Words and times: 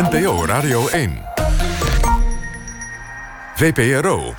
NPO 0.00 0.44
Radio 0.44 0.88
1. 0.88 1.22
VPRO. 3.54 4.34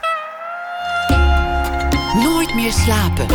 Nooit 2.24 2.56
meer 2.56 2.72
slapen. 2.72 3.26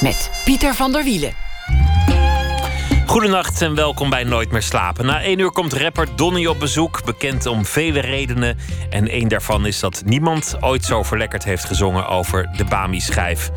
Met 0.00 0.30
Pieter 0.44 0.74
van 0.74 0.92
der 0.92 1.04
Wielen. 1.04 1.32
Goedenacht 3.06 3.62
en 3.62 3.74
welkom 3.74 4.10
bij 4.10 4.24
Nooit 4.24 4.50
meer 4.50 4.62
slapen. 4.62 5.06
Na 5.06 5.22
één 5.22 5.38
uur 5.38 5.50
komt 5.50 5.72
rapper 5.72 6.16
Donny 6.16 6.46
op 6.46 6.58
bezoek, 6.58 7.04
bekend 7.04 7.46
om 7.46 7.64
vele 7.64 8.00
redenen. 8.00 8.58
En 8.90 9.08
één 9.08 9.28
daarvan 9.28 9.66
is 9.66 9.80
dat 9.80 10.02
niemand 10.04 10.56
ooit 10.60 10.84
zo 10.84 11.02
verlekkerd 11.02 11.44
heeft 11.44 11.64
gezongen 11.64 12.06
over 12.08 12.48
de 12.56 12.64
Bami-schijf. 12.64 13.50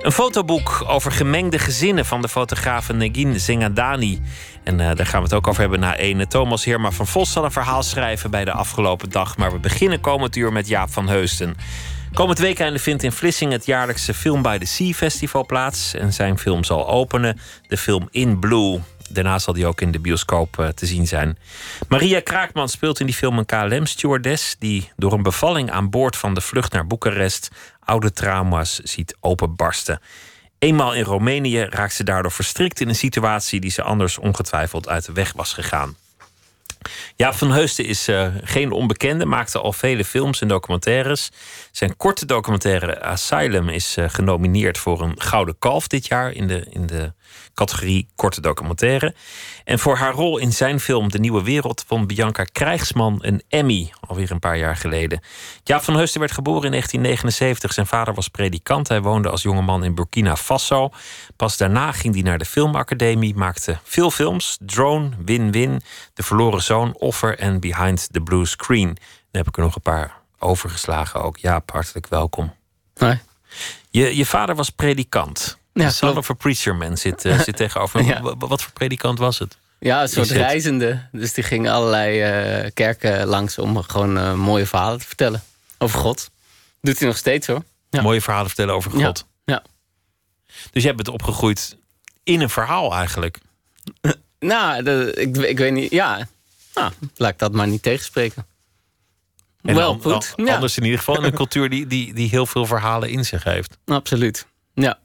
Een 0.00 0.12
fotoboek 0.12 0.84
over 0.86 1.12
gemengde 1.12 1.58
gezinnen 1.58 2.06
van 2.06 2.22
de 2.22 2.28
fotograaf 2.28 2.92
Negin 2.92 3.40
Zengadani. 3.40 4.20
En 4.64 4.78
uh, 4.78 4.90
daar 4.94 5.06
gaan 5.06 5.20
we 5.20 5.26
het 5.26 5.34
ook 5.34 5.46
over 5.46 5.60
hebben 5.60 5.80
na 5.80 5.96
ene. 5.96 6.26
Thomas 6.26 6.64
Heerma 6.64 6.90
van 6.90 7.06
Vos 7.06 7.32
zal 7.32 7.44
een 7.44 7.52
verhaal 7.52 7.82
schrijven 7.82 8.30
bij 8.30 8.44
de 8.44 8.52
afgelopen 8.52 9.10
dag. 9.10 9.36
Maar 9.36 9.52
we 9.52 9.58
beginnen 9.58 10.00
komend 10.00 10.36
uur 10.36 10.52
met 10.52 10.68
Jaap 10.68 10.90
van 10.90 11.08
Heusden. 11.08 11.56
Komend 12.12 12.38
weekend 12.38 12.80
vindt 12.80 13.02
in 13.02 13.12
Vlissingen 13.12 13.52
het 13.52 13.66
jaarlijkse 13.66 14.14
Film 14.14 14.42
by 14.42 14.58
the 14.58 14.66
Sea 14.66 14.92
Festival 14.92 15.46
plaats. 15.46 15.94
En 15.94 16.12
zijn 16.12 16.38
film 16.38 16.64
zal 16.64 16.88
openen, 16.88 17.38
de 17.66 17.76
film 17.76 18.08
In 18.10 18.38
Blue. 18.38 18.80
Daarna 19.08 19.38
zal 19.38 19.54
die 19.54 19.66
ook 19.66 19.80
in 19.80 19.90
de 19.90 20.00
bioscoop 20.00 20.56
uh, 20.60 20.68
te 20.68 20.86
zien 20.86 21.06
zijn. 21.06 21.38
Maria 21.88 22.20
Kraakman 22.20 22.68
speelt 22.68 23.00
in 23.00 23.06
die 23.06 23.14
film 23.14 23.38
een 23.38 23.46
KLM-stewardess... 23.46 24.56
die 24.58 24.90
door 24.96 25.12
een 25.12 25.22
bevalling 25.22 25.70
aan 25.70 25.90
boord 25.90 26.16
van 26.16 26.34
de 26.34 26.40
vlucht 26.40 26.72
naar 26.72 26.86
Boekarest... 26.86 27.50
oude 27.90 28.12
trauma's 28.12 28.78
ziet 28.78 29.16
openbarsten. 29.20 30.00
Eenmaal 30.58 30.94
in 30.94 31.04
Roemenië 31.04 31.66
raakt 31.70 31.94
ze 31.94 32.04
daardoor 32.04 32.32
verstrikt 32.32 32.80
in 32.80 32.88
een 32.88 32.94
situatie... 32.94 33.60
die 33.60 33.70
ze 33.70 33.82
anders 33.82 34.18
ongetwijfeld 34.18 34.88
uit 34.88 35.06
de 35.06 35.12
weg 35.12 35.32
was 35.32 35.52
gegaan. 35.52 35.96
Jaap 37.16 37.34
van 37.34 37.50
Heusten 37.50 37.84
is 37.84 38.08
uh, 38.08 38.26
geen 38.42 38.72
onbekende, 38.72 39.24
maakte 39.24 39.58
al 39.58 39.72
vele 39.72 40.04
films 40.04 40.40
en 40.40 40.48
documentaires. 40.48 41.30
Zijn 41.70 41.96
korte 41.96 42.26
documentaire 42.26 43.02
Asylum 43.02 43.68
is 43.68 43.96
uh, 43.96 44.04
genomineerd 44.08 44.78
voor 44.78 45.00
een 45.00 45.20
Gouden 45.20 45.58
Kalf 45.58 45.86
dit 45.86 46.06
jaar 46.06 46.32
in 46.32 46.46
de, 46.46 46.66
in 46.70 46.86
de 46.86 47.12
categorie 47.54 48.08
korte 48.14 48.40
documentaire. 48.40 49.14
En 49.64 49.78
voor 49.78 49.96
haar 49.96 50.12
rol 50.12 50.38
in 50.38 50.52
zijn 50.52 50.80
film 50.80 51.10
De 51.10 51.18
Nieuwe 51.18 51.42
Wereld 51.42 51.84
won 51.88 52.06
Bianca 52.06 52.44
Krijgsman 52.44 53.18
een 53.22 53.42
Emmy, 53.48 53.90
alweer 54.00 54.30
een 54.30 54.38
paar 54.38 54.58
jaar 54.58 54.76
geleden. 54.76 55.20
Jaap 55.62 55.82
van 55.82 55.96
Heusten 55.96 56.20
werd 56.20 56.32
geboren 56.32 56.64
in 56.64 56.70
1979. 56.70 57.72
Zijn 57.72 57.86
vader 57.86 58.14
was 58.14 58.28
predikant. 58.28 58.88
Hij 58.88 59.02
woonde 59.02 59.28
als 59.28 59.42
jongeman 59.42 59.84
in 59.84 59.94
Burkina 59.94 60.36
Faso. 60.36 60.90
Pas 61.36 61.56
daarna 61.56 61.92
ging 61.92 62.14
hij 62.14 62.22
naar 62.22 62.38
de 62.38 62.44
filmacademie, 62.44 63.34
maakte 63.34 63.78
veel 63.82 64.10
films. 64.10 64.58
Drone, 64.60 65.10
Win-Win, 65.24 65.82
De 66.14 66.22
Verloren 66.22 66.62
Zoon, 66.62 66.94
Offer 66.94 67.38
en 67.38 67.60
Behind 67.60 68.08
the 68.12 68.20
Blue 68.20 68.46
Screen. 68.46 68.86
Dan 68.86 68.96
heb 69.30 69.48
ik 69.48 69.56
er 69.56 69.62
nog 69.62 69.74
een 69.74 69.82
paar 69.82 70.16
overgeslagen 70.38 71.22
ook. 71.22 71.36
Jaap, 71.36 71.70
hartelijk 71.70 72.06
welkom. 72.06 72.54
Hoi. 72.94 73.20
Je, 73.90 74.16
je 74.16 74.26
vader 74.26 74.54
was 74.54 74.70
predikant. 74.70 75.58
Ja, 75.72 75.90
son 75.90 76.16
of 76.16 76.30
a 76.30 76.34
preacher 76.34 76.76
man 76.76 76.96
zit, 76.96 77.24
uh, 77.24 77.40
zit 77.40 77.56
tegenover. 77.64 78.04
Ja. 78.04 78.20
Wat, 78.22 78.62
voor 78.62 78.72
predikant 78.72 79.18
was 79.18 79.38
het? 79.38 79.56
Ja, 79.78 80.02
een 80.02 80.08
soort 80.08 80.28
het? 80.28 80.38
reizende. 80.38 81.08
Dus 81.12 81.32
die 81.32 81.44
ging 81.44 81.70
allerlei 81.70 82.20
eh, 82.20 82.70
kerken 82.74 83.26
langs 83.26 83.58
om 83.58 83.82
gewoon 83.82 84.18
eh, 84.18 84.34
mooie 84.34 84.66
verhalen 84.66 84.98
te 84.98 85.06
vertellen 85.06 85.42
over 85.78 85.98
God. 85.98 86.30
Doet 86.80 86.98
hij 86.98 87.08
nog 87.08 87.16
steeds 87.16 87.46
hoor. 87.46 87.62
Ja. 87.90 88.02
Mooie 88.02 88.20
verhalen 88.20 88.46
vertellen 88.46 88.74
over 88.74 88.90
God. 88.90 89.26
Ja. 89.44 89.62
Dus 90.70 90.82
jij 90.82 90.94
bent 90.94 91.08
opgegroeid 91.08 91.76
in 92.22 92.40
een 92.40 92.50
verhaal 92.50 92.94
eigenlijk. 92.94 93.38
Nou, 94.38 94.82
de- 94.82 95.12
ik, 95.16 95.36
ik 95.36 95.58
weet 95.58 95.72
niet. 95.72 95.90
Ja, 95.90 96.28
nou, 96.74 96.92
laat 97.16 97.30
ik 97.30 97.38
dat 97.38 97.52
maar 97.52 97.66
niet 97.66 97.82
tegenspreken. 97.82 98.46
En 99.62 99.74
Wel 99.74 99.98
goed. 99.98 100.34
Anders 100.36 100.76
in 100.76 100.82
ieder 100.84 100.98
geval 100.98 101.16
in 101.16 101.24
een 101.24 101.34
cultuur 101.42 101.70
die, 101.70 101.86
die, 101.86 102.14
die 102.14 102.28
heel 102.28 102.46
veel 102.46 102.66
verhalen 102.66 103.08
in 103.08 103.24
zich 103.24 103.44
heeft. 103.44 103.76
Absoluut. 103.84 104.46
Ja. 104.74 104.98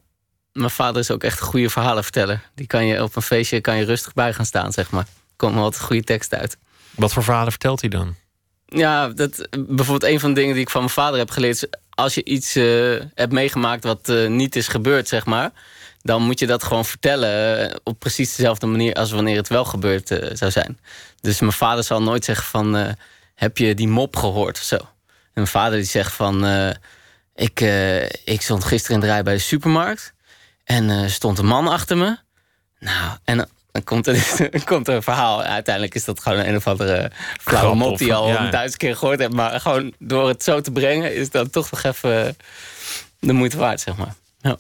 Mijn 0.56 0.70
vader 0.70 1.02
is 1.02 1.12
ook 1.12 1.24
echt 1.24 1.40
een 1.40 1.46
goede 1.46 1.70
verhalenverteller. 1.70 2.42
Die 2.54 2.68
kan 2.68 2.86
je 2.86 3.04
op 3.04 3.16
een 3.16 3.22
feestje 3.22 3.62
kan 3.62 3.78
je 3.78 3.86
rustig 3.86 4.14
bij 4.14 4.34
gaan 4.34 4.46
staan, 4.46 4.72
zeg 4.72 4.92
maar. 4.92 5.02
Er 5.04 5.34
komen 5.36 5.64
altijd 5.64 5.84
goede 5.84 6.04
teksten 6.04 6.40
uit. 6.40 6.58
Wat 6.92 7.14
voor 7.14 7.24
verhalen 7.24 7.52
vertelt 7.52 7.82
hij 7.82 7.90
dan? 7.90 8.16
Ja, 8.66 9.08
dat, 9.08 9.48
bijvoorbeeld 9.50 10.12
een 10.12 10.20
van 10.20 10.34
de 10.34 10.40
dingen 10.40 10.54
die 10.54 10.64
ik 10.64 10.70
van 10.70 10.82
mijn 10.82 10.94
vader 10.94 11.20
heb 11.20 11.30
geleerd... 11.30 11.56
is 11.56 11.68
als 11.90 12.14
je 12.14 12.24
iets 12.24 12.56
eh, 12.56 13.02
hebt 13.14 13.32
meegemaakt 13.32 13.84
wat 13.84 14.10
eh, 14.10 14.28
niet 14.28 14.56
is 14.56 14.68
gebeurd, 14.68 15.08
zeg 15.08 15.26
maar... 15.26 15.52
dan 16.02 16.22
moet 16.22 16.40
je 16.40 16.48
dat 16.48 16.64
gewoon 16.64 16.86
vertellen 16.86 17.60
eh, 17.70 17.76
op 17.84 18.00
precies 18.00 18.36
dezelfde 18.36 18.66
manier... 18.66 18.94
als 18.94 19.12
wanneer 19.12 19.38
het 19.38 19.48
wel 19.48 19.66
gebeurd 19.66 20.08
zou 20.34 20.52
zijn. 20.52 20.80
Dus 21.22 21.40
mijn 21.40 21.52
vader 21.52 21.84
zal 21.84 22.02
nooit 22.02 22.26
zeggen 22.26 22.46
van... 22.46 22.96
heb 23.36 23.58
je 23.58 23.76
die 23.76 23.88
mop 23.88 24.16
gehoord 24.16 24.58
of 24.58 24.64
zo? 24.64 24.76
En 24.76 24.86
mijn 25.34 25.48
vader 25.48 25.78
die 25.78 25.88
zegt 25.88 26.14
van... 26.14 26.46
ik, 27.36 27.60
ik 28.26 28.42
stond 28.42 28.64
gisteren 28.64 28.96
in 28.96 29.02
de 29.02 29.08
rij 29.08 29.24
bij 29.24 29.34
de 29.34 29.40
supermarkt... 29.40 30.14
en 30.66 30.90
er 30.90 31.10
stond 31.10 31.38
een 31.38 31.46
man 31.46 31.68
achter 31.68 31.98
me. 31.98 32.18
Nou, 32.80 33.18
en 33.24 33.38
dan- 33.38 33.48
komt 33.84 34.08
er, 34.08 34.40
komt 34.66 34.88
er 34.88 34.96
een 34.96 35.04
verhaal. 35.04 35.44
Uiteindelijk 35.44 35.96
is 35.96 36.06
dat 36.06 36.20
gewoon 36.20 36.40
een 36.40 36.56
of 36.56 36.68
andere 36.68 37.12
flauwe 37.42 37.76
Grap 37.76 37.76
mop 37.76 37.98
die 37.98 38.08
je 38.08 38.14
al 38.14 38.28
ja. 38.28 38.46
een 38.46 38.52
duizend 38.52 38.78
keer 38.78 38.96
gehoord 38.96 39.20
hebt. 39.20 39.34
Maar 39.34 39.60
gewoon 39.60 39.94
door 40.00 40.28
het 40.28 40.44
zo 40.44 40.62
te 40.62 40.72
brengen 40.72 41.16
is 41.16 41.30
dat 41.30 41.52
toch 41.52 41.72
nog 41.72 41.84
even 41.84 42.28
eh, 42.28 42.34
de 43.20 43.34
moeite 43.34 43.58
waard, 43.58 43.80
zeg 43.80 43.96
maar. 43.98 44.16
Ja. 44.38 44.58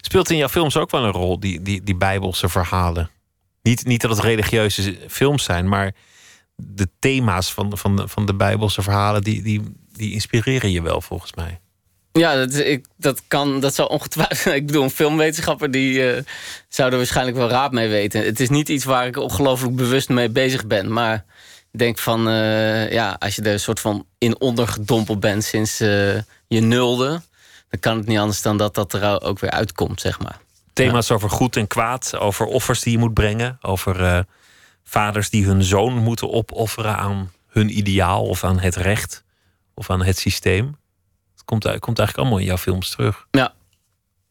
Speelt 0.00 0.30
in 0.30 0.36
jouw 0.36 0.48
films 0.48 0.76
ook 0.76 0.90
wel 0.90 1.04
een 1.04 1.12
rol, 1.12 1.40
die, 1.40 1.62
die, 1.62 1.82
die 1.82 1.96
bijbelse 1.96 2.48
verhalen? 2.48 3.10
Niet, 3.62 3.84
niet 3.84 4.00
dat 4.00 4.10
het 4.10 4.20
religieuze 4.20 4.98
films 5.08 5.44
zijn, 5.44 5.68
maar 5.68 5.94
de 6.54 6.88
thema's 6.98 7.52
van, 7.52 7.78
van, 7.78 7.96
de, 7.96 8.08
van 8.08 8.26
de 8.26 8.34
bijbelse 8.34 8.82
verhalen... 8.82 9.22
Die, 9.22 9.42
die, 9.42 9.62
die 9.92 10.12
inspireren 10.12 10.70
je 10.70 10.82
wel, 10.82 11.00
volgens 11.00 11.34
mij. 11.34 11.60
Ja, 12.16 12.36
dat, 12.36 12.54
ik, 12.54 12.86
dat 12.96 13.22
kan, 13.28 13.60
dat 13.60 13.74
zal 13.74 13.86
ongetwijfeld. 13.86 14.54
Ik 14.60 14.66
bedoel, 14.66 14.82
een 14.82 14.90
filmwetenschapper 14.90 15.70
die 15.70 16.24
zou 16.68 16.90
er 16.90 16.96
waarschijnlijk 16.96 17.36
wel 17.36 17.48
raad 17.48 17.72
mee 17.72 17.88
weten. 17.88 18.24
Het 18.24 18.40
is 18.40 18.48
niet 18.48 18.68
iets 18.68 18.84
waar 18.84 19.06
ik 19.06 19.16
ongelooflijk 19.16 19.76
bewust 19.76 20.08
mee 20.08 20.28
bezig 20.28 20.66
ben. 20.66 20.92
Maar 20.92 21.24
ik 21.76 21.78
denk 21.78 21.98
van, 21.98 22.28
eh, 22.28 22.92
ja, 22.92 23.16
als 23.18 23.36
je 23.36 23.42
er 23.42 23.52
een 23.52 23.60
soort 23.60 23.80
van 23.80 24.06
in 24.18 24.40
ondergedompeld 24.40 25.20
bent 25.20 25.44
sinds 25.44 25.80
eh, 25.80 26.14
je 26.46 26.60
nulde, 26.60 27.08
dan 27.68 27.80
kan 27.80 27.96
het 27.96 28.06
niet 28.06 28.18
anders 28.18 28.42
dan 28.42 28.56
dat 28.56 28.74
dat 28.74 28.92
er 28.92 29.22
ook 29.22 29.38
weer 29.38 29.50
uitkomt, 29.50 30.00
zeg 30.00 30.18
maar. 30.18 30.38
Thema's 30.72 31.10
over 31.10 31.30
goed 31.30 31.56
en 31.56 31.66
kwaad, 31.66 32.16
over 32.16 32.46
offers 32.46 32.80
die 32.80 32.92
je 32.92 32.98
moet 32.98 33.14
brengen, 33.14 33.58
over 33.62 34.24
vaders 34.84 35.30
die 35.30 35.44
hun 35.44 35.62
zoon 35.62 35.96
moeten 35.96 36.32
opofferen 36.32 36.96
aan 36.96 37.32
hun 37.48 37.78
ideaal 37.78 38.24
of 38.24 38.44
aan 38.44 38.58
het 38.58 38.76
recht 38.76 39.24
of 39.74 39.90
aan 39.90 40.02
het 40.02 40.18
systeem. 40.18 40.76
Komt, 41.46 41.64
komt 41.78 41.98
eigenlijk 41.98 42.18
allemaal 42.18 42.38
in 42.38 42.44
jouw 42.44 42.56
films 42.56 42.90
terug. 42.90 43.26
Ja, 43.30 43.54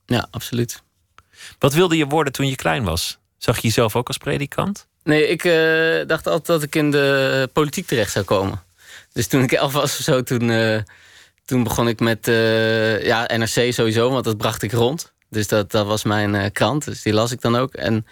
ja 0.06 0.28
absoluut. 0.32 0.84
Wat 1.60 1.74
wilde 1.74 1.98
je 1.98 2.06
worden 2.06 2.34
toen 2.34 2.48
je 2.48 2.56
klein 2.56 2.84
was? 2.84 3.18
Zag 3.38 3.56
je 3.56 3.68
jezelf 3.68 3.96
ook 3.96 4.08
als 4.08 4.18
predikant? 4.18 4.88
Nee, 5.04 5.28
ik 5.28 5.44
eh, 5.44 6.08
dacht 6.08 6.28
altijd 6.28 6.46
dat 6.46 6.64
ik 6.64 6.76
in 6.76 6.92
de 6.92 7.50
politiek 7.54 7.86
terecht 7.88 8.12
zou 8.12 8.26
komen. 8.26 8.64
Dus 9.14 9.28
toen 9.28 9.44
ik 9.44 9.52
elf 9.52 9.74
was 9.74 9.98
of 9.98 10.04
zo, 10.04 10.24
toen, 10.24 10.50
eh, 10.50 10.80
toen 11.46 11.64
begon 11.64 11.88
ik 11.88 12.00
met 12.00 12.28
eh, 12.28 13.06
ja, 13.06 13.30
NRC 13.38 13.74
sowieso, 13.74 14.10
want 14.10 14.24
dat 14.24 14.38
bracht 14.38 14.62
ik 14.62 14.72
rond. 14.72 15.14
Dus 15.30 15.48
dat, 15.48 15.72
dat 15.72 15.86
was 15.86 16.04
mijn 16.04 16.52
krant, 16.52 16.86
dus 16.86 17.02
die 17.02 17.14
las 17.14 17.32
ik 17.32 17.42
dan 17.42 17.56
ook. 17.56 17.74
En 17.74 18.06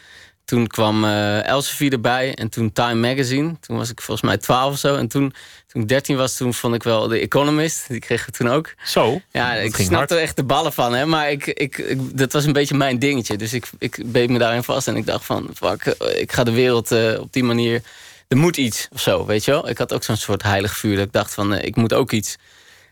toen 0.53 0.67
kwam 0.67 1.05
eh 1.05 1.45
Elsevier 1.45 1.91
erbij 1.91 2.33
en 2.35 2.49
toen 2.49 2.71
Time 2.71 3.07
Magazine. 3.07 3.55
Toen 3.59 3.77
was 3.77 3.89
ik 3.89 4.01
volgens 4.01 4.27
mij 4.27 4.37
twaalf 4.37 4.73
of 4.73 4.79
zo. 4.79 4.95
En 4.95 5.07
toen, 5.07 5.33
toen 5.67 5.81
ik 5.81 5.87
dertien 5.87 6.17
was, 6.17 6.37
toen 6.37 6.53
vond 6.53 6.75
ik 6.75 6.83
wel 6.83 7.07
The 7.07 7.19
Economist. 7.19 7.87
Die 7.87 7.99
kregen 7.99 8.25
we 8.25 8.31
toen 8.37 8.49
ook. 8.49 8.73
Zo, 8.85 9.21
Ja, 9.31 9.53
ik 9.53 9.75
snapte 9.75 10.13
hard. 10.13 10.25
echt 10.25 10.35
de 10.35 10.43
ballen 10.43 10.73
van, 10.73 10.93
hè, 10.93 11.05
maar 11.05 11.31
ik, 11.31 11.45
ik, 11.45 11.77
ik, 11.77 12.17
dat 12.17 12.33
was 12.33 12.45
een 12.45 12.53
beetje 12.53 12.75
mijn 12.75 12.99
dingetje. 12.99 13.37
Dus 13.37 13.53
ik, 13.53 13.65
ik 13.77 14.01
beet 14.05 14.29
me 14.29 14.37
daarin 14.39 14.63
vast 14.63 14.87
en 14.87 14.95
ik 14.95 15.05
dacht 15.05 15.25
van, 15.25 15.49
fuck, 15.55 15.85
ik 16.15 16.31
ga 16.31 16.43
de 16.43 16.51
wereld 16.51 16.91
eh, 16.91 17.19
op 17.19 17.33
die 17.33 17.43
manier... 17.43 17.81
Er 18.27 18.37
moet 18.37 18.57
iets 18.57 18.87
of 18.91 19.01
zo, 19.01 19.25
weet 19.25 19.45
je 19.45 19.51
wel? 19.51 19.69
Ik 19.69 19.77
had 19.77 19.93
ook 19.93 20.03
zo'n 20.03 20.17
soort 20.17 20.43
heilig 20.43 20.77
vuur 20.77 20.95
dat 20.95 21.05
ik 21.05 21.11
dacht 21.11 21.33
van, 21.33 21.53
eh, 21.53 21.65
ik 21.67 21.75
moet 21.75 21.93
ook 21.93 22.11
iets. 22.11 22.37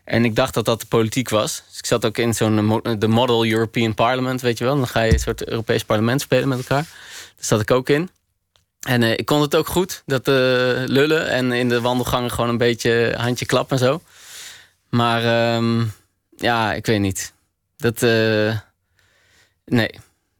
En 0.04 0.24
ik 0.24 0.36
dacht 0.36 0.54
dat 0.54 0.64
dat 0.64 0.80
de 0.80 0.86
politiek 0.86 1.28
was. 1.28 1.62
Dus 1.68 1.78
ik 1.78 1.86
zat 1.86 2.04
ook 2.04 2.18
in 2.18 2.34
zo'n 2.34 2.80
de 2.98 3.08
Model 3.08 3.46
European 3.46 3.94
Parliament, 3.94 4.40
weet 4.40 4.58
je 4.58 4.64
wel? 4.64 4.76
Dan 4.76 4.88
ga 4.88 5.00
je 5.02 5.12
een 5.12 5.18
soort 5.18 5.48
Europees 5.48 5.84
parlement 5.84 6.20
spelen 6.20 6.48
met 6.48 6.58
elkaar. 6.58 6.86
Zat 7.44 7.60
ik 7.60 7.70
ook 7.70 7.88
in. 7.88 8.10
En 8.80 9.02
eh, 9.02 9.12
ik 9.12 9.26
kon 9.26 9.40
het 9.40 9.56
ook 9.56 9.66
goed, 9.66 10.02
dat 10.06 10.28
eh, 10.28 10.34
lullen. 10.86 11.28
En 11.28 11.52
in 11.52 11.68
de 11.68 11.80
wandelgangen 11.80 12.30
gewoon 12.30 12.50
een 12.50 12.58
beetje 12.58 13.14
handje 13.18 13.46
klap 13.46 13.70
en 13.70 13.78
zo. 13.78 14.02
Maar 14.88 15.24
ehm, 15.24 15.84
ja, 16.36 16.72
ik 16.72 16.86
weet 16.86 17.00
niet. 17.00 17.32
Dat, 17.76 18.02
eh, 18.02 18.58
nee. 19.64 19.90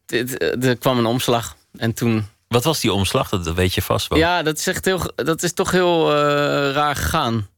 Dit, 0.07 0.43
er 0.65 0.77
kwam 0.77 0.99
een 0.99 1.07
omslag. 1.07 1.57
En 1.77 1.93
toen... 1.93 2.27
Wat 2.49 2.65
was 2.65 2.81
die 2.81 2.93
omslag? 2.93 3.29
Dat, 3.29 3.55
weet 3.55 3.75
je 3.75 3.83
vast 3.83 4.09
wel. 4.09 4.19
Ja, 4.19 4.43
dat 4.43 4.59
is 4.59 4.67
echt 4.67 4.85
heel... 4.85 5.13
Dat 5.15 5.43
is 5.43 5.53
toch 5.53 5.71
heel 5.71 6.13
raar 6.73 6.97
gegaan. 6.97 7.49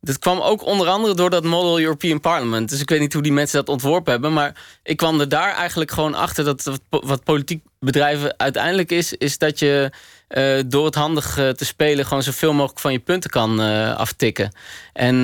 Dat 0.00 0.18
kwam 0.18 0.40
ook 0.40 0.64
onder 0.64 0.88
andere 0.88 1.14
door 1.14 1.30
dat 1.30 1.44
Model 1.44 1.80
European 1.80 2.20
Parliament. 2.20 2.68
Dus 2.68 2.80
ik 2.80 2.88
weet 2.88 3.00
niet 3.00 3.12
hoe 3.12 3.22
die 3.22 3.32
mensen 3.32 3.58
dat 3.58 3.68
ontworpen 3.68 4.12
hebben. 4.12 4.32
Maar 4.32 4.64
ik 4.82 4.96
kwam 4.96 5.20
er 5.20 5.28
daar 5.28 5.54
eigenlijk 5.54 5.90
gewoon 5.90 6.14
achter 6.14 6.44
dat 6.44 6.80
wat 6.88 7.24
politiek 7.24 7.64
bedrijven 7.80 8.34
uiteindelijk 8.38 8.90
is, 8.90 9.12
is 9.12 9.38
dat 9.38 9.58
je 9.58 9.90
uh, 10.28 10.60
door 10.66 10.84
het 10.84 10.94
handig 10.94 11.38
uh, 11.38 11.48
te 11.48 11.64
spelen 11.64 12.06
gewoon 12.06 12.22
zoveel 12.22 12.52
mogelijk 12.52 12.80
van 12.80 12.92
je 12.92 12.98
punten 12.98 13.30
kan 13.30 13.60
uh, 13.60 13.96
aftikken. 13.96 14.52
En 14.92 15.22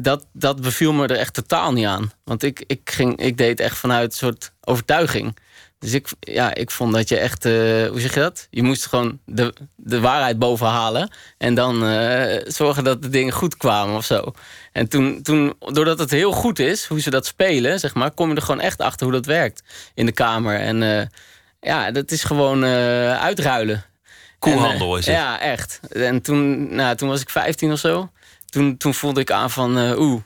dat, 0.00 0.26
dat 0.32 0.60
beviel 0.60 0.92
me 0.92 1.06
er 1.06 1.16
echt 1.16 1.34
totaal 1.34 1.72
niet 1.72 1.86
aan. 1.86 2.12
Want 2.24 2.42
ik, 2.42 2.64
ik, 2.66 2.90
ging, 2.90 3.20
ik 3.20 3.36
deed 3.36 3.60
echt 3.60 3.78
vanuit 3.78 4.10
een 4.10 4.18
soort 4.18 4.52
overtuiging. 4.60 5.36
Dus 5.78 5.92
ik, 5.92 6.08
ja, 6.20 6.54
ik 6.54 6.70
vond 6.70 6.92
dat 6.92 7.08
je 7.08 7.18
echt, 7.18 7.44
hoe 7.44 8.00
zeg 8.00 8.14
je 8.14 8.20
dat? 8.20 8.46
Je 8.50 8.62
moest 8.62 8.86
gewoon 8.86 9.18
de, 9.24 9.54
de 9.76 10.00
waarheid 10.00 10.38
boven 10.38 10.66
halen. 10.66 11.10
En 11.38 11.54
dan 11.54 11.74
zorgen 12.46 12.84
dat 12.84 13.02
de 13.02 13.08
dingen 13.08 13.32
goed 13.32 13.56
kwamen 13.56 13.96
of 13.96 14.04
zo. 14.04 14.32
En 14.72 14.88
toen, 14.88 15.22
toen, 15.22 15.54
doordat 15.58 15.98
het 15.98 16.10
heel 16.10 16.32
goed 16.32 16.58
is, 16.58 16.84
hoe 16.84 17.00
ze 17.00 17.10
dat 17.10 17.26
spelen, 17.26 17.80
zeg 17.80 17.94
maar, 17.94 18.10
kom 18.10 18.28
je 18.30 18.36
er 18.36 18.42
gewoon 18.42 18.60
echt 18.60 18.80
achter 18.80 19.06
hoe 19.06 19.14
dat 19.14 19.26
werkt 19.26 19.62
in 19.94 20.06
de 20.06 20.12
kamer. 20.12 20.60
En 20.60 21.10
ja, 21.60 21.90
dat 21.90 22.10
is 22.10 22.24
gewoon 22.24 22.64
uitruilen. 22.64 23.84
Koelhandel 24.38 24.96
is 24.96 25.06
het. 25.06 25.14
Ja, 25.14 25.40
echt. 25.40 25.80
En 25.88 26.22
toen, 26.22 26.74
nou, 26.74 26.96
toen 26.96 27.08
was 27.08 27.20
ik 27.20 27.30
15 27.30 27.72
of 27.72 27.78
zo. 27.78 28.10
Toen, 28.46 28.76
toen 28.76 28.94
voelde 28.94 29.20
ik 29.20 29.30
aan 29.30 29.50
van, 29.50 29.76
oeh. 29.98 30.22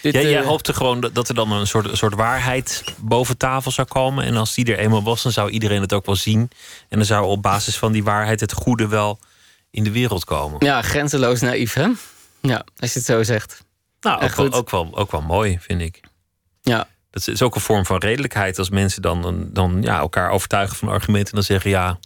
Dit, 0.00 0.14
ja, 0.14 0.20
jij 0.20 0.40
uh, 0.40 0.46
hoopte 0.46 0.74
gewoon 0.74 1.10
dat 1.12 1.28
er 1.28 1.34
dan 1.34 1.52
een 1.52 1.66
soort, 1.66 1.90
een 1.90 1.96
soort 1.96 2.14
waarheid 2.14 2.84
boven 2.96 3.36
tafel 3.36 3.70
zou 3.70 3.88
komen. 3.88 4.24
En 4.24 4.36
als 4.36 4.54
die 4.54 4.72
er 4.72 4.78
eenmaal 4.78 5.02
was, 5.02 5.22
dan 5.22 5.32
zou 5.32 5.50
iedereen 5.50 5.80
het 5.80 5.92
ook 5.92 6.06
wel 6.06 6.16
zien. 6.16 6.50
En 6.88 6.98
dan 6.98 7.04
zou 7.04 7.26
op 7.26 7.42
basis 7.42 7.76
van 7.76 7.92
die 7.92 8.04
waarheid 8.04 8.40
het 8.40 8.52
goede 8.52 8.88
wel 8.88 9.18
in 9.70 9.84
de 9.84 9.92
wereld 9.92 10.24
komen. 10.24 10.64
Ja, 10.64 10.82
grenzeloos 10.82 11.40
naïef, 11.40 11.74
hè? 11.74 11.88
Ja, 12.40 12.64
als 12.76 12.92
je 12.92 12.98
het 12.98 13.08
zo 13.08 13.22
zegt. 13.22 13.64
Nou, 14.00 14.22
ook 14.22 14.34
wel, 14.34 14.52
ook 14.52 14.70
wel, 14.70 14.96
ook, 14.96 15.10
wel, 15.10 15.22
mooi, 15.22 15.58
vind 15.60 15.80
ik. 15.80 16.00
Ja. 16.62 16.88
Dat 17.10 17.28
is 17.28 17.42
ook 17.42 17.54
een 17.54 17.60
vorm 17.60 17.86
van 17.86 17.98
redelijkheid 17.98 18.58
als 18.58 18.70
mensen 18.70 19.02
dan, 19.02 19.48
dan 19.52 19.82
ja, 19.82 19.98
elkaar 19.98 20.30
overtuigen 20.30 20.76
van 20.76 20.88
argumenten 20.88 21.28
en 21.28 21.34
dan 21.34 21.44
zeggen 21.44 21.70
ja 21.70 21.98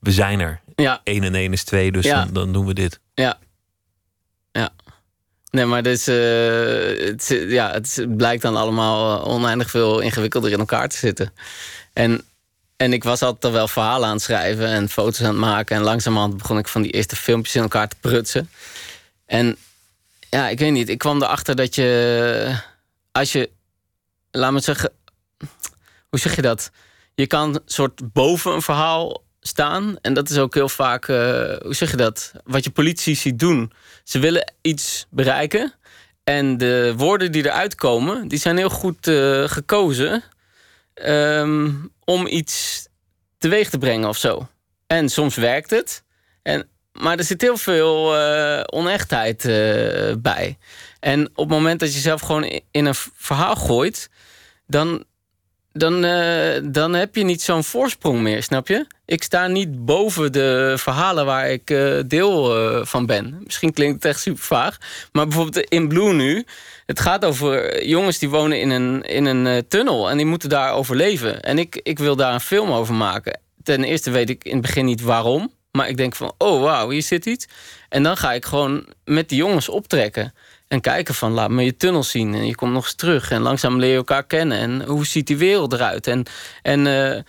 we 0.00 0.12
zijn 0.12 0.40
er. 0.40 0.60
Ja. 0.76 1.00
1 1.04 1.22
en 1.22 1.34
1 1.34 1.52
is 1.52 1.64
2, 1.64 1.92
dus 1.92 2.06
dan, 2.06 2.32
dan, 2.32 2.52
doen 2.52 2.66
we 2.66 2.74
dit. 2.74 3.00
Ja. 3.14 3.38
Nee, 5.50 5.64
maar 5.64 5.82
dus, 5.82 6.06
het, 6.06 7.26
ja, 7.48 7.70
het 7.70 8.06
blijkt 8.16 8.42
dan 8.42 8.56
allemaal 8.56 9.24
oneindig 9.24 9.70
veel 9.70 10.00
ingewikkelder 10.00 10.50
in 10.50 10.58
elkaar 10.58 10.88
te 10.88 10.96
zitten. 10.96 11.32
En, 11.92 12.24
en 12.76 12.92
ik 12.92 13.04
was 13.04 13.22
altijd 13.22 13.44
al 13.44 13.52
wel 13.52 13.68
verhalen 13.68 14.08
aan 14.08 14.14
het 14.14 14.22
schrijven 14.22 14.66
en 14.66 14.88
foto's 14.88 15.20
aan 15.20 15.26
het 15.26 15.36
maken. 15.36 15.76
En 15.76 15.82
langzamerhand 15.82 16.36
begon 16.36 16.58
ik 16.58 16.68
van 16.68 16.82
die 16.82 16.92
eerste 16.92 17.16
filmpjes 17.16 17.54
in 17.54 17.62
elkaar 17.62 17.88
te 17.88 17.96
prutsen. 18.00 18.50
En 19.26 19.56
ja, 20.30 20.48
ik 20.48 20.58
weet 20.58 20.72
niet. 20.72 20.88
Ik 20.88 20.98
kwam 20.98 21.22
erachter 21.22 21.56
dat 21.56 21.74
je, 21.74 22.60
als 23.12 23.32
je, 23.32 23.50
laat 24.30 24.52
me 24.52 24.60
zeggen, 24.60 24.92
hoe 26.08 26.18
zeg 26.18 26.36
je 26.36 26.42
dat? 26.42 26.70
Je 27.14 27.26
kan 27.26 27.60
soort 27.64 28.12
boven 28.12 28.52
een 28.52 28.62
verhaal 28.62 29.22
staan. 29.48 29.96
En 30.00 30.14
dat 30.14 30.30
is 30.30 30.38
ook 30.38 30.54
heel 30.54 30.68
vaak, 30.68 31.08
uh, 31.08 31.16
hoe 31.62 31.74
zeg 31.74 31.90
je 31.90 31.96
dat? 31.96 32.32
Wat 32.44 32.64
je 32.64 32.70
politie 32.70 33.16
ziet 33.16 33.38
doen. 33.38 33.72
Ze 34.04 34.18
willen 34.18 34.52
iets 34.62 35.06
bereiken. 35.10 35.74
En 36.24 36.58
de 36.58 36.94
woorden 36.96 37.32
die 37.32 37.44
eruit 37.44 37.74
komen, 37.74 38.28
die 38.28 38.38
zijn 38.38 38.56
heel 38.56 38.70
goed 38.70 39.06
uh, 39.06 39.48
gekozen 39.48 40.22
um, 41.04 41.92
om 42.04 42.26
iets 42.26 42.86
teweeg 43.38 43.70
te 43.70 43.78
brengen 43.78 44.08
of 44.08 44.16
zo. 44.16 44.48
En 44.86 45.08
soms 45.08 45.36
werkt 45.36 45.70
het. 45.70 46.02
En, 46.42 46.68
maar 46.92 47.18
er 47.18 47.24
zit 47.24 47.40
heel 47.40 47.56
veel 47.56 48.16
uh, 48.16 48.60
onechtheid 48.66 49.42
bij. 50.22 50.58
En 51.00 51.26
op 51.28 51.36
het 51.36 51.48
moment 51.48 51.80
dat 51.80 51.94
je 51.94 52.00
zelf 52.00 52.20
gewoon 52.20 52.60
in 52.70 52.84
een 52.84 52.94
verhaal 53.14 53.56
gooit, 53.56 54.10
dan, 54.66 55.04
dan, 55.78 56.04
uh, 56.04 56.56
dan 56.62 56.94
heb 56.94 57.14
je 57.14 57.24
niet 57.24 57.42
zo'n 57.42 57.64
voorsprong 57.64 58.20
meer, 58.20 58.42
snap 58.42 58.68
je? 58.68 58.86
Ik 59.04 59.22
sta 59.22 59.46
niet 59.46 59.84
boven 59.84 60.32
de 60.32 60.74
verhalen 60.76 61.26
waar 61.26 61.50
ik 61.50 61.70
uh, 61.70 61.98
deel 62.06 62.58
uh, 62.58 62.84
van 62.84 63.06
ben. 63.06 63.40
Misschien 63.44 63.72
klinkt 63.72 63.94
het 63.94 64.04
echt 64.04 64.20
super 64.20 64.42
vaag. 64.42 64.78
Maar 65.12 65.26
bijvoorbeeld 65.26 65.66
in 65.68 65.88
Blue 65.88 66.12
nu. 66.12 66.44
Het 66.86 67.00
gaat 67.00 67.24
over 67.24 67.84
jongens 67.86 68.18
die 68.18 68.28
wonen 68.28 68.60
in 68.60 68.70
een, 68.70 69.02
in 69.02 69.24
een 69.24 69.68
tunnel. 69.68 70.10
En 70.10 70.16
die 70.16 70.26
moeten 70.26 70.48
daar 70.48 70.72
overleven. 70.72 71.42
En 71.42 71.58
ik, 71.58 71.80
ik 71.82 71.98
wil 71.98 72.16
daar 72.16 72.34
een 72.34 72.40
film 72.40 72.70
over 72.70 72.94
maken. 72.94 73.40
Ten 73.62 73.84
eerste 73.84 74.10
weet 74.10 74.30
ik 74.30 74.44
in 74.44 74.52
het 74.52 74.62
begin 74.62 74.84
niet 74.84 75.02
waarom. 75.02 75.52
Maar 75.72 75.88
ik 75.88 75.96
denk 75.96 76.14
van, 76.14 76.32
oh 76.38 76.62
wauw, 76.62 76.90
hier 76.90 77.02
zit 77.02 77.26
iets. 77.26 77.46
En 77.88 78.02
dan 78.02 78.16
ga 78.16 78.32
ik 78.32 78.44
gewoon 78.44 78.86
met 79.04 79.28
die 79.28 79.38
jongens 79.38 79.68
optrekken. 79.68 80.34
En 80.68 80.80
kijken 80.80 81.14
van, 81.14 81.32
laat 81.32 81.50
me 81.50 81.64
je 81.64 81.76
tunnel 81.76 82.02
zien. 82.02 82.34
En 82.34 82.46
je 82.46 82.54
komt 82.54 82.72
nog 82.72 82.84
eens 82.84 82.94
terug. 82.94 83.30
En 83.30 83.42
langzaam 83.42 83.78
leer 83.78 83.90
je 83.90 83.96
elkaar 83.96 84.24
kennen. 84.24 84.58
En 84.58 84.84
hoe 84.84 85.06
ziet 85.06 85.26
die 85.26 85.36
wereld 85.36 85.72
eruit? 85.72 86.06
En, 86.06 86.26
en 86.62 86.86
uh, 86.86 87.20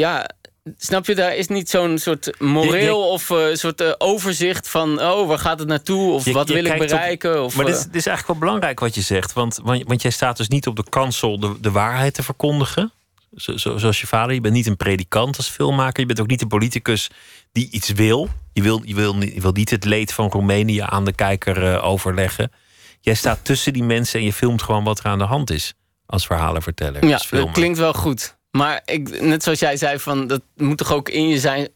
ja, 0.00 0.30
snap 0.76 1.06
je, 1.06 1.14
daar 1.14 1.36
is 1.36 1.48
niet 1.48 1.70
zo'n 1.70 1.98
soort 1.98 2.40
moreel 2.40 3.08
of 3.08 3.30
uh, 3.30 3.46
soort 3.52 3.80
uh, 3.80 3.92
overzicht 3.98 4.68
van... 4.68 5.00
oh, 5.02 5.28
waar 5.28 5.38
gaat 5.38 5.58
het 5.58 5.68
naartoe? 5.68 6.12
Of 6.12 6.24
wat 6.24 6.48
wil 6.48 6.64
ik 6.64 6.78
bereiken? 6.78 7.44
of, 7.44 7.56
maar 7.56 7.64
dit 7.64 7.74
is, 7.74 7.84
dit, 7.84 7.94
is 7.94 8.06
eigenlijk 8.06 8.38
wel 8.38 8.48
belangrijk 8.48 8.80
wat 8.80 8.94
je 8.94 9.00
zegt. 9.00 9.32
Want, 9.32 9.60
want, 9.62 9.82
want 9.86 10.02
jij 10.02 10.10
staat 10.10 10.36
dus 10.36 10.48
niet 10.48 10.66
op 10.66 10.76
de 10.76 10.84
kansel 10.88 11.40
de, 11.40 11.60
de 11.60 11.70
waarheid 11.70 12.14
te 12.14 12.22
verkondigen. 12.22 12.92
Zo, 13.36 13.56
zo, 13.56 13.78
zoals 13.78 14.00
je 14.00 14.06
vader. 14.06 14.34
Je 14.34 14.40
bent 14.40 14.54
niet 14.54 14.66
een 14.66 14.76
predikant 14.76 15.36
als 15.36 15.48
filmmaker. 15.48 16.00
Je 16.00 16.06
bent 16.06 16.20
ook 16.20 16.26
niet 16.26 16.42
een 16.42 16.48
politicus 16.48 17.10
die 17.52 17.70
iets 17.70 17.90
wil. 17.92 18.28
Je 18.52 18.62
wil, 18.62 18.82
je 18.84 18.94
wil, 18.94 19.22
je 19.22 19.40
wil 19.40 19.52
niet 19.52 19.70
het 19.70 19.84
leed 19.84 20.12
van 20.12 20.30
Roemenië 20.30 20.80
aan 20.80 21.04
de 21.04 21.12
kijker 21.12 21.62
uh, 21.62 21.84
overleggen. 21.84 22.52
Jij 23.00 23.14
staat 23.14 23.44
tussen 23.44 23.72
die 23.72 23.82
mensen 23.82 24.18
en 24.18 24.24
je 24.24 24.32
filmt 24.32 24.62
gewoon 24.62 24.84
wat 24.84 24.98
er 24.98 25.04
aan 25.06 25.18
de 25.18 25.24
hand 25.24 25.50
is. 25.50 25.74
Als 26.06 26.26
verhalenverteller. 26.26 27.06
Ja, 27.06 27.20
dat 27.30 27.50
klinkt 27.50 27.78
wel 27.78 27.92
goed. 27.92 28.36
Maar 28.50 28.82
ik, 28.84 29.20
net 29.20 29.42
zoals 29.42 29.58
jij 29.58 29.76
zei, 29.76 29.98
van, 29.98 30.26
dat 30.26 30.42
moet 30.54 30.78
toch 30.78 30.92
ook 30.92 31.08
in 31.08 31.28
je 31.28 31.38
zijn. 31.38 31.68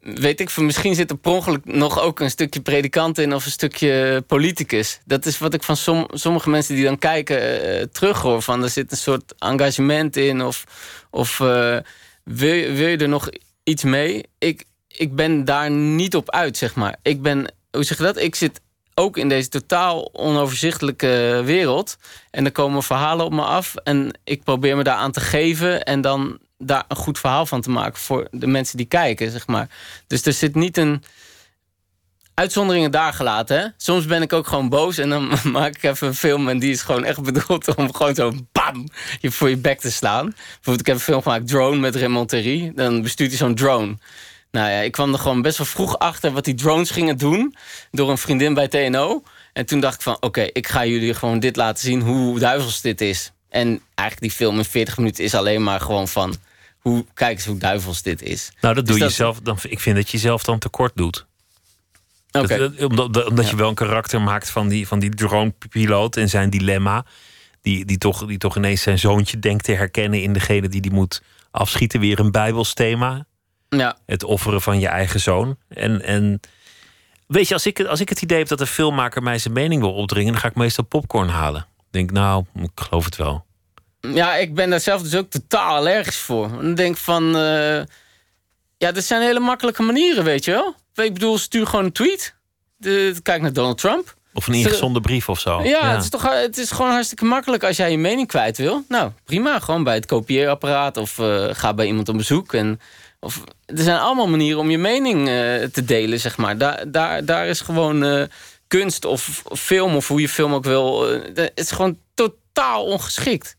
Weet 0.00 0.40
ik, 0.40 0.56
misschien 0.56 0.94
zit 0.94 1.10
er 1.10 1.16
per 1.16 1.32
ongeluk 1.32 1.64
nog 1.64 2.00
ook 2.00 2.20
een 2.20 2.30
stukje 2.30 2.60
predikant 2.60 3.18
in 3.18 3.34
of 3.34 3.44
een 3.44 3.50
stukje 3.50 4.24
politicus. 4.26 5.00
Dat 5.04 5.26
is 5.26 5.38
wat 5.38 5.54
ik 5.54 5.62
van 5.62 5.76
som, 5.76 6.06
sommige 6.12 6.50
mensen 6.50 6.74
die 6.74 6.84
dan 6.84 6.98
kijken 6.98 7.40
uh, 7.40 7.82
terug 7.82 8.20
hoor. 8.20 8.42
Van 8.42 8.62
er 8.62 8.70
zit 8.70 8.90
een 8.90 8.96
soort 8.96 9.34
engagement 9.38 10.16
in 10.16 10.42
of, 10.42 10.64
of 11.10 11.38
uh, 11.38 11.76
wil, 12.24 12.72
wil 12.72 12.88
je 12.88 12.96
er 12.96 13.08
nog 13.08 13.28
iets 13.64 13.82
mee? 13.82 14.24
Ik, 14.38 14.64
ik 14.88 15.14
ben 15.14 15.44
daar 15.44 15.70
niet 15.70 16.16
op 16.16 16.30
uit, 16.30 16.56
zeg 16.56 16.74
maar. 16.74 16.96
Ik 17.02 17.22
ben, 17.22 17.54
hoe 17.70 17.84
zeg 17.84 17.96
je 17.96 18.04
dat? 18.04 18.16
Ik 18.20 18.34
zit 18.34 18.60
ook 18.94 19.16
in 19.16 19.28
deze 19.28 19.48
totaal 19.48 20.14
onoverzichtelijke 20.14 21.42
wereld. 21.44 21.96
En 22.30 22.44
er 22.44 22.52
komen 22.52 22.82
verhalen 22.82 23.24
op 23.24 23.32
me 23.32 23.42
af. 23.42 23.74
En 23.74 24.18
ik 24.24 24.42
probeer 24.42 24.76
me 24.76 24.82
daar 24.82 24.96
aan 24.96 25.12
te 25.12 25.20
geven. 25.20 25.84
En 25.84 26.00
dan 26.00 26.38
daar 26.58 26.84
een 26.88 26.96
goed 26.96 27.18
verhaal 27.18 27.46
van 27.46 27.60
te 27.60 27.70
maken 27.70 28.00
voor 28.00 28.28
de 28.30 28.46
mensen 28.46 28.76
die 28.76 28.86
kijken, 28.86 29.30
zeg 29.30 29.46
maar. 29.46 29.68
Dus 30.06 30.22
er 30.22 30.32
zit 30.32 30.54
niet 30.54 30.76
een 30.76 31.02
uitzonderingen 32.34 32.90
daar 32.90 33.12
gelaten. 33.12 33.58
Hè? 33.58 33.66
Soms 33.76 34.06
ben 34.06 34.22
ik 34.22 34.32
ook 34.32 34.46
gewoon 34.46 34.68
boos 34.68 34.98
en 34.98 35.08
dan 35.08 35.30
maak 35.52 35.74
ik 35.74 35.82
even 35.82 36.06
een 36.06 36.14
film... 36.14 36.48
en 36.48 36.58
die 36.58 36.70
is 36.70 36.82
gewoon 36.82 37.04
echt 37.04 37.22
bedoeld 37.22 37.76
om 37.76 37.94
gewoon 37.94 38.14
zo 38.14 38.32
bam 38.52 38.88
je 39.20 39.30
voor 39.30 39.48
je 39.48 39.56
bek 39.56 39.80
te 39.80 39.90
slaan. 39.90 40.24
Bijvoorbeeld, 40.24 40.80
ik 40.80 40.86
heb 40.86 40.94
een 40.94 41.02
film 41.02 41.22
gemaakt, 41.22 41.48
Drone, 41.48 41.76
met 41.76 41.96
Raymond 41.96 42.28
Terry. 42.28 42.72
Dan 42.74 43.02
bestuurt 43.02 43.30
hij 43.30 43.38
zo'n 43.38 43.54
drone. 43.54 43.96
Nou 44.50 44.70
ja, 44.70 44.80
ik 44.80 44.92
kwam 44.92 45.12
er 45.12 45.18
gewoon 45.18 45.42
best 45.42 45.58
wel 45.58 45.66
vroeg 45.66 45.98
achter 45.98 46.32
wat 46.32 46.44
die 46.44 46.54
drones 46.54 46.90
gingen 46.90 47.18
doen. 47.18 47.54
Door 47.90 48.10
een 48.10 48.18
vriendin 48.18 48.54
bij 48.54 48.68
TNO. 48.68 49.22
En 49.52 49.66
toen 49.66 49.80
dacht 49.80 49.94
ik 49.94 50.02
van, 50.02 50.16
oké, 50.20 50.48
ik 50.52 50.68
ga 50.68 50.86
jullie 50.86 51.14
gewoon 51.14 51.40
dit 51.40 51.56
laten 51.56 51.84
zien 51.84 52.00
hoe 52.00 52.38
duivels 52.38 52.80
dit 52.80 53.00
is. 53.00 53.32
En 53.48 53.80
eigenlijk 53.94 54.20
die 54.20 54.30
film 54.30 54.58
in 54.58 54.64
40 54.64 54.96
minuten 54.96 55.24
is 55.24 55.34
alleen 55.34 55.62
maar 55.62 55.80
gewoon 55.80 56.08
van... 56.08 56.34
Hoe, 56.88 57.04
kijk 57.14 57.36
eens 57.36 57.46
hoe 57.46 57.58
duivels 57.58 58.02
dit 58.02 58.22
is. 58.22 58.52
Nou, 58.60 58.74
dat 58.74 58.86
dus 58.86 58.96
doe 58.96 59.04
je 59.04 59.12
zelf. 59.12 59.40
Dan, 59.40 59.58
ik 59.62 59.80
vind 59.80 59.96
dat 59.96 60.10
je 60.10 60.18
zelf 60.18 60.44
dan 60.44 60.58
tekort 60.58 60.92
doet. 60.94 61.26
Okay. 62.32 62.72
omdat 62.84 63.26
omdat 63.26 63.44
ja. 63.44 63.50
je 63.50 63.56
wel 63.56 63.68
een 63.68 63.74
karakter 63.74 64.20
maakt 64.20 64.50
van 64.50 64.68
die, 64.68 64.86
van 64.86 64.98
die 64.98 65.10
drone-piloot 65.10 66.16
en 66.16 66.28
zijn 66.28 66.50
dilemma. 66.50 67.04
Die, 67.62 67.84
die, 67.84 67.98
toch, 67.98 68.26
die 68.26 68.38
toch 68.38 68.56
ineens 68.56 68.82
zijn 68.82 68.98
zoontje 68.98 69.38
denkt 69.38 69.64
te 69.64 69.72
herkennen 69.72 70.22
in 70.22 70.32
degene 70.32 70.68
die 70.68 70.80
die 70.80 70.90
moet 70.90 71.22
afschieten. 71.50 72.00
Weer 72.00 72.18
een 72.18 72.30
Bijbelsthema. 72.30 73.26
Ja. 73.68 73.98
Het 74.06 74.24
offeren 74.24 74.62
van 74.62 74.80
je 74.80 74.88
eigen 74.88 75.20
zoon. 75.20 75.56
En, 75.68 76.02
en 76.02 76.40
weet 77.26 77.48
je, 77.48 77.54
als 77.54 77.66
ik, 77.66 77.80
als 77.80 78.00
ik 78.00 78.08
het 78.08 78.22
idee 78.22 78.38
heb 78.38 78.48
dat 78.48 78.60
een 78.60 78.66
filmmaker 78.66 79.22
mij 79.22 79.38
zijn 79.38 79.54
mening 79.54 79.80
wil 79.80 79.94
opdringen, 79.94 80.32
dan 80.32 80.40
ga 80.40 80.48
ik 80.48 80.54
meestal 80.54 80.84
popcorn 80.84 81.28
halen. 81.28 81.60
Ik 81.60 81.86
denk, 81.90 82.10
nou, 82.10 82.44
ik 82.54 82.70
geloof 82.74 83.04
het 83.04 83.16
wel. 83.16 83.46
Ja, 84.00 84.34
ik 84.36 84.54
ben 84.54 84.70
daar 84.70 84.80
zelf 84.80 85.02
dus 85.02 85.14
ook 85.14 85.30
totaal 85.30 85.76
allergisch 85.76 86.16
voor. 86.18 86.48
Dan 86.48 86.74
denk 86.74 86.96
van, 86.96 87.36
uh, 87.36 87.82
ja, 88.76 88.92
dat 88.92 89.04
zijn 89.04 89.22
hele 89.22 89.40
makkelijke 89.40 89.82
manieren, 89.82 90.24
weet 90.24 90.44
je 90.44 90.50
wel. 90.50 90.74
Ik 91.06 91.12
bedoel, 91.12 91.38
stuur 91.38 91.66
gewoon 91.66 91.84
een 91.84 91.92
tweet. 91.92 92.34
De, 92.76 93.14
kijk 93.22 93.42
naar 93.42 93.52
Donald 93.52 93.78
Trump. 93.78 94.16
Of 94.32 94.46
een 94.46 94.54
ingezonde 94.54 95.00
brief 95.00 95.28
of 95.28 95.40
zo. 95.40 95.62
Ja, 95.62 95.68
ja, 95.68 95.92
Het, 95.94 96.02
is 96.02 96.08
toch, 96.08 96.22
het 96.40 96.58
is 96.58 96.70
gewoon 96.70 96.90
hartstikke 96.90 97.24
makkelijk 97.24 97.64
als 97.64 97.76
jij 97.76 97.90
je 97.90 97.98
mening 97.98 98.26
kwijt 98.28 98.56
wil. 98.56 98.84
Nou, 98.88 99.10
prima. 99.24 99.58
Gewoon 99.60 99.84
bij 99.84 99.94
het 99.94 100.06
kopieerapparaat 100.06 100.96
of 100.96 101.18
uh, 101.18 101.48
ga 101.52 101.74
bij 101.74 101.86
iemand 101.86 102.08
op 102.08 102.16
bezoek. 102.16 102.54
En 102.54 102.80
of, 103.20 103.42
er 103.66 103.82
zijn 103.82 103.98
allemaal 103.98 104.28
manieren 104.28 104.60
om 104.60 104.70
je 104.70 104.78
mening 104.78 105.18
uh, 105.18 105.24
te 105.64 105.84
delen, 105.84 106.20
zeg 106.20 106.36
maar. 106.36 106.58
Daar, 106.58 106.90
daar, 106.90 107.24
daar 107.24 107.46
is 107.46 107.60
gewoon 107.60 108.04
uh, 108.04 108.22
kunst 108.66 109.04
of 109.04 109.42
film, 109.52 109.96
of 109.96 110.08
hoe 110.08 110.20
je 110.20 110.28
film 110.28 110.54
ook 110.54 110.64
wil. 110.64 111.12
eh, 111.12 111.20
Het 111.34 111.50
is 111.54 111.70
gewoon 111.70 111.98
totaal 112.14 112.84
ongeschikt. 112.84 113.56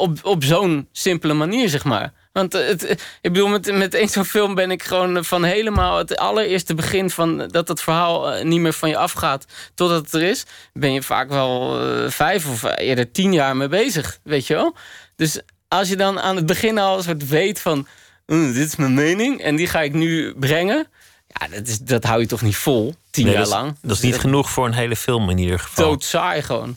Op, 0.00 0.18
op 0.22 0.44
zo'n 0.44 0.88
simpele 0.92 1.34
manier, 1.34 1.68
zeg 1.68 1.84
maar. 1.84 2.12
Want 2.32 2.52
het, 2.52 2.82
ik 3.20 3.32
bedoel, 3.32 3.48
met, 3.48 3.72
met 3.72 3.94
één 3.94 4.08
zo'n 4.08 4.24
film 4.24 4.54
ben 4.54 4.70
ik 4.70 4.82
gewoon 4.82 5.24
van 5.24 5.44
helemaal 5.44 5.98
het 5.98 6.16
allereerste 6.16 6.74
begin 6.74 7.10
van 7.10 7.48
dat 7.48 7.68
het 7.68 7.80
verhaal 7.80 8.32
eh, 8.32 8.44
niet 8.44 8.60
meer 8.60 8.72
van 8.72 8.88
je 8.88 8.96
afgaat 8.96 9.44
totdat 9.74 10.04
het 10.04 10.12
er 10.14 10.22
is, 10.22 10.44
ben 10.72 10.92
je 10.92 11.02
vaak 11.02 11.28
wel 11.28 11.80
eh, 11.80 12.10
vijf 12.10 12.48
of 12.48 12.62
eerder 12.76 13.10
tien 13.12 13.32
jaar 13.32 13.56
mee 13.56 13.68
bezig, 13.68 14.18
weet 14.22 14.46
je 14.46 14.54
wel? 14.54 14.74
Dus 15.16 15.40
als 15.68 15.88
je 15.88 15.96
dan 15.96 16.20
aan 16.20 16.36
het 16.36 16.46
begin 16.46 16.78
al 16.78 16.96
een 16.96 17.02
soort 17.02 17.28
weet 17.28 17.60
van, 17.60 17.86
"Mm, 18.26 18.52
dit 18.52 18.66
is 18.66 18.76
mijn 18.76 18.94
mening 18.94 19.40
en 19.40 19.56
die 19.56 19.66
ga 19.66 19.80
ik 19.80 19.92
nu 19.92 20.34
brengen, 20.36 20.86
ja, 21.26 21.48
dat, 21.48 21.66
is, 21.66 21.78
dat 21.78 22.04
hou 22.04 22.20
je 22.20 22.26
toch 22.26 22.42
niet 22.42 22.56
vol, 22.56 22.94
tien 23.10 23.24
Nee, 23.24 23.32
jaar 23.34 23.42
dat 23.44 23.52
is- 23.52 23.58
lang. 23.58 23.76
Dat 23.82 23.96
is 23.96 24.02
niet 24.02 24.18
genoeg 24.18 24.50
voor 24.50 24.66
een 24.66 24.72
hele 24.74 24.96
film 24.96 25.30
in 25.30 25.38
ieder 25.38 25.58
geval. 25.58 25.84
Doodsaai 25.88 26.42
gewoon. 26.42 26.76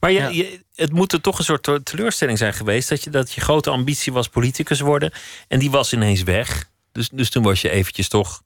Maar 0.00 0.10
je, 0.10 0.18
Ja. 0.20 0.28
je, 0.28 0.60
het 0.74 0.92
moet 0.92 1.12
er 1.12 1.20
toch 1.20 1.38
een 1.38 1.44
soort 1.44 1.62
te- 1.62 1.82
teleurstelling 1.82 2.38
zijn 2.38 2.52
geweest... 2.54 2.88
dat 2.88 3.04
je, 3.04 3.10
dat 3.10 3.32
je 3.32 3.40
grote 3.40 3.70
ambitie 3.70 4.12
was 4.12 4.28
politicus 4.28 4.80
worden... 4.80 5.12
en 5.48 5.58
die 5.58 5.70
was 5.70 5.92
ineens 5.92 6.22
weg. 6.22 6.64
Dus, 6.92 7.08
dus 7.08 7.30
toen 7.30 7.42
was 7.42 7.60
je 7.60 7.70
eventjes 7.70 8.08
toch 8.08 8.42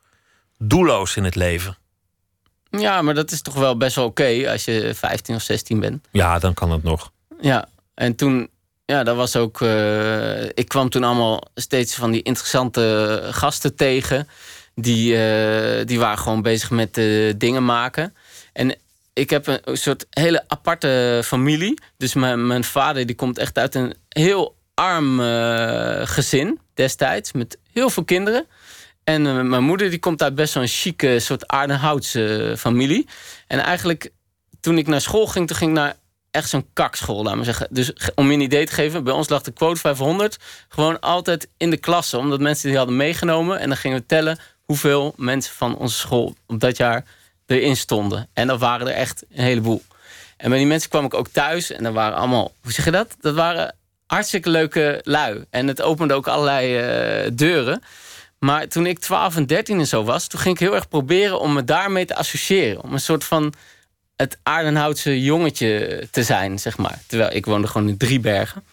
doelloos 0.58 1.16
in 1.16 1.24
het 1.24 1.34
leven. 1.34 1.76
Ja, 2.70 3.02
maar 3.02 3.14
dat 3.14 3.30
is 3.30 3.42
toch 3.42 3.54
wel 3.54 3.76
best 3.76 3.96
wel 3.96 4.04
oké 4.04 4.50
als 4.50 4.64
je 4.64 4.92
15 4.94 5.34
of 5.34 5.42
16 5.42 5.80
bent. 5.80 6.06
Ja, 6.12 6.38
dan 6.38 6.54
kan 6.54 6.70
het 6.70 6.82
nog. 6.82 7.12
Ja, 7.40 7.68
en 7.94 8.14
toen, 8.14 8.48
ja, 8.84 9.02
dat 9.02 9.16
was 9.16 9.36
ook. 9.36 9.60
eh, 9.60 10.42
ik 10.44 10.68
kwam 10.68 10.88
toen 10.88 11.04
allemaal 11.04 11.42
steeds 11.54 11.94
van 11.94 12.10
die 12.10 12.22
interessante 12.22 13.20
gasten 13.30 13.74
tegen. 13.76 14.28
Die, 14.74 15.16
eh, 15.16 15.86
die 15.86 15.98
waren 15.98 16.18
gewoon 16.18 16.42
bezig 16.42 16.70
met 16.70 16.98
eh, 16.98 17.32
dingen 17.36 17.64
maken. 17.64 18.14
En 18.52 18.76
ik 19.18 19.30
heb 19.30 19.46
een 19.46 19.76
soort 19.76 20.06
hele 20.10 20.44
aparte 20.46 21.20
familie. 21.24 21.78
Dus 21.96 22.14
mijn, 22.14 22.46
mijn 22.46 22.64
vader 22.64 23.06
die 23.06 23.16
komt 23.16 23.38
echt 23.38 23.58
uit 23.58 23.74
een 23.74 23.94
heel 24.08 24.56
arm 24.74 25.20
eh, 25.20 26.06
gezin 26.06 26.60
destijds. 26.74 27.32
Met 27.32 27.58
heel 27.72 27.90
veel 27.90 28.04
kinderen. 28.04 28.46
En 29.04 29.26
eh, 29.26 29.40
mijn 29.40 29.64
moeder 29.64 29.90
die 29.90 29.98
komt 29.98 30.22
uit 30.22 30.34
best 30.34 30.54
wel 30.54 30.62
een 30.62 30.68
chique 30.68 31.18
soort 31.18 31.46
Aardenhoutse 31.46 32.54
familie. 32.58 33.06
En 33.46 33.58
eigenlijk 33.58 34.10
toen 34.60 34.78
ik 34.78 34.86
naar 34.86 35.00
school 35.00 35.26
ging, 35.26 35.46
toen 35.46 35.56
ging 35.56 35.70
ik 35.70 35.76
naar 35.76 35.96
echt 36.30 36.48
zo'n 36.48 36.68
kakschool, 36.72 37.22
laat 37.22 37.34
maar 37.34 37.44
zeggen. 37.44 37.68
Dus 37.70 37.92
om 38.14 38.26
je 38.26 38.32
een 38.32 38.40
idee 38.40 38.66
te 38.66 38.72
geven, 38.72 39.04
bij 39.04 39.12
ons 39.12 39.28
lag 39.28 39.42
de 39.42 39.50
quote 39.50 39.80
500 39.80 40.36
gewoon 40.68 41.00
altijd 41.00 41.48
in 41.56 41.70
de 41.70 41.76
klasse. 41.76 42.18
Omdat 42.18 42.40
mensen 42.40 42.68
die 42.68 42.76
hadden 42.76 42.96
meegenomen. 42.96 43.58
En 43.58 43.68
dan 43.68 43.76
gingen 43.76 43.98
we 43.98 44.06
tellen 44.06 44.38
hoeveel 44.64 45.14
mensen 45.16 45.54
van 45.54 45.76
onze 45.76 45.96
school 45.96 46.34
op 46.46 46.60
dat 46.60 46.76
jaar 46.76 47.04
erin 47.50 47.76
stonden. 47.76 48.28
En 48.32 48.46
dat 48.46 48.60
waren 48.60 48.86
er 48.86 48.94
echt 48.94 49.24
een 49.30 49.44
heleboel. 49.44 49.82
En 50.36 50.48
bij 50.48 50.58
die 50.58 50.66
mensen 50.66 50.90
kwam 50.90 51.04
ik 51.04 51.14
ook 51.14 51.28
thuis. 51.28 51.70
En 51.70 51.82
dat 51.82 51.92
waren 51.92 52.18
allemaal, 52.18 52.52
hoe 52.62 52.72
zeg 52.72 52.84
je 52.84 52.90
dat? 52.90 53.16
Dat 53.20 53.34
waren 53.34 53.74
hartstikke 54.06 54.50
leuke 54.50 55.00
lui. 55.04 55.44
En 55.50 55.66
het 55.66 55.82
opende 55.82 56.14
ook 56.14 56.26
allerlei 56.26 56.76
eh, 56.76 57.30
deuren. 57.34 57.82
Maar 58.38 58.68
toen 58.68 58.86
ik 58.86 58.98
12 58.98 59.36
en 59.36 59.46
13 59.46 59.78
en 59.78 59.86
zo 59.86 60.04
was, 60.04 60.26
toen 60.26 60.40
ging 60.40 60.54
ik 60.54 60.60
heel 60.60 60.74
erg 60.74 60.88
proberen 60.88 61.40
om 61.40 61.52
me 61.52 61.64
daarmee 61.64 62.04
te 62.04 62.14
associëren. 62.14 62.82
Om 62.82 62.92
een 62.92 63.00
soort 63.00 63.24
van 63.24 63.54
het 64.16 64.38
Aardenhoutse 64.42 65.22
jongetje 65.22 66.02
te 66.10 66.22
zijn, 66.22 66.58
zeg 66.58 66.76
maar. 66.76 66.98
Terwijl 67.06 67.34
ik 67.34 67.46
woonde 67.46 67.66
gewoon 67.66 67.88
in 67.88 67.96
Driebergen. 67.96 68.64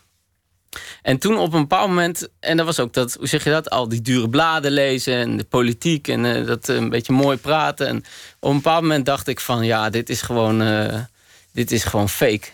En 1.01 1.17
toen 1.17 1.37
op 1.37 1.53
een 1.53 1.61
bepaald 1.61 1.87
moment, 1.87 2.27
en 2.39 2.57
dat 2.57 2.65
was 2.65 2.79
ook 2.79 2.93
dat, 2.93 3.13
hoe 3.13 3.27
zeg 3.27 3.43
je 3.43 3.49
dat, 3.49 3.69
al 3.69 3.89
die 3.89 4.01
dure 4.01 4.29
bladen 4.29 4.71
lezen 4.71 5.15
en 5.15 5.37
de 5.37 5.43
politiek 5.43 6.07
en 6.07 6.25
eh, 6.25 6.45
dat 6.45 6.69
eh, 6.69 6.75
een 6.75 6.89
beetje 6.89 7.13
mooi 7.13 7.37
praten. 7.37 7.87
En 7.87 7.97
op 8.39 8.49
een 8.49 8.55
bepaald 8.55 8.81
moment 8.81 9.05
dacht 9.05 9.27
ik 9.27 9.39
van, 9.39 9.65
ja, 9.65 9.89
dit 9.89 10.09
is 10.09 10.21
gewoon, 10.21 10.61
eh, 10.61 10.99
dit 11.51 11.71
is 11.71 11.83
gewoon 11.83 12.09
fake. 12.09 12.47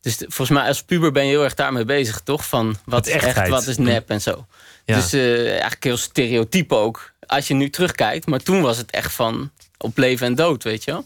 Dus 0.00 0.16
volgens 0.18 0.58
mij 0.58 0.68
als 0.68 0.82
puber 0.82 1.12
ben 1.12 1.24
je 1.24 1.30
heel 1.30 1.44
erg 1.44 1.54
daarmee 1.54 1.84
bezig, 1.84 2.20
toch? 2.20 2.46
Van 2.46 2.76
wat 2.84 3.06
is 3.06 3.12
echt, 3.12 3.48
wat 3.48 3.66
is 3.66 3.76
nep 3.76 4.10
en 4.10 4.20
zo. 4.20 4.46
Ja. 4.84 4.94
Dus 4.94 5.12
eigenlijk 5.12 5.84
heel 5.84 5.96
stereotyp 5.96 6.72
ook, 6.72 7.12
als 7.26 7.48
je 7.48 7.54
nu 7.54 7.70
terugkijkt. 7.70 8.26
Maar 8.26 8.42
toen 8.42 8.60
was 8.60 8.76
het 8.76 8.90
echt 8.90 9.12
van 9.12 9.50
op 9.78 9.98
leven 9.98 10.26
en 10.26 10.34
dood, 10.34 10.62
weet 10.62 10.84
je 10.84 10.90
wel. 10.90 11.04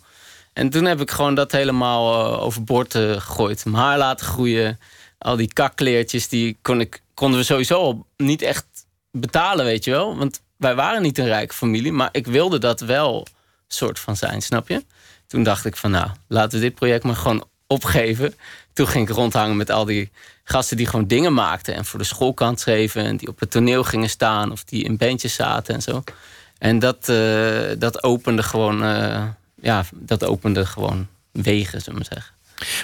En 0.53 0.69
toen 0.69 0.85
heb 0.85 1.01
ik 1.01 1.11
gewoon 1.11 1.35
dat 1.35 1.53
helemaal 1.53 2.33
eh, 2.35 2.43
overboord 2.43 2.93
gegooid. 2.95 3.65
Mijn 3.65 3.77
haar 3.77 3.99
laten 3.99 4.27
groeien. 4.27 4.79
Al 5.23 5.37
die 5.37 5.53
kakkleertjes, 5.53 6.29
die 6.29 6.59
kon 6.63 6.81
ik, 6.81 7.03
konden 7.15 7.39
we 7.39 7.45
sowieso 7.45 8.07
niet 8.17 8.43
echt 8.43 8.67
betalen, 9.11 9.65
weet 9.65 9.85
je 9.85 9.91
wel. 9.91 10.17
Want 10.17 10.41
wij 10.57 10.75
waren 10.75 11.03
niet 11.03 11.19
een 11.19 11.27
rijke 11.27 11.55
familie. 11.55 11.93
Maar 11.93 12.09
ik 12.13 12.27
wilde 12.27 12.59
dat 12.59 12.81
wel 12.81 13.27
soort 13.69 13.99
van 13.99 14.17
zijn, 14.17 14.43
snap 14.43 14.69
je? 14.69 14.85
Toen 15.27 15.43
dacht 15.43 15.65
ik 15.65 15.77
van, 15.77 15.91
nou, 15.91 16.09
laten 16.29 16.59
we 16.59 16.65
dit 16.65 16.75
project 16.75 17.05
maar 17.05 17.17
gewoon 17.17 17.45
opgeven. 17.67 18.35
Toen 18.73 18.87
ging 18.89 19.09
ik 19.09 19.15
rondhangen 19.15 19.57
met 19.57 19.71
al 19.71 19.85
die 19.85 20.11
gasten 20.45 20.77
die 20.77 20.87
gewoon 20.87 21.07
dingen 21.07 21.35
maakten. 21.35 21.75
En 21.75 21.85
voor 21.85 21.99
de 21.99 22.05
schoolkant 22.05 22.61
schreven. 22.61 23.05
En 23.05 23.17
die 23.17 23.29
op 23.29 23.41
het 23.41 23.51
toneel 23.51 23.85
gingen 23.85 24.11
staan. 24.11 24.53
Of 24.53 24.65
die 24.65 24.85
in 24.85 24.97
bandjes 24.97 25.35
zaten 25.35 25.75
en 25.75 25.83
zo. 25.83 26.03
En 26.59 26.79
dat, 26.79 27.09
eh, 27.09 27.71
dat 27.79 28.03
opende 28.03 28.43
gewoon... 28.43 28.85
eh, 28.85 29.25
ja, 29.55 29.85
dat 29.95 30.25
opende 30.25 30.67
gewoon 30.67 31.07
wegen, 31.31 31.81
zullen 31.81 32.01
we 32.01 32.07
zeggen. 32.13 32.35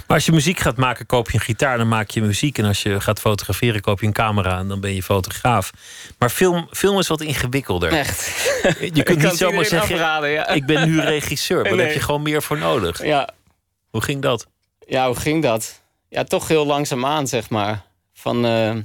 Maar 0.06 0.16
als 0.16 0.26
je 0.26 0.32
muziek 0.32 0.58
gaat 0.58 0.76
maken, 0.76 1.06
koop 1.06 1.30
je 1.30 1.34
een 1.34 1.44
gitaar, 1.44 1.78
dan 1.78 1.88
maak 1.88 2.10
je 2.10 2.22
muziek. 2.22 2.58
En 2.58 2.64
als 2.64 2.82
je 2.82 3.00
gaat 3.00 3.20
fotograferen, 3.20 3.80
koop 3.80 4.00
je 4.00 4.06
een 4.06 4.12
camera 4.12 4.58
en 4.58 4.68
dan 4.68 4.80
ben 4.80 4.94
je 4.94 5.02
fotograaf. 5.02 5.70
Maar 6.18 6.30
film, 6.30 6.68
film 6.70 6.98
is 6.98 7.08
wat 7.08 7.20
ingewikkelder. 7.20 7.92
Echt. 7.92 8.26
Je 8.94 9.02
kunt 9.02 9.22
niet 9.22 9.36
zomaar 9.36 9.64
zeggen, 9.64 9.94
Afraden, 9.94 10.30
ja. 10.30 10.48
ik 10.48 10.66
ben 10.66 10.88
nu 10.88 11.00
regisseur. 11.16 11.62
Maar 11.62 11.76
daar 11.76 11.86
heb 11.86 11.94
je 11.94 12.00
gewoon 12.00 12.22
meer 12.22 12.42
voor 12.42 12.58
nodig. 12.58 13.04
ja. 13.04 13.28
Hoe 13.90 14.02
ging 14.02 14.22
dat? 14.22 14.46
ja, 14.86 15.06
hoe 15.06 15.16
ging 15.16 15.42
dat? 15.42 15.82
Ja, 16.08 16.24
toch 16.24 16.48
heel 16.48 16.66
langzaamaan, 16.66 17.26
zeg 17.26 17.50
maar. 17.50 17.84
Van... 18.14 18.44
eh, 18.44 18.76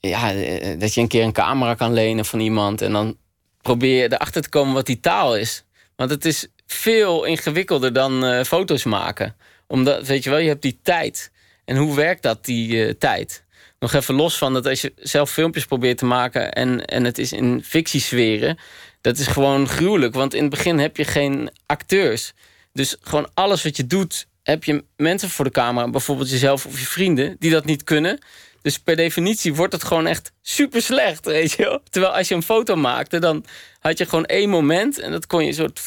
ja, 0.00 0.32
eh, 0.32 0.80
dat 0.80 0.94
je 0.94 1.00
een 1.00 1.08
keer 1.08 1.24
een 1.24 1.32
camera 1.32 1.74
kan 1.74 1.92
lenen 1.92 2.24
van 2.24 2.40
iemand... 2.40 2.82
en 2.82 2.92
dan 2.92 3.16
probeer 3.62 4.02
je 4.02 4.12
erachter 4.12 4.42
te 4.42 4.48
komen 4.48 4.74
wat 4.74 4.86
die 4.86 5.00
taal 5.00 5.36
is. 5.36 5.64
Want 5.96 6.10
het 6.10 6.24
is 6.24 6.46
veel 6.72 7.24
ingewikkelder 7.24 7.92
dan 7.92 8.24
eh, 8.24 8.44
foto's 8.44 8.84
maken. 8.84 9.36
Omdat, 9.66 10.06
weet 10.06 10.24
je 10.24 10.30
wel, 10.30 10.38
je 10.38 10.48
hebt 10.48 10.62
die 10.62 10.78
tijd. 10.82 11.30
En 11.64 11.76
hoe 11.76 11.96
werkt 11.96 12.22
dat, 12.22 12.44
die 12.44 12.84
eh, 12.84 12.94
tijd? 12.98 13.44
Nog 13.78 13.92
even 13.92 14.14
los 14.14 14.38
van 14.38 14.52
dat 14.52 14.66
als 14.66 14.80
je 14.80 14.92
zelf 14.96 15.30
filmpjes 15.30 15.64
probeert 15.64 15.98
te 15.98 16.04
maken... 16.04 16.52
en, 16.52 16.84
en 16.84 17.04
het 17.04 17.18
is 17.18 17.32
in 17.32 17.64
fictiesferen... 17.64 18.58
dat 19.00 19.18
is 19.18 19.26
gewoon 19.26 19.68
gruwelijk. 19.68 20.14
Want 20.14 20.34
in 20.34 20.40
het 20.40 20.50
begin 20.50 20.78
heb 20.78 20.96
je 20.96 21.04
geen 21.04 21.50
acteurs. 21.66 22.32
Dus 22.72 22.96
gewoon 23.00 23.30
alles 23.34 23.62
wat 23.62 23.76
je 23.76 23.86
doet... 23.86 24.26
heb 24.42 24.64
je 24.64 24.84
mensen 24.96 25.30
voor 25.30 25.44
de 25.44 25.50
camera, 25.50 25.90
bijvoorbeeld 25.90 26.30
jezelf 26.30 26.66
of 26.66 26.78
je 26.78 26.86
vrienden... 26.86 27.36
die 27.38 27.50
dat 27.50 27.64
niet 27.64 27.84
kunnen... 27.84 28.18
Dus 28.62 28.78
per 28.78 28.96
definitie 28.96 29.54
wordt 29.54 29.72
het 29.72 29.84
gewoon 29.84 30.06
echt 30.06 30.32
super 30.42 30.82
slecht, 30.82 31.24
weet 31.24 31.52
je 31.52 31.62
wel. 31.62 31.82
Terwijl 31.90 32.14
als 32.14 32.28
je 32.28 32.34
een 32.34 32.42
foto 32.42 32.76
maakte, 32.76 33.18
dan 33.18 33.44
had 33.78 33.98
je 33.98 34.06
gewoon 34.06 34.24
één 34.24 34.48
moment... 34.48 34.98
en 34.98 35.10
dat 35.10 35.26
kon 35.26 35.44
je 35.44 35.52
soort 35.52 35.80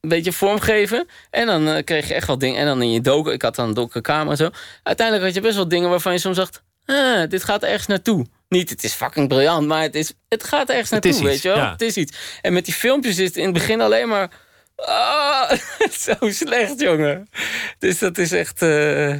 een 0.00 0.08
beetje 0.08 0.32
vormgeven. 0.32 1.06
En 1.30 1.46
dan 1.46 1.68
eh, 1.68 1.84
kreeg 1.84 2.08
je 2.08 2.14
echt 2.14 2.26
wel 2.26 2.38
dingen. 2.38 2.60
En 2.60 2.66
dan 2.66 2.82
in 2.82 2.90
je 2.92 3.00
doken, 3.00 3.32
ik 3.32 3.42
had 3.42 3.54
dan 3.54 3.68
een 3.68 3.74
dokenkamer 3.74 4.30
en 4.30 4.36
zo. 4.36 4.50
Uiteindelijk 4.82 5.26
had 5.26 5.34
je 5.36 5.40
best 5.40 5.56
wel 5.56 5.68
dingen 5.68 5.90
waarvan 5.90 6.12
je 6.12 6.18
soms 6.18 6.36
dacht... 6.36 6.62
Ah, 6.86 7.28
dit 7.28 7.44
gaat 7.44 7.62
ergens 7.62 7.86
naartoe. 7.86 8.26
Niet, 8.48 8.70
het 8.70 8.84
is 8.84 8.92
fucking 8.92 9.28
briljant, 9.28 9.66
maar 9.66 9.82
het, 9.82 9.94
is, 9.94 10.12
het 10.28 10.44
gaat 10.44 10.68
ergens 10.68 10.90
naartoe, 10.90 11.22
weet 11.22 11.42
je 11.42 11.48
wel. 11.48 11.56
ja. 11.56 11.72
Het 11.72 11.80
is 11.82 11.96
iets. 11.96 12.16
En 12.42 12.52
met 12.52 12.64
die 12.64 12.74
filmpjes 12.74 13.18
is 13.18 13.26
het 13.26 13.36
in 13.36 13.44
het 13.44 13.52
begin 13.52 13.80
alleen 13.80 14.08
maar... 14.08 14.30
Ah, 14.76 15.50
zo 16.06 16.14
slecht, 16.20 16.80
jongen. 16.80 17.28
Dus 17.78 17.98
dat 17.98 18.18
is 18.18 18.32
echt... 18.32 18.62
eh, 18.62 19.14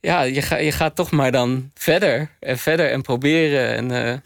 ja, 0.00 0.22
je, 0.22 0.42
ga, 0.42 0.56
je 0.56 0.72
gaat 0.72 0.94
toch 0.96 1.10
maar 1.10 1.32
dan 1.32 1.70
verder 1.74 2.30
en 2.40 2.58
verder 2.58 2.90
en 2.90 3.02
proberen. 3.02 3.76
En, 3.76 3.90
eh, 3.90 4.08
En 4.10 4.22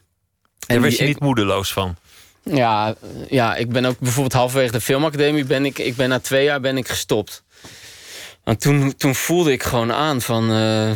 en 0.66 0.80
werd 0.80 0.96
je 0.96 1.02
ik- 1.02 1.08
niet 1.08 1.20
moedeloos 1.20 1.72
van? 1.72 1.96
Ja, 2.42 2.88
eh, 3.02 3.08
ja, 3.30 3.56
ik 3.56 3.68
ben 3.68 3.84
ook 3.84 3.98
bijvoorbeeld 3.98 4.32
halverwege 4.32 4.72
de 4.72 4.80
filmacademie 4.80 5.44
ben 5.44 5.64
ik, 5.64 5.78
ik 5.78 5.96
ben 5.96 6.08
na 6.08 6.18
twee 6.20 6.44
jaar 6.44 6.60
ben 6.60 6.76
ik 6.76 6.88
gestopt. 6.88 7.42
Want 8.44 8.60
toen, 8.60 8.96
toen 8.96 9.14
voelde 9.14 9.52
ik 9.52 9.62
gewoon 9.62 9.92
aan 9.92 10.20
van, 10.20 10.50
eh 10.52 10.90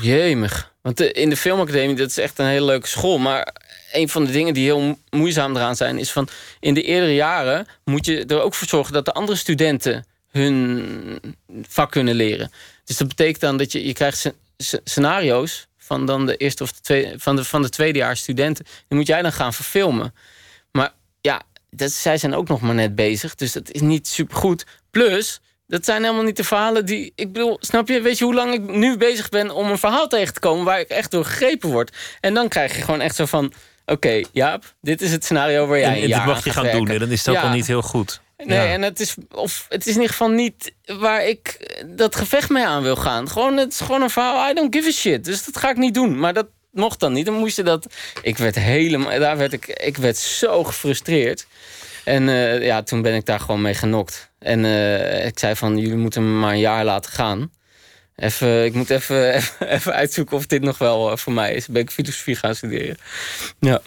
jemig. 0.00 0.72
Want 0.82 0.96
de- 0.96 1.12
in 1.12 1.28
de 1.30 1.36
filmacademie, 1.36 1.96
dat 1.96 2.08
is 2.08 2.18
echt 2.18 2.38
een 2.38 2.46
hele 2.46 2.64
leuke 2.66 2.86
school. 2.88 3.18
Maar 3.18 3.54
een 3.92 4.08
van 4.08 4.24
de 4.24 4.32
dingen 4.32 4.54
die 4.54 4.64
heel 4.64 4.80
mo- 4.80 4.98
moeizaam 5.10 5.56
eraan 5.56 5.76
zijn... 5.76 5.98
is 5.98 6.10
van, 6.12 6.28
in 6.60 6.74
de 6.74 6.82
eerdere 6.82 7.14
jaren 7.14 7.66
moet 7.84 8.06
je 8.06 8.24
er 8.24 8.40
ook 8.40 8.54
voor 8.54 8.68
zorgen... 8.68 8.92
dat 8.92 9.04
de 9.04 9.12
andere 9.12 9.38
studenten 9.38 10.06
hun 10.30 11.36
vak 11.68 11.90
kunnen 11.90 12.14
leren. 12.14 12.52
Dus 12.84 12.96
dat 12.96 13.08
betekent 13.08 13.40
dan 13.40 13.56
dat 13.56 13.72
je, 13.72 13.86
je 13.86 13.92
krijgt 13.92 14.18
sce- 14.18 14.34
sce- 14.56 14.80
scenario's... 14.84 15.66
van, 15.78 16.06
dan 16.06 16.26
de 16.26 16.36
eerste 16.36 16.62
of 16.62 16.72
de 16.72 17.14
van, 17.16 17.36
de, 17.36 17.44
van 17.44 17.62
de 17.62 17.68
tweedejaars 17.68 18.20
studenten. 18.20 18.64
Die 18.88 18.98
moet 18.98 19.06
jij 19.06 19.22
dan 19.22 19.32
gaan 19.32 19.52
verfilmen. 19.54 20.14
Dat, 21.76 21.90
zij 21.92 22.18
zijn 22.18 22.34
ook 22.34 22.48
nog 22.48 22.60
maar 22.60 22.74
net 22.74 22.94
bezig. 22.94 23.34
Dus 23.34 23.52
dat 23.52 23.70
is 23.70 23.80
niet 23.80 24.08
supergoed. 24.08 24.64
Plus, 24.90 25.40
dat 25.66 25.84
zijn 25.84 26.02
helemaal 26.02 26.24
niet 26.24 26.36
de 26.36 26.44
verhalen 26.44 26.86
die... 26.86 27.12
Ik 27.14 27.32
bedoel, 27.32 27.56
snap 27.60 27.88
je? 27.88 28.00
Weet 28.00 28.18
je 28.18 28.24
hoe 28.24 28.34
lang 28.34 28.52
ik 28.54 28.60
nu 28.60 28.96
bezig 28.96 29.28
ben 29.28 29.50
om 29.50 29.70
een 29.70 29.78
verhaal 29.78 30.08
tegen 30.08 30.34
te 30.34 30.40
komen... 30.40 30.64
waar 30.64 30.80
ik 30.80 30.88
echt 30.88 31.10
door 31.10 31.24
gegrepen 31.24 31.70
word? 31.70 31.96
En 32.20 32.34
dan 32.34 32.48
krijg 32.48 32.76
je 32.76 32.82
gewoon 32.82 33.00
echt 33.00 33.16
zo 33.16 33.24
van... 33.26 33.52
Oké, 33.86 34.20
Jaap, 34.32 34.74
dit 34.80 35.02
is 35.02 35.10
het 35.12 35.24
scenario 35.24 35.66
waar 35.66 35.78
jij 35.78 36.02
En, 36.02 36.08
dit 36.08 36.24
mag 36.24 36.44
je 36.44 36.50
gaan 36.50 36.70
doen 36.70 36.98
dan 36.98 37.10
is 37.10 37.24
Ja. 37.24 37.40
al 37.42 37.48
niet 37.48 37.66
heel 37.66 37.82
goed. 37.82 38.20
Nee, 38.36 38.58
Ja. 38.58 38.66
en 38.66 38.82
het 38.82 39.00
is, 39.00 39.14
of, 39.30 39.66
het 39.68 39.80
is 39.80 39.94
in 39.94 40.00
ieder 40.00 40.10
geval 40.10 40.28
niet 40.28 40.72
waar 40.98 41.26
ik 41.26 41.72
dat 41.86 42.16
gevecht 42.16 42.48
mee 42.50 42.66
aan 42.66 42.82
wil 42.82 42.96
gaan. 42.96 43.28
Gewoon, 43.30 43.56
het 43.56 43.72
is 43.72 43.80
gewoon 43.80 44.02
een 44.02 44.10
verhaal, 44.10 44.50
I 44.50 44.54
don't 44.54 44.74
give 44.74 44.88
a 44.88 44.92
shit. 44.92 45.24
Dus 45.24 45.44
dat 45.44 45.56
ga 45.56 45.70
ik 45.70 45.76
niet 45.76 45.94
doen. 45.94 46.18
Maar 46.18 46.32
dat 46.32 46.46
mocht 46.74 47.00
dan 47.00 47.12
niet. 47.12 47.26
Dan 47.26 47.34
moest 47.34 47.56
je 47.56 47.62
dat... 47.62 47.86
Ik 48.22 48.38
werd 48.38 48.54
helemaal... 48.54 49.18
Daar 49.18 49.36
werd 49.36 49.52
ik, 49.52 49.66
ik 49.66 49.96
werd 49.96 50.16
zo 50.16 50.64
gefrustreerd. 50.64 51.46
En 52.04 52.28
eh, 52.28 52.62
ja, 52.62 52.82
toen 52.82 53.02
ben 53.02 53.14
ik 53.14 53.26
daar 53.26 53.40
gewoon 53.40 53.62
mee 53.62 53.74
genokt. 53.74 54.30
En 54.38 54.64
eh, 54.64 55.26
ik 55.26 55.38
zei 55.38 55.56
van, 55.56 55.78
jullie 55.78 55.96
moeten 55.96 56.32
me 56.32 56.38
maar 56.38 56.52
een 56.52 56.58
jaar 56.58 56.84
laten 56.84 57.12
gaan. 57.12 57.50
Even, 58.16 58.64
ik 58.64 58.74
moet 58.74 58.90
even, 58.90 59.32
even, 59.34 59.68
even 59.68 59.92
uitzoeken 59.92 60.36
of 60.36 60.46
dit 60.46 60.62
nog 60.62 60.78
wel 60.78 61.10
eh, 61.10 61.16
voor 61.16 61.32
mij 61.32 61.54
is. 61.54 61.66
Ben 61.66 61.82
ik 61.82 61.90
filosofie 61.90 62.36
gaan 62.36 62.54
studeren. 62.54 62.96
Ja. 63.60 63.80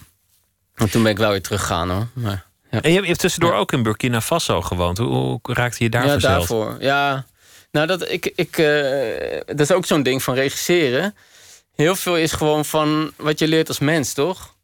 En 0.75 0.89
toen 0.89 1.03
ben 1.03 1.12
ik 1.12 1.17
wel 1.17 1.32
weer 1.32 1.41
teruggegaan 1.41 1.89
hoor. 1.89 2.08
Maar, 2.13 2.46
ja. 2.72 2.82
En 2.82 2.91
je 2.91 3.01
hebt- 3.01 3.20
tussendoor 3.20 3.53
ook 3.53 3.72
in 3.72 3.84
Burkina 3.84 4.22
Faso 4.22 4.62
gewoond. 4.62 4.98
Hoe, 4.98 5.08
hoe 5.08 5.39
raakte 5.44 5.84
je 5.84 5.89
daar 5.89 6.06
ja, 6.06 6.17
daarvoor. 6.17 6.77
Ja, 6.79 7.25
nou, 7.72 7.88
dat, 7.88 8.12
ik, 8.12 8.32
ik, 8.36 8.56
dat 9.46 9.60
is 9.60 9.72
ook 9.72 9.86
zo'n 9.86 10.03
ding 10.03 10.24
van 10.24 10.34
regisseren. 10.34 11.15
Heel 11.77 11.96
veel 11.96 12.17
is 12.17 12.31
gewoon 12.31 12.65
van 12.65 13.12
wat 13.15 13.39
je 13.39 13.48
leert 13.48 13.67
als 13.67 13.79
mens, 13.79 14.13
toch? 14.13 14.55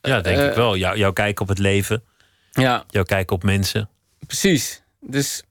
Ja, 0.00 0.20
denk 0.20 0.38
Eh, 0.38 0.46
ik 0.46 0.54
wel. 0.54 0.76
Jou, 0.76 0.96
jouw 0.98 1.12
kijk 1.12 1.40
op 1.40 1.48
het 1.48 1.58
leven, 1.58 2.02
Ja, 2.52 2.84
jouw 2.88 3.02
kijk 3.02 3.30
op 3.30 3.42
mensen. 3.42 3.88
precies. 4.26 4.82
Dus 5.00 5.42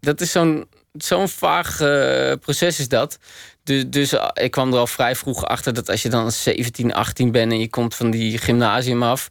dat 0.00 0.20
is 0.20 0.30
zo'n 0.30 0.68
zo'n 0.92 1.28
vaag 1.28 1.80
eh, 1.80 2.32
proces 2.40 2.78
is 2.78 2.88
dat. 2.88 3.18
Dus, 3.64 3.84
dus 3.86 4.12
eh, 4.12 4.28
ik 4.34 4.50
kwam 4.50 4.72
er 4.72 4.78
al 4.78 4.86
vrij 4.86 5.16
vroeg 5.16 5.44
achter 5.44 5.74
dat 5.74 5.88
als 5.90 6.02
je 6.02 6.08
dan 6.08 6.32
17, 6.32 6.94
18 6.94 7.32
bent 7.32 7.52
en 7.52 7.58
je 7.60 7.68
komt 7.70 7.94
van 7.94 8.10
die 8.10 8.38
gymnasium 8.38 9.02
af, 9.02 9.28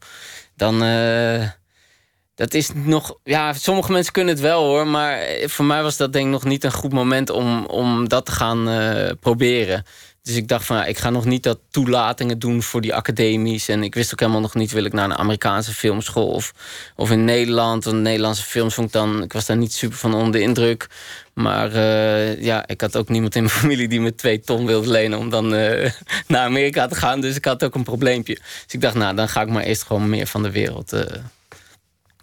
dan. 0.55 0.79
dat 2.35 2.53
is 2.53 2.69
nog. 2.73 3.17
Ja, 3.23 3.53
sommige 3.53 3.91
mensen 3.91 4.13
kunnen 4.13 4.33
het 4.33 4.43
wel 4.43 4.63
hoor. 4.63 4.87
Maar 4.87 5.19
voor 5.45 5.65
mij 5.65 5.83
was 5.83 5.97
dat 5.97 6.13
denk 6.13 6.25
ik 6.25 6.31
nog 6.31 6.43
niet 6.43 6.63
een 6.63 6.71
goed 6.71 6.93
moment 6.93 7.29
om, 7.29 7.65
om 7.65 8.07
dat 8.09 8.25
te 8.25 8.31
gaan 8.31 8.69
proberen. 9.19 9.85
Dus 10.23 10.35
ik 10.35 10.47
dacht 10.47 10.65
van 10.65 10.77
ja, 10.77 10.85
ik 10.85 10.97
ga 10.97 11.09
nog 11.09 11.25
niet 11.25 11.43
dat 11.43 11.59
toelatingen 11.69 12.39
doen 12.39 12.63
voor 12.63 12.81
die 12.81 12.95
academies. 12.95 13.67
En 13.67 13.83
ik 13.83 13.95
wist 13.95 14.11
ook 14.13 14.19
helemaal 14.19 14.41
nog 14.41 14.53
niet, 14.53 14.71
wil 14.71 14.83
ik 14.83 14.93
naar 14.93 15.05
een 15.05 15.17
Amerikaanse 15.17 15.73
filmschool 15.73 16.27
of, 16.27 16.53
of 16.95 17.11
in 17.11 17.25
Nederland. 17.25 17.83
Want 17.83 18.01
Nederlandse 18.01 18.43
films 18.43 18.73
vond 18.73 18.87
ik 18.87 18.93
dan, 18.93 19.23
ik 19.23 19.33
was 19.33 19.45
daar 19.45 19.57
niet 19.57 19.73
super 19.73 19.97
van 19.97 20.13
onder 20.13 20.31
de 20.31 20.41
indruk. 20.41 20.87
Maar 21.33 21.73
eh, 21.73 22.41
ja, 22.41 22.67
ik 22.67 22.81
had 22.81 22.97
ook 22.97 23.09
niemand 23.09 23.35
in 23.35 23.43
mijn 23.43 23.55
familie 23.59 23.87
die 23.87 24.01
me 24.01 24.15
twee 24.15 24.39
ton 24.39 24.65
wilde 24.65 24.89
lenen 24.89 25.19
om 25.19 25.29
dan 25.29 25.55
eh, 25.55 25.91
naar 26.27 26.45
Amerika 26.45 26.87
te 26.87 26.95
gaan. 26.95 27.21
Dus 27.21 27.35
ik 27.35 27.45
had 27.45 27.63
ook 27.63 27.75
een 27.75 27.83
probleempje. 27.83 28.35
Dus 28.35 28.73
ik 28.73 28.81
dacht, 28.81 28.95
nou, 28.95 29.15
dan 29.15 29.29
ga 29.29 29.41
ik 29.41 29.49
maar 29.49 29.63
eerst 29.63 29.83
gewoon 29.83 30.09
meer 30.09 30.27
van 30.27 30.43
de 30.43 30.51
wereld, 30.51 30.93
eh, 30.93 31.21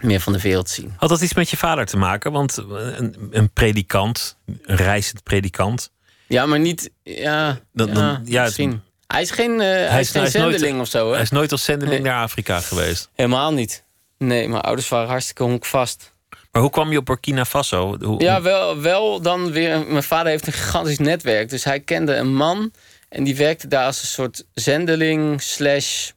meer 0.00 0.21
van 0.21 0.33
de 0.33 0.40
wereld 0.40 0.69
zien. 0.69 0.95
Had 0.97 1.09
dat 1.09 1.21
iets 1.21 1.35
met 1.35 1.50
je 1.50 1.57
vader 1.57 1.87
te 1.87 1.97
maken? 1.97 2.33
Want 2.33 2.57
een, 2.57 3.28
een 3.30 3.50
predikant, 3.50 4.37
een 4.47 4.76
reizend 4.76 5.23
predikant. 5.23 5.90
Ja, 6.31 6.47
maar 6.47 6.61
niet. 6.61 6.91
Ja, 7.03 7.61
Dan- 7.73 7.95
dan- 7.95 8.21
ja, 8.25 8.39
het- 8.39 8.45
misschien. 8.45 8.83
Hij 9.07 9.23
is 9.23 9.31
geen, 9.31 9.61
eh, 9.61 9.67
hij 9.67 10.01
is 10.01 10.11
geen 10.11 10.21
hij 10.21 10.31
is 10.31 10.37
nooit- 10.37 10.53
zendeling 10.53 10.81
of 10.81 10.89
zo, 10.89 11.07
hè? 11.09 11.13
Hij 11.13 11.23
is 11.23 11.31
nooit 11.31 11.53
als 11.53 11.65
zendeling 11.65 12.03
Nee. 12.03 12.13
naar 12.13 12.23
Afrika 12.23 12.61
geweest. 12.61 13.09
Helemaal 13.15 13.53
niet. 13.53 13.85
Nee, 14.19 14.49
mijn 14.49 14.63
ouders 14.63 14.89
waren 14.89 15.09
hartstikke 15.09 15.43
honkvast. 15.43 16.13
Maar 16.53 16.63
hoe 16.63 16.71
kwam 16.71 16.91
je 16.91 16.99
op 16.99 17.05
Burkina 17.07 17.45
Faso? 17.45 17.97
Hoe, 18.05 18.21
Ja, 18.23 18.43
wel, 18.43 18.81
wel 18.81 19.21
dan 19.21 19.53
weer. 19.53 19.87
Mijn 19.87 20.03
vader 20.03 20.31
heeft 20.31 20.47
een 20.47 20.53
gigantisch 20.53 20.99
netwerk. 20.99 21.49
Dus 21.51 21.65
hij 21.65 21.81
kende 21.81 22.15
een 22.15 22.35
man. 22.35 22.73
En 23.09 23.25
die 23.25 23.37
werkte 23.37 23.67
daar 23.69 23.85
als 23.87 24.01
een 24.03 24.09
soort 24.09 24.45
zendeling 24.55 25.43
slash 25.43 26.11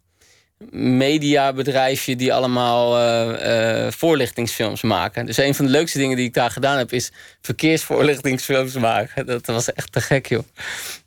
mediabedrijfje 0.71 2.15
die 2.15 2.33
allemaal 2.33 2.97
eh, 2.97 3.85
eh, 3.85 3.91
voorlichtingsfilms 3.91 4.81
maken. 4.81 5.25
Dus 5.25 5.37
een 5.37 5.55
van 5.55 5.65
de 5.65 5.71
leukste 5.71 5.97
dingen 5.97 6.17
die 6.17 6.25
ik 6.25 6.33
daar 6.33 6.51
gedaan 6.51 6.77
heb 6.77 6.91
is 6.91 7.11
verkeersvoorlichtingsfilms 7.41 8.73
maken. 8.73 9.25
Dat 9.25 9.45
was 9.45 9.73
echt 9.73 9.91
te 9.91 10.01
gek, 10.01 10.25
joh. 10.27 10.43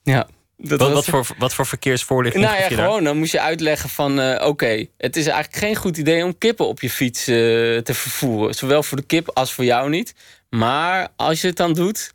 Ja. 0.02 0.26
Dat 0.58 0.78
wat, 0.78 0.92
was- 0.92 0.94
wat, 0.94 1.04
voor, 1.26 1.36
wat 1.38 1.54
voor 1.54 1.66
verkeersvoorlichting 1.66 2.44
nou 2.44 2.56
ja, 2.56 2.68
daar? 2.68 2.78
gewoon. 2.78 3.04
Dan 3.04 3.16
moest 3.18 3.32
je 3.32 3.40
uitleggen 3.40 3.88
van... 3.88 4.20
eh, 4.20 4.46
oké, 4.46 4.86
het 4.96 5.16
is 5.16 5.26
eigenlijk 5.26 5.64
geen 5.64 5.76
goed 5.76 5.96
idee 5.96 6.24
om 6.24 6.38
kippen 6.38 6.66
op 6.66 6.80
je 6.80 6.90
fiets 6.90 7.24
te 7.24 7.82
vervoeren. 7.84 8.54
Zowel 8.54 8.82
voor 8.82 8.96
de 8.96 9.06
kip 9.06 9.30
als 9.34 9.52
voor 9.52 9.64
jou 9.64 9.88
niet. 9.88 10.14
Maar 10.50 11.08
als 11.16 11.40
je 11.40 11.46
het 11.46 11.56
dan 11.56 11.72
doet... 11.72 12.10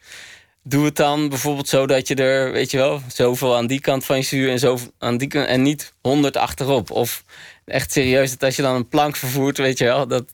Doe 0.64 0.86
het 0.86 0.96
dan 0.96 1.30
bijvoorbeeld 1.30 1.68
zo 1.68 1.88
dat 1.88 2.08
je 2.08 2.16
er, 2.16 2.52
weet 2.52 2.72
je 2.72 2.78
wel... 2.78 3.02
zoveel 3.08 3.56
aan 3.56 3.68
die 3.68 3.82
kant 3.82 4.06
van 4.06 4.18
je 4.18 4.24
stuur 4.24 4.50
en 4.50 4.60
zoveel 4.60 4.92
aan 4.98 5.18
die 5.18 5.46
en 5.46 5.62
niet 5.62 5.94
honderd 6.02 6.38
achterop. 6.38 6.92
Of 6.92 7.24
echt 7.66 7.92
serieus, 7.92 8.32
dat 8.32 8.44
als 8.44 8.56
je 8.56 8.62
dan 8.62 8.76
een 8.76 8.88
plank 8.88 9.16
vervoert, 9.16 9.58
weet 9.58 9.78
je 9.78 9.86
wel... 9.86 10.08
dat, 10.08 10.26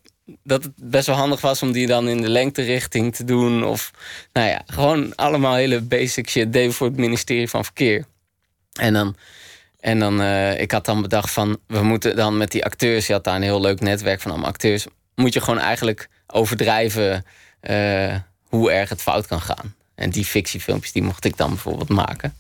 dat 0.44 0.63
het 0.63 0.74
best 0.76 1.08
wel 1.08 1.16
handig 1.16 1.42
was 1.42 1.62
om 1.62 1.72
die 1.72 1.88
dan 1.88 2.08
in 2.08 2.22
de 2.22 2.30
lengterichting 2.30 3.16
te 3.16 3.24
doen. 3.24 3.66
Of, 3.66 3.92
nou 4.34 4.48
ja, 4.48 4.62
gewoon 4.66 5.16
allemaal 5.16 5.56
hele 5.56 5.82
basic 5.82 6.30
shit. 6.30 6.54
Deed 6.54 6.74
voor 6.74 6.88
het 6.88 6.98
ministerie 6.98 7.50
van 7.50 7.63
Verkeer. 7.63 8.06
En 8.80 8.94
dan, 8.94 9.16
en 9.80 10.00
dan 10.00 10.22
eh, 10.22 10.60
ik 10.60 10.72
had 10.72 10.86
dan 10.86 11.02
bedacht 11.02 11.32
van, 11.32 11.60
we 11.68 11.84
moeten 11.84 12.16
dan 12.16 12.38
met 12.38 12.52
die 12.52 12.66
acteurs, 12.66 13.08
je 13.08 13.13
had 13.13 13.24
daar 13.24 13.36
een 13.36 13.42
heel 13.42 13.62
leuk 13.62 13.80
netwerk 13.80 14.22
van 14.22 14.32
allemaal 14.32 14.50
acteurs, 14.50 14.86
moet 15.16 15.34
je 15.34 15.42
gewoon 15.42 15.60
eigenlijk 15.60 16.10
overdrijven 16.28 17.26
eh, 17.60 18.16
hoe 18.50 18.72
erg 18.72 18.90
het 18.90 19.02
fout 19.02 19.28
kan 19.28 19.42
gaan. 19.42 19.76
En 19.97 20.10
die 20.10 20.25
fictiefilmpjes, 20.25 20.91
die 20.91 21.03
mocht 21.03 21.25
ik 21.25 21.38
dan 21.38 21.49
bijvoorbeeld 21.49 21.89
maken. 21.89 22.36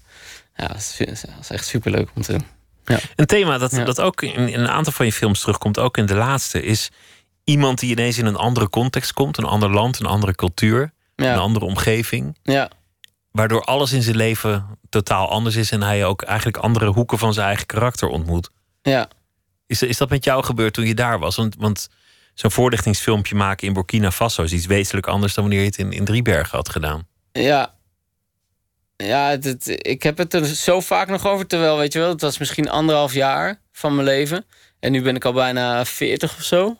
Ja, 0.55 0.67
dat 0.67 0.77
is, 0.77 0.97
dat 1.21 1.29
is 1.41 1.49
echt 1.49 1.65
superleuk 1.65 2.09
om 2.15 2.21
te 2.21 2.31
doen. 2.31 2.45
Ja. 2.85 2.99
Een 3.15 3.25
thema 3.25 3.57
dat, 3.57 3.71
Ja. 3.71 3.83
dat 3.83 4.01
ook 4.01 4.21
in, 4.21 4.49
in 4.49 4.59
een 4.59 4.69
aantal 4.69 4.93
van 4.93 5.05
je 5.05 5.11
films 5.13 5.39
terugkomt, 5.39 5.79
ook 5.79 5.97
in 5.97 6.05
de 6.05 6.15
laatste, 6.15 6.63
is 6.63 6.89
iemand 7.43 7.79
die 7.79 7.91
ineens 7.91 8.17
in 8.17 8.25
een 8.25 8.35
andere 8.35 8.69
context 8.69 9.13
komt, 9.13 9.37
een 9.37 9.43
ander 9.43 9.69
land, 9.69 9.99
een 9.99 10.05
andere 10.05 10.35
cultuur, 10.35 10.93
een 11.15 11.37
andere 11.37 11.65
omgeving, 11.65 12.37
ja, 12.43 12.69
waardoor 13.31 13.61
alles 13.63 13.91
in 13.91 14.01
zijn 14.03 14.15
leven 14.15 14.65
totaal 14.89 15.29
anders 15.29 15.55
is 15.55 15.71
en 15.71 15.81
hij 15.81 16.05
ook 16.05 16.21
eigenlijk 16.21 16.57
andere 16.57 16.85
hoeken 16.85 17.17
van 17.17 17.33
zijn 17.33 17.47
eigen 17.47 17.65
karakter 17.65 18.07
ontmoet. 18.07 18.49
ja. 18.81 19.07
Is, 19.67 19.81
is 19.81 19.97
dat 19.97 20.09
met 20.09 20.23
jou 20.23 20.43
gebeurd 20.43 20.73
toen 20.73 20.85
je 20.85 20.95
daar 20.95 21.19
was? 21.19 21.35
Want, 21.35 21.55
want 21.57 21.89
zo'n 22.33 22.51
voorlichtingsfilmpje 22.51 23.35
maken 23.35 23.67
in 23.67 23.73
Burkina 23.73 24.11
Faso 24.11 24.43
is 24.43 24.51
iets 24.53 24.65
wezenlijk 24.65 25.07
anders 25.07 25.33
dan 25.33 25.43
wanneer 25.43 25.61
je 25.63 25.69
het 25.69 25.77
in, 25.77 25.91
in 25.91 26.05
Driebergen 26.05 26.57
had 26.57 26.69
gedaan. 26.69 27.07
Ja. 27.37 27.75
Ja, 28.95 29.29
het, 29.29 29.85
ik 29.85 30.03
heb 30.03 30.17
het 30.17 30.33
er 30.33 30.45
zo 30.45 30.79
vaak 30.79 31.07
nog 31.07 31.27
over. 31.27 31.47
Terwijl, 31.47 31.77
weet 31.77 31.93
je 31.93 31.99
wel, 31.99 32.09
het 32.09 32.21
was 32.21 32.37
misschien 32.37 32.69
anderhalf 32.69 33.13
jaar 33.13 33.59
van 33.71 33.95
mijn 33.95 34.07
leven. 34.07 34.45
En 34.79 34.91
nu 34.91 35.01
ben 35.01 35.15
ik 35.15 35.25
al 35.25 35.33
bijna 35.33 35.85
40 35.85 36.35
of 36.35 36.43
zo. 36.43 36.77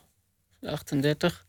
38. 0.62 1.46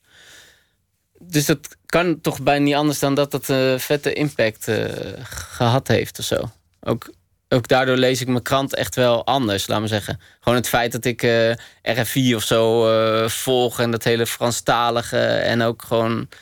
Dus 1.19 1.45
dat 1.45 1.77
kan 1.85 2.21
toch 2.21 2.41
bijna 2.41 2.63
niet 2.63 2.75
anders 2.75 2.99
dan 2.99 3.13
dat 3.13 3.31
het 3.31 3.47
een 3.47 3.79
vette 3.79 4.13
impact 4.13 4.67
eh, 4.67 4.85
gehad 5.23 5.87
heeft 5.87 6.19
of 6.19 6.25
zo. 6.25 6.51
Ook, 6.81 7.13
ook 7.49 7.67
daardoor 7.67 7.97
lees 7.97 8.21
ik 8.21 8.27
mijn 8.27 8.41
krant 8.41 8.75
echt 8.75 8.95
wel 8.95 9.25
anders, 9.25 9.67
laat 9.67 9.79
maar 9.79 9.87
zeggen. 9.87 10.19
Gewoon 10.39 10.57
het 10.57 10.67
feit 10.67 10.91
dat 10.91 11.05
ik 11.05 11.23
eh, 11.23 11.51
RFI 11.81 12.35
of 12.35 12.43
zo 12.43 12.91
eh, 12.91 13.29
volg 13.29 13.79
en 13.79 13.91
dat 13.91 14.03
hele 14.03 14.25
Franstalige 14.25 15.19
en 15.27 15.61
ook 15.61 15.81
gewoon 15.81 16.19
eh, 16.19 16.39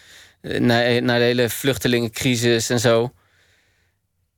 naar, 0.60 1.02
naar 1.02 1.20
de 1.20 1.26
hele 1.26 1.50
vluchtelingencrisis 1.50 2.70
en 2.70 2.80
zo. 2.80 3.12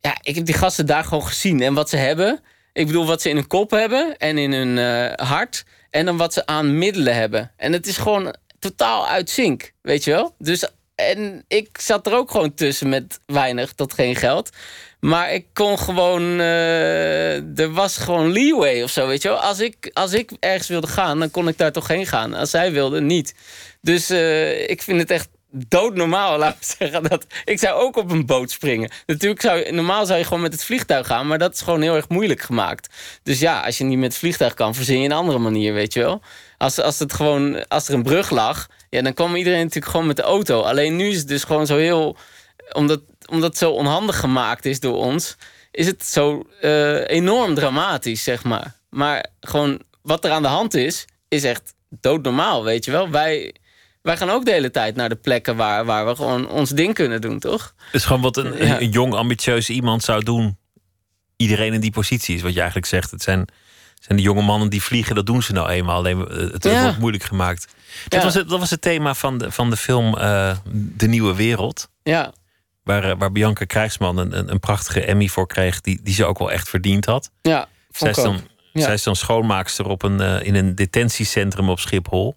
Ja, 0.01 0.17
ik 0.21 0.35
heb 0.35 0.45
die 0.45 0.55
gasten 0.55 0.85
daar 0.85 1.03
gewoon 1.03 1.27
gezien. 1.27 1.61
En 1.61 1.73
wat 1.73 1.89
ze 1.89 1.97
hebben. 1.97 2.39
Ik 2.73 2.85
bedoel, 2.85 3.05
wat 3.05 3.21
ze 3.21 3.29
in 3.29 3.35
hun 3.35 3.47
kop 3.47 3.71
hebben 3.71 4.17
en 4.17 4.37
in 4.37 4.53
hun 4.53 4.77
eh, 4.77 5.27
hart. 5.27 5.63
En 5.89 6.05
dan 6.05 6.17
wat 6.17 6.33
ze 6.33 6.45
aan 6.45 6.77
middelen 6.77 7.15
hebben. 7.15 7.51
En 7.57 7.73
het 7.73 7.87
is 7.87 7.97
gewoon 7.97 8.35
totaal 8.59 9.07
uit 9.07 9.29
zink, 9.29 9.71
weet 9.81 10.03
je 10.03 10.11
wel? 10.11 10.35
Dus, 10.37 10.67
en 10.95 11.43
ik 11.47 11.77
zat 11.81 12.07
er 12.07 12.13
ook 12.13 12.31
gewoon 12.31 12.53
tussen 12.53 12.89
met 12.89 13.19
weinig 13.25 13.73
tot 13.73 13.93
geen 13.93 14.15
geld. 14.15 14.49
Maar 14.99 15.33
ik 15.33 15.45
kon 15.53 15.79
gewoon... 15.79 16.39
eh, 16.39 17.59
er 17.59 17.71
was 17.71 17.97
gewoon 17.97 18.31
leeway 18.31 18.83
of 18.83 18.89
zo, 18.89 19.07
weet 19.07 19.21
je 19.21 19.27
wel? 19.29 19.37
Als 19.37 19.59
ik, 19.59 19.89
als 19.93 20.13
ik 20.13 20.31
ergens 20.39 20.67
wilde 20.67 20.87
gaan, 20.87 21.19
dan 21.19 21.31
kon 21.31 21.47
ik 21.47 21.57
daar 21.57 21.71
toch 21.71 21.87
heen 21.87 22.05
gaan. 22.05 22.33
Als 22.33 22.49
zij 22.49 22.71
wilde, 22.71 23.01
niet. 23.01 23.35
Dus 23.81 24.09
eh, 24.09 24.69
ik 24.69 24.81
vind 24.81 24.99
het 24.99 25.11
echt 25.11 25.29
doodnormaal, 25.51 26.37
laat 26.39 26.55
ik 26.55 26.75
zeggen. 26.77 27.03
Dat, 27.03 27.25
ik 27.45 27.59
zou 27.59 27.81
ook 27.81 27.95
op 27.95 28.11
een 28.11 28.25
boot 28.25 28.51
springen. 28.51 28.91
Natuurlijk 29.05 29.41
zou 29.41 29.71
normaal 29.71 30.05
zou 30.05 30.19
je 30.19 30.25
gewoon 30.25 30.41
met 30.41 30.53
het 30.53 30.63
vliegtuig 30.63 31.07
gaan, 31.07 31.27
maar 31.27 31.37
dat 31.37 31.53
is 31.53 31.61
gewoon 31.61 31.81
heel 31.81 31.95
erg 31.95 32.09
moeilijk 32.09 32.41
gemaakt. 32.41 32.95
Dus 33.23 33.39
ja, 33.39 33.61
als 33.61 33.77
je 33.77 33.83
niet 33.83 33.97
met 33.97 34.09
het 34.09 34.19
vliegtuig 34.19 34.53
kan, 34.53 34.75
verzin 34.75 34.99
je 34.99 35.05
een 35.05 35.11
andere 35.11 35.37
manier, 35.37 35.73
weet 35.73 35.93
je 35.93 35.99
wel. 35.99 36.21
Als, 36.57 36.79
als, 36.79 36.99
het 36.99 37.13
gewoon, 37.13 37.67
als 37.67 37.87
er 37.87 37.93
een 37.93 38.03
brug 38.03 38.29
lag, 38.29 38.67
ja, 38.89 39.01
dan 39.01 39.13
kwam 39.13 39.35
iedereen 39.35 39.63
natuurlijk 39.63 39.91
gewoon 39.91 40.07
met 40.07 40.15
de 40.15 40.21
auto. 40.21 40.61
Alleen 40.61 40.95
nu 40.95 41.07
is 41.07 41.17
het 41.17 41.27
dus 41.27 41.43
gewoon 41.43 41.65
zo 41.65 41.77
heel... 41.77 42.17
Omdat, 42.71 43.01
omdat 43.29 43.49
het 43.49 43.57
zo 43.57 43.71
onhandig 43.71 44.19
gemaakt 44.19 44.65
is 44.65 44.79
door 44.79 44.95
ons... 44.95 45.35
is 45.71 45.85
het 45.85 46.05
zo 46.05 46.43
eh, 46.61 47.07
enorm 47.07 47.55
dramatisch, 47.55 48.23
zeg 48.23 48.43
maar. 48.43 48.75
Maar 48.89 49.25
gewoon 49.41 49.81
wat 50.01 50.25
er 50.25 50.31
aan 50.31 50.41
de 50.41 50.47
hand 50.47 50.73
is, 50.73 51.05
is 51.27 51.43
echt 51.43 51.73
doodnormaal, 51.89 52.63
weet 52.63 52.85
je 52.85 52.91
wel. 52.91 53.09
Wij, 53.09 53.55
wij 54.01 54.17
gaan 54.17 54.29
ook 54.29 54.45
de 54.45 54.51
hele 54.51 54.71
tijd 54.71 54.95
naar 54.95 55.09
de 55.09 55.15
plekken 55.15 55.55
waar, 55.55 55.85
waar 55.85 56.05
we 56.07 56.15
gewoon 56.15 56.49
ons 56.49 56.69
ding 56.69 56.93
kunnen 56.93 57.21
doen, 57.21 57.39
toch? 57.39 57.73
Dus 57.91 58.05
gewoon 58.05 58.21
wat 58.21 58.37
een, 58.37 58.65
Ja. 58.65 58.81
een 58.81 58.89
jong, 58.89 59.13
ambitieus 59.13 59.69
iemand 59.69 60.03
zou 60.03 60.23
doen. 60.23 60.57
Iedereen 61.35 61.73
in 61.73 61.79
die 61.81 61.91
positie 61.91 62.35
is 62.35 62.41
wat 62.41 62.51
je 62.53 62.57
eigenlijk 62.57 62.87
zegt. 62.87 63.11
Het 63.11 63.21
zijn 63.21 63.47
zijn 63.99 64.17
de 64.17 64.23
jonge 64.23 64.41
mannen 64.41 64.69
die 64.69 64.81
vliegen, 64.83 65.15
dat 65.15 65.25
doen 65.25 65.43
ze 65.43 65.53
nou 65.53 65.69
eenmaal. 65.69 65.95
Alleen 65.95 66.27
eh, 66.29 66.37
het, 66.37 66.51
het 66.53 66.63
Ja. 66.63 66.81
wordt 66.83 66.97
moeilijk 66.99 67.23
gemaakt. 67.23 67.67
Dat, 68.07 68.23
was 68.23 68.33
het, 68.33 68.49
dat 68.49 68.59
was 68.59 68.69
het 68.69 68.81
thema 68.81 69.13
van 69.13 69.37
de, 69.37 69.51
van 69.51 69.69
de 69.69 69.77
film 69.77 70.17
eh, 70.17 70.57
De 70.71 71.07
Nieuwe 71.07 71.35
Wereld. 71.35 71.89
Ja, 72.03 72.33
Waar, 72.83 73.03
eh, 73.09 73.15
waar 73.17 73.31
Bianca 73.31 73.65
Krijgsman 73.65 74.17
een, 74.17 74.49
een, 74.51 74.59
prachtige 74.59 75.01
Emmy 75.05 75.27
voor 75.27 75.47
kreeg, 75.47 75.81
die, 75.81 75.99
die 76.03 76.13
ze 76.13 76.25
ook 76.25 76.39
wel 76.39 76.51
echt 76.51 76.69
verdiend 76.69 77.05
had. 77.05 77.31
ja. 77.41 77.67
Zij 77.91 78.09
is, 78.09 78.15
dan, 78.15 78.41
zij 78.73 78.93
is 78.93 79.03
dan 79.03 79.15
schoonmaakster 79.15 79.85
op 79.87 80.03
een, 80.03 80.19
in 80.43 80.55
een 80.55 80.75
detentiecentrum 80.75 81.69
op 81.69 81.79
Schiphol. 81.79 82.35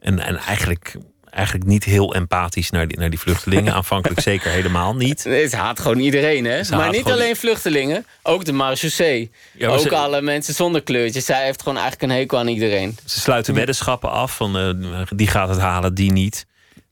En, 0.00 0.18
en 0.18 0.36
eigenlijk, 0.36 0.96
eigenlijk 1.30 1.66
niet 1.66 1.84
heel 1.84 2.14
empathisch 2.14 2.70
naar 2.70 2.88
die, 2.88 2.98
naar 2.98 3.10
die 3.10 3.18
vluchtelingen. 3.18 3.72
Aanvankelijk 3.80 4.20
zeker 4.20 4.50
helemaal 4.50 4.94
niet. 4.96 5.24
Nee, 5.24 5.48
Ze 5.48 5.56
haat 5.56 5.80
gewoon 5.80 5.98
iedereen, 5.98 6.44
hè? 6.44 6.64
Ze 6.64 6.76
maar 6.76 6.90
niet 6.90 6.96
gewoon- 7.02 7.12
alleen 7.18 7.36
vluchtelingen, 7.36 8.06
ook 8.22 8.44
de 8.44 8.52
marechaussee. 8.52 9.30
Ja, 9.52 9.68
ook 9.68 9.78
ze- 9.80 9.96
alle 9.96 10.20
mensen 10.22 10.54
zonder 10.54 10.82
kleurtjes. 10.82 11.24
Zij 11.24 11.44
heeft 11.44 11.62
gewoon 11.62 11.78
eigenlijk 11.78 12.12
een 12.12 12.18
hekel 12.18 12.38
aan 12.38 12.48
iedereen. 12.48 12.96
Ze 13.04 13.20
sluiten 13.20 13.54
weddenschappen 13.54 14.10
af 14.10 14.36
van 14.36 14.56
eh, 14.58 15.02
die 15.08 15.26
gaat 15.26 15.48
het 15.48 15.58
halen, 15.58 15.94
die 15.94 16.12
niet. 16.12 16.46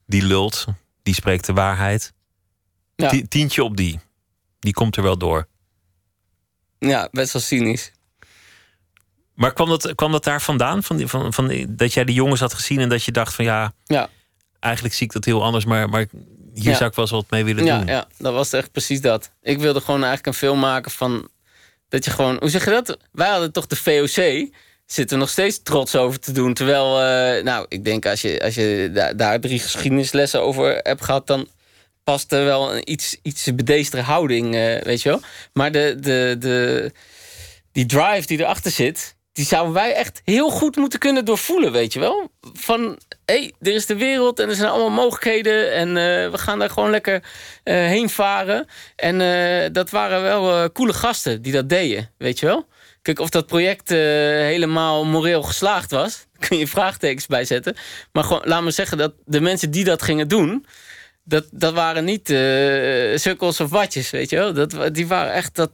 Die 0.06 0.22
lult, 0.22 0.64
die 1.02 1.14
spreekt 1.14 1.46
de 1.46 1.52
waarheid. 1.52 2.12
Ja, 2.96 3.08
Ti- 3.08 3.28
Tientje 3.28 3.64
op 3.64 3.76
die. 3.76 4.00
Die 4.58 4.72
komt 4.72 4.96
er 4.96 5.02
wel 5.02 5.18
door. 5.18 5.46
ja 6.78 7.08
best 7.12 7.32
wel 7.32 7.42
cynisch. 7.42 7.92
Maar 9.38 9.52
kwam 9.52 9.68
dat, 9.68 9.94
kwam 9.94 10.12
dat 10.12 10.24
daar 10.24 10.42
vandaan? 10.42 10.82
Van, 10.82 10.96
die- 10.96 11.06
van, 11.06 11.32
van, 11.32 11.66
dat 11.68 11.92
jij 11.92 12.04
die 12.04 12.14
jongens 12.14 12.40
had 12.40 12.54
gezien 12.54 12.80
en 12.80 12.88
dat 12.88 13.04
je 13.04 13.12
dacht 13.12 13.34
van 13.34 13.44
ja, 13.44 13.72
Ja, 13.84 14.08
eigenlijk 14.60 14.94
zie 14.94 15.06
ik 15.06 15.12
dat 15.12 15.24
heel 15.24 15.42
anders, 15.44 15.64
maar, 15.64 15.88
maar 15.88 16.06
hier 16.54 16.70
Ja. 16.70 16.76
zou 16.76 16.88
ik 16.90 16.94
wel 16.96 17.04
eens 17.04 17.14
wat 17.14 17.30
mee 17.30 17.44
willen 17.44 17.64
ja, 17.64 17.78
doen. 17.78 17.86
ja, 17.86 18.06
dat 18.18 18.32
was 18.32 18.52
echt 18.52 18.72
precies 18.72 19.00
dat. 19.00 19.30
Ik 19.42 19.58
wilde 19.58 19.80
gewoon 19.80 20.04
eigenlijk 20.04 20.26
een 20.26 20.34
film 20.48 20.58
maken 20.58 20.90
van... 20.90 21.28
Dat 21.88 22.04
je 22.04 22.10
gewoon... 22.10 22.36
Hoe 22.40 22.48
zeg 22.50 22.64
je 22.64 22.70
dat? 22.70 22.98
Wij 23.12 23.28
hadden 23.28 23.52
toch 23.52 23.66
de 23.66 23.76
VOC... 23.76 24.48
Zitten 24.86 25.16
we 25.16 25.22
nog 25.22 25.32
steeds 25.32 25.62
trots 25.62 25.96
over 25.96 26.20
te 26.20 26.32
doen. 26.32 26.54
Terwijl, 26.54 27.00
eh, 27.00 27.44
nou, 27.44 27.66
ik 27.68 27.84
denk 27.84 28.06
als 28.06 28.20
je, 28.20 28.42
als 28.42 28.54
je 28.54 28.90
da- 28.94 29.12
daar 29.12 29.40
drie 29.40 29.58
geschiedenislessen 29.58 30.42
over 30.42 30.80
hebt 30.82 31.04
gehad... 31.04 31.26
dan 31.26 31.48
past 32.04 32.32
er 32.32 32.44
wel 32.44 32.74
een 32.74 32.90
iets, 32.90 33.16
iets 33.22 33.54
bedeestere 33.54 34.02
houding, 34.02 34.54
eh, 34.54 34.82
weet 34.82 35.02
je 35.02 35.08
wel. 35.08 35.20
Maar 35.52 35.72
de, 35.72 35.96
de, 36.00 36.36
de, 36.38 36.92
die 37.72 37.86
drive 37.86 38.26
die 38.26 38.38
erachter 38.40 38.70
zit... 38.70 39.16
die 39.38 39.46
zouden 39.46 39.74
wij 39.74 39.94
echt 39.94 40.20
heel 40.24 40.50
goed 40.50 40.76
moeten 40.76 40.98
kunnen 40.98 41.24
doorvoelen, 41.24 41.72
weet 41.72 41.92
je 41.92 42.00
wel. 42.00 42.30
Van, 42.52 42.98
hé, 43.24 43.34
hey, 43.34 43.52
er 43.60 43.74
is 43.74 43.86
de 43.86 43.96
wereld 43.96 44.38
en 44.38 44.48
er 44.48 44.54
zijn 44.54 44.68
allemaal 44.68 45.04
mogelijkheden... 45.04 45.72
en 45.72 45.88
eh, 45.88 46.30
we 46.30 46.38
gaan 46.38 46.58
daar 46.58 46.70
gewoon 46.70 46.90
lekker 46.90 47.22
eh, 47.64 47.74
heen 47.74 48.10
varen. 48.10 48.66
En 48.96 49.20
eh, 49.20 49.68
dat 49.72 49.90
waren 49.90 50.22
wel 50.22 50.72
coole 50.72 50.92
gasten 50.92 51.42
die 51.42 51.52
dat 51.52 51.68
deden, 51.68 52.10
weet 52.16 52.38
je 52.38 52.46
wel. 52.46 52.66
Kijk, 53.02 53.18
of 53.18 53.28
dat 53.28 53.46
project 53.46 53.88
helemaal 53.88 55.04
moreel 55.04 55.42
geslaagd 55.42 55.90
was... 55.90 56.26
kun 56.48 56.58
je 56.58 56.66
vraagtekens 56.66 57.26
bij 57.26 57.44
zetten. 57.44 57.76
Maar 58.12 58.24
gewoon, 58.24 58.42
laat 58.44 58.62
me 58.62 58.70
zeggen 58.70 58.98
dat 58.98 59.12
de 59.24 59.40
mensen 59.40 59.70
die 59.70 59.84
dat 59.84 60.02
gingen 60.02 60.28
doen... 60.28 60.66
dat, 61.24 61.44
dat 61.50 61.72
waren 61.72 62.04
niet 62.04 62.26
sukkels 63.20 63.60
of 63.60 63.70
watjes, 63.70 64.10
weet 64.10 64.30
je 64.30 64.36
wel. 64.36 64.52
Dat, 64.52 64.94
die 64.94 65.06
waren 65.06 65.32
echt... 65.32 65.54
Dat, 65.54 65.70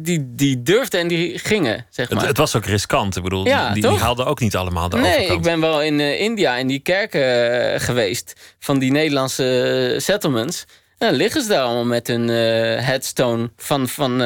die, 0.00 0.34
die 0.34 0.62
durfden 0.62 1.00
en 1.00 1.08
die 1.08 1.38
gingen, 1.38 1.86
zeg 1.90 2.08
Het, 2.08 2.18
maar. 2.18 2.26
het 2.26 2.36
was 2.36 2.56
ook 2.56 2.64
riskant. 2.64 3.16
Ik 3.16 3.22
bedoel, 3.22 3.46
Ja, 3.46 3.72
die, 3.72 3.82
die 3.88 3.98
haalden 3.98 4.26
ook 4.26 4.40
niet 4.40 4.56
allemaal 4.56 4.88
de 4.88 4.96
Nee, 4.96 5.12
overkant. 5.12 5.32
ik 5.38 5.42
ben 5.42 5.60
wel 5.60 5.82
in 5.82 6.00
eh, 6.00 6.20
India 6.20 6.56
in 6.56 6.66
die 6.66 6.78
kerken 6.80 7.72
eh, 7.72 7.80
geweest. 7.80 8.54
Van 8.58 8.78
die 8.78 8.90
Nederlandse 8.90 9.90
eh, 9.94 10.00
settlements. 10.00 10.64
Nou, 10.98 11.12
liggen 11.14 11.42
ze 11.42 11.48
daar 11.48 11.62
allemaal 11.62 11.84
met 11.84 12.06
hun 12.06 12.28
headstone. 12.28 13.50
Van, 13.56 13.88
van, 13.88 14.22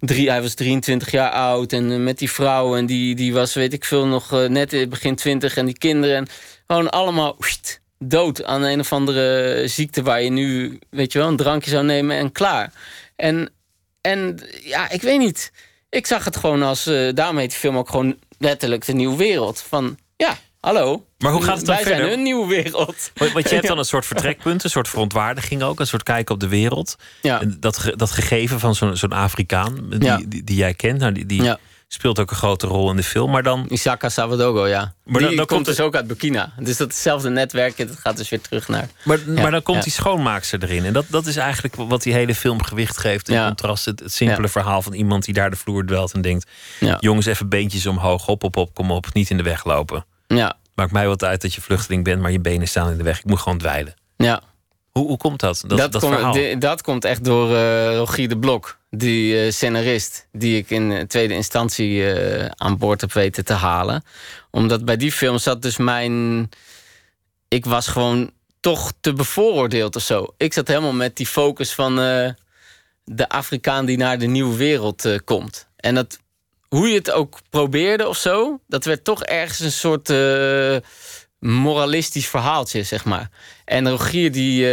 drie, 0.00 0.30
hij 0.30 0.42
was 0.42 0.54
23 0.54 1.10
jaar 1.10 1.30
oud. 1.30 1.72
En 1.72 2.04
met 2.04 2.18
die 2.18 2.30
vrouw. 2.30 2.76
En 2.76 2.86
die, 2.86 3.14
die 3.14 3.32
was, 3.32 3.54
weet 3.54 3.72
ik 3.72 3.84
veel, 3.84 4.06
nog 4.06 4.30
net 4.48 4.72
in 4.72 4.88
begin 4.88 5.14
20. 5.16 5.56
En 5.56 5.66
die 5.66 5.78
kinderen. 5.78 6.16
En 6.16 6.28
gewoon 6.66 6.90
allemaal 6.90 7.36
dood 7.98 8.44
aan 8.44 8.62
een 8.62 8.80
of 8.80 8.92
andere 8.92 9.62
ziekte. 9.68 10.02
Waar 10.02 10.22
je 10.22 10.30
nu, 10.30 10.78
weet 10.90 11.12
je 11.12 11.18
wel, 11.18 11.28
een 11.28 11.36
drankje 11.36 11.70
zou 11.70 11.84
nemen 11.84 12.16
en 12.16 12.32
klaar. 12.32 12.72
En, 13.16 13.50
en 14.00 14.40
ja, 14.64 14.90
ik 14.90 15.02
weet 15.02 15.18
niet. 15.18 15.52
Ik 15.90 16.06
zag 16.06 16.24
het 16.24 16.36
gewoon 16.36 16.62
als. 16.62 16.86
eh 16.86 17.08
daarom 17.14 17.38
heet 17.38 17.50
die 17.50 17.58
film 17.58 17.76
ook 17.78 17.88
gewoon 17.90 18.16
letterlijk 18.38 18.84
de 18.86 18.92
nieuwe 18.92 19.16
wereld. 19.16 19.60
Van 19.68 19.98
ja, 20.16 20.36
hallo. 20.60 21.06
Maar 21.18 21.32
hoe 21.32 21.42
gaat 21.42 21.56
het 21.56 21.66
dan 21.66 21.74
Wij 21.74 21.84
verder? 21.84 22.00
zijn 22.04 22.14
hun 22.14 22.22
nieuwe 22.22 22.46
wereld. 22.46 23.10
Want, 23.14 23.32
want 23.32 23.48
je 23.48 23.54
hebt 23.54 23.66
dan 23.72 23.78
een 23.78 23.84
soort 23.84 24.06
vertrekpunt, 24.06 24.64
een 24.64 24.70
soort 24.70 24.88
verontwaardiging 24.88 25.62
ook, 25.62 25.80
een 25.80 25.86
soort 25.86 26.02
kijken 26.02 26.34
op 26.34 26.40
de 26.40 26.48
wereld. 26.48 26.96
Ja. 27.22 27.40
En 27.40 27.56
Dat, 27.60 27.92
dat 27.96 28.10
gegeven 28.10 28.60
van 28.60 28.74
zo'n 28.74 28.96
zo'n 28.96 29.12
Afrikaan, 29.12 29.86
die, 29.90 30.04
Ja. 30.04 30.16
die, 30.26 30.44
die 30.44 30.56
jij 30.56 30.74
kent, 30.74 30.98
nou, 30.98 31.12
die, 31.12 31.26
die 31.26 31.42
Ja. 31.42 31.58
Speelt 31.92 32.18
ook 32.18 32.30
een 32.30 32.36
grote 32.36 32.66
rol 32.66 32.90
in 32.90 32.96
de 32.96 33.02
film. 33.02 33.30
Maar 33.30 33.42
dan, 33.42 33.66
Isaka 33.68 34.08
Savadogo, 34.08 34.66
ja. 34.66 34.92
Maar 35.04 35.18
die 35.18 35.26
dan- 35.26 35.36
dan 35.36 35.46
komt 35.46 35.64
dus 35.64 35.80
ook 35.80 35.94
uit 35.94 36.06
Burkina. 36.06 36.52
Dus 36.58 36.76
dat 36.76 36.88
hetzelfde 36.88 37.30
netwerk, 37.30 37.76
dat 37.88 37.98
gaat 37.98 38.16
dus 38.16 38.28
weer 38.28 38.40
terug 38.40 38.68
naar... 38.68 38.88
maar, 39.04 39.18
maar 39.26 39.50
dan 39.50 39.62
komt 39.62 39.76
ja. 39.78 39.82
die 39.82 39.92
schoonmaakster 39.92 40.62
erin. 40.62 40.84
En 40.84 40.92
dat, 40.92 41.04
dat 41.08 41.26
is 41.26 41.36
eigenlijk 41.36 41.74
wat 41.76 42.02
die 42.02 42.12
hele 42.12 42.34
film 42.34 42.62
gewicht 42.62 42.98
geeft. 42.98 43.28
In 43.28 43.34
Ja. 43.34 43.46
contrast, 43.46 43.84
het, 43.84 44.00
het 44.00 44.12
simpele 44.12 44.48
verhaal 44.48 44.82
van 44.82 44.92
iemand 44.92 45.24
die 45.24 45.34
daar 45.34 45.50
de 45.50 45.56
vloer 45.56 45.86
dwelt 45.86 46.12
en 46.12 46.20
denkt... 46.20 46.50
Jongens, 47.00 47.26
even 47.26 47.48
beentjes 47.48 47.86
omhoog, 47.86 48.26
hop, 48.26 48.42
hop, 48.42 48.54
hop, 48.54 48.74
kom 48.74 48.90
op, 48.90 49.06
niet 49.14 49.30
in 49.30 49.36
de 49.36 49.42
weg 49.42 49.64
lopen. 49.64 50.04
Ja, 50.26 50.56
Maakt 50.74 50.92
mij 50.92 51.06
wat 51.08 51.24
uit 51.24 51.40
dat 51.42 51.54
je 51.54 51.60
vluchteling 51.60 52.04
bent, 52.04 52.20
maar 52.20 52.30
je 52.30 52.40
benen 52.40 52.68
staan 52.68 52.90
in 52.90 52.96
de 52.96 53.02
weg. 53.04 53.18
Ik 53.18 53.24
moet 53.24 53.38
gewoon 53.40 53.58
dweilen. 53.58 53.94
ja. 54.16 54.40
Hoe, 54.90 55.06
hoe 55.06 55.16
komt 55.16 55.40
dat, 55.40 55.64
dat, 55.66 55.78
dat, 55.78 55.92
Dat, 55.92 56.02
komt- 56.02 56.60
dat 56.60 56.82
komt 56.82 57.04
echt 57.04 57.24
door 57.24 57.54
eh, 57.56 57.96
Rogier 57.96 58.28
de 58.28 58.38
Blok. 58.38 58.78
Die 58.90 59.44
eh, 59.44 59.52
scenarist 59.52 60.26
die 60.32 60.58
ik 60.58 60.70
in 60.70 60.92
eh, 60.92 61.02
tweede 61.02 61.34
instantie 61.34 62.12
eh, 62.12 62.50
aan 62.56 62.78
boord 62.78 63.00
heb 63.00 63.12
weten 63.12 63.44
te 63.44 63.52
halen. 63.52 64.04
Omdat 64.50 64.84
bij 64.84 64.96
die 64.96 65.12
film 65.12 65.38
zat 65.38 65.62
dus 65.62 65.76
mijn... 65.76 66.48
Ik 67.48 67.64
was 67.64 67.86
gewoon 67.86 68.30
toch 68.60 68.92
te 69.00 69.12
bevooroordeeld 69.12 69.96
of 69.96 70.02
zo. 70.02 70.26
Ik 70.36 70.52
zat 70.52 70.68
helemaal 70.68 70.92
met 70.92 71.16
die 71.16 71.26
focus 71.26 71.72
van 71.72 71.96
de 73.04 73.28
Afrikaan 73.28 73.86
die 73.86 73.96
naar 73.96 74.18
de 74.18 74.26
nieuwe 74.26 74.56
wereld 74.56 75.24
komt. 75.24 75.68
En 75.76 75.94
dat, 75.94 76.18
hoe 76.68 76.88
je 76.88 76.94
het 76.94 77.10
ook 77.10 77.38
probeerde 77.50 78.08
of 78.08 78.16
zo... 78.16 78.60
dat 78.66 78.84
werd 78.84 79.04
toch 79.04 79.24
ergens 79.24 79.60
een 79.60 79.72
soort... 79.72 80.12
moralistisch 81.38 82.28
verhaaltje, 82.28 82.82
zeg 82.82 83.04
maar. 83.04 83.30
En 83.64 83.90
Rogier, 83.90 84.32
die, 84.32 84.66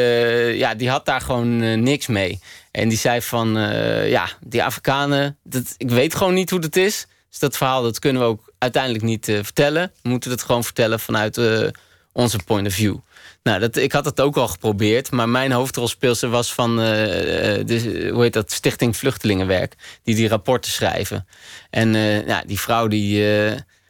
ja, 0.58 0.76
die 0.76 0.90
had 0.90 1.06
daar 1.06 1.22
gewoon 1.22 1.84
niks 1.84 2.08
mee. 2.08 2.40
En 2.78 2.90
die 2.90 2.98
zei 2.98 3.22
van, 3.22 3.58
eh, 3.58 4.10
ja, 4.10 4.30
die 4.40 4.64
Afrikanen... 4.64 5.38
Dat, 5.44 5.76
ik 5.78 5.90
weet 5.90 6.16
gewoon 6.16 6.34
niet 6.34 6.50
hoe 6.50 6.60
dat 6.60 6.76
is. 6.76 7.08
Dus 7.30 7.40
dat 7.40 7.58
verhaal, 7.58 7.84
dat 7.84 8.00
kunnen 8.00 8.22
we 8.22 8.28
ook 8.28 8.52
uiteindelijk 8.58 9.04
niet 9.04 9.28
eh, 9.28 9.36
vertellen. 9.36 9.92
We 10.02 10.10
moeten 10.10 10.32
het 10.32 10.44
gewoon 10.44 10.64
vertellen 10.64 11.00
vanuit 11.00 11.38
eh, 11.38 11.68
onze 12.12 12.40
point 12.46 12.68
of 12.68 12.74
view. 12.74 12.96
Nou, 13.44 13.60
dat, 13.60 13.76
ik 13.76 13.92
had 13.92 14.06
het 14.06 14.22
ook 14.22 14.38
al 14.38 14.48
geprobeerd. 14.48 15.12
Maar 15.12 15.30
mijn 15.30 15.52
hoofdrolspeelster 15.52 16.30
was 16.30 16.54
van 16.54 16.76
de, 16.76 18.10
hoe 18.14 18.24
heet 18.24 18.34
dat, 18.34 18.52
Stichting 18.52 18.98
Vluchtelingenwerk. 18.98 19.76
Die 20.04 20.16
die 20.16 20.28
rapporten 20.28 20.72
schrijven. 20.72 21.28
En 21.70 21.94
ja, 22.26 22.44
die 22.46 22.60
vrouw 22.60 22.88
die... 22.88 23.24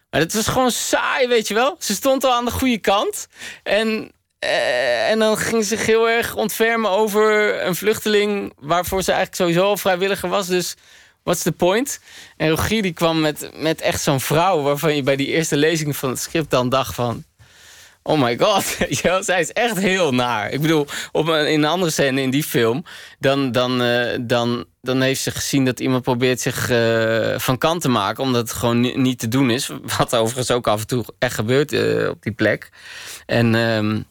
maar 0.09 0.19
het 0.21 0.33
was 0.33 0.47
gewoon 0.47 0.71
saai, 0.71 1.27
weet 1.27 1.47
je 1.47 1.53
wel. 1.53 1.75
Ze 1.79 1.93
stond 1.93 2.23
al 2.23 2.33
aan 2.33 2.45
de 2.45 2.51
goede 2.51 2.77
kant. 2.77 3.27
En, 3.63 4.11
eh, 4.39 5.09
en 5.09 5.19
dan 5.19 5.37
ging 5.37 5.63
ze 5.63 5.77
zich 5.77 5.85
heel 5.85 6.09
erg 6.09 6.35
ontfermen 6.35 6.91
over 6.91 7.61
een 7.65 7.75
vluchteling... 7.75 8.53
waarvoor 8.59 9.01
ze 9.01 9.11
eigenlijk 9.11 9.41
sowieso 9.41 9.69
al 9.69 9.77
vrijwilliger 9.77 10.29
was. 10.29 10.47
Dus 10.47 10.75
what's 11.23 11.43
the 11.43 11.51
point? 11.51 11.99
En 12.37 12.49
Rogier 12.49 12.81
die 12.81 12.93
kwam 12.93 13.21
met, 13.21 13.49
met 13.53 13.81
echt 13.81 14.01
zo'n 14.01 14.19
vrouw... 14.19 14.61
waarvan 14.61 14.95
je 14.95 15.03
bij 15.03 15.15
die 15.15 15.27
eerste 15.27 15.57
lezing 15.57 15.95
van 15.95 16.09
het 16.09 16.19
script 16.19 16.49
dan 16.49 16.69
dacht 16.69 16.95
van... 16.95 17.23
Oh 18.03 18.21
my 18.21 18.37
god, 18.37 18.77
wel, 19.01 19.23
zij 19.23 19.39
is 19.39 19.51
echt 19.51 19.77
heel 19.77 20.13
naar. 20.13 20.51
Ik 20.51 20.61
bedoel, 20.61 20.87
op 21.11 21.27
een, 21.27 21.51
in 21.51 21.63
een 21.63 21.69
andere 21.69 21.91
scène 21.91 22.21
in 22.21 22.29
die 22.29 22.43
film... 22.43 22.83
dan, 23.19 23.51
dan, 23.51 23.81
eh, 23.81 24.17
dan, 24.21 24.65
dan 24.81 25.01
heeft 25.01 25.21
ze 25.21 25.31
gezien 25.31 25.65
dat 25.65 25.79
iemand 25.79 26.03
probeert 26.03 26.41
zich 26.41 26.69
eh, 26.69 27.39
van 27.39 27.57
kant 27.57 27.81
te 27.81 27.89
maken... 27.89 28.23
omdat 28.23 28.41
het 28.49 28.57
gewoon 28.57 28.79
ni- 28.79 28.97
niet 28.97 29.19
te 29.19 29.27
doen 29.27 29.49
is. 29.49 29.71
Wat 29.97 30.15
overigens 30.15 30.51
ook 30.51 30.67
af 30.67 30.79
en 30.79 30.87
toe 30.87 31.05
echt 31.19 31.35
gebeurt 31.35 31.73
op 32.09 32.21
die 32.21 32.33
plek. 32.33 32.69
En, 33.25 33.55
ehm, 33.55 34.01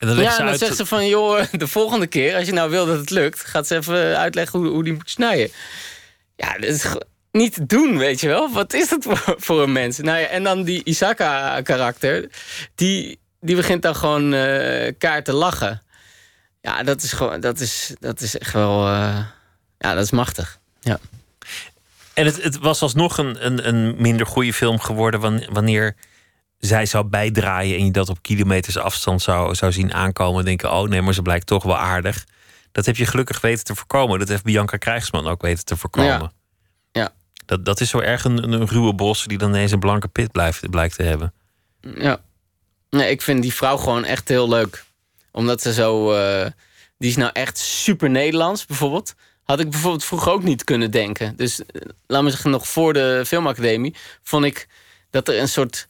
en 0.00 0.06
dan 0.06 0.16
ja, 0.16 0.30
en 0.30 0.36
dan 0.38 0.46
uit... 0.46 0.58
zegt 0.58 0.76
ze 0.76 0.86
van... 0.86 1.06
joh, 1.06 1.44
de 1.52 1.66
volgende 1.66 2.06
keer, 2.06 2.36
als 2.36 2.46
je 2.46 2.52
nou 2.52 2.70
wil 2.70 2.86
dat 2.86 2.98
het 2.98 3.10
lukt... 3.10 3.40
gaat 3.44 3.66
ze 3.66 3.76
even 3.76 4.18
uitleggen 4.18 4.58
hoe, 4.58 4.68
hoe 4.68 4.84
die 4.84 4.92
moet 4.92 5.10
snijden. 5.10 5.50
Ja, 6.36 6.52
dat 6.52 6.70
is 6.70 6.86
niet 7.32 7.54
te 7.54 7.66
doen, 7.66 7.98
weet 7.98 8.20
je 8.20 8.28
wel. 8.28 8.52
Wat 8.52 8.72
is 8.72 8.88
dat 8.88 9.04
voor, 9.08 9.34
voor 9.38 9.62
een 9.62 9.72
mens? 9.72 9.98
Nou 9.98 10.18
ja, 10.18 10.26
en 10.26 10.42
dan 10.42 10.62
die 10.62 10.84
Isaka-karakter... 10.84 12.30
die, 12.74 13.18
die 13.40 13.56
begint 13.56 13.82
dan 13.82 13.96
gewoon 13.96 14.34
eh 14.34 14.92
kaart 14.98 15.24
te 15.24 15.32
lachen. 15.32 15.82
Ja, 16.60 16.82
dat 16.82 17.02
is 17.02 17.12
gewoon... 17.12 17.40
Dat 17.40 17.60
is, 17.60 17.94
dat 17.98 18.20
is 18.20 18.38
echt 18.38 18.52
wel... 18.52 18.86
eh, 18.86 19.24
ja, 19.78 19.94
dat 19.94 20.04
is 20.04 20.10
machtig. 20.10 20.58
Ja. 20.80 20.98
En 22.14 22.24
het, 22.26 22.42
het 22.42 22.58
was 22.58 22.82
alsnog 22.82 23.18
een, 23.18 23.46
een, 23.46 23.68
een 23.68 23.94
minder 23.98 24.26
goede 24.26 24.52
film 24.52 24.78
geworden 24.80 25.20
wan- 25.20 25.46
wanneer 25.50 25.94
zij 26.60 26.86
zou 26.86 27.04
bijdraaien 27.04 27.78
en 27.78 27.84
je 27.84 27.90
dat 27.90 28.08
op 28.08 28.22
kilometers 28.22 28.76
afstand 28.76 29.22
zou, 29.22 29.54
zou 29.54 29.72
zien 29.72 29.94
aankomen. 29.94 30.38
En 30.38 30.44
denken, 30.44 30.72
oh 30.72 30.88
nee, 30.88 31.02
maar 31.02 31.14
ze 31.14 31.22
blijkt 31.22 31.46
toch 31.46 31.62
wel 31.62 31.78
aardig. 31.78 32.26
Dat 32.72 32.86
heb 32.86 32.96
je 32.96 33.06
gelukkig 33.06 33.40
weten 33.40 33.64
te 33.64 33.74
voorkomen. 33.74 34.18
Dat 34.18 34.28
heeft 34.28 34.42
Bianca 34.42 34.76
Krijgsman 34.76 35.28
ook 35.28 35.42
weten 35.42 35.64
te 35.64 35.76
voorkomen. 35.76 36.32
Ja. 36.92 37.00
Ja. 37.00 37.12
Dat, 37.46 37.64
dat 37.64 37.80
is 37.80 37.90
zo 37.90 37.98
erg 37.98 38.24
een, 38.24 38.52
een 38.52 38.66
ruwe 38.66 38.94
bos 38.94 39.24
die 39.24 39.38
dan 39.38 39.48
ineens 39.48 39.72
een 39.72 39.78
blanke 39.78 40.08
pit 40.08 40.32
blijft, 40.32 40.70
blijkt 40.70 40.96
te 40.96 41.02
hebben. 41.02 41.32
Ja. 41.80 42.20
Nee, 42.90 43.10
ik 43.10 43.22
vind 43.22 43.42
die 43.42 43.54
vrouw 43.54 43.76
gewoon 43.76 44.04
echt 44.04 44.28
heel 44.28 44.48
leuk. 44.48 44.84
Omdat 45.32 45.62
ze 45.62 45.72
zo... 45.72 46.12
eh, 46.12 46.50
die 46.98 47.10
is 47.10 47.16
nou 47.16 47.30
echt 47.32 47.58
super 47.58 48.10
Nederlands, 48.10 48.66
bijvoorbeeld. 48.66 49.14
Had 49.42 49.60
ik 49.60 49.70
bijvoorbeeld 49.70 50.04
vroeger 50.04 50.32
ook 50.32 50.42
niet 50.42 50.64
kunnen 50.64 50.90
denken. 50.90 51.36
Dus 51.36 51.64
eh, 51.64 51.82
laat 52.06 52.22
me 52.22 52.30
zeggen, 52.30 52.50
nog 52.50 52.68
voor 52.68 52.92
de 52.92 53.22
filmacademie... 53.26 53.94
vond 54.22 54.44
ik 54.44 54.68
dat 55.10 55.28
er 55.28 55.38
een 55.38 55.48
soort... 55.48 55.88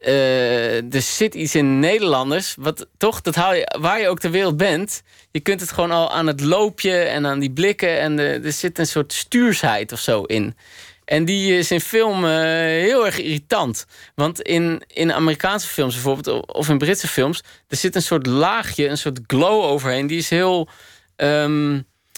eh, 0.00 0.94
er 0.94 1.02
zit 1.02 1.34
iets 1.34 1.54
in 1.54 1.78
Nederlanders. 1.78 2.54
Wat 2.58 2.86
toch, 2.96 3.20
dat 3.20 3.34
waar 3.80 4.00
je 4.00 4.08
ook 4.08 4.18
ter 4.20 4.30
wereld 4.30 4.56
bent. 4.56 5.02
Je 5.30 5.40
kunt 5.40 5.60
het 5.60 5.72
gewoon 5.72 5.90
al 5.90 6.12
aan 6.12 6.26
het 6.26 6.40
loopje 6.40 6.96
en 6.98 7.26
aan 7.26 7.38
die 7.38 7.50
blikken. 7.52 7.98
En 8.00 8.18
er 8.18 8.52
zit 8.52 8.78
een 8.78 8.86
soort 8.86 9.12
stuursheid 9.12 9.92
of 9.92 9.98
zo 10.00 10.22
in. 10.22 10.56
En 11.04 11.24
die 11.24 11.58
is 11.58 11.70
in 11.70 11.80
film 11.80 12.24
eh, 12.24 12.30
heel 12.60 13.06
erg 13.06 13.18
irritant. 13.18 13.86
Want 14.14 14.40
in, 14.40 14.82
in 14.86 15.12
Amerikaanse 15.12 15.66
films 15.68 15.94
bijvoorbeeld, 15.94 16.46
of 16.46 16.68
in 16.68 16.78
Britse 16.78 17.08
films, 17.08 17.42
er 17.68 17.76
zit 17.76 17.94
een 17.94 18.02
soort 18.02 18.26
laagje, 18.26 18.88
een 18.88 18.98
soort 18.98 19.20
glow 19.26 19.62
overheen. 19.62 20.06
Die 20.06 20.18
is 20.18 20.30
heel. 20.30 20.68
ehm, 21.16 21.72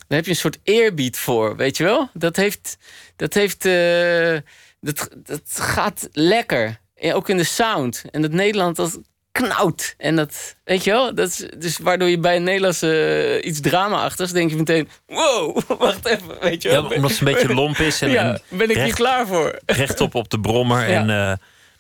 daar 0.09 0.21
heb 0.21 0.25
je 0.25 0.31
een 0.31 0.37
soort 0.37 0.59
eerbied 0.63 1.19
voor, 1.19 1.57
weet 1.57 1.77
je 1.77 1.85
wel? 1.85 2.11
Dat 2.15 2.37
heeft. 2.37 2.77
Dat 3.17 3.35
heeft. 3.35 3.65
eh, 3.65 4.37
dat, 4.81 5.09
dat 5.17 5.43
gaat 5.45 6.09
lekker. 6.13 6.81
En 7.03 7.15
ook 7.15 7.29
in 7.29 7.37
de 7.37 7.45
sound. 7.45 8.05
En 8.11 8.23
dat 8.23 8.31
Nederland, 8.31 8.77
dat 8.77 9.01
knauwt. 9.33 9.95
En 9.99 10.17
dat, 10.17 10.57
weet 10.65 10.85
je 10.85 10.91
wel? 10.91 11.15
Dat 11.15 11.29
is, 11.29 11.47
dus 11.59 11.79
waardoor 11.79 12.09
je 12.09 12.19
bij 12.19 12.37
een 12.37 12.43
Nederlandse 12.43 13.05
eh, 13.43 13.49
iets 13.49 13.61
drama-achtigs... 13.61 14.33
denk 14.33 14.51
je 14.51 14.57
meteen, 14.57 14.89
wow, 15.07 15.59
wacht 15.79 16.07
even, 16.07 16.27
weet 16.41 16.63
je 16.63 16.69
Ja, 16.69 16.83
wel? 16.83 16.91
omdat 16.91 17.11
ze 17.13 17.27
een 17.27 17.33
beetje 17.33 17.55
lomp 17.55 17.77
is 17.79 18.03
en, 18.03 18.11
ja, 18.19 18.39
ben 18.49 18.71
ik 18.71 18.75
recht- 18.77 18.87
niet 18.87 18.95
klaar 18.95 19.27
voor. 19.27 19.59
rechtop 19.67 20.15
op 20.15 20.31
de 20.31 20.41
brommer 20.41 20.89
Ja. 20.91 21.01
en 21.01 21.11
eh, 21.11 21.33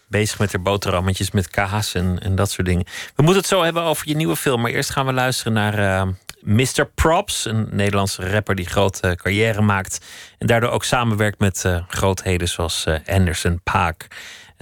bezig 0.08 0.38
met 0.38 0.52
haar 0.52 0.62
boterhammetjes 0.62 1.30
met 1.30 1.48
kaas 1.48 1.94
en, 1.94 2.18
en 2.22 2.34
dat 2.34 2.50
soort 2.50 2.66
dingen. 2.66 2.84
We 3.16 3.22
moeten 3.22 3.40
het 3.40 3.50
zo 3.50 3.62
hebben 3.62 3.82
over 3.82 4.08
je 4.08 4.16
nieuwe 4.16 4.36
film, 4.36 4.60
maar 4.60 4.70
eerst 4.70 4.90
gaan 4.90 5.06
we 5.06 5.12
luisteren 5.12 5.52
naar 5.52 5.78
eh, 5.78 6.08
Mr. 6.40 6.86
Props, 6.94 7.44
een 7.44 7.68
Nederlandse 7.70 8.30
rapper 8.30 8.54
die 8.54 8.66
grote 8.68 9.18
carrière 9.22 9.60
maakt 9.60 9.98
en 10.38 10.46
daardoor 10.46 10.70
ook 10.70 10.84
samenwerkt 10.84 11.38
met 11.38 11.64
grootheden 11.88 12.48
zoals 12.48 12.84
Anderson 13.06 13.60
Paak. 13.62 14.06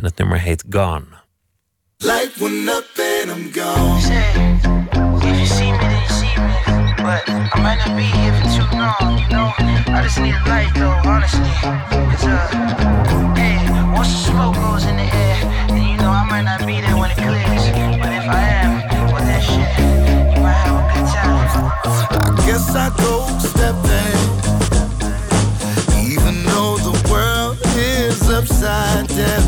En 0.00 0.06
het 0.06 0.18
nummer 0.18 0.40
heet 0.40 0.64
Gone. 0.70 1.04
Light 1.98 2.32
one 2.40 2.68
up 2.70 2.84
and 2.96 3.30
I'm 3.30 3.52
gone. 3.52 4.00
Say, 4.00 4.32
if 5.28 5.38
you 5.40 5.46
see 5.46 5.72
me, 5.72 5.78
then 5.78 6.00
you 6.00 6.08
see 6.08 6.34
me. 6.40 6.54
But 6.96 7.28
I 7.28 7.60
might 7.60 7.78
not 7.84 7.96
be 7.96 8.04
here 8.04 8.32
for 8.32 8.48
too 8.56 8.68
long, 8.76 9.18
you 9.18 9.28
know. 9.28 9.52
I 9.92 10.00
just 10.02 10.18
need 10.18 10.32
a 10.32 10.48
light 10.48 10.72
though, 10.74 11.10
honestly. 11.10 11.52
Cause, 12.10 12.24
uh, 12.24 13.34
hey, 13.36 13.60
once 13.92 14.08
the 14.08 14.30
smoke 14.30 14.54
goes 14.54 14.86
in 14.86 14.96
the 14.96 15.04
air, 15.04 15.36
then 15.68 15.84
you 15.90 15.96
know 15.98 16.08
I 16.08 16.24
might 16.30 16.44
not 16.48 16.66
be 16.66 16.80
there 16.80 16.96
when 16.96 17.10
it 17.10 17.18
clears. 17.18 17.64
But 18.00 18.12
if 18.20 18.26
I 18.26 18.42
am, 18.64 18.72
well 19.12 19.22
then 19.28 19.42
shit, 19.42 19.68
you 20.32 20.40
might 20.40 20.60
have 20.64 20.80
a 20.80 20.84
good 20.94 21.08
time. 21.12 21.44
I 22.24 22.46
guess 22.46 22.74
I 22.74 22.88
go 23.04 23.28
stepping. 23.50 24.16
Even 26.08 26.42
though 26.48 26.78
the 26.88 26.96
world 27.12 27.58
is 27.76 28.30
upside 28.30 29.08
down. 29.08 29.39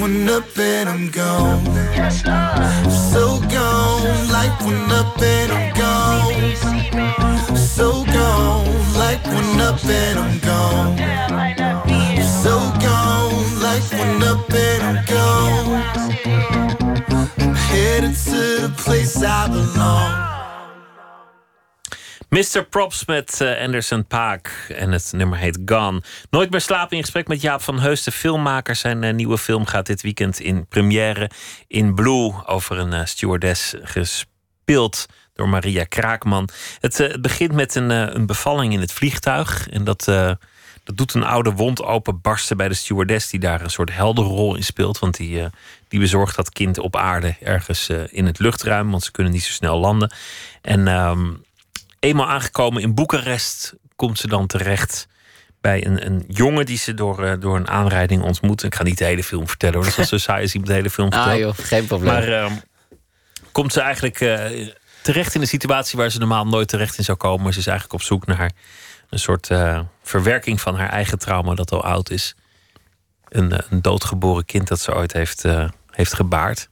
Light 0.00 0.30
up 0.30 0.58
and 0.58 0.88
I'm 0.88 1.10
gone. 1.10 1.62
So 2.90 3.38
gone, 3.50 4.28
light 4.30 4.56
one 4.62 4.90
up 4.90 5.20
and 5.20 5.52
I'm 5.52 5.74
gone. 5.74 7.54
So 7.54 8.06
gone, 8.06 8.64
light 8.94 9.20
one 9.26 9.60
up 9.60 9.84
and 9.84 10.18
I'm 10.18 10.38
gone. 10.38 10.96
So 12.42 12.58
gone, 12.80 13.60
light 13.60 13.86
one 13.92 14.22
up 14.22 14.50
and 14.54 14.82
I'm 14.82 15.04
gone. 15.04 15.82
I'm 17.38 17.54
headed 17.54 18.16
to 18.16 18.68
the 18.68 18.74
place 18.78 19.22
I 19.22 19.48
belong. 19.48 20.29
Mr. 22.30 22.64
Props 22.64 23.04
met 23.04 23.40
eh, 23.40 23.60
Anderson 23.60 24.06
Paak 24.06 24.66
en 24.68 24.92
het 24.92 25.12
nummer 25.12 25.38
heet 25.38 25.58
Gone. 25.64 26.02
Nooit 26.30 26.50
meer 26.50 26.60
slapen 26.60 26.96
in 26.96 27.02
gesprek 27.02 27.28
met 27.28 27.40
Jaap 27.40 27.62
van 27.62 27.80
Heus, 27.80 28.02
de 28.02 28.10
filmmaker. 28.10 28.76
Zijn 28.76 29.04
eh, 29.04 29.14
nieuwe 29.14 29.38
film 29.38 29.66
gaat 29.66 29.86
dit 29.86 30.02
weekend 30.02 30.40
in 30.40 30.66
première 30.66 31.30
in 31.66 31.94
Blue 31.94 32.46
over 32.46 32.78
een 32.78 32.92
uh, 32.92 33.04
stewardess 33.04 33.74
gespeeld 33.82 35.06
door 35.34 35.48
Maria 35.48 35.84
Kraakman. 35.84 36.48
Het, 36.80 37.18
begint 37.20 37.52
met 37.52 37.74
een, 37.74 37.90
een, 37.90 38.26
bevalling 38.26 38.72
in 38.72 38.80
het 38.80 38.92
vliegtuig 38.92 39.68
en 39.68 39.84
dat, 39.84 40.04
dat 40.84 40.96
doet 40.96 41.14
een 41.14 41.24
oude 41.24 41.52
wond 41.52 41.82
openbarsten 41.82 42.56
bij 42.56 42.68
de 42.68 42.74
stewardess 42.74 43.30
die 43.30 43.40
daar 43.40 43.60
een 43.60 43.70
soort 43.70 43.94
helderrol 43.94 44.56
in 44.56 44.64
speelt, 44.64 44.98
want 44.98 45.16
die, 45.16 45.48
die 45.88 46.00
bezorgt 46.00 46.36
dat 46.36 46.50
kind 46.50 46.78
op 46.78 46.96
aarde 46.96 47.36
ergens 47.42 47.88
in 47.88 48.26
het 48.26 48.38
luchtruim, 48.38 48.90
want 48.90 49.02
ze 49.02 49.10
kunnen 49.10 49.32
niet 49.32 49.44
zo 49.44 49.52
snel 49.52 49.78
landen. 49.78 50.12
En 50.62 50.88
ehm, 50.88 51.28
eenmaal 52.00 52.28
aangekomen 52.28 52.82
in 52.82 52.94
Boekarest 52.94 53.74
komt 53.96 54.18
ze 54.18 54.26
dan 54.26 54.46
terecht 54.46 55.08
bij 55.60 55.86
een, 55.86 56.06
een 56.06 56.24
jongen 56.28 56.66
die 56.66 56.78
ze 56.78 56.94
door, 56.94 57.24
uh, 57.24 57.32
door 57.38 57.56
een 57.56 57.68
aanrijding 57.68 58.22
ontmoet. 58.22 58.62
Ik 58.62 58.74
ga 58.74 58.82
niet 58.82 58.98
de 58.98 59.04
hele 59.04 59.24
film 59.24 59.48
vertellen 59.48 59.74
hoor. 59.74 59.84
Dat 59.84 59.98
is 59.98 60.08
zo 60.08 60.18
saai 60.28 60.42
als 60.42 60.52
iemand 60.52 60.70
de 60.70 60.76
hele 60.76 60.90
film 60.90 61.12
vertelt. 61.12 61.34
Ah 61.34 61.38
joh, 61.38 61.54
geen 61.56 61.86
probleem. 61.86 62.12
Maar 62.12 62.28
uh, 62.28 62.50
komt 63.52 63.72
ze 63.72 63.80
eigenlijk 63.80 64.20
uh, 64.20 64.68
terecht 65.02 65.34
in 65.34 65.40
een 65.40 65.46
situatie 65.46 65.98
waar 65.98 66.10
ze 66.10 66.18
normaal 66.18 66.46
nooit 66.46 66.68
terecht 66.68 66.98
in 66.98 67.04
zou 67.04 67.18
komen. 67.18 67.52
Ze 67.52 67.58
is 67.58 67.66
eigenlijk 67.66 68.00
op 68.00 68.06
zoek 68.06 68.26
naar 68.26 68.52
een 69.08 69.18
soort 69.18 69.50
eh, 69.50 69.80
verwerking 70.02 70.60
van 70.60 70.76
haar 70.76 70.88
eigen 70.88 71.18
trauma 71.18 71.54
dat 71.54 71.72
al 71.72 71.84
oud 71.84 72.10
is. 72.10 72.34
Een, 73.28 73.52
een 73.70 73.82
doodgeboren 73.82 74.44
kind 74.44 74.68
dat 74.68 74.80
ze 74.80 74.94
ooit 74.94 75.12
heeft, 75.12 75.44
heeft 75.90 76.14
gebaard. 76.14 76.68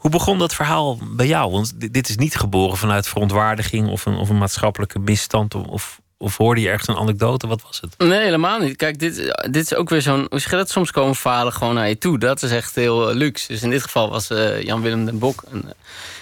Hoe 0.00 0.10
begon 0.10 0.38
dat 0.38 0.54
verhaal 0.54 0.98
bij 1.02 1.26
jou? 1.26 1.50
Want 1.50 1.92
dit 1.92 2.08
is 2.08 2.16
niet 2.16 2.36
geboren 2.36 2.76
vanuit 2.76 3.08
verontwaardiging 3.08 3.88
of 3.88 4.06
een, 4.06 4.16
of 4.16 4.28
een 4.28 4.38
maatschappelijke 4.38 4.98
misstand. 4.98 5.54
Of, 5.54 6.00
of 6.18 6.36
hoorde 6.36 6.60
je 6.60 6.68
ergens 6.68 6.88
een 6.88 6.96
anekdote? 6.96 7.46
Wat 7.46 7.62
was 7.62 7.80
het? 7.80 7.98
Nee, 7.98 8.20
helemaal 8.20 8.58
niet. 8.58 8.76
Kijk, 8.76 8.98
dit, 8.98 9.16
dit 9.50 9.64
is 9.64 9.74
ook 9.74 9.88
weer 9.88 10.02
zo'n. 10.02 10.26
Hoe 10.30 10.38
zeg? 10.38 10.68
Soms 10.68 10.90
komen 10.90 11.14
verhalen 11.14 11.52
gewoon 11.52 11.74
naar 11.74 11.88
je 11.88 11.98
toe. 11.98 12.18
Dat 12.18 12.42
is 12.42 12.50
echt 12.50 12.74
heel 12.74 13.10
uh, 13.10 13.16
luxe. 13.16 13.52
Dus 13.52 13.62
in 13.62 13.70
dit 13.70 13.82
geval 13.82 14.10
was 14.10 14.30
uh, 14.30 14.62
Jan-Willem 14.62 15.04
den 15.04 15.18
Bok 15.18 15.42
een 15.50 15.62
uh, 15.64 15.70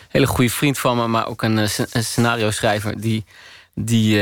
hele 0.08 0.26
goede 0.26 0.50
vriend 0.50 0.78
van 0.78 0.96
me, 0.96 1.06
maar 1.06 1.26
ook 1.26 1.42
een, 1.42 1.56
een 1.56 2.04
scenario 2.04 2.50
schrijver. 2.50 3.00
Die, 3.00 3.24
die, 3.74 4.20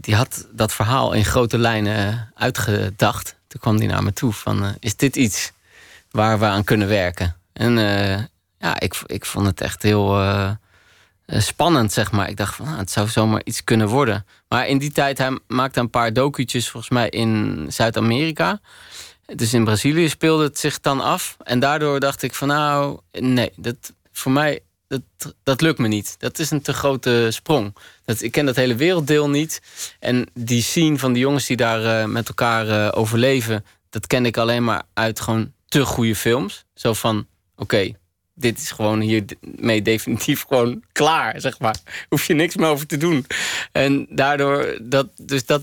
die 0.00 0.14
had 0.14 0.46
dat 0.52 0.72
verhaal 0.72 1.12
in 1.12 1.24
grote 1.24 1.58
lijnen 1.58 2.32
uitgedacht. 2.34 3.36
Toen 3.48 3.60
kwam 3.60 3.76
hij 3.76 3.86
naar 3.86 4.02
me 4.02 4.12
toe 4.12 4.32
van: 4.32 4.76
is 4.80 4.96
dit 4.96 5.16
iets 5.16 5.52
waar 6.10 6.38
we 6.38 6.44
aan 6.44 6.64
kunnen 6.64 6.88
werken? 6.88 7.36
En 7.52 7.78
ja, 8.62 8.80
ik, 8.80 9.02
ik 9.06 9.24
vond 9.24 9.46
het 9.46 9.60
echt 9.60 9.82
heel 9.82 10.20
uh, 10.20 10.50
spannend, 11.26 11.92
zeg 11.92 12.12
maar. 12.12 12.28
Ik 12.28 12.36
dacht 12.36 12.54
van, 12.54 12.64
nou, 12.64 12.78
het 12.78 12.90
zou 12.90 13.08
zomaar 13.08 13.40
iets 13.44 13.64
kunnen 13.64 13.88
worden. 13.88 14.26
Maar 14.48 14.68
in 14.68 14.78
die 14.78 14.92
tijd, 14.92 15.18
hij 15.18 15.38
maakte 15.46 15.80
een 15.80 15.90
paar 15.90 16.12
docu'tjes 16.12 16.68
volgens 16.68 16.92
mij 16.92 17.08
in 17.08 17.66
Zuid-Amerika. 17.68 18.60
Dus 19.34 19.54
in 19.54 19.64
Brazilië 19.64 20.08
speelde 20.08 20.44
het 20.44 20.58
zich 20.58 20.80
dan 20.80 21.00
af. 21.00 21.36
En 21.42 21.60
daardoor 21.60 22.00
dacht 22.00 22.22
ik 22.22 22.34
van, 22.34 22.48
nou, 22.48 22.98
nee, 23.12 23.52
dat, 23.56 23.92
voor 24.12 24.32
mij, 24.32 24.60
dat, 24.88 25.02
dat 25.42 25.60
lukt 25.60 25.78
me 25.78 25.88
niet. 25.88 26.14
Dat 26.18 26.38
is 26.38 26.50
een 26.50 26.62
te 26.62 26.72
grote 26.72 27.28
sprong. 27.30 27.76
Dat, 28.04 28.22
ik 28.22 28.32
ken 28.32 28.46
dat 28.46 28.56
hele 28.56 28.74
werelddeel 28.74 29.30
niet. 29.30 29.62
En 29.98 30.26
die 30.34 30.62
scene 30.62 30.98
van 30.98 31.12
die 31.12 31.22
jongens 31.22 31.46
die 31.46 31.56
daar 31.56 32.02
uh, 32.02 32.04
met 32.04 32.28
elkaar 32.28 32.94
overleven... 32.94 33.64
dat 33.90 34.06
ken 34.06 34.26
ik 34.26 34.36
alleen 34.36 34.64
maar 34.64 34.82
uit 34.94 35.20
gewoon 35.20 35.52
te 35.68 35.84
goede 35.84 36.16
films. 36.16 36.64
Zo 36.74 36.92
van, 36.92 37.26
oké, 37.56 37.92
dit 38.42 38.58
is 38.58 38.70
gewoon 38.70 39.00
hiermee 39.00 39.82
definitief 39.82 40.44
gewoon 40.48 40.82
klaar, 40.92 41.40
zeg 41.40 41.58
maar. 41.58 41.76
Hoef 42.08 42.26
je 42.26 42.34
niks 42.34 42.56
meer 42.56 42.68
over 42.68 42.86
te 42.86 42.96
doen. 42.96 43.26
En 43.72 44.06
daardoor, 44.10 44.78
dat, 44.82 45.08
dus 45.16 45.46
dat, 45.46 45.62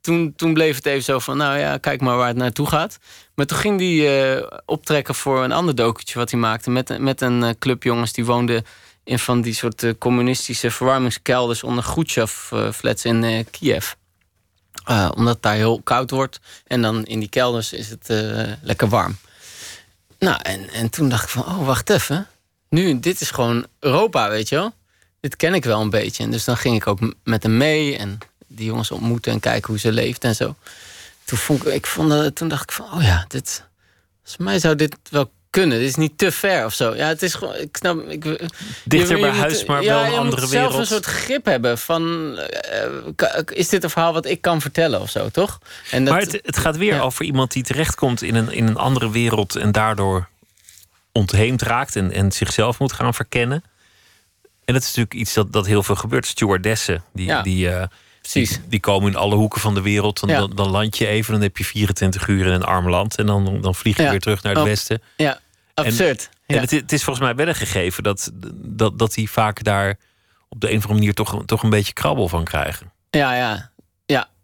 toen, 0.00 0.32
toen 0.36 0.54
bleef 0.54 0.76
het 0.76 0.86
even 0.86 1.02
zo 1.02 1.18
van, 1.18 1.36
nou 1.36 1.58
ja, 1.58 1.78
kijk 1.78 2.00
maar 2.00 2.16
waar 2.16 2.28
het 2.28 2.36
naartoe 2.36 2.66
gaat. 2.66 2.98
Maar 3.34 3.46
toen 3.46 3.58
ging 3.58 3.80
hij 3.80 4.34
uh, 4.36 4.46
optrekken 4.66 5.14
voor 5.14 5.44
een 5.44 5.52
ander 5.52 5.74
documentje 5.74 6.18
wat 6.18 6.30
hij 6.30 6.40
maakte... 6.40 6.70
met, 6.70 6.98
met 6.98 7.20
een 7.20 7.42
uh, 7.42 7.50
club 7.58 7.82
jongens 7.82 8.12
die 8.12 8.24
woonden 8.24 8.64
in 9.04 9.18
van 9.18 9.40
die 9.40 9.54
soort 9.54 9.82
uh, 9.82 9.92
communistische 9.98 10.70
verwarmingskelders... 10.70 11.62
onder 11.62 11.84
Khrushchev-flats 11.84 13.04
in 13.04 13.46
Kiev. 13.50 13.92
omdat 14.86 15.34
het 15.34 15.42
daar 15.42 15.54
heel 15.54 15.80
koud 15.82 16.10
wordt. 16.10 16.40
En 16.66 16.82
dan 16.82 17.04
in 17.04 17.18
die 17.18 17.28
kelders 17.28 17.72
is 17.72 17.88
het 17.88 18.08
lekker 18.62 18.88
warm. 18.88 19.16
Nou, 20.20 20.38
en, 20.42 20.70
en 20.70 20.90
toen 20.90 21.08
dacht 21.08 21.22
ik 21.22 21.28
van, 21.28 21.44
oh, 21.46 21.66
wacht 21.66 21.90
even. 21.90 22.26
Nu, 22.68 23.00
dit 23.00 23.20
is 23.20 23.30
gewoon 23.30 23.66
Europa, 23.78 24.30
weet 24.30 24.48
je 24.48 24.54
wel. 24.54 24.72
Dit 25.20 25.36
ken 25.36 25.54
ik 25.54 25.64
wel 25.64 25.80
een 25.80 25.90
beetje. 25.90 26.22
En 26.22 26.30
dus 26.30 26.44
dan 26.44 26.56
ging 26.56 26.76
ik 26.76 26.86
ook 26.86 26.98
met 27.24 27.42
hem 27.42 27.56
mee 27.56 27.96
en 27.96 28.18
die 28.46 28.66
jongens 28.66 28.90
ontmoeten 28.90 29.32
en 29.32 29.40
kijken 29.40 29.68
hoe 29.68 29.78
ze 29.78 29.92
leeft 29.92 30.24
en 30.24 30.34
zo. 30.34 30.54
Toen, 31.24 31.38
vond 31.38 31.66
ik, 31.66 31.72
ik 31.72 31.86
vond, 31.86 32.36
toen 32.36 32.48
dacht 32.48 32.62
ik 32.62 32.72
van, 32.72 32.92
oh 32.92 33.02
ja, 33.02 33.24
dit, 33.28 33.64
volgens 34.22 34.36
mij 34.36 34.58
zou 34.58 34.74
dit 34.76 34.96
wel 35.10 35.30
kunnen. 35.50 35.78
Dit 35.78 35.88
is 35.88 35.94
niet 35.94 36.18
te 36.18 36.32
ver 36.32 36.64
of 36.64 36.74
zo. 36.74 36.94
Ja, 36.94 37.08
het 37.08 37.22
is 37.22 37.34
gewoon. 37.34 37.54
Ik 37.54 37.76
snap. 37.76 38.08
Ik, 38.08 38.24
Dichter 38.84 39.16
je, 39.16 39.22
bij 39.22 39.30
huis, 39.30 39.64
maar 39.64 39.82
ja, 39.82 39.94
wel 39.94 40.12
een 40.12 40.18
andere 40.18 40.48
wereld. 40.48 40.50
Je 40.50 40.58
zelf 40.58 40.74
een 40.74 40.86
soort 40.86 41.04
grip 41.04 41.44
hebben 41.44 41.78
van. 41.78 42.02
Uh, 43.16 43.40
is 43.46 43.68
dit 43.68 43.84
een 43.84 43.90
verhaal 43.90 44.12
wat 44.12 44.26
ik 44.26 44.40
kan 44.40 44.60
vertellen 44.60 45.00
of 45.00 45.10
zo, 45.10 45.28
toch? 45.28 45.58
En 45.90 46.04
dat, 46.04 46.14
maar 46.14 46.22
het, 46.22 46.40
het 46.42 46.56
gaat 46.56 46.76
weer 46.76 46.94
ja. 46.94 47.00
over 47.00 47.24
iemand 47.24 47.52
die 47.52 47.62
terechtkomt 47.62 48.22
in 48.22 48.34
een, 48.34 48.52
in 48.52 48.66
een 48.66 48.76
andere 48.76 49.10
wereld 49.10 49.56
en 49.56 49.72
daardoor 49.72 50.28
ontheemd 51.12 51.62
raakt 51.62 51.96
en, 51.96 52.12
en 52.12 52.32
zichzelf 52.32 52.78
moet 52.78 52.92
gaan 52.92 53.14
verkennen. 53.14 53.64
En 54.64 54.74
dat 54.74 54.82
is 54.82 54.88
natuurlijk 54.88 55.14
iets 55.14 55.34
dat, 55.34 55.52
dat 55.52 55.66
heel 55.66 55.82
veel 55.82 55.94
gebeurt. 55.94 56.26
Stewardessen, 56.26 57.04
die, 57.12 57.26
ja. 57.26 57.42
die, 57.42 57.68
uh, 57.68 57.82
die, 58.32 58.50
die, 58.68 58.80
komen 58.80 59.10
in 59.10 59.16
alle 59.16 59.34
hoeken 59.34 59.60
van 59.60 59.74
de 59.74 59.80
wereld. 59.82 60.20
Dan, 60.20 60.28
Ja. 60.28 60.38
dan, 60.38 60.50
dan 60.54 60.70
land 60.70 60.98
je 60.98 61.06
even, 61.06 61.32
dan 61.32 61.42
heb 61.42 61.56
je 61.56 61.64
24 61.64 62.26
uur 62.28 62.46
in 62.46 62.52
een 62.52 62.64
arm 62.64 62.88
land. 62.88 63.16
En 63.16 63.26
dan, 63.26 63.60
dan 63.60 63.74
vlieg 63.74 63.96
je 63.96 64.02
Ja. 64.02 64.10
weer 64.10 64.20
terug 64.20 64.42
naar 64.42 64.52
het 64.52 64.62
Oh. 64.62 64.68
westen. 64.68 65.02
Ja, 65.16 65.38
absurd. 65.74 66.28
En 66.46 66.60
het, 66.60 66.70
het 66.70 66.92
is 66.92 67.04
volgens 67.04 67.24
mij 67.26 67.34
wel 67.34 67.48
een 67.48 67.54
gegeven 67.54 68.02
dat, 68.02 68.30
dat, 68.54 68.98
dat 68.98 69.14
die 69.14 69.30
vaak 69.30 69.64
daar 69.64 69.96
op 70.48 70.60
de 70.60 70.66
een 70.70 70.76
of 70.76 70.82
andere 70.82 70.98
manier 70.98 71.14
toch, 71.14 71.42
toch 71.46 71.62
een 71.62 71.70
beetje 71.70 71.92
krabbel 71.92 72.28
van 72.28 72.44
krijgen. 72.44 72.92
Ja, 73.10 73.34
ja. 73.34 73.70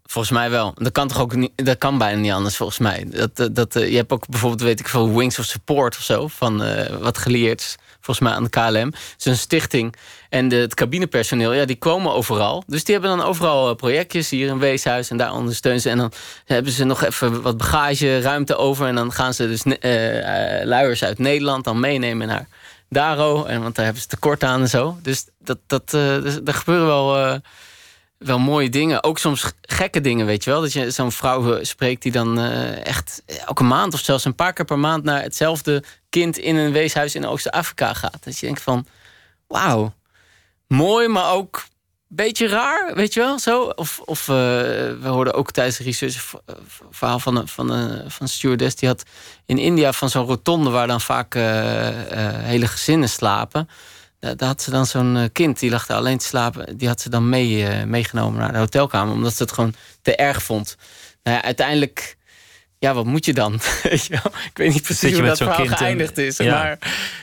Volgens 0.07 0.33
mij 0.33 0.49
wel. 0.49 0.73
Dat 0.75 0.91
kan 0.91 1.07
toch 1.07 1.19
ook 1.19 1.35
niet, 1.35 1.51
dat 1.55 1.77
kan 1.77 1.97
bijna 1.97 2.19
niet 2.19 2.31
anders, 2.31 2.55
volgens 2.55 2.79
mij. 2.79 3.07
Dat, 3.09 3.55
dat, 3.55 3.75
eh, 3.75 3.89
je 3.89 3.95
hebt 3.95 4.11
ook 4.11 4.27
bijvoorbeeld, 4.27 4.61
weet 4.61 4.79
ik 4.79 4.87
veel, 4.87 5.13
Wings 5.13 5.39
of 5.39 5.45
Support 5.45 5.95
of 5.97 6.03
zo, 6.03 6.27
van 6.27 6.63
eh, 6.63 6.95
wat 6.95 7.17
geleerd 7.17 7.77
volgens 8.07 8.27
mij 8.27 8.37
aan 8.37 8.43
de 8.43 8.49
KLM. 8.49 8.93
Het 9.13 9.25
een 9.25 9.37
stichting. 9.37 9.95
En 10.29 10.47
de, 10.47 10.55
het 10.55 10.73
cabinepersoneel, 10.73 11.53
ja, 11.53 11.65
die 11.65 11.77
komen 11.77 12.13
overal. 12.13 12.63
Dus 12.67 12.83
die 12.83 12.93
hebben 12.93 13.17
dan 13.17 13.27
overal 13.27 13.69
eh, 13.69 13.75
projectjes, 13.75 14.29
hier 14.29 14.49
een 14.49 14.59
weeshuis 14.59 15.09
en 15.09 15.17
daar 15.17 15.33
ondersteunen 15.33 15.81
ze. 15.81 15.89
En 15.89 15.97
dan 15.97 16.11
hebben 16.45 16.71
ze 16.71 16.83
nog 16.83 17.03
even 17.03 17.41
wat 17.41 17.57
bagage, 17.57 18.21
ruimte 18.21 18.55
over. 18.55 18.87
En 18.87 18.95
dan 18.95 19.11
gaan 19.11 19.33
ze 19.33 19.47
dus 19.47 19.63
eh, 19.63 20.65
luiers 20.65 21.03
uit 21.03 21.19
Nederland 21.19 21.63
dan 21.63 21.79
meenemen 21.79 22.27
naar 22.27 22.47
Daro. 22.89 23.45
En, 23.45 23.61
want 23.61 23.75
daar 23.75 23.85
hebben 23.85 24.03
ze 24.03 24.09
tekort 24.09 24.43
aan 24.43 24.61
en 24.61 24.69
zo. 24.69 24.97
Dus 25.01 25.25
dat, 25.39 25.57
dat, 25.67 25.89
dus, 25.89 26.39
er 26.45 26.53
gebeuren 26.53 26.87
wel... 26.87 27.41
wel 28.17 28.39
mooie 28.39 28.69
dingen. 28.69 29.03
Ook 29.03 29.17
soms 29.17 29.51
gekke 29.61 30.01
dingen, 30.01 30.25
weet 30.25 30.43
je 30.43 30.49
wel. 30.49 30.61
Dat 30.61 30.73
je 30.73 30.91
zo'n 30.91 31.11
vrouw 31.11 31.55
eh, 31.55 31.63
spreekt 31.63 32.01
die 32.01 32.11
dan 32.11 32.39
eh, 32.39 32.85
echt 32.85 33.23
elke 33.45 33.63
maand 33.63 33.93
of 33.93 33.99
zelfs 33.99 34.25
een 34.25 34.35
paar 34.35 34.53
keer 34.53 34.65
per 34.65 34.79
maand 34.79 35.03
naar 35.03 35.21
hetzelfde 35.21 35.83
kind 36.09 36.37
in 36.37 36.55
een 36.55 36.71
weeshuis 36.71 37.15
in 37.15 37.25
Oost-Afrika 37.25 37.93
gaat. 37.93 38.23
Dat 38.23 38.39
je 38.39 38.45
denkt 38.45 38.61
van, 38.61 38.85
wauw, 39.47 39.93
mooi, 40.67 41.07
maar 41.07 41.31
ook 41.31 41.55
een 42.09 42.15
beetje 42.15 42.47
raar, 42.47 42.95
weet 42.95 43.13
je 43.13 43.19
wel. 43.19 43.39
Zo. 43.39 43.63
Of, 43.63 43.99
of 44.05 44.19
eh, 44.19 44.35
we 44.35 45.07
hoorden 45.07 45.33
ook 45.33 45.51
tijdens 45.51 45.77
de 45.77 45.83
research 45.83 46.33
verhaal 46.89 47.19
van 47.19 47.35
een, 47.35 47.47
van, 47.47 47.69
een, 47.69 48.11
van 48.11 48.27
stewardess. 48.27 48.75
Die 48.75 48.89
had 48.89 49.03
in 49.45 49.57
India 49.57 49.93
van 49.93 50.09
zo'n 50.09 50.25
rotonde 50.25 50.69
waar 50.69 50.87
dan 50.87 51.01
vaak 51.01 51.33
hele 51.33 52.67
gezinnen 52.67 53.09
slapen. 53.09 53.69
Daar, 54.19 54.37
daar 54.37 54.47
had 54.47 54.61
ze 54.61 54.71
dan 54.71 54.85
zo'n 54.85 55.17
eh, 55.17 55.23
kind, 55.33 55.59
die 55.59 55.69
lag 55.69 55.85
daar 55.85 55.97
alleen 55.97 56.17
te 56.17 56.25
slapen. 56.25 56.77
Die 56.77 56.87
had 56.87 57.01
ze 57.01 57.09
dan 57.09 57.29
mee, 57.29 57.67
eh, 57.67 57.83
meegenomen 57.83 58.39
naar 58.39 58.51
de 58.51 58.57
hotelkamer. 58.57 59.13
Omdat 59.13 59.35
ze 59.35 59.43
het 59.43 59.51
gewoon 59.51 59.73
te 60.01 60.15
erg 60.15 60.43
vond. 60.43 60.75
Nou 61.23 61.37
ja, 61.37 61.43
uiteindelijk... 61.43 62.15
Ja, 62.79 62.93
wat 62.93 63.05
moet 63.05 63.25
je 63.25 63.33
dan? 63.33 63.53
Ik 63.83 64.51
weet 64.53 64.73
niet 64.73 64.81
precies 64.81 65.13
hoe 65.13 65.25
dat 65.25 65.37
verhaal 65.37 65.65
geëindigd 65.65 66.17
is. 66.17 66.37
Ja. 66.37 66.53
Maar 66.53 66.77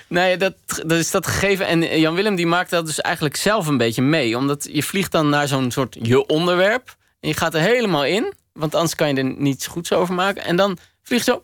nee, 0.08 0.36
dat, 0.36 0.54
dat 0.66 0.98
is 0.98 1.10
dat 1.10 1.26
gegeven. 1.26 1.66
En 1.66 2.00
Jan 2.00 2.14
Willem 2.14 2.34
die 2.34 2.46
maakt 2.46 2.70
dat 2.70 2.86
dus 2.86 3.00
eigenlijk 3.00 3.36
zelf 3.36 3.66
een 3.66 3.76
beetje 3.76 4.02
mee. 4.02 4.36
Omdat 4.36 4.68
je 4.72 4.82
vliegt 4.82 5.12
dan 5.12 5.28
naar 5.28 5.48
zo'n 5.48 5.70
soort 5.70 5.96
je 6.02 6.26
onderwerp. 6.26 6.96
En 7.20 7.28
je 7.28 7.34
gaat 7.34 7.54
er 7.54 7.60
helemaal 7.60 8.04
in. 8.04 8.32
Want 8.52 8.74
anders 8.74 8.94
kan 8.94 9.08
je 9.08 9.14
er 9.14 9.34
niets 9.38 9.66
goeds 9.66 9.92
over 9.92 10.14
maken. 10.14 10.44
En 10.44 10.56
dan 10.56 10.78
vlieg 11.02 11.24
je 11.24 11.32
zo 11.32 11.42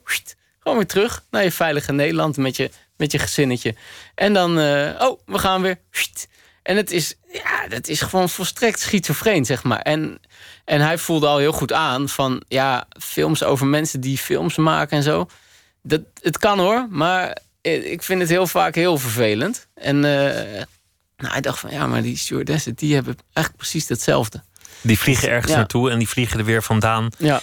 gewoon 0.58 0.78
weer 0.78 0.86
terug 0.86 1.22
naar 1.30 1.42
je 1.42 1.52
veilige 1.52 1.92
Nederland 1.92 2.36
met 2.36 2.56
je, 2.56 2.70
met 3.00 3.12
je 3.12 3.18
gezinnetje. 3.18 3.74
En 4.14 4.32
dan, 4.32 4.58
eh, 4.58 5.00
oh, 5.08 5.20
we 5.26 5.38
gaan 5.38 5.62
weer. 5.62 5.78
En 6.62 6.76
het 6.76 6.90
is, 6.90 7.14
ja, 7.32 7.68
dat 7.68 7.88
is 7.88 8.00
gewoon 8.00 8.28
volstrekt 8.28 8.80
schizofreen, 8.80 9.44
zeg 9.44 9.62
maar. 9.62 9.78
En, 9.80 10.20
en 10.64 10.80
hij 10.80 10.98
voelde 10.98 11.26
al 11.26 11.38
heel 11.38 11.52
goed 11.52 11.72
aan 11.72 12.08
van, 12.08 12.42
ja, 12.48 12.86
films 13.00 13.42
over 13.42 13.66
mensen 13.66 14.00
die 14.00 14.18
films 14.18 14.56
maken 14.56 14.96
en 14.96 15.02
zo. 15.02 15.26
Dat, 15.82 16.00
het 16.22 16.38
kan 16.38 16.58
hoor, 16.58 16.86
maar 16.90 17.38
ik 17.60 18.02
vind 18.02 18.20
het 18.20 18.28
heel 18.30 18.46
vaak 18.46 18.74
heel 18.74 18.98
vervelend. 18.98 19.66
En 19.74 20.04
eh, 20.04 20.62
Nou, 21.16 21.32
hij 21.32 21.40
dacht 21.40 21.58
van 21.58 21.70
ja, 21.70 21.86
maar 21.86 22.02
die 22.02 22.16
stewardessen 22.16 22.74
die 22.74 22.94
hebben 22.94 23.16
eigenlijk 23.32 23.56
precies 23.56 23.88
hetzelfde. 23.88 24.42
Die 24.80 24.98
vliegen 24.98 25.28
ergens 25.28 25.52
Ja. 25.52 25.58
naartoe 25.58 25.90
en 25.90 25.98
die 25.98 26.08
vliegen 26.08 26.38
er 26.38 26.44
weer 26.44 26.62
vandaan. 26.62 27.08
Ja, 27.18 27.40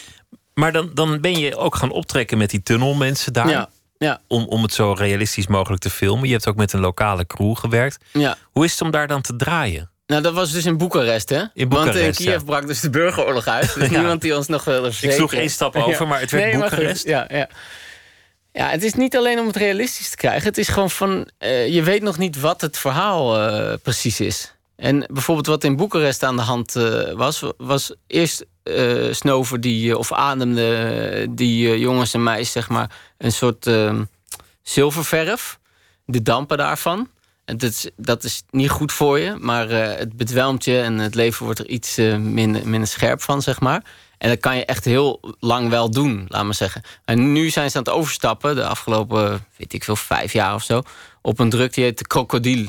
Maar 0.53 0.71
dan, 0.71 0.91
dan 0.93 1.21
ben 1.21 1.39
je 1.39 1.55
ook 1.55 1.75
gaan 1.75 1.91
optrekken 1.91 2.37
met 2.37 2.49
die 2.49 2.63
tunnelmensen 2.63 3.33
daar. 3.33 3.49
ja, 3.49 3.69
ja, 3.97 4.21
Om, 4.27 4.43
om 4.45 4.61
het 4.63 4.73
zo 4.73 4.91
realistisch 4.97 5.47
mogelijk 5.47 5.81
te 5.81 5.89
filmen. 5.89 6.25
Je 6.27 6.33
hebt 6.33 6.47
ook 6.47 6.55
met 6.55 6.73
een 6.73 6.79
lokale 6.79 7.25
crew 7.25 7.55
gewerkt. 7.57 7.97
ja. 8.13 8.37
Hoe 8.51 8.65
is 8.65 8.71
het 8.71 8.81
om 8.81 8.91
daar 8.91 9.07
dan 9.07 9.21
te 9.21 9.35
draaien? 9.35 9.89
Nou, 10.07 10.21
dat 10.21 10.33
was 10.33 10.51
dus 10.51 10.65
in 10.65 10.77
Boekarest, 10.77 11.29
hè? 11.29 11.35
In 11.35 11.41
Want 11.43 11.57
in 11.59 11.69
Boekarest, 11.69 12.17
Kiev 12.17 12.33
ja. 12.33 12.43
brak 12.43 12.67
dus 12.67 12.79
de 12.79 12.89
burgeroorlog 12.89 13.47
uit. 13.47 13.73
Dus 13.79 13.89
Ja. 13.89 13.97
niemand 13.97 14.21
die 14.21 14.35
ons 14.35 14.47
nog 14.47 14.63
wilde 14.63 14.91
Ik 15.01 15.11
sloeg 15.11 15.33
één 15.33 15.49
stap 15.49 15.75
over, 15.75 16.07
maar 16.07 16.19
het 16.19 16.31
werd 16.31 16.43
Nee, 16.51 16.61
Boekarest. 16.61 17.05
Ja, 17.07 17.25
ja. 17.31 17.47
ja, 18.53 18.69
het 18.69 18.83
is 18.83 18.93
niet 18.93 19.17
alleen 19.17 19.39
om 19.39 19.47
het 19.47 19.55
realistisch 19.55 20.09
te 20.09 20.15
krijgen. 20.15 20.43
Het 20.47 20.57
is 20.57 20.67
gewoon 20.67 20.89
van... 20.89 21.29
eh, 21.37 21.67
je 21.73 21.83
weet 21.83 22.01
nog 22.01 22.17
niet 22.17 22.39
wat 22.39 22.61
het 22.61 22.77
verhaal 22.77 23.39
eh, 23.39 23.73
precies 23.83 24.19
is. 24.19 24.53
En 24.75 25.05
bijvoorbeeld 25.11 25.47
wat 25.47 25.63
in 25.63 25.75
Boekarest 25.75 26.23
aan 26.23 26.35
de 26.35 26.41
hand 26.41 26.75
eh, 26.75 27.11
was... 27.13 27.43
was 27.57 27.93
eerst 28.07 28.45
eh 28.67 29.13
Snover 29.13 29.61
die, 29.61 29.91
eh, 29.91 29.97
of 29.97 30.13
ademde 30.13 30.75
eh, 30.75 31.27
die 31.29 31.79
jongens 31.79 32.13
en 32.13 32.23
meisjes, 32.23 32.51
zeg 32.51 32.69
maar... 32.69 32.91
een 33.17 33.31
soort 33.31 33.69
zilververf. 34.61 35.59
De 36.05 36.21
dampen 36.21 36.57
daarvan. 36.57 37.09
En 37.45 37.57
dat 37.57 37.69
is, 37.69 37.89
dat 37.95 38.23
is 38.23 38.43
niet 38.49 38.69
goed 38.69 38.91
voor 38.91 39.19
je, 39.19 39.35
maar 39.39 39.69
het 39.69 40.17
bedwelmt 40.17 40.65
je 40.65 40.81
en 40.81 40.97
het 40.97 41.15
leven 41.15 41.45
wordt 41.45 41.59
er 41.59 41.67
iets 41.67 41.95
minder, 42.19 42.67
minder 42.67 42.87
scherp 42.87 43.21
van, 43.21 43.41
zeg 43.41 43.59
maar. 43.59 43.83
En 44.17 44.29
dat 44.29 44.39
kan 44.39 44.57
je 44.57 44.65
echt 44.65 44.85
heel 44.85 45.35
lang 45.39 45.69
wel 45.69 45.91
doen, 45.91 46.25
laat 46.27 46.43
maar 46.43 46.53
zeggen. 46.53 46.81
En 47.05 47.31
nu 47.31 47.49
zijn 47.49 47.71
ze 47.71 47.77
aan 47.77 47.83
het 47.83 47.93
overstappen, 47.93 48.55
de 48.55 48.65
afgelopen, 48.65 49.45
weet 49.57 49.73
ik 49.73 49.83
veel, 49.83 49.95
vijf 49.95 50.33
jaar 50.33 50.53
of 50.53 50.63
zo, 50.63 50.81
op 51.21 51.39
een 51.39 51.49
druk 51.49 51.73
die 51.73 51.83
heet 51.83 51.97
de 51.97 52.07
krokodil. 52.07 52.65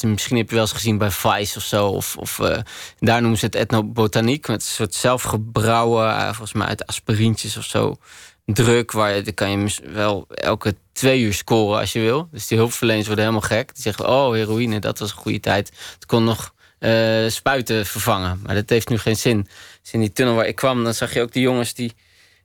Misschien 0.00 0.36
heb 0.36 0.48
je 0.48 0.54
wel 0.54 0.64
eens 0.64 0.72
gezien 0.72 0.98
bij 0.98 1.10
Vice 1.10 1.56
of 1.56 1.64
zo. 1.64 1.86
Of, 1.86 2.16
of 2.16 2.38
eh, 2.38 2.58
daar 2.98 3.20
noemen 3.20 3.38
ze 3.38 3.44
het 3.44 3.54
etnobotaniek. 3.54 4.48
Met 4.48 4.62
een 4.62 4.68
soort 4.68 4.94
zelfgebrouwen, 4.94 6.08
eh, 6.08 6.24
volgens 6.24 6.52
mij 6.52 6.66
uit 6.66 6.86
aspirintjes 6.86 7.56
of 7.56 7.64
zo. 7.64 7.96
Druk, 8.44 8.92
waar 8.92 9.14
je, 9.14 9.22
dan 9.22 9.34
kan 9.34 9.50
je 9.50 9.74
wel 9.92 10.26
elke 10.28 10.74
twee 10.92 11.20
uur 11.20 11.34
scoren 11.34 11.80
als 11.80 11.92
je 11.92 12.00
wil. 12.00 12.28
Dus 12.30 12.46
die 12.46 12.58
hulpverleners 12.58 13.06
worden 13.06 13.24
helemaal 13.24 13.48
gek. 13.48 13.74
Die 13.74 13.82
zeggen, 13.82 14.08
oh, 14.08 14.32
heroïne, 14.32 14.78
dat 14.78 14.98
was 14.98 15.10
een 15.10 15.16
goede 15.16 15.40
tijd. 15.40 15.72
Het 15.94 16.06
kon 16.06 16.24
nog 16.24 16.54
eh, 16.78 17.28
spuiten 17.28 17.86
vervangen. 17.86 18.40
Maar 18.42 18.54
dat 18.54 18.68
heeft 18.68 18.88
nu 18.88 18.98
geen 18.98 19.16
zin. 19.16 19.48
Dus 19.82 19.92
in 19.92 20.00
die 20.00 20.12
tunnel 20.12 20.34
waar 20.34 20.46
ik 20.46 20.56
kwam, 20.56 20.84
dan 20.84 20.94
zag 20.94 21.14
je 21.14 21.20
ook 21.20 21.32
die 21.32 21.42
jongens 21.42 21.74
die... 21.74 21.92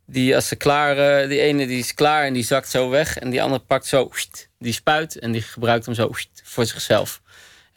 die 0.05 0.35
als 0.35 0.47
ze 0.47 0.55
klaar... 0.55 1.27
die 1.27 1.39
ene 1.39 1.67
die 1.67 1.79
is 1.79 1.93
klaar 1.93 2.25
en 2.25 2.33
die 2.33 2.43
zakt 2.43 2.69
zo 2.69 2.89
weg. 2.89 3.17
En 3.17 3.29
die 3.29 3.43
andere 3.43 3.61
pakt 3.61 3.85
zo... 3.85 4.11
die 4.59 4.73
spuit 4.73 5.19
en 5.19 5.31
die 5.31 5.41
gebruikt 5.41 5.85
hem 5.85 5.95
zo 5.95 6.11
voor 6.43 6.65
zichzelf. 6.65 7.21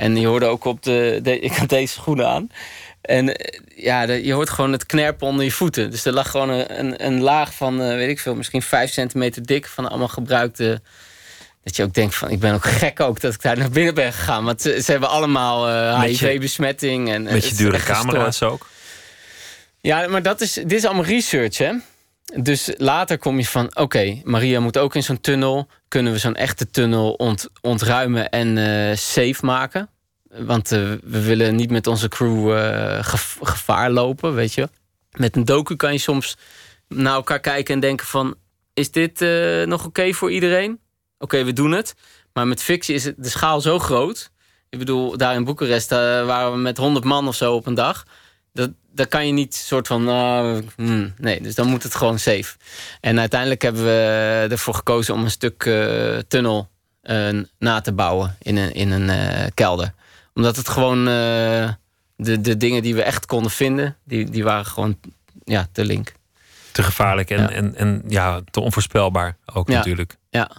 En 0.00 0.16
je 0.16 0.26
hoorde 0.26 0.46
ook 0.46 0.64
op 0.64 0.82
de, 0.82 1.20
de- 1.22 1.38
ik 1.40 1.52
had 1.56 1.68
deze 1.68 1.92
schoenen 1.92 2.28
aan. 2.28 2.50
En 3.00 3.36
eh, 3.36 3.60
ja, 3.76 4.06
de- 4.06 4.24
je 4.24 4.32
hoort 4.32 4.50
gewoon 4.50 4.72
het 4.72 4.86
knerpen 4.86 5.26
onder 5.26 5.44
je 5.44 5.50
voeten. 5.52 5.90
Dus 5.90 6.04
er 6.04 6.12
lag 6.12 6.30
gewoon 6.30 6.48
een, 6.48 6.78
een, 6.78 7.06
een 7.06 7.20
laag 7.20 7.54
van, 7.54 7.82
eh, 7.82 7.88
weet 7.94 8.08
ik 8.08 8.20
veel, 8.20 8.34
misschien 8.34 8.62
vijf 8.62 8.92
centimeter 8.92 9.46
dik 9.46 9.66
van 9.66 9.88
allemaal 9.88 10.08
gebruikte. 10.08 10.80
Dat 11.64 11.76
je 11.76 11.82
ook 11.82 11.94
denkt 11.94 12.14
van, 12.14 12.30
ik 12.30 12.38
ben 12.38 12.54
ook 12.54 12.64
gek 12.64 13.00
ook 13.00 13.20
dat 13.20 13.34
ik 13.34 13.42
daar 13.42 13.58
naar 13.58 13.70
binnen 13.70 13.94
ben 13.94 14.12
gegaan. 14.12 14.44
Want 14.44 14.62
ze, 14.62 14.82
ze 14.82 14.90
hebben 14.90 15.08
allemaal 15.08 15.66
HIV-besmetting. 16.02 17.08
en 17.08 17.26
eh, 17.26 17.32
Met 17.32 17.32
het 17.32 17.44
je 17.44 17.50
is 17.50 17.56
dure 17.56 17.78
camera's 17.78 18.42
ook. 18.42 18.66
Ja, 19.80 20.08
maar 20.08 20.22
dat 20.22 20.40
is, 20.40 20.52
dit 20.52 20.72
is 20.72 20.84
allemaal 20.84 21.04
research, 21.04 21.58
hè? 21.58 21.72
Dus 22.36 22.72
later 22.76 23.18
kom 23.18 23.38
je 23.38 23.46
van, 23.46 23.76
oké, 23.76 24.20
Maria 24.24 24.60
moet 24.60 24.78
ook 24.78 24.94
in 24.94 25.02
zo'n 25.02 25.20
tunnel. 25.20 25.68
Kunnen 25.88 26.12
we 26.12 26.18
zo'n 26.18 26.34
echte 26.34 26.70
tunnel 26.70 27.12
ont, 27.12 27.48
ontruimen 27.60 28.30
en 28.30 28.58
eh, 28.58 28.96
safe 28.96 29.46
maken? 29.46 29.88
Want 30.28 30.72
eh, 30.72 30.92
we 31.02 31.22
willen 31.22 31.56
niet 31.56 31.70
met 31.70 31.86
onze 31.86 32.08
crew 32.08 32.56
eh, 32.56 32.98
gevaar 33.40 33.90
lopen, 33.90 34.34
weet 34.34 34.54
je. 34.54 34.68
Met 35.16 35.36
een 35.36 35.44
docu 35.44 35.76
kan 35.76 35.92
je 35.92 35.98
soms 35.98 36.36
naar 36.88 37.14
elkaar 37.14 37.40
kijken 37.40 37.74
en 37.74 37.80
denken 37.80 38.06
van... 38.06 38.34
is 38.74 38.90
dit 38.90 39.20
nog 39.66 39.86
oké 39.86 40.12
voor 40.12 40.30
iedereen? 40.30 40.80
Oké, 41.18 41.44
we 41.44 41.52
doen 41.52 41.72
het. 41.72 41.94
Maar 42.32 42.46
met 42.46 42.62
fictie 42.62 42.94
is 42.94 43.02
de 43.02 43.28
schaal 43.28 43.60
zo 43.60 43.78
groot. 43.78 44.30
Ik 44.68 44.78
bedoel, 44.78 45.16
daar 45.16 45.34
in 45.34 45.44
Boekarest 45.44 45.90
waren 45.90 46.52
we 46.52 46.58
met 46.58 46.76
100 46.76 47.04
man 47.04 47.28
of 47.28 47.34
zo 47.34 47.54
op 47.54 47.66
een 47.66 47.74
dag. 47.74 48.04
Dat, 48.52 48.70
dat 48.92 49.08
kan 49.08 49.26
je 49.26 49.32
niet 49.32 49.54
soort 49.54 49.86
van... 49.86 50.08
hmm, 50.76 51.12
nee, 51.16 51.40
dus 51.40 51.54
dan 51.54 51.66
moet 51.66 51.82
het 51.82 51.94
gewoon 51.94 52.18
safe. 52.18 52.56
En 53.00 53.18
uiteindelijk 53.20 53.62
hebben 53.62 53.84
we 53.84 54.46
ervoor 54.50 54.74
gekozen 54.74 55.14
om 55.14 55.24
een 55.24 55.30
stuk 55.30 55.64
eh, 55.64 56.18
tunnel 56.28 56.68
eh, 57.02 57.28
na 57.58 57.80
te 57.80 57.92
bouwen 57.92 58.36
in 58.42 58.56
een, 58.56 58.72
in 58.72 58.90
een 58.90 59.10
eh, 59.10 59.46
kelder. 59.54 59.92
Omdat 60.34 60.56
het 60.56 60.68
gewoon... 60.68 61.04
de, 61.04 62.40
de 62.40 62.56
dingen 62.56 62.82
die 62.82 62.94
we 62.94 63.02
echt 63.02 63.26
konden 63.26 63.50
vinden, 63.50 63.96
die, 64.04 64.30
die 64.30 64.44
waren 64.44 64.66
gewoon 64.66 64.98
ja, 65.44 65.68
te 65.72 65.84
link. 65.84 66.12
Te 66.72 66.82
gevaarlijk 66.82 67.30
en, 67.30 67.40
Ja. 67.40 67.50
en, 67.50 67.74
en 67.74 68.02
ja, 68.08 68.40
te 68.50 68.60
onvoorspelbaar 68.60 69.36
ook 69.54 69.68
Ja. 69.68 69.76
natuurlijk. 69.76 70.16
Ja. 70.30 70.50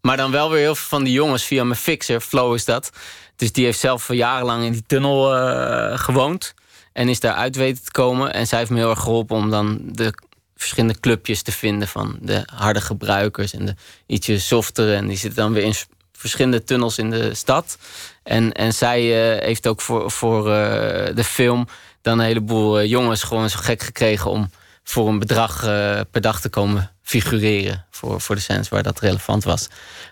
Maar 0.00 0.16
dan 0.16 0.30
wel 0.30 0.50
weer 0.50 0.60
heel 0.60 0.74
veel 0.74 0.88
van 0.88 1.04
die 1.04 1.12
jongens 1.12 1.44
via 1.44 1.64
mijn 1.64 1.78
fixer, 1.80 2.20
Flow 2.20 2.54
is 2.54 2.64
dat. 2.64 2.90
Dus 3.36 3.52
die 3.52 3.64
heeft 3.64 3.78
zelf 3.78 4.12
jarenlang 4.12 4.64
in 4.64 4.72
die 4.72 4.84
tunnel 4.86 5.24
gewoond. 5.98 6.54
En 6.92 7.08
is 7.08 7.20
daar 7.20 7.34
uit 7.34 7.56
weten 7.56 7.84
te 7.84 7.90
komen. 7.90 8.32
En 8.32 8.46
zij 8.46 8.58
heeft 8.58 8.70
me 8.70 8.76
heel 8.76 8.90
erg 8.90 9.00
geholpen 9.00 9.36
om 9.36 9.50
dan 9.50 9.78
de 9.84 10.12
verschillende 10.56 11.00
clubjes 11.00 11.42
te 11.42 11.52
vinden 11.52 11.88
van 11.88 12.18
de 12.20 12.42
harde 12.54 12.80
gebruikers 12.80 13.52
en 13.52 13.66
de 13.66 13.74
ietsje 14.06 14.38
softere. 14.38 14.94
En 14.94 15.06
die 15.06 15.16
zitten 15.16 15.42
dan 15.42 15.52
weer 15.52 15.62
in 15.62 15.74
verschillende 16.12 16.64
tunnels 16.64 16.98
in 16.98 17.10
de 17.10 17.34
stad. 17.34 17.78
En, 18.22 18.52
en 18.52 18.72
zij 18.72 19.00
eh, 19.00 19.44
heeft 19.44 19.66
ook 19.66 19.80
voor, 19.80 20.10
voor 20.10 20.52
eh, 20.52 21.14
de 21.14 21.24
film 21.24 21.66
dan 22.02 22.18
een 22.18 22.24
heleboel 22.24 22.78
eh, 22.78 22.88
jongens 22.88 23.22
gewoon 23.22 23.50
zo 23.50 23.58
gek 23.62 23.82
gekregen 23.82 24.30
om 24.30 24.50
voor 24.84 25.08
een 25.08 25.18
bedrag 25.18 25.60
per 26.10 26.20
dag 26.20 26.40
te 26.40 26.48
komen 26.48 26.92
figureren 27.02 27.86
voor, 27.90 28.20
voor 28.20 28.34
de 28.34 28.40
scènes 28.40 28.68
waar 28.68 28.82
dat 28.82 29.00
relevant 29.00 29.44
was. 29.44 29.68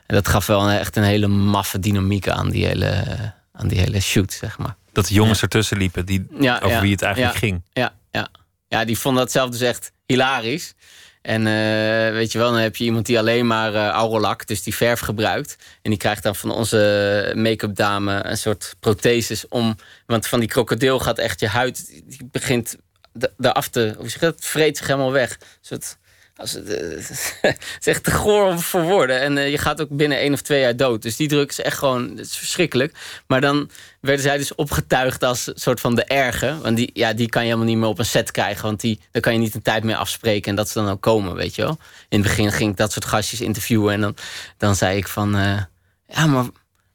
En 0.06 0.14
dat 0.14 0.28
gaf 0.28 0.46
wel 0.46 0.68
echt 0.68 0.96
een 0.96 1.02
hele 1.02 1.26
maffe 1.26 1.78
dynamiek 1.78 2.28
aan 2.28 2.50
die 2.50 2.66
hele, 2.66 3.04
aan 3.52 3.68
die 3.68 3.78
hele 3.78 4.00
shoot, 4.00 4.32
zeg 4.32 4.58
maar. 4.58 4.76
Dat 4.96 5.06
de 5.06 5.14
jongens 5.14 5.42
ertussen 5.42 5.76
liepen 5.76 6.06
die, 6.06 6.26
Ja, 6.40 6.60
over 6.62 6.80
wie 6.80 6.92
het 6.92 7.02
eigenlijk 7.02 7.36
ging. 7.36 7.62
Ja, 7.72 7.94
ja. 8.10 8.28
ja, 8.68 8.84
die 8.84 8.98
vonden 8.98 9.22
dat 9.22 9.32
zelf 9.32 9.50
dus 9.50 9.60
echt 9.60 9.92
hilarisch. 10.06 10.74
En 11.22 11.46
eh, 11.46 12.12
weet 12.12 12.32
je 12.32 12.38
wel, 12.38 12.50
dan 12.50 12.60
heb 12.60 12.76
je 12.76 12.84
iemand 12.84 13.06
die 13.06 13.18
alleen 13.18 13.46
maar 13.46 13.74
eh 13.74 13.88
Aurolac, 13.88 14.46
dus 14.46 14.62
die 14.62 14.74
verf 14.74 15.00
gebruikt. 15.00 15.56
En 15.82 15.90
die 15.90 15.98
krijgt 15.98 16.22
dan 16.22 16.36
van 16.36 16.50
onze 16.50 17.32
make-up 17.36 17.74
dame 17.74 18.24
een 18.24 18.36
soort 18.38 18.76
protheses 18.80 19.48
om... 19.48 19.76
Want 20.06 20.26
van 20.26 20.40
die 20.40 20.48
krokodil 20.48 20.98
gaat 20.98 21.18
echt 21.18 21.40
je 21.40 21.48
huid, 21.48 21.86
die 22.04 22.28
begint 22.30 22.76
de- 23.12 23.32
eraf 23.38 23.68
te... 23.68 23.94
Hoe 23.98 24.08
zeg 24.08 24.20
je 24.20 24.26
dat? 24.26 24.44
Vreet 24.44 24.76
zich 24.76 24.86
helemaal 24.86 25.12
weg. 25.12 25.30
Een 25.30 25.46
soort... 25.60 25.96
Als 26.36 26.52
het, 26.52 26.68
eh, 26.68 26.98
is 27.80 27.86
echt 27.86 28.04
te 28.04 28.10
goor 28.10 28.60
voor 28.60 28.82
woorden. 28.82 29.20
En 29.20 29.38
eh, 29.38 29.50
je 29.50 29.58
gaat 29.58 29.80
ook 29.80 29.88
binnen 29.90 30.18
één 30.18 30.32
of 30.32 30.40
twee 30.40 30.60
jaar 30.60 30.76
dood. 30.76 31.02
Dus 31.02 31.16
die 31.16 31.28
druk 31.28 31.50
is 31.50 31.60
echt 31.60 31.78
gewoon 31.78 32.10
het 32.10 32.26
is 32.26 32.36
verschrikkelijk. 32.36 32.98
Maar 33.26 33.40
dan 33.40 33.70
werden 34.00 34.22
zij 34.22 34.36
dus 34.36 34.54
opgetuigd 34.54 35.22
als 35.22 35.50
soort 35.54 35.80
van 35.80 35.94
de 35.94 36.04
erge. 36.04 36.58
Want 36.58 36.76
die, 36.76 36.90
ja, 36.92 37.12
die 37.12 37.28
kan 37.28 37.42
je 37.42 37.48
helemaal 37.48 37.68
niet 37.68 37.78
meer 37.78 37.88
op 37.88 37.98
een 37.98 38.04
set 38.04 38.30
krijgen. 38.30 38.64
Want 38.64 38.80
die, 38.80 39.00
daar 39.10 39.22
kan 39.22 39.32
je 39.32 39.38
niet 39.38 39.54
een 39.54 39.62
tijd 39.62 39.84
meer 39.84 39.96
afspreken. 39.96 40.50
En 40.50 40.56
dat 40.56 40.68
ze 40.68 40.78
dan 40.78 40.90
ook 40.90 41.00
komen, 41.00 41.34
weet 41.34 41.54
je 41.54 41.62
wel. 41.62 41.78
In 42.08 42.18
het 42.18 42.28
begin 42.28 42.52
ging 42.52 42.70
ik 42.70 42.76
dat 42.76 42.92
soort 42.92 43.04
gastjes 43.04 43.40
interviewen. 43.40 43.92
En 43.92 44.00
dan, 44.00 44.16
dan 44.56 44.76
zei 44.76 44.96
ik 44.96 45.08
van... 45.08 45.36
eh, 45.36 45.62
ja, 46.06 46.26
maar 46.26 46.44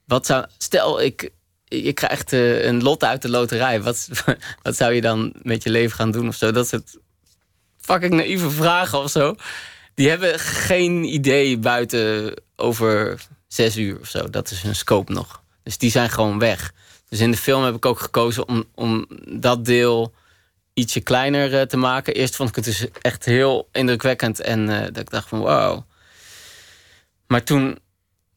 wat 0.05 0.25
zou... 0.25 0.45
Stel, 0.57 1.01
ik, 1.01 1.29
je 1.65 1.93
krijgt 1.93 2.33
eh, 2.33 2.63
een 2.65 2.83
lot 2.83 3.03
uit 3.03 3.21
de 3.21 3.29
loterij. 3.29 3.81
Wat, 3.81 4.07
wat 4.63 4.75
zou 4.75 4.93
je 4.93 5.01
dan 5.01 5.33
met 5.41 5.63
je 5.63 5.69
leven 5.69 5.95
gaan 5.95 6.11
doen 6.11 6.27
of 6.27 6.35
zo? 6.35 6.51
Dat 6.51 6.67
soort 6.67 6.97
fucking 7.81 8.13
naïeve 8.13 8.49
vragen 8.49 8.99
of 8.99 9.11
zo. 9.11 9.35
Die 9.93 10.09
hebben 10.09 10.39
geen 10.39 11.03
idee 11.03 11.57
buiten 11.57 12.33
over 12.55 13.21
zes 13.47 13.77
uur 13.77 13.99
of 13.99 14.07
zo. 14.07 14.29
Dat 14.29 14.51
is 14.51 14.61
hun 14.61 14.75
scope 14.75 15.13
nog. 15.13 15.43
Dus 15.63 15.77
die 15.77 15.91
zijn 15.91 16.09
gewoon 16.09 16.39
weg. 16.39 16.73
Dus 17.09 17.19
in 17.19 17.31
de 17.31 17.37
film 17.37 17.63
heb 17.63 17.75
ik 17.75 17.85
ook 17.85 17.99
gekozen 17.99 18.47
om, 18.47 18.65
om 18.75 19.05
dat 19.27 19.65
deel 19.65 20.13
ietsje 20.73 21.01
kleiner 21.01 21.59
eh, 21.59 21.65
te 21.65 21.77
maken. 21.77 22.13
Eerst 22.13 22.35
vond 22.35 22.49
ik 22.49 22.55
het 22.55 22.65
dus 22.65 22.87
echt 23.01 23.25
heel 23.25 23.69
indrukwekkend. 23.71 24.39
En 24.39 24.69
eh, 24.69 24.83
dat 24.83 24.97
ik 24.97 25.09
dacht 25.09 25.27
van 25.27 25.39
wow. 25.39 25.81
Maar 27.27 27.43
toen, 27.43 27.79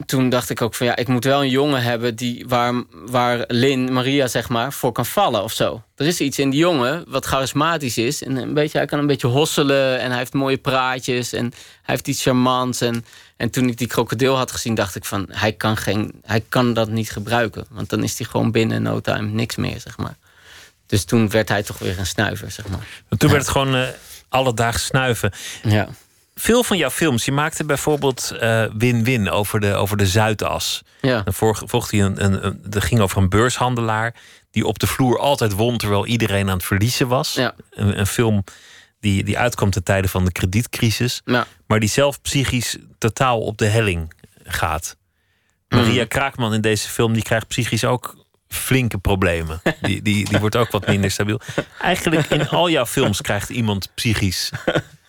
toen 0.07 0.29
dacht 0.29 0.51
ik 0.51 0.63
ook 0.63 0.75
van 0.75 0.87
ja, 0.87 0.97
ik 0.97 1.09
moet 1.09 1.25
wel 1.25 1.43
een 1.43 1.49
jongen 1.49 1.83
hebben 1.83 2.17
die, 2.17 2.45
waar, 2.49 2.83
waar 2.91 3.45
Lin, 3.49 3.93
Maria 3.93 4.27
zeg 4.27 4.49
maar, 4.49 4.73
voor 4.73 4.93
kan 4.93 5.07
vallen 5.07 5.43
of 5.43 5.53
zo. 5.53 5.83
Er 5.97 6.07
is 6.07 6.21
iets 6.21 6.39
in 6.39 6.51
die 6.51 6.59
jongen 6.59 7.05
wat 7.09 7.27
charismatisch 7.27 7.99
is. 7.99 8.23
En 8.23 8.37
een 8.37 8.55
beetje, 8.55 8.79
hij 8.79 8.87
kan 8.87 8.99
een 8.99 9.07
beetje 9.07 9.27
hosselen 9.27 10.01
en 10.01 10.09
hij 10.09 10.19
heeft 10.19 10.33
mooie 10.33 10.57
praatjes 10.57 11.33
en 11.33 11.45
hij 11.83 11.95
heeft 11.95 12.09
iets 12.09 12.23
charmants. 12.23 12.81
En, 12.81 13.05
en 13.37 13.51
toen 13.51 13.69
ik 13.69 13.79
die 13.79 13.87
krokodil 13.87 14.37
had 14.37 14.51
gezien, 14.51 14.75
dacht 14.75 14.95
ik 14.95 15.05
van 15.05 15.29
hij 15.31 15.53
kan, 15.53 15.77
geen, 15.77 16.13
hij 16.23 16.45
kan 16.49 16.73
dat 16.75 16.89
niet 16.89 17.11
gebruiken. 17.11 17.67
Want 17.71 17.91
dan 17.91 18.03
is 18.03 18.19
hij 18.19 18.27
gewoon 18.27 18.51
binnen 18.51 18.83
no 18.83 19.01
time 19.01 19.29
niks 19.29 19.57
meer, 19.57 19.81
zeg 19.81 19.97
maar. 19.97 20.17
Dus 20.87 21.05
toen 21.05 21.29
werd 21.31 21.49
hij 21.49 21.63
toch 21.63 21.79
weer 21.79 21.99
een 21.99 22.07
snuiver, 22.07 22.51
zeg 22.51 22.69
maar. 22.69 22.87
Toen 23.19 23.31
werd 23.31 23.43
het 23.43 23.51
gewoon 23.51 23.75
eh 23.75 23.89
alledaags 24.35 24.85
snuiven. 24.85 25.33
Ja. 25.63 25.89
Veel 26.35 26.64
van 26.64 26.76
jouw 26.76 26.91
films, 26.91 27.24
je 27.24 27.32
maakte 27.32 27.64
bijvoorbeeld 27.64 28.30
eh, 28.30 28.64
Win-Win 28.76 29.30
over 29.30 29.61
de, 29.61 29.74
over 29.74 29.97
de 29.97 30.07
Zuidas. 30.07 30.82
Ja. 31.01 31.22
Dan 31.22 31.35
volgde 31.35 31.97
hij 31.97 32.07
een, 32.07 32.24
een, 32.24 32.47
een, 32.47 32.61
dat 32.66 32.85
ging 32.85 33.01
over 33.01 33.22
een 33.22 33.28
beurshandelaar 33.28 34.14
die 34.51 34.66
op 34.66 34.78
de 34.78 34.87
vloer 34.87 35.18
altijd 35.18 35.53
won 35.53 35.76
terwijl 35.78 36.07
iedereen 36.07 36.49
aan 36.49 36.57
het 36.57 36.64
verliezen 36.66 37.09
was. 37.09 37.35
Ja. 37.35 37.55
Een, 37.70 37.99
een 37.99 38.07
film 38.07 38.45
die, 39.01 39.24
die 39.24 39.39
uitkwam 39.39 39.70
ten 39.70 39.82
tijde 39.85 40.09
van 40.09 40.24
de 40.24 40.32
kredietcrisis, 40.32 41.20
Ja. 41.24 41.47
maar 41.66 41.80
die 41.80 41.89
zelf 41.89 42.20
psychisch 42.22 42.76
totaal 42.99 43.41
op 43.41 43.59
de 43.59 43.66
helling 43.66 44.12
gaat. 44.45 44.97
Maria 45.68 45.93
Mhm. 46.01 46.09
Kraakman 46.09 46.55
in 46.55 46.61
deze 46.61 46.89
film 46.89 47.12
die 47.12 47.22
krijgt 47.22 47.47
psychisch 47.49 47.85
ook 47.85 48.16
flinke 48.49 48.99
problemen. 48.99 49.61
Die, 49.82 50.03
die, 50.03 50.28
die 50.28 50.39
wordt 50.39 50.57
ook 50.57 50.70
wat 50.70 50.87
minder 50.87 51.11
stabiel. 51.11 51.41
Eigenlijk 51.80 52.26
in 52.30 52.49
al 52.49 52.70
jouw 52.70 52.87
films 52.87 53.20
krijgt 53.20 53.49
iemand 53.51 53.91
psychisch 53.95 54.51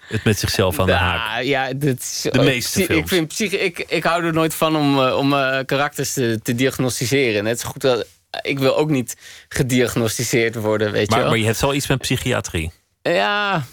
het 0.07 0.23
met 0.23 0.39
zichzelf 0.39 0.79
aan 0.79 0.85
de 0.85 0.91
haak. 0.93 1.43
Ja, 1.43 1.73
dit 1.73 1.99
is, 1.99 2.27
De 2.31 2.39
meeste 2.41 2.83
films. 2.83 3.01
Ik, 3.01 3.07
vind 3.07 3.27
psychi- 3.27 3.57
ik, 3.57 3.79
ik 3.79 4.03
hou 4.03 4.23
er 4.25 4.33
nooit 4.33 4.53
van 4.53 4.75
om, 4.75 4.99
eh, 5.05 5.17
om 5.17 5.33
eh, 5.33 5.59
karakters 5.65 6.13
te, 6.13 6.39
te 6.43 6.55
diagnosticeren. 6.55 7.43
Net 7.43 7.59
zo 7.59 7.69
goed 7.69 7.81
dat 7.81 8.05
ik 8.41 8.59
wil 8.59 8.77
ook 8.77 8.89
niet 8.89 9.15
gediagnosticeerd 9.49 10.55
worden, 10.55 10.91
weet 10.91 11.05
je 11.05 11.11
Maar, 11.11 11.19
wel. 11.19 11.29
maar 11.29 11.37
je 11.39 11.45
hebt 11.45 11.61
wel 11.61 11.73
iets 11.73 11.87
met 11.87 11.97
psychiatrie. 12.01 12.71
Ja, 13.01 13.63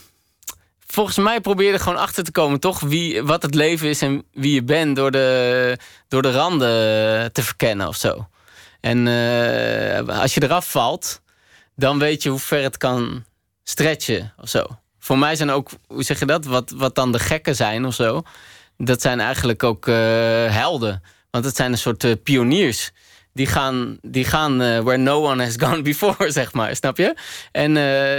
volgens 0.87 1.17
mij 1.17 1.41
probeer 1.41 1.67
je 1.67 1.73
er 1.73 1.81
gewoon 1.81 1.99
achter 1.99 2.25
te 2.25 2.31
komen, 2.31 2.61
toch? 2.61 2.81
Wie, 2.81 3.23
wat 3.23 3.43
het 3.43 3.55
leven 3.55 3.89
is 3.89 4.03
en 4.03 4.25
wie 4.33 4.55
je 4.55 4.63
bent 4.63 4.97
door 4.97 5.11
de, 5.11 5.77
door 6.09 6.23
de 6.23 6.31
randen 6.31 6.69
te 7.33 7.43
verkennen 7.43 7.89
of 7.89 7.97
zo. 7.97 8.29
En 8.81 9.09
eh, 9.09 10.21
als 10.21 10.35
je 10.35 10.43
eraf 10.43 10.71
valt, 10.71 11.21
dan 11.77 11.99
weet 11.99 12.23
je 12.23 12.29
hoe 12.29 12.39
ver 12.39 12.63
het 12.63 12.77
kan 12.77 13.25
stretchen 13.65 14.33
of 14.41 14.49
zo. 14.49 14.67
Voor 15.05 15.19
mij 15.19 15.37
zijn 15.37 15.51
ook, 15.51 15.71
hoe 15.87 16.03
zeg 16.03 16.19
je 16.19 16.27
dat? 16.27 16.45
Wat, 16.45 16.71
wat 16.71 16.95
dan 16.95 17.13
de 17.13 17.19
gekken 17.19 17.57
zijn 17.57 17.85
of 17.85 17.95
zo. 17.95 18.23
Dat 18.77 19.01
zijn 19.01 19.21
eigenlijk 19.21 19.63
ook 19.63 19.87
eh, 19.87 19.95
helden. 20.55 21.03
Want 21.31 21.45
het 21.45 21.57
zijn 21.57 21.73
een 21.73 21.79
soort 21.79 22.05
eh, 22.05 22.13
pioniers. 22.23 22.91
Die 23.33 23.47
gaan, 23.47 23.99
die 24.03 24.25
gaan 24.25 24.61
eh, 24.61 24.79
where 24.79 24.97
no 24.97 25.31
one 25.31 25.45
has 25.45 25.55
gone 25.59 25.83
before, 25.93 26.31
zeg 26.31 26.53
maar. 26.53 26.77
Snap 26.77 26.97
je? 26.97 27.17
En 27.53 27.75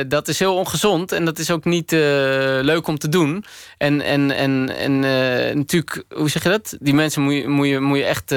dat 0.09 0.27
is 0.27 0.39
heel 0.39 0.55
ongezond. 0.55 1.11
En 1.11 1.25
dat 1.25 1.39
is 1.39 1.51
ook 1.51 1.65
niet 1.65 1.91
leuk 1.91 2.87
om 2.87 2.97
te 2.97 3.09
doen. 3.09 3.45
En, 3.77 4.01
en, 4.01 4.31
en, 4.31 4.75
en 4.77 4.99
natuurlijk, 5.57 6.03
hoe 6.15 6.29
zeg 6.29 6.43
je 6.43 6.49
dat? 6.49 6.77
Die 6.79 6.93
mensen 6.93 7.21
moet 7.21 7.33
je, 7.33 7.47
moet 7.47 7.67
je, 7.67 7.79
moet 7.79 7.97
je 7.97 8.05
echt 8.05 8.29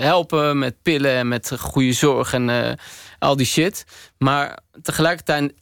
helpen 0.00 0.58
met 0.58 0.82
pillen 0.82 1.12
en 1.12 1.28
met 1.28 1.52
goede 1.58 1.92
zorg 1.92 2.32
en 2.32 2.76
al 3.18 3.36
die 3.36 3.46
shit. 3.46 3.84
Maar 4.18 4.58
tegelijkertijd. 4.82 5.52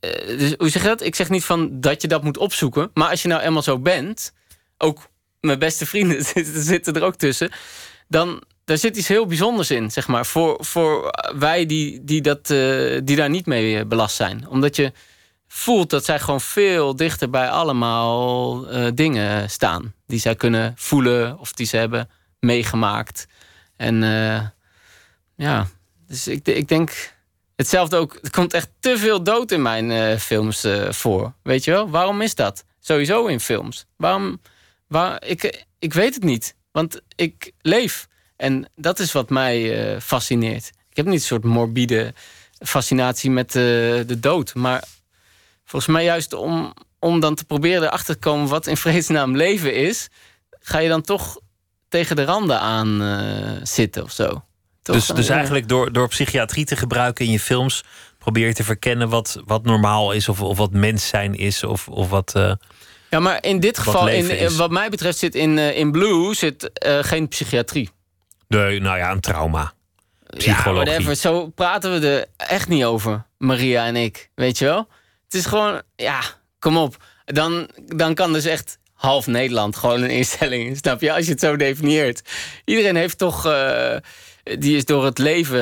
Eh, 0.00 0.38
dus 0.38 0.54
hoe 0.58 0.68
zeg 0.68 0.82
je 0.82 0.88
dat? 0.88 1.02
Ik 1.02 1.14
zeg 1.14 1.28
niet 1.28 1.44
van 1.44 1.80
dat 1.80 2.02
je 2.02 2.08
dat 2.08 2.22
moet 2.22 2.38
opzoeken. 2.38 2.90
Maar 2.94 3.10
als 3.10 3.22
je 3.22 3.28
nou 3.28 3.42
eenmaal 3.42 3.62
zo 3.62 3.78
bent, 3.78 4.32
ook 4.78 5.08
mijn 5.40 5.58
beste 5.58 5.86
vrienden 5.86 6.24
zitten, 6.72 6.94
er 6.94 7.02
ook 7.02 7.16
tussen. 7.16 7.50
Dan 8.08 8.42
daar 8.64 8.78
zit 8.78 8.96
iets 8.96 9.08
heel 9.08 9.26
bijzonders 9.26 9.70
in, 9.70 9.90
zeg 9.90 10.08
maar. 10.08 10.26
Voor, 10.26 10.64
voor 10.64 11.10
wij 11.38 11.66
die, 11.66 12.04
die, 12.04 12.20
dat, 12.20 12.50
eh, 12.50 13.00
die 13.04 13.16
daar 13.16 13.30
niet 13.30 13.46
mee 13.46 13.78
eh, 13.78 13.86
belast 13.86 14.16
zijn. 14.16 14.48
Omdat 14.48 14.76
je 14.76 14.92
voelt 15.48 15.90
dat 15.90 16.04
zij 16.04 16.20
gewoon 16.20 16.40
veel 16.40 16.96
dichter 16.96 17.30
bij 17.30 17.50
allemaal 17.50 18.66
dingen 18.94 19.50
staan. 19.50 19.94
Die 20.06 20.18
zij 20.18 20.34
kunnen 20.34 20.72
voelen 20.76 21.38
of 21.38 21.52
die 21.52 21.66
ze 21.66 21.76
hebben 21.76 22.10
meegemaakt. 22.40 23.26
En 23.76 24.00
ja, 25.36 25.66
dus 26.06 26.28
ik, 26.28 26.46
ik 26.46 26.68
denk 26.68 27.12
hetzelfde 27.58 27.96
ook. 27.96 28.18
Er 28.22 28.30
komt 28.30 28.52
echt 28.52 28.70
te 28.80 28.98
veel 28.98 29.22
dood 29.22 29.52
in 29.52 29.62
mijn 29.62 29.90
eh, 29.90 30.18
films 30.18 30.64
eh, 30.64 30.92
voor. 30.92 31.32
Weet 31.42 31.64
je 31.64 31.70
wel? 31.70 31.90
Waarom 31.90 32.20
is 32.20 32.34
dat? 32.34 32.64
Sowieso 32.80 33.26
in 33.26 33.40
films. 33.40 33.86
Waarom? 33.96 34.40
Waar, 34.86 35.24
ik, 35.24 35.64
ik 35.78 35.92
weet 35.92 36.14
het 36.14 36.24
niet. 36.24 36.54
Want 36.72 37.00
ik 37.16 37.52
leef. 37.60 38.08
En 38.36 38.70
dat 38.76 38.98
is 38.98 39.12
wat 39.12 39.30
mij 39.30 39.78
eh, 39.94 40.00
fascineert. 40.00 40.70
Ik 40.90 40.96
heb 40.96 41.06
niet 41.06 41.14
een 41.14 41.20
soort 41.20 41.44
morbide 41.44 42.14
fascinatie 42.58 43.30
met 43.30 43.52
de 43.52 44.16
dood. 44.20 44.54
Maar 44.54 44.84
volgens 45.64 45.92
mij 45.92 46.04
juist 46.04 46.32
om, 46.32 46.74
om 46.98 47.20
dan 47.20 47.34
te 47.34 47.44
proberen 47.44 47.82
erachter 47.82 48.14
te 48.14 48.20
komen... 48.20 48.48
wat 48.48 48.66
in 48.66 48.76
vredesnaam 48.76 49.36
leven 49.36 49.74
is... 49.74 50.08
ga 50.60 50.78
je 50.78 50.88
dan 50.88 51.02
toch 51.02 51.40
tegen 51.88 52.16
de 52.16 52.24
randen 52.24 52.60
aan 52.60 53.00
zitten 53.62 54.02
of 54.02 54.12
zo. 54.12 54.42
Toch? 54.82 54.96
Dus, 54.96 55.06
dus 55.06 55.26
Ja. 55.26 55.34
eigenlijk 55.34 55.68
door, 55.68 55.92
door 55.92 56.08
psychiatrie 56.08 56.64
te 56.64 56.76
gebruiken 56.76 57.24
in 57.24 57.30
je 57.30 57.40
films... 57.40 57.84
probeer 58.18 58.46
je 58.46 58.54
te 58.54 58.64
verkennen 58.64 59.08
wat, 59.08 59.40
wat 59.44 59.64
normaal 59.64 60.12
is... 60.12 60.28
of, 60.28 60.40
of 60.40 60.56
wat 60.56 60.72
mens 60.72 61.08
zijn 61.08 61.34
is, 61.34 61.64
of, 61.64 61.88
of 61.88 62.08
wat... 62.08 62.34
eh, 62.34 62.52
Ja, 63.10 63.20
maar 63.20 63.38
in 63.44 63.60
dit 63.60 63.76
Wat 63.76 63.86
geval, 63.86 64.08
in, 64.08 64.26
leven 64.26 64.38
is. 64.46 64.56
wat 64.56 64.70
mij 64.70 64.88
betreft, 64.88 65.18
zit 65.18 65.34
in, 65.34 65.58
eh, 65.58 65.76
in 65.78 65.92
Blue 65.92 66.34
zit, 66.34 66.72
eh, 66.72 66.98
geen 67.02 67.28
psychiatrie. 67.28 67.90
nee, 68.48 68.80
nou 68.80 68.98
ja, 68.98 69.10
een 69.10 69.20
trauma. 69.20 69.72
Ja, 70.30 70.36
Psychologie. 70.38 70.84
whatever. 70.90 71.16
Zo 71.16 71.46
praten 71.48 72.00
we 72.00 72.08
er 72.08 72.26
echt 72.36 72.68
niet 72.68 72.84
over, 72.84 73.24
Maria 73.38 73.86
en 73.86 73.96
ik. 73.96 74.30
Weet 74.34 74.58
je 74.58 74.64
wel? 74.64 74.88
Het 75.24 75.34
is 75.34 75.46
gewoon, 75.46 75.82
ja, 75.96 76.20
kom 76.58 76.76
op. 76.76 76.96
Dan, 77.24 77.68
dan 77.86 78.14
kan 78.14 78.32
dus 78.32 78.44
echt 78.44 78.78
half 78.94 79.26
Nederland 79.26 79.76
gewoon 79.76 80.02
een 80.02 80.10
instelling, 80.10 80.76
snap 80.82 81.00
je? 81.00 81.12
Als 81.12 81.24
je 81.24 81.30
het 81.30 81.40
zo 81.40 81.56
definieert. 81.56 82.22
Iedereen 82.64 82.96
heeft 82.96 83.18
toch, 83.18 83.44
die 84.58 84.76
is 84.76 84.84
door 84.84 85.04
het 85.04 85.18
leven 85.18 85.60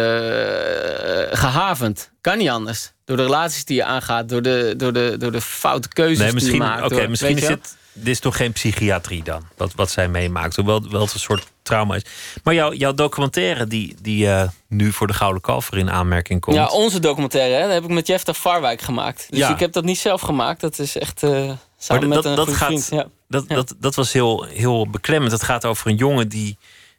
eh, 1.31 1.39
gehavend. 1.39 2.11
Kan 2.21 2.39
niet 2.39 2.49
anders. 2.49 2.93
Door 3.05 3.17
de 3.17 3.23
relaties 3.23 3.65
die 3.65 3.77
je 3.77 3.85
aangaat, 3.85 4.29
door 4.29 4.43
de, 4.43 4.75
door 4.77 4.93
de, 4.93 5.15
door 5.19 5.33
de 5.33 5.41
foute 5.41 5.89
keuzes 5.89 6.17
Nee, 6.19 6.27
die 6.27 6.35
misschien, 6.35 6.55
je 6.55 6.61
maakt. 6.61 6.83
oké, 6.93 7.07
misschien 7.09 7.37
is 7.37 7.47
het, 7.49 7.77
dit 7.93 8.07
is 8.09 8.21
toch 8.21 8.37
geen 8.37 8.53
psychiatrie 8.53 9.23
dan, 9.23 9.43
wat, 9.57 9.73
wat 9.75 9.91
zij 9.91 10.09
meemaakt. 10.09 10.57
Hoewel 10.57 10.91
wel 10.91 11.01
een 11.03 11.09
soort 11.09 11.47
trauma 11.63 11.95
is. 11.95 12.03
Maar 12.43 12.55
jouw, 12.55 12.73
jouw 12.73 12.95
documentaire 12.95 13.67
die, 13.67 13.97
die 14.03 14.29
eh, 14.31 14.49
nu 14.69 14.93
voor 14.93 15.07
de 15.07 15.13
Gouden 15.13 15.43
Kalver 15.43 15.79
in 15.79 15.91
aanmerking 15.91 16.41
komt... 16.41 16.57
Ja, 16.57 16.67
onze 16.67 17.01
documentaire, 17.01 17.55
hè, 17.55 17.63
dat 17.63 17.73
heb 17.73 17.85
ik 17.85 17.91
met 17.91 18.07
Jefta 18.07 18.35
Farwijk 18.35 18.81
gemaakt. 18.81 19.27
Dus 19.31 19.39
Ja. 19.39 19.51
ik 19.51 19.59
heb 19.59 19.73
dat 19.73 19.85
niet 19.85 19.99
zelf 19.99 20.21
gemaakt. 20.21 20.61
Dat 20.61 20.79
is 20.79 20.99
echt 20.99 21.23
eh, 21.23 21.31
Maar 21.31 21.57
samen 21.79 22.09
dat, 22.09 22.17
met 22.17 22.25
een 22.25 22.35
dat, 22.37 22.45
goede 22.45 22.59
gaat, 22.59 22.67
vriend. 22.69 22.89
Ja. 22.91 23.07
dat, 23.29 23.45
Ja. 23.49 23.55
dat, 23.55 23.75
dat 23.81 23.95
was 23.95 24.13
heel, 24.13 24.43
heel 24.45 24.89
beklemmend. 24.91 25.33
Het 25.33 25.43
gaat 25.43 25.65
over 25.65 25.87
een 25.91 25.97
jongen 25.97 26.29
die, 26.29 26.59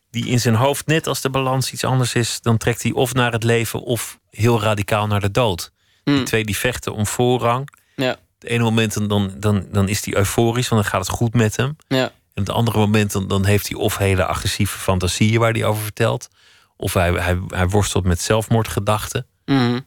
die 0.10 0.26
in 0.26 0.40
zijn 0.40 0.56
hoofd, 0.56 0.86
net 0.88 1.08
als 1.08 1.22
de 1.22 1.30
balans 1.30 1.72
iets 1.72 1.84
anders 1.84 2.14
is, 2.14 2.42
dan 2.42 2.58
trekt 2.58 2.84
hij 2.84 2.92
of 2.92 3.14
naar 3.14 3.32
het 3.32 3.44
leven 3.44 3.82
of 3.82 4.20
heel 4.30 4.62
radicaal 4.62 5.08
naar 5.08 5.20
de 5.22 5.32
dood. 5.32 5.72
Die 6.04 6.16
Hmm. 6.16 6.26
twee 6.26 6.44
die 6.46 6.58
vechten 6.58 6.94
om 6.94 7.06
voorrang. 7.08 7.70
Ja, 7.96 8.16
Het 8.40 8.50
ene 8.50 8.64
moment 8.64 9.10
dan- 9.10 9.34
dan, 9.40 9.66
dan, 9.72 9.90
is 9.90 10.06
hij 10.06 10.16
euforisch, 10.16 10.68
want 10.68 10.82
dan 10.82 10.92
gaat 10.92 11.08
het 11.08 11.16
goed 11.16 11.34
met 11.34 11.56
hem. 11.58 11.76
ja. 11.88 12.12
En 12.34 12.44
het 12.44 12.50
andere 12.52 12.78
moment 12.78 13.12
dan, 13.12 13.28
dan 13.28 13.46
heeft 13.46 13.68
hij 13.70 13.78
of 13.78 13.98
hele 13.98 14.26
agressieve 14.26 14.78
fantasieën 14.78 15.40
waar 15.40 15.52
hij 15.52 15.66
over 15.66 15.84
vertelt. 15.84 16.28
Of 16.76 16.94
hij, 16.94 17.12
hij, 17.12 17.40
hij 17.48 17.68
worstelt 17.68 18.04
met 18.04 18.22
zelfmoordgedachten. 18.22 19.26
Mhm. 19.46 19.80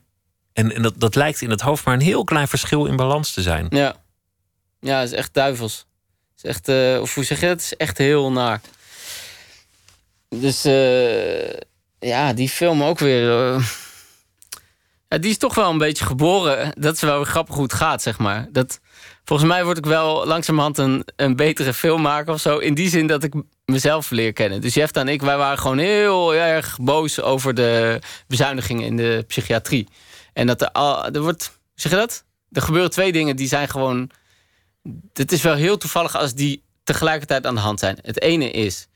En, 0.53 0.75
en 0.75 0.83
dat, 0.83 0.95
dat 1.01 1.15
lijkt 1.15 1.41
in 1.41 1.51
het 1.51 1.61
hoofd 1.61 1.85
maar 1.85 1.95
een 1.95 2.01
heel 2.01 2.25
klein 2.25 2.49
verschil 2.49 2.87
in 2.87 2.97
balans 2.97 3.33
te 3.33 3.43
zijn. 3.43 3.67
ja. 3.71 3.97
Ja, 4.81 4.99
het 5.01 5.11
is 5.13 5.17
echt 5.19 5.35
duivels. 5.35 5.87
Het 6.37 6.45
is 6.45 6.51
echt, 6.51 6.69
eh, 6.69 7.01
of 7.01 7.15
hoe 7.15 7.25
zeg 7.25 7.41
je 7.41 7.47
dat? 7.47 7.55
Het 7.55 7.65
is 7.65 7.77
echt 7.77 7.99
heel 7.99 8.33
naar. 8.33 8.61
Dus 10.39 10.65
eh, 10.65 11.53
ja, 11.99 12.33
die 12.33 12.49
film 12.49 12.83
ook 12.83 12.99
weer. 12.99 13.31
eh, 13.31 13.65
ja, 15.09 15.19
die 15.19 15.31
is 15.31 15.39
toch 15.39 15.55
wel 15.55 15.71
een 15.71 15.79
beetje 15.79 16.05
geboren. 16.05 16.73
Dat 16.79 16.95
is 16.95 17.01
wel 17.01 17.17
weer 17.17 17.27
grappig 17.27 17.55
hoe 17.55 17.63
het 17.65 17.73
gaat, 17.73 18.03
zeg 18.03 18.19
maar. 18.19 18.49
Dat, 18.53 18.81
volgens 19.25 19.49
mij 19.49 19.65
word 19.65 19.79
ik 19.79 19.87
wel 19.87 20.27
langzamerhand 20.27 20.79
een, 20.79 21.05
een 21.17 21.37
betere 21.37 21.75
filmmaker 21.75 22.33
of 22.33 22.41
zo. 22.41 22.59
In 22.59 22.75
die 22.75 22.89
zin 22.89 23.07
dat 23.07 23.23
ik 23.23 23.35
mezelf 23.65 24.11
leer 24.11 24.33
kennen. 24.33 24.61
Dus 24.61 24.75
Jefta 24.75 25.01
en 25.01 25.09
ik, 25.09 25.23
wij 25.23 25.37
waren 25.37 25.59
gewoon 25.59 25.79
heel 25.79 26.35
erg 26.35 26.79
boos 26.81 27.21
over 27.21 27.55
de 27.55 27.99
bezuinigingen 28.27 28.87
in 28.87 28.97
de 28.97 29.25
psychiatrie. 29.27 29.89
En 30.33 30.47
dat 30.47 30.61
er 30.61 30.71
al, 30.71 31.05
er 31.05 31.21
wordt, 31.23 31.59
zeg 31.75 31.93
je 31.93 31.99
dat? 31.99 32.25
Er 32.53 32.63
gebeuren 32.63 32.91
twee 32.91 33.13
dingen 33.13 33.37
die 33.37 33.49
zijn 33.49 33.69
gewoon. 33.69 34.11
Het 35.13 35.33
is 35.33 35.43
wel 35.43 35.55
heel 35.55 35.77
toevallig 35.77 36.17
als 36.17 36.35
die 36.35 36.63
tegelijkertijd 36.85 37.47
aan 37.47 37.55
de 37.55 37.61
hand 37.61 37.79
zijn. 37.79 37.99
Het 38.03 38.21
ene 38.21 38.51
is, 38.51 38.89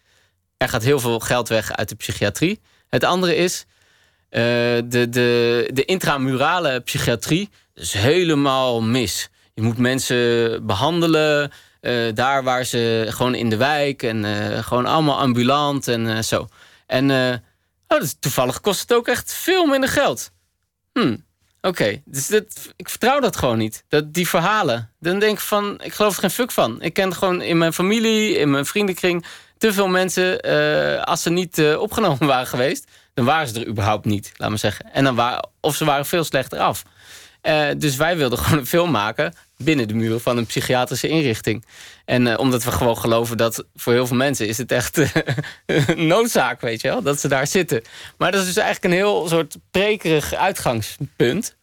er 0.65 0.71
gaat 0.71 0.83
heel 0.83 1.01
veel 1.01 1.21
geld 1.21 1.49
weg 1.49 1.73
uit 1.73 1.89
de 1.89 1.95
psychiatrie. 1.95 2.61
Het 2.89 3.05
andere 3.05 3.37
is, 3.37 3.65
eh, 4.29 4.43
de, 4.85 5.07
de, 5.11 5.71
de 5.73 5.85
intramurale 5.85 6.81
psychiatrie 6.81 7.51
is 7.75 7.93
helemaal 7.93 8.83
mis. 8.83 9.29
Je 9.55 9.63
moet 9.63 9.79
mensen 9.79 10.67
behandelen 10.67 11.53
eh, 11.81 11.95
daar 12.15 12.43
waar 12.43 12.65
ze 12.65 13.07
gewoon 13.09 13.35
in 13.35 13.51
de 13.51 13.57
wijk 13.57 14.03
en 14.03 14.25
eh, 14.25 14.65
gewoon 14.65 14.87
allemaal 14.87 15.19
ambulant 15.19 15.89
en 15.89 16.25
zo. 16.25 16.49
En 16.87 17.11
oh, 17.89 18.01
toevallig 18.21 18.61
kost 18.61 18.81
het 18.81 18.93
ook 18.93 19.09
echt 19.09 19.35
veel 19.35 19.67
minder 19.67 19.89
geld. 19.89 20.31
Hm, 20.93 21.17
Oké, 21.61 22.03
dus 22.05 22.27
dat, 22.27 22.73
ik 22.77 22.89
vertrouw 22.89 23.21
dat 23.21 23.37
gewoon 23.37 23.59
niet. 23.59 23.85
Dat, 23.89 24.15
die 24.15 24.29
verhalen. 24.29 24.91
Dan 25.01 25.19
denk 25.19 25.33
ik 25.33 25.45
van, 25.45 25.81
ik 25.83 25.93
geloof 25.93 26.15
er 26.15 26.21
geen 26.21 26.31
fuck 26.31 26.51
van. 26.51 26.83
Ik 26.83 26.93
ken 26.93 27.15
gewoon 27.15 27.43
in 27.43 27.59
mijn 27.59 27.73
familie, 27.73 28.39
in 28.39 28.51
mijn 28.51 28.67
vriendenkring... 28.67 29.25
te 29.65 29.73
veel 29.73 29.89
mensen, 29.89 30.41
eh, 30.41 31.03
als 31.03 31.23
ze 31.23 31.31
niet 31.31 31.59
eh, 31.59 31.81
opgenomen 31.81 32.27
waren 32.35 32.47
geweest... 32.47 32.91
dan 33.15 33.25
waren 33.25 33.49
ze 33.49 33.61
er 33.61 33.67
überhaupt 33.67 34.05
niet, 34.05 34.33
laat 34.37 34.49
maar 34.49 34.59
zeggen. 34.59 34.93
En 34.93 35.05
dan 35.05 35.15
waren, 35.15 35.49
of 35.61 35.77
ze 35.77 35.85
waren 35.85 36.07
veel 36.07 36.25
slechter 36.25 36.59
af. 36.59 36.83
Eh, 37.41 37.67
dus 37.77 37.97
wij 37.97 38.17
wilden 38.17 38.39
gewoon 38.43 38.59
een 38.59 38.67
film 38.67 38.91
maken... 38.91 39.35
binnen 39.57 39.89
de 39.89 39.95
muren 39.95 40.21
van 40.21 40.37
een 40.37 40.47
psychiatrische 40.47 41.09
inrichting. 41.09 41.65
En 42.05 42.39
omdat 42.39 42.65
we 42.65 42.71
gewoon 42.71 42.99
geloven 42.99 43.37
dat 43.37 43.65
voor 43.75 43.93
heel 43.93 44.07
veel 44.07 44.17
mensen 44.17 44.49
is 44.49 44.59
het 44.59 44.73
echt 44.73 44.97
een 45.67 46.07
noodzaak, 46.15 46.61
weet 46.61 46.81
je 46.81 46.89
wel, 46.89 47.03
dat 47.03 47.21
ze 47.21 47.29
daar 47.29 47.47
zitten. 47.47 47.83
Maar 48.19 48.33
dat 48.33 48.41
is 48.41 48.47
dus 48.47 48.57
eigenlijk 48.57 48.95
een 48.95 49.01
heel 49.01 49.29
soort 49.29 49.57
prekerig 49.71 50.35
uitgangspunt. 50.35 51.57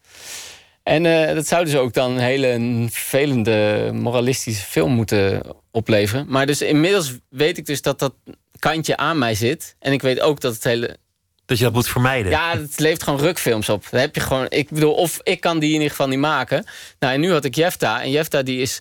En 0.82 1.06
eh, 1.06 1.34
dat 1.34 1.46
zou 1.46 1.64
dus 1.64 1.76
ook 1.76 1.92
dan 1.92 2.10
een 2.10 2.18
hele 2.18 2.86
vervelende 2.90 3.90
moralistische 3.94 4.66
film 4.66 4.92
moeten 4.92 5.42
opleveren. 5.70 6.26
Maar 6.28 6.46
dus 6.46 6.62
inmiddels 6.62 7.12
weet 7.28 7.58
ik 7.58 7.66
dus 7.66 7.82
dat 7.82 7.98
dat 7.98 8.14
kantje 8.58 8.96
aan 8.96 9.18
mij 9.18 9.34
zit. 9.34 9.76
En 9.78 9.92
ik 9.92 10.02
weet 10.02 10.20
ook 10.20 10.40
dat 10.40 10.54
het 10.54 10.64
hele 10.64 10.96
Dat 11.44 11.58
je 11.58 11.64
dat 11.64 11.72
moet 11.72 11.88
vermijden. 11.88 12.30
ja, 12.30 12.58
het 12.58 12.78
levert 12.78 13.02
gewoon 13.02 13.20
rukfilms 13.20 13.68
op. 13.68 13.86
Dan 13.90 14.00
heb 14.00 14.14
je 14.14 14.20
gewoon, 14.20 14.46
ik 14.48 14.70
bedoel, 14.70 14.94
of 14.94 15.20
ik 15.22 15.40
kan 15.40 15.58
die 15.58 15.68
in 15.68 15.74
ieder 15.74 15.90
geval 15.90 16.08
niet 16.08 16.18
maken. 16.18 16.64
Nou, 16.98 17.14
en 17.14 17.20
nu 17.20 17.32
had 17.32 17.44
ik 17.44 17.54
Jefta. 17.54 18.02
En 18.02 18.10
Jefta 18.10 18.42
die 18.42 18.60
is, 18.60 18.80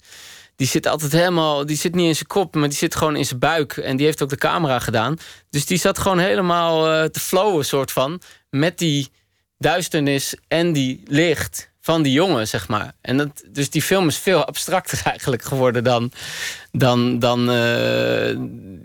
die 0.56 0.68
zit 0.68 0.88
altijd 0.88 1.12
helemaal, 1.12 1.66
die 1.66 1.78
zit 1.78 1.95
niet 1.95 2.08
in 2.08 2.16
zijn 2.16 2.28
kop, 2.28 2.56
maar 2.56 2.70
die 2.70 2.78
zit 2.78 2.95
gewoon 2.95 3.16
in 3.16 3.26
zijn 3.26 3.39
buik. 3.39 3.78
En 3.78 3.97
die 3.97 4.06
heeft 4.06 4.22
ook 4.24 4.30
de 4.30 4.38
camera 4.38 4.80
gedaan. 4.80 5.18
Dus 5.49 5.66
die 5.66 5.78
zat 5.78 5.99
gewoon 5.99 6.20
helemaal 6.20 6.91
eh, 6.91 7.04
te 7.10 7.20
flowen, 7.20 7.66
soort 7.66 7.91
van, 7.91 8.22
met 8.49 8.78
die 8.78 9.10
duisternis 9.58 10.36
en 10.47 10.74
die 10.74 11.04
licht 11.06 11.70
van 11.82 12.01
die 12.01 12.11
jongen, 12.11 12.47
zeg 12.47 12.67
maar. 12.67 12.91
En 13.01 13.17
dat, 13.17 13.43
dus 13.47 13.69
die 13.69 13.82
film 13.82 14.07
is 14.07 14.17
veel 14.17 14.45
abstracter 14.45 15.01
eigenlijk 15.11 15.43
geworden 15.43 15.84
dan, 15.84 16.11
dan, 16.71 17.19
dan, 17.19 17.51
eh, 17.51 18.36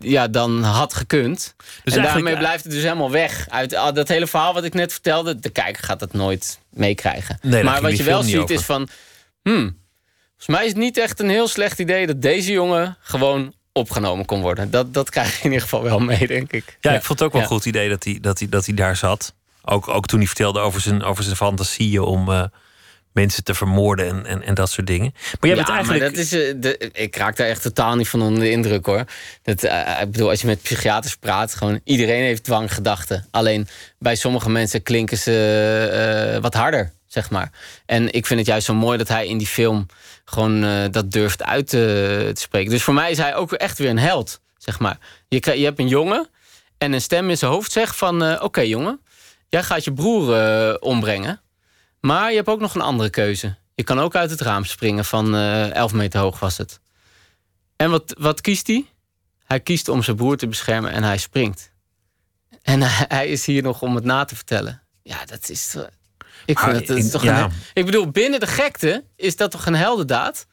ja, 0.01 0.29
dan 0.29 0.63
had 0.63 0.95
gekund. 0.95 1.55
Dus 1.85 1.95
en 1.95 2.03
daarmee 2.03 2.37
blijft 2.37 2.65
het 2.65 2.73
dus 2.73 2.83
helemaal 2.83 3.11
weg. 3.11 3.47
Uit 3.49 3.75
ah, 3.75 3.95
dat 3.95 4.09
hele 4.09 4.27
verhaal 4.27 4.55
wat 4.55 4.65
ik 4.65 4.75
net 4.75 4.93
vertelde, 4.93 5.39
de 5.39 5.51
kijker 5.51 5.85
gaat 5.85 6.01
dat 6.01 6.13
nooit 6.13 6.59
meekrijgen. 6.71 7.39
Nee, 7.43 7.63
maar 7.65 7.83
wat 7.83 7.97
je 7.97 8.03
wel 8.03 8.23
ziet 8.23 8.37
over. 8.37 8.55
is 8.55 8.63
van... 8.63 8.89
Hmm, 9.43 9.79
volgens 10.29 10.47
mij 10.47 10.63
is 10.63 10.69
het 10.69 10.79
niet 10.79 10.99
echt 10.99 11.21
een 11.21 11.29
heel 11.29 11.49
slecht 11.49 11.79
idee... 11.79 12.07
dat 12.07 12.23
deze 12.23 12.53
jongen 12.53 12.97
gewoon 13.01 13.55
opgenomen 13.73 14.25
kon 14.25 14.41
worden. 14.41 14.71
Dat, 14.71 14.95
dat 14.95 15.11
krijg 15.11 15.31
je 15.31 15.39
in 15.39 15.45
ieder 15.45 15.61
geval 15.61 15.83
wel 15.83 15.99
mee, 15.99 16.27
denk 16.27 16.53
ik. 16.53 16.79
Ja, 16.81 16.93
ik 16.93 17.03
vond 17.03 17.19
het 17.19 17.29
ook 17.29 17.33
wel 17.33 17.43
Ja. 17.43 17.47
een 17.47 17.55
goed 17.55 17.67
idee 17.67 17.89
dat 17.89 18.05
hij, 18.05 18.19
dat 18.21 18.39
hij, 18.39 18.49
dat 18.49 18.67
hij 18.67 18.75
daar 18.75 18.97
zat. 18.97 19.35
Ook, 19.65 19.89
ook 19.89 20.07
toen 20.07 20.19
hij 20.19 20.27
vertelde 20.27 20.61
over 20.61 20.81
zijn, 20.81 21.03
over 21.03 21.25
zijn 21.25 21.37
fantasieën 21.37 22.01
om 22.01 22.33
eh, 22.33 22.45
mensen 23.17 23.45
te 23.45 23.55
vermoorden 23.55 24.07
en, 24.09 24.27
en, 24.27 24.43
en 24.43 24.55
dat 24.55 24.71
soort 24.71 24.87
dingen. 24.87 25.11
Maar 25.15 25.51
jij 25.51 25.51
ja, 25.51 25.57
bent 25.57 25.69
eigenlijk. 25.69 26.01
maar 26.01 26.11
dat 26.11 26.21
is, 26.21 26.33
eh, 26.33 26.55
de, 26.57 26.91
ik 26.93 27.17
raak 27.17 27.37
daar 27.37 27.49
echt 27.49 27.63
totaal 27.63 27.97
niet 27.97 28.09
van 28.09 28.23
onder 28.23 28.41
de 28.41 28.51
indruk 28.51 28.87
hoor. 28.87 29.05
Dat, 29.43 29.63
eh, 29.63 30.01
ik 30.01 30.11
bedoel, 30.11 30.29
als 30.29 30.41
je 30.41 30.47
met 30.47 30.63
psychiaters 30.63 31.17
praat, 31.17 31.55
gewoon 31.55 31.81
iedereen 31.85 32.23
heeft 32.23 32.45
dwanggedachten. 32.45 33.27
Alleen 33.31 33.69
bij 33.99 34.15
sommige 34.15 34.51
mensen 34.51 34.83
klinken 34.83 35.19
ze 35.19 36.33
eh, 36.35 36.43
wat 36.43 36.55
harder, 36.55 36.93
zeg 37.07 37.31
maar. 37.31 37.51
En 37.87 38.13
ik 38.13 38.27
vind 38.27 38.39
het 38.39 38.49
juist 38.49 38.67
zo 38.67 38.75
mooi 38.75 38.99
dat 38.99 39.09
hij 39.09 39.27
in 39.27 39.39
die 39.39 39.47
film 39.47 39.87
gewoon 40.25 40.65
eh, 40.65 40.85
dat 40.91 41.13
durft 41.13 41.43
uit 41.43 41.69
te, 41.69 42.31
te 42.35 42.41
spreken. 42.41 42.71
Dus 42.71 42.83
voor 42.83 42.95
mij 42.95 43.11
is 43.11 43.19
hij 43.19 43.35
ook 43.35 43.53
echt 43.53 43.79
weer 43.79 43.91
een 43.91 43.99
held, 43.99 44.41
zeg 44.59 44.79
maar. 44.79 44.99
Je, 45.29 45.59
je 45.59 45.65
hebt 45.65 45.79
een 45.79 45.89
jongen 45.89 46.29
en 46.79 46.93
een 46.93 47.01
stem 47.01 47.31
in 47.31 47.39
zijn 47.39 47.51
hoofd 47.51 47.73
zegt 47.73 47.97
van... 47.97 48.25
eh, 48.25 48.43
oké 48.43 48.61
jongen, 48.61 49.01
jij 49.49 49.63
gaat 49.63 49.85
je 49.85 49.93
broer 49.93 50.35
eh, 50.35 50.75
ombrengen. 50.81 51.41
Maar 52.07 52.31
je 52.31 52.37
hebt 52.37 52.49
ook 52.49 52.61
nog 52.61 52.75
een 52.75 52.81
andere 52.81 53.11
keuze. 53.11 53.55
Je 53.75 53.83
kan 53.85 54.01
ook 54.01 54.15
uit 54.15 54.31
het 54.31 54.41
raam 54.41 54.65
springen 54.65 55.05
van 55.05 55.35
eh 55.35 55.75
11 55.75 55.93
meter 55.93 56.21
hoog 56.21 56.39
was 56.39 56.57
het. 56.57 56.81
En 57.77 57.91
wat, 57.91 58.15
wat 58.19 58.41
kiest 58.41 58.67
hij? 58.67 58.85
Hij 59.45 59.61
kiest 59.61 59.89
om 59.89 60.03
zijn 60.03 60.17
broer 60.17 60.37
te 60.37 60.47
beschermen 60.49 60.91
en 60.91 61.03
hij 61.03 61.19
springt. 61.19 61.73
En 62.63 62.83
hij, 62.83 63.05
hij 63.19 63.29
is 63.29 63.47
hier 63.47 63.63
nog 63.63 63.83
om 63.83 63.95
het 63.95 64.05
na 64.05 64.25
te 64.25 64.35
vertellen. 64.37 64.83
Ja, 65.03 65.25
dat 65.25 65.49
is... 65.49 65.71
toch- 65.71 65.89
Ik, 66.47 66.59
vind 66.59 66.73
Ah, 66.73 66.79
dat, 66.79 66.87
dat 66.87 66.97
is 66.97 67.05
in- 67.05 67.11
toch 67.11 67.23
ja. 67.23 67.45
een, 67.45 67.51
ik 67.75 67.85
bedoel, 67.85 68.11
binnen 68.11 68.41
de 68.41 68.47
gekte 68.47 69.05
is 69.17 69.37
dat 69.37 69.51
toch 69.51 69.67
een 69.67 69.75
heldendaad? 69.75 70.47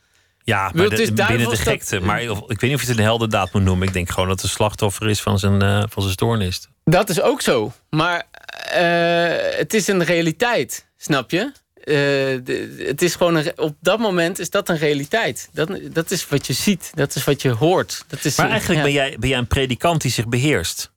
ja, 0.44 0.62
maar 0.74 0.90
de- 0.90 0.96
binnen 1.14 1.38
de 1.38 1.44
dat- 1.44 1.58
gekte. 1.60 2.00
Maar 2.00 2.30
of- 2.30 2.40
ik 2.40 2.48
weet 2.48 2.62
niet 2.62 2.74
of 2.74 2.82
je 2.82 2.88
het 2.88 2.98
een 2.98 3.04
heldendaad 3.04 3.54
moet 3.54 3.64
noemen. 3.64 3.88
Ik 3.88 3.94
denk 3.94 4.10
gewoon 4.10 4.28
dat 4.28 4.36
het 4.42 4.46
een 4.50 4.56
slachtoffer 4.56 5.10
is 5.10 5.22
van 5.22 5.40
zijn, 5.40 5.62
eh, 5.62 5.84
van 5.90 6.02
zijn 6.02 6.14
stoornis. 6.14 6.68
Dat 6.84 7.10
is 7.10 7.22
ook 7.22 7.42
zo. 7.42 7.72
Maar 7.90 8.24
eh, 8.72 9.58
het 9.58 9.74
is 9.74 9.88
een 9.88 10.04
realiteit, 10.04 10.86
snap 11.04 11.32
je? 11.32 11.52
Eh, 11.84 11.94
de- 12.44 12.84
het 12.88 13.02
is 13.02 13.16
gewoon 13.16 13.36
een, 13.36 13.60
op 13.60 13.76
dat 13.80 14.00
moment 14.00 14.40
is 14.40 14.50
dat 14.50 14.70
een 14.70 14.78
realiteit. 14.78 15.50
Dat, 15.54 15.80
dat 15.92 16.12
is 16.12 16.28
wat 16.28 16.48
je 16.48 16.54
ziet, 16.54 16.92
dat 16.94 17.16
is 17.16 17.24
wat 17.24 17.42
je 17.42 17.50
hoort. 17.50 18.06
Dat 18.08 18.26
is, 18.26 18.38
Maar 18.38 18.50
eigenlijk 18.50 18.80
ja. 18.80 18.86
ben, 18.86 18.94
jij, 18.94 19.16
ben 19.20 19.30
jij 19.30 19.38
een 19.38 19.48
predikant 19.48 20.02
die 20.02 20.12
zich 20.12 20.28
beheerst. 20.28 20.92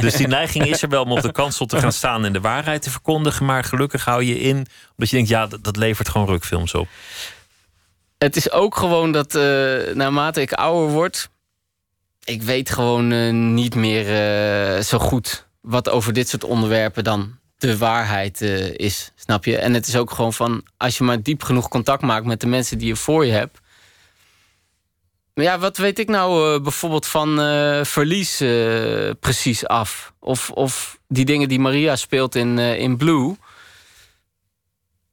dus 0.00 0.14
die 0.14 0.26
neiging 0.26 0.66
is 0.66 0.82
er 0.82 0.88
wel 0.88 1.02
om 1.02 1.12
op 1.12 1.20
de 1.20 1.32
kansel 1.32 1.66
te 1.66 1.78
gaan 1.78 1.92
staan 2.02 2.24
en 2.24 2.32
de 2.32 2.40
waarheid 2.40 2.82
te 2.82 2.90
verkondigen. 2.90 3.46
Maar 3.46 3.64
gelukkig 3.64 4.04
hou 4.04 4.22
je 4.24 4.38
in, 4.40 4.56
omdat 4.90 5.10
je 5.10 5.16
denkt, 5.16 5.28
ja, 5.28 5.46
dat, 5.46 5.64
dat 5.64 5.76
levert 5.76 6.08
gewoon 6.08 6.26
rukfilms 6.26 6.74
op. 6.74 6.88
Het 8.18 8.36
is 8.36 8.50
ook 8.50 8.76
gewoon 8.76 9.12
dat 9.12 9.34
eh, 9.34 9.42
naarmate 9.94 10.40
ik 10.40 10.52
ouder 10.52 10.90
word, 10.94 11.28
ik 12.24 12.42
weet 12.42 12.70
gewoon 12.70 13.12
eh, 13.12 13.32
niet 13.32 13.74
meer 13.74 14.82
zo 14.82 14.98
goed 14.98 15.46
wat 15.60 15.88
over 15.88 16.12
dit 16.12 16.28
soort 16.28 16.44
onderwerpen 16.44 17.04
dan 17.04 17.40
de 17.66 17.78
waarheid 17.78 18.40
eh, 18.40 18.74
is, 18.74 19.12
snap 19.16 19.44
je? 19.44 19.58
En 19.58 19.74
het 19.74 19.86
is 19.86 19.96
ook 19.96 20.10
gewoon 20.10 20.32
van, 20.32 20.62
als 20.76 20.98
je 20.98 21.04
maar 21.04 21.22
diep 21.22 21.42
genoeg 21.42 21.68
contact 21.68 22.02
maakt 22.02 22.26
met 22.26 22.40
de 22.40 22.46
mensen 22.46 22.78
die 22.78 22.88
je 22.88 22.96
voor 22.96 23.26
je 23.26 23.32
hebt. 23.32 23.60
Maar 25.34 25.44
Ja, 25.44 25.58
wat 25.58 25.76
weet 25.76 25.98
ik 25.98 26.08
nou 26.08 26.54
eh, 26.54 26.62
bijvoorbeeld 26.62 27.06
van 27.06 27.40
eh, 27.40 27.84
verlies 27.84 28.36
precies 29.20 29.66
af? 29.66 30.12
Of, 30.18 30.50
of 30.50 30.98
die 31.08 31.24
dingen 31.24 31.48
die 31.48 31.60
Maria 31.60 31.96
speelt 31.96 32.34
in, 32.34 32.58
in 32.58 32.96
Blue. 32.96 33.36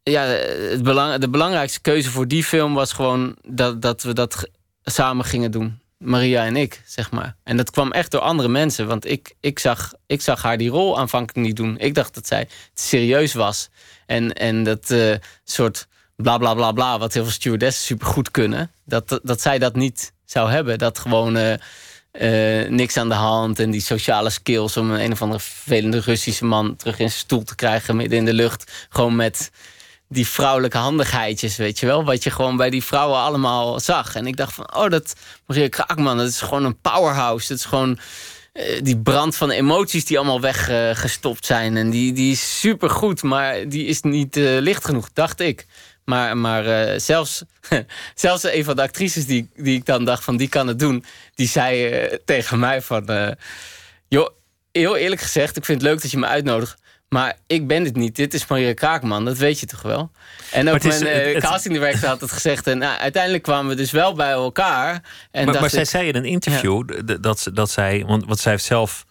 Ja, 0.03 0.21
het 0.23 0.83
belang, 0.83 1.19
de 1.19 1.29
belangrijkste 1.29 1.81
keuze 1.81 2.09
voor 2.09 2.27
die 2.27 2.43
film 2.43 2.73
was 2.73 2.93
gewoon 2.93 3.35
dat, 3.47 3.81
dat 3.81 4.03
we 4.03 4.13
dat 4.13 4.49
samen 4.83 5.25
gingen 5.25 5.51
doen. 5.51 5.79
Maria 5.99 6.45
en 6.45 6.55
ik, 6.55 6.81
zeg 6.85 7.11
maar. 7.11 7.35
En 7.43 7.57
dat 7.57 7.71
kwam 7.71 7.91
echt 7.91 8.11
door 8.11 8.21
andere 8.21 8.49
mensen. 8.49 8.87
Want 8.87 9.05
ik, 9.05 9.35
ik, 9.39 9.59
zag, 9.59 9.93
ik 10.05 10.21
zag 10.21 10.41
haar 10.41 10.57
die 10.57 10.69
rol 10.69 10.99
aanvankelijk 10.99 11.47
niet 11.47 11.55
doen. 11.55 11.77
Ik 11.77 11.93
dacht 11.93 12.13
dat 12.13 12.27
zij 12.27 12.47
serieus 12.73 13.33
was. 13.33 13.69
En, 14.05 14.33
en 14.33 14.63
dat 14.63 14.91
eh, 14.91 15.15
soort 15.43 15.87
bla 16.15 16.37
bla 16.37 16.53
bla 16.53 16.71
bla, 16.71 16.99
wat 16.99 17.13
heel 17.13 17.23
veel 17.23 17.31
stewardessen 17.31 17.83
supergoed 17.83 18.31
kunnen. 18.31 18.71
Dat, 18.85 19.19
dat, 19.23 19.41
zij 19.41 19.59
dat 19.59 19.75
niet 19.75 20.13
zou 20.25 20.51
hebben. 20.51 20.77
Dat 20.77 20.99
gewoon 20.99 21.37
eh, 21.37 21.53
eh, 22.11 22.69
niks 22.69 22.97
aan 22.97 23.09
de 23.09 23.15
hand. 23.15 23.59
En 23.59 23.71
die 23.71 23.81
sociale 23.81 24.29
skills 24.29 24.77
om 24.77 24.91
een, 24.91 25.03
een 25.03 25.11
of 25.11 25.21
andere 25.21 25.39
vervelende 25.39 25.99
Russische 25.99 26.45
man 26.45 26.75
terug 26.75 26.99
in 26.99 27.09
zijn 27.09 27.19
stoel 27.19 27.43
te 27.43 27.55
krijgen 27.55 27.95
midden 27.95 28.17
in 28.17 28.25
de 28.25 28.33
lucht. 28.33 28.87
Gewoon 28.89 29.15
met 29.15 29.51
die 30.09 30.27
vrouwelijke 30.27 30.77
handigheidjes, 30.77 31.55
weet 31.55 31.79
je 31.79 31.85
wel. 31.85 32.03
Wat 32.03 32.23
je 32.23 32.31
gewoon 32.31 32.57
bij 32.57 32.69
die 32.69 32.83
vrouwen 32.83 33.19
allemaal 33.19 33.79
zag. 33.79 34.15
En 34.15 34.27
ik 34.27 34.37
dacht 34.37 34.53
van, 34.53 34.75
oh, 34.75 34.89
dat 34.89 35.15
Maria 35.45 35.67
Kraakman, 35.67 36.17
dat 36.17 36.27
is 36.27 36.41
gewoon 36.41 36.65
een 36.65 36.79
powerhouse. 36.79 37.47
Dat 37.47 37.57
is 37.57 37.65
gewoon 37.65 37.99
eh, 38.53 38.79
die 38.83 38.97
brand 38.97 39.35
van 39.35 39.49
emoties 39.49 40.05
die 40.05 40.17
allemaal 40.17 40.41
weggestopt 40.41 41.45
zijn. 41.45 41.77
En 41.77 41.89
die, 41.89 42.13
die 42.13 42.31
is 42.31 42.59
supergoed, 42.59 43.23
maar 43.23 43.67
die 43.67 43.85
is 43.85 44.01
niet 44.01 44.37
eh, 44.37 44.43
licht 44.59 44.85
genoeg, 44.85 45.09
dacht 45.13 45.39
ik. 45.39 45.65
Maar, 46.05 46.37
maar 46.37 46.65
eh, 46.65 46.99
zelfs, 46.99 47.43
zelfs 48.15 48.43
een 48.43 48.63
van 48.63 48.75
de 48.75 48.81
actrices 48.81 49.25
die, 49.25 49.49
die 49.55 49.77
ik 49.77 49.85
dan 49.85 50.05
dacht 50.05 50.23
van, 50.23 50.37
die 50.37 50.49
kan 50.49 50.67
het 50.67 50.79
doen... 50.79 51.05
die 51.35 51.47
zei 51.47 52.19
tegen 52.25 52.59
mij 52.59 52.81
van... 52.81 53.35
joh, 54.07 54.29
heel 54.71 54.97
eerlijk 54.97 55.21
gezegd, 55.21 55.57
ik 55.57 55.65
vind 55.65 55.81
het 55.81 55.89
leuk 55.89 56.01
dat 56.01 56.11
je 56.11 56.17
me 56.17 56.25
uitnodigt... 56.25 56.77
Maar 57.09 57.37
ik 57.47 57.67
ben 57.67 57.83
dit 57.83 57.95
niet. 57.95 58.15
Dit 58.15 58.33
is 58.33 58.47
Maria 58.47 58.73
Kraakman. 58.73 59.25
Dat 59.25 59.37
weet 59.37 59.59
je 59.59 59.65
toch 59.65 59.81
wel? 59.81 60.11
En 60.51 60.67
ook 60.67 60.73
het 60.73 60.85
is- 60.85 60.99
mijn 60.99 61.15
het- 61.15 61.33
het- 61.33 61.43
casting 61.43 61.73
director 61.73 62.09
had 62.09 62.21
het 62.21 62.31
gezegd. 62.31 62.67
En 62.67 62.77
nou, 62.77 62.99
uiteindelijk 62.99 63.43
kwamen 63.43 63.69
we 63.69 63.75
dus 63.75 63.91
wel 63.91 64.13
bij 64.13 64.31
elkaar. 64.31 64.91
En 65.31 65.45
maar 65.45 65.59
maar 65.61 65.69
zij 65.69 65.81
ik- 65.81 65.87
zei 65.87 66.07
in 66.07 66.15
een 66.15 66.25
interview 66.25 66.83
dat, 67.21 67.49
dat 67.53 67.69
zij, 67.71 68.03
want 68.07 68.25
wat 68.25 68.39
zij 68.39 68.51
heeft 68.51 68.63
zelf 68.63 69.05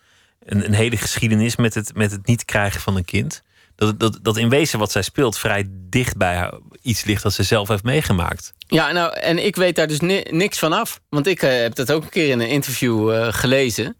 een, 0.44 0.64
een 0.64 0.72
hele 0.74 0.96
geschiedenis 0.96 1.56
met 1.56 1.74
het, 1.74 1.94
met 1.94 2.10
het 2.10 2.26
niet 2.26 2.44
krijgen 2.44 2.80
van 2.80 2.96
een 2.96 3.04
kind. 3.04 3.42
Dat, 3.76 4.00
dat, 4.00 4.18
dat 4.22 4.36
in 4.36 4.48
wezen 4.48 4.78
wat 4.78 4.92
zij 4.92 5.02
speelt 5.02 5.38
vrij 5.38 5.64
dicht 5.70 6.16
bij 6.16 6.34
haar 6.36 6.54
iets 6.82 7.04
ligt 7.04 7.22
dat 7.22 7.32
ze 7.32 7.42
zelf 7.42 7.68
heeft 7.68 7.82
meegemaakt. 7.82 8.52
Ja, 8.58 8.92
nou, 8.92 9.12
en 9.18 9.44
ik 9.44 9.56
weet 9.56 9.76
daar 9.76 9.86
dus 9.86 10.00
ni- 10.00 10.24
niks 10.30 10.58
van 10.58 10.72
af. 10.72 11.00
Want 11.08 11.26
ik 11.26 11.42
eh, 11.42 11.60
heb 11.60 11.74
dat 11.74 11.92
ook 11.92 12.02
een 12.02 12.08
keer 12.08 12.28
in 12.28 12.40
een 12.40 12.48
interview 12.48 13.24
gelezen. 13.32 13.96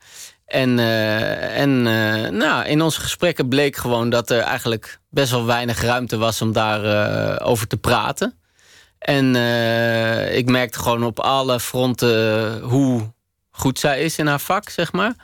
En, 0.49 0.79
eh, 0.79 1.61
en 1.61 1.87
eh, 1.87 2.31
nou, 2.31 2.65
in 2.67 2.83
onze 2.83 3.01
gesprekken 3.01 3.49
bleek 3.49 3.77
gewoon 3.77 4.11
dat 4.11 4.31
er 4.31 4.41
eigenlijk 4.41 4.99
best 5.11 5.31
wel 5.31 5.47
weinig 5.47 5.83
ruimte 5.83 6.17
was 6.17 6.43
om 6.43 6.53
daarover 6.53 7.41
over 7.43 7.67
te 7.67 7.77
praten. 7.77 8.39
En 8.99 9.37
eh, 9.37 10.37
ik 10.37 10.47
merkte 10.51 10.79
gewoon 10.79 11.05
op 11.05 11.21
alle 11.21 11.61
fronten 11.61 12.59
hoe 12.61 13.13
goed 13.51 13.79
zij 13.79 14.01
is 14.03 14.19
in 14.19 14.27
haar 14.27 14.41
vak, 14.41 14.69
zeg 14.71 14.93
maar. 14.93 15.15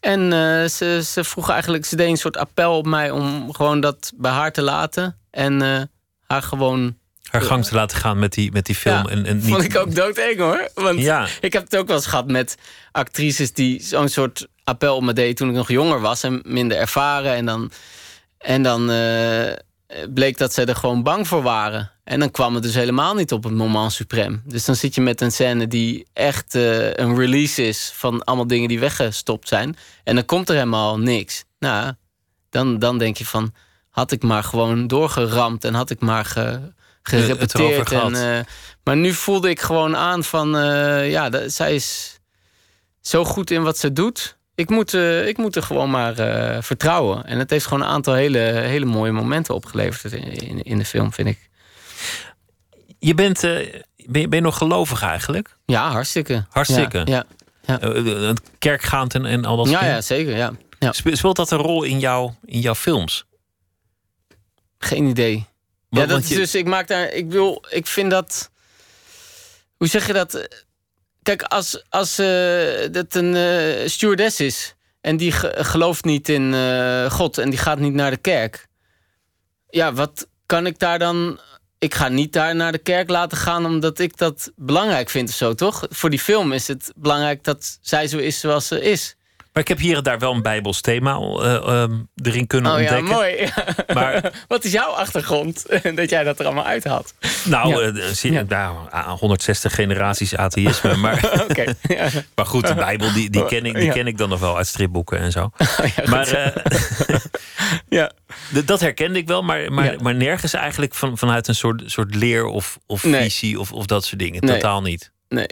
En 0.00 0.20
eh, 0.32 0.68
ze, 0.68 1.00
ze 1.04 1.24
vroeg 1.24 1.50
eigenlijk, 1.50 1.84
ze 1.84 1.96
deed 1.96 2.08
een 2.08 2.16
soort 2.16 2.36
appel 2.36 2.76
op 2.76 2.86
mij 2.86 3.10
om 3.10 3.52
gewoon 3.54 3.80
dat 3.80 4.12
bij 4.16 4.32
haar 4.32 4.52
te 4.52 4.62
laten. 4.62 5.18
En 5.30 5.62
eh, 5.62 5.80
haar 6.26 6.42
gewoon 6.42 6.96
Haar 7.30 7.42
gang 7.42 7.64
te 7.64 7.74
laten 7.74 7.96
gaan 7.98 8.18
met 8.18 8.32
die, 8.32 8.52
met 8.52 8.66
die 8.66 8.74
film. 8.74 8.94
ja, 9.06 9.10
en, 9.10 9.26
en 9.26 9.36
niet, 9.36 9.48
Vond 9.48 9.62
ik 9.64 9.76
ook 9.76 9.94
doodeng 9.94 10.38
hoor. 10.38 10.68
Want 10.74 10.98
Ja. 10.98 11.26
ik 11.40 11.52
heb 11.52 11.64
het 11.64 11.76
ook 11.76 11.86
wel 11.86 11.96
eens 11.96 12.06
gehad 12.06 12.26
met 12.26 12.56
actrices 12.92 13.52
die 13.52 13.82
zo'n 13.82 14.08
soort 14.08 14.48
appel 14.68 14.96
op 14.96 15.02
me 15.02 15.12
deden 15.12 15.34
toen 15.34 15.48
ik 15.48 15.54
nog 15.54 15.68
jonger 15.68 16.00
was 16.00 16.22
en 16.22 16.40
minder 16.44 16.78
ervaren. 16.78 17.34
En 17.34 17.46
dan, 17.46 17.70
en 18.38 18.62
dan 18.62 18.90
eh, 19.88 20.06
bleek 20.14 20.38
dat 20.38 20.52
ze 20.54 20.64
er 20.64 20.76
gewoon 20.76 21.02
bang 21.02 21.28
voor 21.28 21.42
waren. 21.42 21.90
En 22.04 22.20
dan 22.20 22.30
kwam 22.30 22.54
het 22.54 22.62
dus 22.62 22.74
helemaal 22.74 23.14
niet 23.14 23.32
op 23.32 23.44
het 23.44 23.52
moment 23.52 24.02
suprême. 24.02 24.42
Dus 24.44 24.64
dan 24.64 24.76
zit 24.76 24.94
je 24.94 25.00
met 25.00 25.20
een 25.20 25.32
scène 25.32 25.66
die 25.66 26.06
echt 26.12 26.54
eh, 26.54 26.92
een 26.92 27.16
release 27.16 27.66
is... 27.66 27.92
van 27.94 28.24
allemaal 28.24 28.46
dingen 28.46 28.68
die 28.68 28.80
weggestopt 28.80 29.48
zijn. 29.48 29.76
En 30.04 30.14
dan 30.14 30.24
komt 30.24 30.48
er 30.48 30.54
helemaal 30.54 30.98
niks. 30.98 31.44
Nou, 31.58 31.92
dan, 32.50 32.78
dan 32.78 32.98
denk 32.98 33.16
je 33.16 33.26
van... 33.26 33.54
had 33.90 34.12
ik 34.12 34.22
maar 34.22 34.44
gewoon 34.44 34.86
doorgeramd 34.86 35.64
en 35.64 35.74
had 35.74 35.90
ik 35.90 36.00
maar 36.00 36.24
ge, 36.24 36.60
gerepeteerd. 37.02 37.92
En, 37.92 38.14
eh, 38.14 38.44
maar 38.84 38.96
nu 38.96 39.12
voelde 39.12 39.50
ik 39.50 39.60
gewoon 39.60 39.96
aan 39.96 40.24
van... 40.24 40.48
ja, 41.04 41.28
dat, 41.28 41.52
zij 41.52 41.74
is 41.74 42.18
zo 43.00 43.24
goed 43.24 43.50
in 43.50 43.62
wat 43.62 43.78
ze 43.78 43.92
doet. 43.92 44.37
Ik 44.58 44.70
moet, 44.70 44.94
eh, 44.94 45.26
ik 45.26 45.36
moet 45.36 45.56
er 45.56 45.62
gewoon 45.62 45.90
maar 45.90 46.18
eh, 46.18 46.62
vertrouwen. 46.62 47.24
En 47.24 47.38
het 47.38 47.50
heeft 47.50 47.66
gewoon 47.66 47.82
een 47.82 47.88
aantal 47.88 48.14
hele, 48.14 48.38
hele 48.38 48.84
mooie 48.84 49.12
momenten 49.12 49.54
opgeleverd 49.54 50.12
in, 50.12 50.22
in, 50.22 50.62
in 50.62 50.78
de 50.78 50.84
film, 50.84 51.12
vind 51.12 51.28
ik. 51.28 51.50
Je 52.98 53.14
bent, 53.14 53.44
eh, 53.44 53.52
ben, 54.06 54.20
je, 54.20 54.28
ben 54.28 54.38
je 54.38 54.44
nog 54.44 54.56
gelovig 54.56 55.02
eigenlijk? 55.02 55.56
Ja, 55.66 55.90
hartstikke. 55.90 56.46
Hartstikke. 56.48 57.02
Ja, 57.04 57.24
ja, 57.62 58.32
kerkgaand 58.58 59.14
en, 59.14 59.24
en 59.26 59.44
al 59.44 59.56
dat 59.56 59.66
ja, 59.66 59.72
soort 59.72 59.82
ja, 59.82 59.88
dingen? 59.88 60.04
zeker. 60.04 60.36
Ja. 60.36 60.52
Ja. 60.78 60.92
Spe- 60.92 61.16
Speelt 61.16 61.36
dat 61.36 61.50
een 61.50 61.58
rol 61.58 61.82
in, 61.82 61.98
jou, 61.98 62.32
in 62.44 62.60
jouw 62.60 62.74
films? 62.74 63.24
Geen 64.78 65.04
idee. 65.04 65.46
Ja, 65.88 66.06
dat 66.06 66.22
is 66.22 66.28
dus, 66.28 66.54
ik 66.54 66.66
maak 66.66 66.88
daar, 66.88 67.12
ik 67.12 67.30
wil, 67.30 67.64
ik 67.70 67.86
vind 67.86 68.10
dat, 68.10 68.50
hoe 69.76 69.88
zeg 69.88 70.06
je 70.06 70.12
dat? 70.12 70.48
Kijk, 71.28 71.42
als, 71.42 71.84
als 71.88 72.18
eh, 72.18 72.92
dat 72.92 73.14
een 73.14 73.36
eh, 73.36 73.88
stewardess 73.88 74.40
is 74.40 74.74
en 75.00 75.16
die 75.16 75.32
ge- 75.32 75.54
gelooft 75.56 76.04
niet 76.04 76.28
in 76.28 76.54
eh, 76.54 77.10
God 77.10 77.38
en 77.38 77.50
die 77.50 77.58
gaat 77.58 77.78
niet 77.78 77.92
naar 77.92 78.10
de 78.10 78.16
kerk, 78.16 78.66
ja, 79.68 79.92
wat 79.92 80.28
kan 80.46 80.66
ik 80.66 80.78
daar 80.78 80.98
dan? 80.98 81.40
Ik 81.78 81.94
ga 81.94 82.08
niet 82.08 82.32
daar 82.32 82.54
naar 82.56 82.72
de 82.72 82.78
kerk 82.78 83.08
laten 83.08 83.38
gaan 83.38 83.66
omdat 83.66 83.98
ik 83.98 84.16
dat 84.16 84.52
belangrijk 84.56 85.10
vind 85.10 85.28
of 85.28 85.34
zo, 85.34 85.54
toch? 85.54 85.86
Voor 85.88 86.10
die 86.10 86.18
film 86.18 86.52
is 86.52 86.68
het 86.68 86.92
belangrijk 86.96 87.44
dat 87.44 87.78
zij 87.80 88.06
zo 88.06 88.18
is 88.18 88.40
zoals 88.40 88.66
ze 88.66 88.80
is. 88.80 89.16
Maar 89.52 89.62
ik 89.62 89.68
heb 89.68 89.78
hier 89.78 89.96
en 89.96 90.02
daar 90.02 90.18
wel 90.18 90.32
een 90.34 90.42
bijbels 90.42 90.80
thema 90.80 91.16
eh, 91.16 91.54
ehm, 91.54 91.92
erin 92.22 92.46
kunnen 92.46 92.72
Oh 92.72 92.80
ja, 92.80 92.84
ontdekken. 92.84 93.14
mooi. 93.14 93.48
Maar 93.94 94.32
Wat 94.48 94.64
is 94.64 94.72
jouw 94.72 94.90
achtergrond 94.90 95.66
dat 95.94 96.10
jij 96.10 96.24
dat 96.24 96.38
er 96.38 96.44
allemaal 96.46 96.64
uit 96.64 96.84
had? 96.84 97.14
nou, 97.44 97.68
Ja. 97.94 98.00
eh, 98.00 98.04
zie- 98.04 98.32
Ja. 98.32 98.44
nou, 98.48 98.76
160 99.18 99.74
generaties 99.74 100.36
atheïsme. 100.36 100.96
Maar. 101.06 101.44
Ja. 101.88 102.08
maar 102.34 102.46
goed, 102.46 102.66
de 102.66 102.74
Bijbel 102.74 103.12
die, 103.12 103.30
die, 103.30 103.44
ken 103.46 103.64
ik, 103.66 103.74
die 103.74 103.84
Ja. 103.84 103.92
ken 103.92 104.06
ik 104.06 104.18
dan 104.18 104.28
nog 104.28 104.40
wel 104.40 104.56
uit 104.56 104.66
stripboeken 104.66 105.18
en 105.18 105.32
zo. 105.32 105.50
Ja. 105.96 106.10
Maar 106.10 106.28
eh, 106.28 106.56
ja. 107.88 108.12
dat 108.64 108.80
herkende 108.80 109.18
ik 109.18 109.26
wel, 109.26 109.42
maar, 109.42 109.72
maar, 109.72 109.84
Ja. 109.92 109.96
maar 110.02 110.14
nergens 110.14 110.52
eigenlijk 110.54 110.94
van, 110.94 111.18
vanuit 111.18 111.48
een 111.48 111.54
soort, 111.54 111.82
soort 111.86 112.14
leer 112.14 112.44
of, 112.44 112.78
of 112.86 113.04
Nee. 113.04 113.22
visie 113.22 113.60
of, 113.60 113.72
of 113.72 113.86
dat 113.86 114.04
soort 114.04 114.18
dingen. 114.20 114.44
Nee. 114.44 114.54
Totaal 114.54 114.82
niet. 114.82 115.10
Nee. 115.28 115.46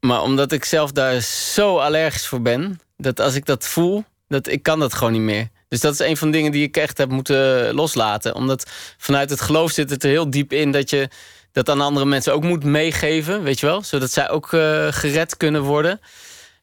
Maar 0.00 0.22
omdat 0.22 0.52
ik 0.52 0.64
zelf 0.64 0.92
daar 0.92 1.20
zo 1.20 1.78
allergisch 1.78 2.26
voor 2.26 2.42
ben, 2.42 2.80
dat 3.00 3.20
als 3.20 3.34
ik 3.34 3.46
dat 3.46 3.66
voel, 3.66 4.04
dat 4.28 4.48
ik 4.48 4.62
kan 4.62 4.78
dat 4.78 4.94
gewoon 4.94 5.12
niet 5.12 5.22
meer. 5.22 5.48
Dus 5.68 5.80
dat 5.80 5.92
is 5.92 5.98
een 5.98 6.16
van 6.16 6.30
de 6.30 6.36
dingen 6.36 6.52
die 6.52 6.62
ik 6.62 6.76
echt 6.76 6.98
heb 6.98 7.10
moeten 7.10 7.74
loslaten. 7.74 8.34
Omdat 8.34 8.70
vanuit 8.98 9.30
het 9.30 9.40
geloof 9.40 9.70
zit 9.70 9.90
het 9.90 10.04
er 10.04 10.10
heel 10.10 10.30
diep 10.30 10.52
in 10.52 10.72
dat 10.72 10.90
je 10.90 11.08
dat 11.52 11.68
aan 11.68 11.80
andere 11.80 12.06
mensen 12.06 12.32
ook 12.32 12.42
moet 12.42 12.64
meegeven, 12.64 13.42
weet 13.42 13.60
je 13.60 13.66
wel, 13.66 13.82
zodat 13.82 14.10
zij 14.10 14.30
ook 14.30 14.52
eh, 14.52 14.86
gered 14.90 15.36
kunnen 15.36 15.62
worden. 15.62 16.00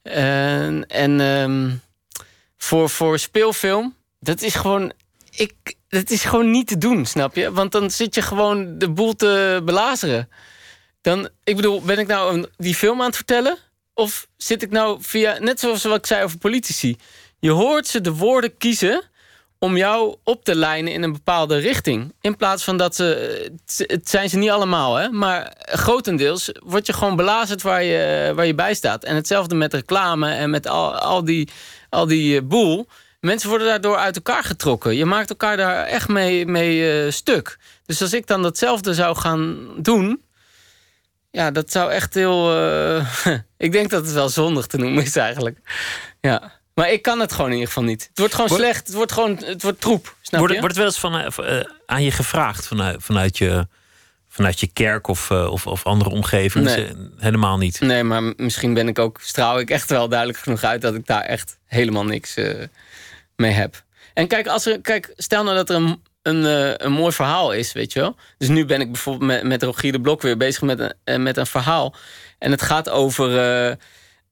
En, 0.02 0.86
ehm, 1.20 1.70
voor, 2.58 2.90
voor 2.90 3.20
speelfilm, 3.20 3.96
dat 4.20 4.42
is 4.42 4.56
gewoon. 4.56 4.92
Ik, 5.30 5.54
dat 5.88 6.10
is 6.10 6.24
gewoon 6.24 6.52
niet 6.52 6.68
te 6.68 6.78
doen, 6.78 7.06
snap 7.06 7.36
je? 7.36 7.52
Want 7.52 7.72
dan 7.72 7.92
zit 7.92 8.16
je 8.16 8.22
gewoon 8.22 8.78
de 8.78 8.90
boel 8.90 9.16
te 9.16 9.62
belazeren. 9.66 10.30
Dan, 11.02 11.30
ik 11.44 11.56
bedoel, 11.56 11.82
ben 11.82 11.98
ik 11.98 12.08
nou 12.08 12.34
een, 12.34 12.48
die 12.58 12.76
film 12.76 13.00
aan 13.00 13.08
het 13.08 13.16
vertellen? 13.16 13.58
Of 13.98 14.28
zit 14.38 14.62
ik 14.64 14.72
nou 14.72 14.98
via, 15.02 15.38
net 15.40 15.60
zoals 15.60 15.84
wat 15.84 15.98
ik 15.98 16.06
zei 16.06 16.24
over 16.24 16.38
politici. 16.38 16.98
Je 17.40 17.50
hoort 17.52 17.88
ze 17.88 18.02
de 18.02 18.14
woorden 18.14 18.58
kiezen 18.58 19.02
om 19.60 19.78
jou 19.78 20.16
op 20.24 20.44
te 20.44 20.56
lijnen 20.56 20.94
in 20.94 21.04
een 21.04 21.12
bepaalde 21.14 21.58
richting. 21.58 22.14
In 22.22 22.36
plaats 22.36 22.64
van 22.64 22.78
dat 22.78 22.96
ze, 22.96 23.06
het- 23.88 24.10
zijn 24.10 24.30
ze 24.30 24.38
niet 24.38 24.50
allemaal, 24.50 24.96
hè, 24.96 25.10
maar 25.10 25.54
grotendeels 25.58 26.52
word 26.64 26.86
je 26.86 26.94
gewoon 26.94 27.16
belazerd 27.16 27.62
waar 27.62 27.84
je, 27.84 28.32
waar 28.36 28.46
je 28.46 28.56
bij 28.56 28.74
staat. 28.74 29.04
En 29.04 29.16
hetzelfde 29.16 29.56
met 29.56 29.74
reclame 29.74 30.32
en 30.32 30.50
met 30.50 30.68
al, 30.68 30.96
al 30.96 31.24
die, 31.26 31.50
al 31.90 32.08
die 32.08 32.38
eh, 32.38 32.44
boel. 32.44 32.88
Mensen 33.20 33.50
worden 33.50 33.68
daardoor 33.68 33.98
uit 33.98 34.16
elkaar 34.16 34.44
getrokken. 34.44 34.96
Je 34.96 35.06
maakt 35.06 35.30
elkaar 35.30 35.58
daar 35.58 35.84
echt 35.86 36.08
mee, 36.08 36.46
mee 36.46 36.92
eh, 37.06 37.12
stuk. 37.12 37.58
Dus 37.86 38.02
als 38.02 38.14
ik 38.14 38.28
dan 38.28 38.42
datzelfde 38.42 38.94
zou 38.94 39.16
gaan 39.16 39.70
doen, 39.78 40.22
ja, 41.38 41.52
dat 41.52 41.72
zou 41.72 41.92
echt 41.92 42.14
heel. 42.14 42.56
eh, 42.58 43.06
ik 43.58 43.72
denk 43.72 43.90
dat 43.90 44.04
het 44.06 44.14
wel 44.14 44.30
zondig 44.30 44.68
te 44.68 44.78
noemen 44.78 45.04
is 45.04 45.16
eigenlijk. 45.16 45.60
Ja. 46.22 46.52
Maar 46.74 46.92
ik 46.92 47.02
kan 47.02 47.20
het 47.20 47.32
gewoon 47.32 47.48
in 47.48 47.54
ieder 47.54 47.68
geval 47.68 47.84
niet. 47.84 48.08
Het 48.10 48.20
wordt 48.20 48.34
gewoon 48.34 48.50
slecht. 48.58 48.88
Het 48.88 48.96
wordt 48.96 49.12
gewoon. 49.12 49.38
Het 49.46 49.62
wordt 49.62 49.82
troep. 49.82 50.16
Snap 50.22 50.40
Wordt, 50.40 50.54
je? 50.54 50.60
wordt 50.60 50.76
het 50.76 50.84
wel 50.86 50.94
eens 50.94 51.34
van, 51.36 51.46
eh, 51.46 51.60
aan 51.86 52.04
je 52.04 52.12
gevraagd 52.12 52.68
vanuit, 52.68 53.04
vanuit, 53.04 53.38
je, 53.38 53.68
vanuit 54.30 54.60
je 54.60 54.68
kerk 54.68 55.08
of, 55.08 55.32
of, 55.32 55.68
of 55.68 55.86
andere 55.86 56.10
omgeving? 56.10 56.66
Nee. 56.66 56.76
Ze- 56.86 57.12
Helemaal 57.18 57.58
niet. 57.58 57.80
Nee, 57.80 58.04
maar 58.04 58.24
misschien 58.38 58.74
ben 58.74 58.88
ik 58.88 59.00
ook. 59.00 59.20
straal 59.22 59.60
ik 59.60 59.70
echt 59.70 59.90
wel 59.90 60.08
duidelijk 60.10 60.40
genoeg 60.40 60.64
uit 60.64 60.82
dat 60.82 60.96
ik 60.96 61.06
daar 61.06 61.22
echt 61.24 61.58
helemaal 61.66 62.06
niks 62.06 62.34
mee 63.36 63.52
heb. 63.52 63.84
En 64.14 64.28
kijk, 64.28 64.48
als 64.48 64.66
er, 64.66 64.82
kijk, 64.82 65.14
stel 65.16 65.44
nou 65.44 65.56
dat 65.56 65.70
er 65.70 65.76
een, 65.76 66.02
een, 66.28 66.46
eh, 66.46 66.74
een 66.86 66.92
mooi 66.92 67.12
verhaal 67.12 67.52
is, 67.54 67.74
weet 67.74 67.94
je 67.94 68.00
wel. 68.00 68.16
Dus 68.38 68.48
nu 68.48 68.66
ben 68.66 68.82
ik 68.82 68.92
bijvoorbeeld 68.92 69.44
met, 69.44 69.64
Rogier 69.64 69.92
de 69.92 70.02
Blok 70.02 70.22
weer 70.22 70.38
bezig 70.38 70.62
met 70.62 70.80
een, 70.80 70.94
eh, 71.04 71.18
met 71.18 71.38
een 71.38 71.46
verhaal. 71.46 71.96
En 72.40 72.52
het 72.52 72.62
gaat 72.62 72.90
over 72.90 73.38
eh, 73.40 73.76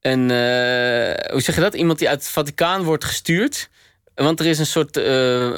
een. 0.01 0.29
hoe 1.31 1.41
zeg 1.41 1.55
je 1.55 1.61
dat? 1.61 1.73
Iemand 1.73 1.99
die 1.99 2.09
uit 2.09 2.19
het 2.19 2.31
Vaticaan 2.31 2.83
wordt 2.83 3.03
gestuurd. 3.03 3.69
Want 4.15 4.39
er 4.39 4.45
is 4.45 4.59
een 4.59 4.65
soort 4.65 4.95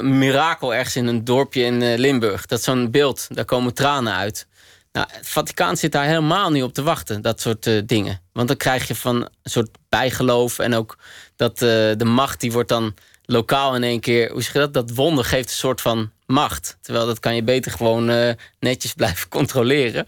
mirakel 0.02 0.74
ergens 0.74 0.96
in 0.96 1.06
een 1.06 1.24
dorpje 1.24 1.62
in 1.62 1.94
Limburg. 1.94 2.46
Dat 2.46 2.62
zo'n 2.62 2.90
beeld, 2.90 3.26
daar 3.30 3.44
komen 3.44 3.74
tranen 3.74 4.14
uit. 4.14 4.46
Nou, 4.92 5.06
het 5.10 5.28
Vaticaan 5.28 5.76
zit 5.76 5.92
daar 5.92 6.04
helemaal 6.04 6.50
niet 6.50 6.62
op 6.62 6.72
te 6.72 6.82
wachten, 6.82 7.22
dat 7.22 7.40
soort 7.40 7.88
dingen. 7.88 8.20
Want 8.32 8.48
dan 8.48 8.56
krijg 8.56 8.88
je 8.88 8.94
van 8.94 9.16
een 9.16 9.50
soort 9.50 9.68
bijgeloof 9.88 10.58
en 10.58 10.74
ook 10.74 10.98
dat 11.36 11.58
de 11.58 12.04
macht 12.04 12.40
die 12.40 12.52
wordt 12.52 12.68
dan 12.68 12.94
lokaal 13.28 13.74
in 13.74 13.82
één 13.82 14.00
keer. 14.00 14.30
Hoe 14.30 14.42
zeg 14.42 14.52
je 14.52 14.58
dat? 14.58 14.74
Dat 14.74 14.90
wonder 14.90 15.24
geeft 15.24 15.48
een 15.48 15.54
soort 15.54 15.80
van 15.80 16.10
macht. 16.26 16.78
Terwijl 16.80 17.06
dat 17.06 17.20
kan 17.20 17.34
je 17.34 17.42
beter 17.42 17.70
gewoon 17.70 18.10
eh, 18.10 18.34
netjes 18.60 18.92
blijven 19.00 19.28
controleren. 19.28 20.06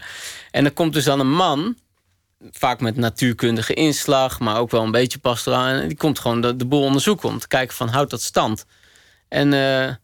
En 0.51 0.65
er 0.65 0.71
komt 0.71 0.93
dus 0.93 1.03
dan 1.03 1.19
een 1.19 1.31
man, 1.31 1.77
vaak 2.51 2.79
met 2.79 2.95
natuurkundige 2.95 3.73
inslag, 3.73 4.39
maar 4.39 4.59
ook 4.59 4.71
wel 4.71 4.83
een 4.83 4.91
beetje 4.91 5.19
pastoraal. 5.19 5.65
En 5.65 5.87
die 5.87 5.97
komt 5.97 6.19
gewoon 6.19 6.41
de, 6.41 6.55
de 6.55 6.65
boel 6.65 6.83
onderzoeken 6.83 7.29
om 7.29 7.39
te 7.39 7.47
kijken 7.47 7.75
van 7.75 7.87
houdt 7.87 8.11
dat 8.11 8.21
stand. 8.21 8.65
En 9.27 9.53
eh, 9.53 9.95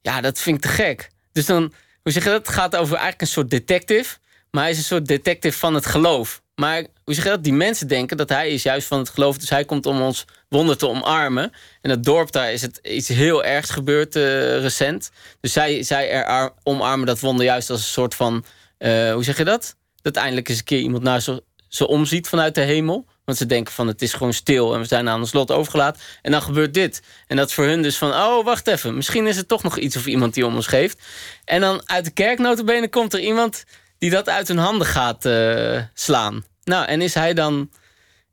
ja, 0.00 0.20
dat 0.20 0.38
vind 0.38 0.56
ik 0.56 0.62
te 0.62 0.76
gek. 0.76 1.10
Dus 1.32 1.46
dan, 1.46 1.72
hoe 2.02 2.12
zeg 2.12 2.24
je 2.24 2.30
dat? 2.30 2.46
Het 2.46 2.56
gaat 2.56 2.76
over 2.76 2.92
eigenlijk 2.92 3.20
een 3.20 3.26
soort 3.26 3.50
detective. 3.50 4.16
Maar 4.50 4.62
hij 4.62 4.72
is 4.72 4.78
een 4.78 4.84
soort 4.84 5.06
detective 5.06 5.58
van 5.58 5.74
het 5.74 5.86
geloof. 5.86 6.42
Maar 6.54 6.86
hoe 7.06 7.14
zeg 7.14 7.24
je 7.24 7.30
dat? 7.30 7.44
Die 7.44 7.52
mensen 7.52 7.88
denken 7.88 8.16
dat 8.16 8.28
hij 8.28 8.50
is 8.50 8.62
juist 8.62 8.86
van 8.86 8.98
het 8.98 9.08
geloof. 9.08 9.38
Dus 9.38 9.50
hij 9.50 9.64
komt 9.64 9.86
om 9.86 10.00
ons 10.00 10.24
wonder 10.48 10.76
te 10.76 10.88
omarmen. 10.88 11.52
En 11.80 11.90
dat 11.90 12.04
dorp 12.04 12.32
daar 12.32 12.52
is 12.52 12.62
het 12.62 12.78
iets 12.82 13.08
heel 13.08 13.44
ergs 13.44 13.70
gebeurd 13.70 14.16
eh, 14.16 14.22
recent. 14.60 15.10
Dus 15.40 15.52
zij, 15.52 15.82
zij 15.82 16.10
er 16.10 16.52
omarmen 16.62 17.06
dat 17.06 17.20
wonder 17.20 17.44
juist 17.44 17.70
als 17.70 17.80
een 17.80 17.86
soort 17.86 18.14
van... 18.14 18.44
eh, 18.78 19.12
hoe 19.12 19.24
zeg 19.24 19.36
je 19.36 19.44
dat? 19.44 19.76
Dat 20.02 20.16
eindelijk 20.16 20.48
eens 20.48 20.58
een 20.58 20.64
keer 20.64 20.80
iemand 20.80 21.02
naar 21.02 21.20
ze, 21.20 21.42
ze 21.68 21.86
omziet 21.86 22.28
vanuit 22.28 22.54
de 22.54 22.60
hemel. 22.60 23.06
Want 23.24 23.38
ze 23.38 23.46
denken 23.46 23.74
van 23.74 23.86
het 23.86 24.02
is 24.02 24.12
gewoon 24.12 24.32
stil 24.32 24.74
en 24.74 24.80
we 24.80 24.86
zijn 24.86 25.08
aan 25.08 25.20
ons 25.20 25.32
lot 25.32 25.50
overgelaten. 25.50 26.02
En 26.22 26.30
dan 26.30 26.42
gebeurt 26.42 26.74
dit. 26.74 27.02
En 27.26 27.36
dat 27.36 27.48
is 27.48 27.54
voor 27.54 27.64
hun 27.64 27.82
dus 27.82 27.96
van, 27.96 28.10
oh 28.10 28.44
wacht 28.44 28.66
even. 28.66 28.94
Misschien 28.94 29.26
is 29.26 29.36
er 29.36 29.46
toch 29.46 29.62
nog 29.62 29.78
iets 29.78 29.96
of 29.96 30.06
iemand 30.06 30.34
die 30.34 30.46
om 30.46 30.54
ons 30.54 30.66
geeft. 30.66 31.02
En 31.44 31.60
dan 31.60 31.82
uit 31.84 32.04
de 32.04 32.10
kerk 32.10 32.90
komt 32.90 33.12
er 33.12 33.20
iemand 33.20 33.64
die 33.98 34.10
dat 34.10 34.28
uit 34.28 34.48
hun 34.48 34.58
handen 34.58 34.86
gaat 34.86 35.24
eh, 35.24 35.82
slaan. 35.94 36.44
Nou, 36.66 36.86
en 36.86 37.00
is 37.00 37.14
hij 37.14 37.34
dan, 37.34 37.70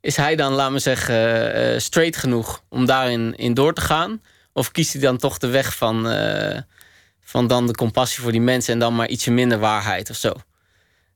is 0.02 0.16
hij 0.16 0.36
dan 0.36 0.54
laat 0.54 0.72
me 0.72 0.80
zeggen, 0.80 1.54
eh, 1.54 1.80
straight 1.80 2.18
genoeg 2.18 2.64
om 2.70 2.86
daarin 2.86 3.36
in 3.36 3.54
door 3.54 3.74
te 3.74 3.82
gaan? 3.82 4.22
Of 4.54 4.72
kiest 4.72 4.94
hij 4.94 5.02
dan 5.02 5.18
toch 5.18 5.38
de 5.38 5.48
weg 5.48 5.76
van, 5.76 6.10
eh, 6.10 6.62
van 7.22 7.48
dan 7.48 7.68
de 7.68 7.76
compassie 7.76 8.24
voor 8.24 8.32
die 8.32 8.42
mensen... 8.42 8.74
en 8.74 8.80
dan 8.80 8.96
maar 8.96 9.08
ietsje 9.08 9.32
minder 9.32 9.60
waarheid 9.60 10.10
of 10.10 10.16
zo? 10.16 10.34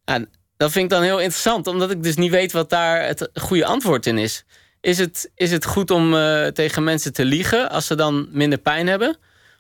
En 0.06 0.30
dat 0.58 0.72
vind 0.72 0.84
ik 0.84 0.90
dan 0.90 1.02
heel 1.02 1.20
interessant, 1.20 1.68
omdat 1.68 1.92
ik 1.92 2.04
dus 2.04 2.16
niet 2.16 2.32
weet 2.32 2.52
wat 2.52 2.70
daar 2.70 3.06
het 3.06 3.30
goede 3.34 3.66
antwoord 3.66 4.06
in 4.06 4.18
is. 4.18 4.46
Is 4.82 4.98
het, 4.98 5.32
is 5.36 5.52
het 5.52 5.66
goed 5.66 5.92
om 5.92 6.16
eh, 6.16 6.48
tegen 6.48 6.84
mensen 6.84 7.14
te 7.14 7.26
liegen 7.26 7.70
als 7.70 7.86
ze 7.86 7.96
dan 7.96 8.28
minder 8.32 8.60
pijn 8.60 8.88
hebben? 8.88 9.18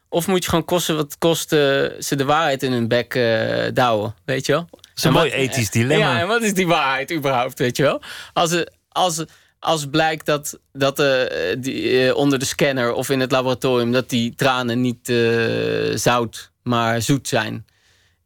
Of 0.09 0.27
moet 0.27 0.43
je 0.43 0.49
gewoon 0.49 0.65
kosten 0.65 0.95
wat 0.95 1.17
kost 1.17 1.49
ze 1.49 2.15
de 2.15 2.25
waarheid 2.25 2.63
in 2.63 2.71
hun 2.71 2.87
bek 2.87 3.15
eh 3.15 3.65
douwen, 3.73 4.15
weet 4.25 4.45
je 4.45 4.51
wel? 4.51 4.69
Dat 5.01 5.03
is 5.03 5.03
een 5.03 5.09
En 5.09 5.17
mooi 5.17 5.29
wat- 5.29 5.39
ethisch 5.39 5.69
dilemma. 5.69 6.13
Ja, 6.13 6.19
en 6.19 6.27
wat 6.27 6.41
is 6.41 6.53
die 6.53 6.67
waarheid 6.67 7.11
überhaupt, 7.11 7.59
weet 7.59 7.77
je 7.77 7.83
wel? 7.83 8.01
Als, 8.33 8.51
er- 8.51 8.69
als, 8.89 9.23
als 9.59 9.85
blijkt 9.89 10.25
dat, 10.25 10.59
dat 10.73 10.99
eh, 10.99 11.55
die, 11.59 12.07
eh, 12.07 12.15
onder 12.15 12.39
de 12.39 12.45
scanner 12.45 12.93
of 12.93 13.09
in 13.09 13.19
het 13.19 13.31
laboratorium... 13.31 13.91
dat 13.91 14.09
die 14.09 14.33
tranen 14.35 14.81
niet 14.81 15.09
eh, 15.09 15.95
zout 15.95 16.51
maar 16.63 17.01
zoet 17.01 17.27
zijn. 17.27 17.65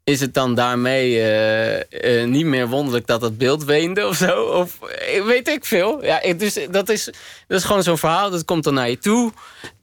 Is 0.04 0.20
het 0.20 0.34
dan 0.34 0.56
daarmee 0.56 1.20
eh, 1.20 2.20
eh, 2.22 2.28
niet 2.28 2.46
meer 2.46 2.68
wonderlijk 2.68 3.08
dat 3.08 3.22
het 3.22 3.38
beeld 3.38 3.64
weende 3.64 4.08
of 4.08 4.16
zo? 4.16 4.42
Of 4.44 4.82
eh, 4.82 5.24
weet 5.26 5.48
ik 5.48 5.66
veel. 5.66 6.04
Ja, 6.06 6.34
dus 6.34 6.58
dat 6.72 6.90
is, 6.90 7.06
dat 7.48 7.58
is 7.60 7.64
gewoon 7.64 7.84
zo'n 7.84 7.98
verhaal. 7.98 8.30
Dat 8.30 8.46
komt 8.46 8.64
dan 8.64 8.74
naar 8.74 8.90
je 8.90 8.98
toe. 8.98 9.32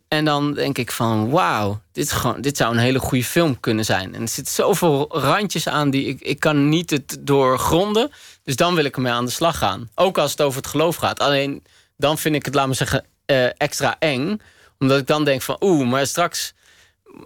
En 0.08 0.24
dan 0.24 0.54
denk 0.54 0.78
ik 0.78 0.92
van, 0.92 1.30
wauw, 1.30 1.80
dit, 1.92 2.12
gewoon, 2.12 2.40
dit 2.40 2.56
zou 2.56 2.72
een 2.72 2.78
hele 2.78 2.98
goede 2.98 3.24
film 3.24 3.60
kunnen 3.60 3.84
zijn. 3.84 4.14
En 4.14 4.20
er 4.22 4.28
zitten 4.28 4.54
zoveel 4.54 5.06
randjes 5.10 5.68
aan 5.68 5.90
die 5.90 6.06
ik, 6.06 6.20
ik 6.20 6.40
kan 6.40 6.68
niet 6.68 6.90
het 6.90 7.16
doorgronden. 7.20 8.10
Dus 8.44 8.56
dan 8.56 8.74
wil 8.74 8.84
ik 8.84 8.96
ermee 8.96 9.12
aan 9.12 9.24
de 9.24 9.30
slag 9.30 9.58
gaan. 9.58 9.88
Ook 9.94 10.18
als 10.18 10.30
het 10.30 10.42
over 10.42 10.60
het 10.60 10.70
geloof 10.70 10.96
gaat. 10.96 11.20
Alleen 11.20 11.62
dan 11.96 12.18
vind 12.18 12.34
ik 12.34 12.44
het, 12.44 12.54
laat 12.54 12.66
me 12.68 12.74
zeggen, 12.74 13.04
eh, 13.26 13.60
extra 13.60 13.96
eng. 13.98 14.40
Omdat 14.78 14.98
ik 14.98 15.06
dan 15.06 15.24
denk 15.24 15.42
van, 15.42 15.56
oeh, 15.60 15.88
maar 15.88 16.06
straks 16.06 16.54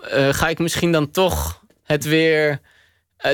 eh, 0.01 0.29
ga 0.33 0.49
ik 0.49 0.59
misschien 0.59 0.93
dan 0.93 1.11
toch 1.11 1.61
het 1.83 2.05
weer 2.05 2.61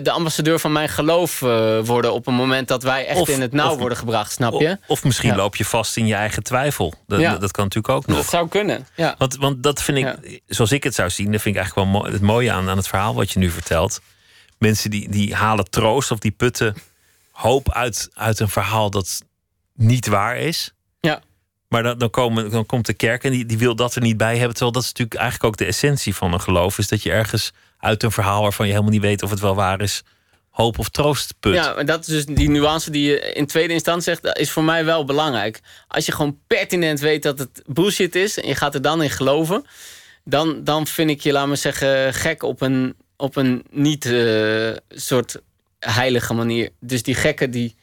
de 0.03 0.11
ambassadeur 0.11 0.59
van 0.61 0.73
mijn 0.73 0.89
geloof 0.89 1.43
eh, 1.43 1.79
worden 1.85 2.13
op 2.13 2.27
een 2.27 2.35
moment 2.35 2.69
dat 2.69 2.83
wij 2.83 3.07
echt 3.07 3.21
Of- 3.21 3.29
in 3.29 3.41
het 3.41 3.53
nauw 3.53 3.71
of- 3.73 3.79
worden 3.79 3.99
gebracht, 3.99 4.33
snap 4.33 4.61
je? 4.61 4.71
Of, 4.71 4.89
of 4.89 5.05
misschien 5.05 5.29
Ja. 5.31 5.37
loop 5.37 5.57
je 5.57 5.65
vast 5.65 5.97
in 5.97 6.07
je 6.07 6.15
eigen 6.15 6.43
twijfel. 6.43 6.95
Dat, 7.07 7.21
Ja. 7.21 7.31
dat, 7.31 7.41
dat 7.41 7.51
kan 7.51 7.65
natuurlijk 7.65 7.95
ook 7.95 8.07
Dat 8.07 8.17
nog. 8.17 8.29
zou 8.29 8.49
kunnen. 8.49 8.87
Ja. 8.97 9.15
Want, 9.19 9.37
want 9.37 9.63
dat 9.63 9.83
vind 9.83 9.99
ik, 9.99 10.41
zoals 10.47 10.73
ik 10.73 10.85
het 10.85 10.95
zou 10.95 11.11
zien, 11.11 11.33
dat 11.33 11.41
vind 11.41 11.55
ik 11.57 11.61
eigenlijk 11.61 11.93
wel 11.93 12.05
het 12.13 12.21
mooie 12.23 12.53
aan, 12.53 12.69
aan 12.69 12.77
het 12.77 12.89
verhaal 12.89 13.15
wat 13.15 13.31
je 13.31 13.39
nu 13.39 13.51
vertelt. 13.51 14.01
Mensen 14.59 14.91
die, 14.91 15.09
die 15.11 15.35
halen 15.35 15.71
troost 15.71 16.11
of 16.11 16.19
die 16.19 16.31
putten 16.31 16.75
hoop 17.31 17.73
uit, 17.73 18.09
uit 18.15 18.41
een 18.41 18.49
verhaal 18.49 18.91
dat 18.91 19.23
niet 19.75 20.07
waar 20.07 20.37
is. 20.37 20.73
Ja. 21.01 21.21
Maar 21.69 21.83
dan, 21.83 21.99
dan, 21.99 22.11
komen, 22.11 22.51
dan 22.51 22.67
komt 22.67 22.87
de 22.87 22.95
kerk 22.95 23.25
en 23.25 23.31
die, 23.31 23.47
die 23.47 23.59
wil 23.59 23.75
dat 23.77 23.95
er 23.95 24.03
niet 24.03 24.17
bij 24.17 24.33
hebben. 24.37 24.51
Terwijl 24.51 24.73
dat 24.73 24.83
is 24.83 24.89
natuurlijk 24.89 25.21
eigenlijk 25.21 25.53
ook 25.53 25.57
de 25.59 25.65
essentie 25.65 26.15
van 26.15 26.33
een 26.33 26.41
geloof. 26.41 26.79
Is 26.79 26.89
dat 26.89 27.03
je 27.03 27.11
ergens 27.11 27.53
uit 27.79 28.03
een 28.03 28.11
verhaal 28.11 28.43
waarvan 28.43 28.67
je 28.67 28.73
helemaal 28.73 28.93
niet 28.93 29.03
weet 29.03 29.23
of 29.23 29.31
het 29.31 29.41
wel 29.41 29.55
waar 29.55 29.81
is, 29.81 30.03
hoop 30.51 30.79
of 30.79 30.89
troost 30.89 31.35
put. 31.41 31.55
Ja, 31.55 31.75
maar 31.75 31.85
dat 31.85 32.01
is 32.01 32.07
dus 32.07 32.27
die 32.27 32.51
nuance 32.51 32.91
die 32.91 33.11
je 33.11 33.21
in 33.21 33.47
tweede 33.47 33.73
instantie 33.73 34.03
zegt, 34.15 34.39
is 34.39 34.51
voor 34.51 34.65
mij 34.65 34.85
wel 34.85 35.05
belangrijk. 35.05 35.61
Als 35.89 36.07
je 36.07 36.13
gewoon 36.13 36.39
pertinent 36.47 37.01
weet 37.01 37.23
dat 37.23 37.39
het 37.39 37.63
bullshit 37.67 38.15
is 38.15 38.41
en 38.41 38.49
je 38.49 38.55
gaat 38.55 38.75
er 38.75 38.83
dan 38.83 39.03
in 39.03 39.11
geloven, 39.11 39.65
dan, 40.25 40.65
dan 40.65 40.87
vind 40.87 41.11
ik 41.11 41.21
je, 41.21 41.33
laat 41.33 41.47
maar 41.47 41.57
zeggen, 41.57 42.15
gek 42.15 42.43
op 42.43 42.61
een, 42.61 42.97
op 43.17 43.37
een 43.37 43.65
niet 43.71 44.07
eh, 44.07 44.71
soort 44.89 45.41
heilige 45.79 46.35
manier. 46.35 46.71
Dus 46.81 47.03
die 47.03 47.15
gekken 47.15 47.51
die, 47.51 47.77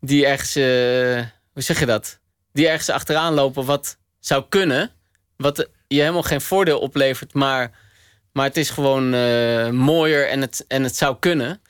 die 0.00 0.26
ergens, 0.26 0.56
eh, 0.56 1.26
hoe 1.52 1.62
zeg 1.62 1.78
je 1.78 1.86
dat? 1.86 2.18
Die 2.52 2.68
ergens 2.68 2.88
achteraan 2.88 3.34
lopen 3.34 3.64
wat 3.64 3.96
zou 4.20 4.44
kunnen, 4.48 4.90
wat 5.36 5.68
je 5.88 6.00
helemaal 6.00 6.22
geen 6.22 6.40
voordeel 6.40 6.78
oplevert, 6.78 7.34
maar, 7.34 7.70
maar 8.34 8.44
het 8.44 8.56
is 8.56 8.70
gewoon 8.70 9.14
eh, 9.14 9.70
mooier 9.70 10.28
en 10.28 10.40
het, 10.40 10.64
en 10.68 10.82
het 10.82 10.96
zou 10.96 11.16
kunnen. 11.20 11.60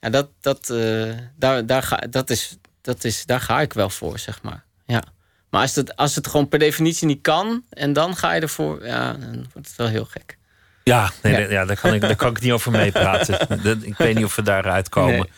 Ja, 0.00 0.10
dat, 0.10 0.28
dat, 0.40 0.70
eh, 0.70 1.10
daar, 1.36 1.66
daar, 1.66 1.82
ga, 1.82 1.96
dat, 1.96 2.30
is, 2.30 2.58
dat 2.80 3.04
is, 3.04 3.26
daar 3.26 3.40
ga 3.40 3.60
ik 3.60 3.72
wel 3.72 3.90
voor, 3.90 4.18
zeg 4.18 4.42
maar. 4.42 4.64
Ja. 4.86 5.02
Maar 5.50 5.60
als 5.60 5.74
het, 5.74 5.96
als 5.96 6.14
het 6.14 6.26
gewoon 6.26 6.48
per 6.48 6.58
definitie 6.58 7.06
niet 7.06 7.22
kan... 7.22 7.64
en 7.70 7.92
dan 7.92 8.16
ga 8.16 8.32
je 8.32 8.40
ervoor... 8.40 8.86
Ja, 8.86 9.12
dan 9.12 9.46
wordt 9.52 9.68
het 9.68 9.76
wel 9.76 9.86
heel 9.86 10.04
gek. 10.04 10.38
Ja, 10.84 11.10
nee, 11.22 11.48
Ja. 11.48 11.64
daar, 11.64 11.80
kan 11.80 11.94
ik, 11.94 12.00
daar 12.00 12.16
kan 12.16 12.30
ik 12.30 12.40
niet 12.40 12.52
over 12.52 12.70
meepraten. 12.70 13.48
Ik 13.82 13.96
weet 13.96 14.14
niet 14.14 14.24
of 14.24 14.36
we 14.36 14.42
daaruit 14.42 14.88
komen. 14.88 15.14
Nee. 15.14 15.30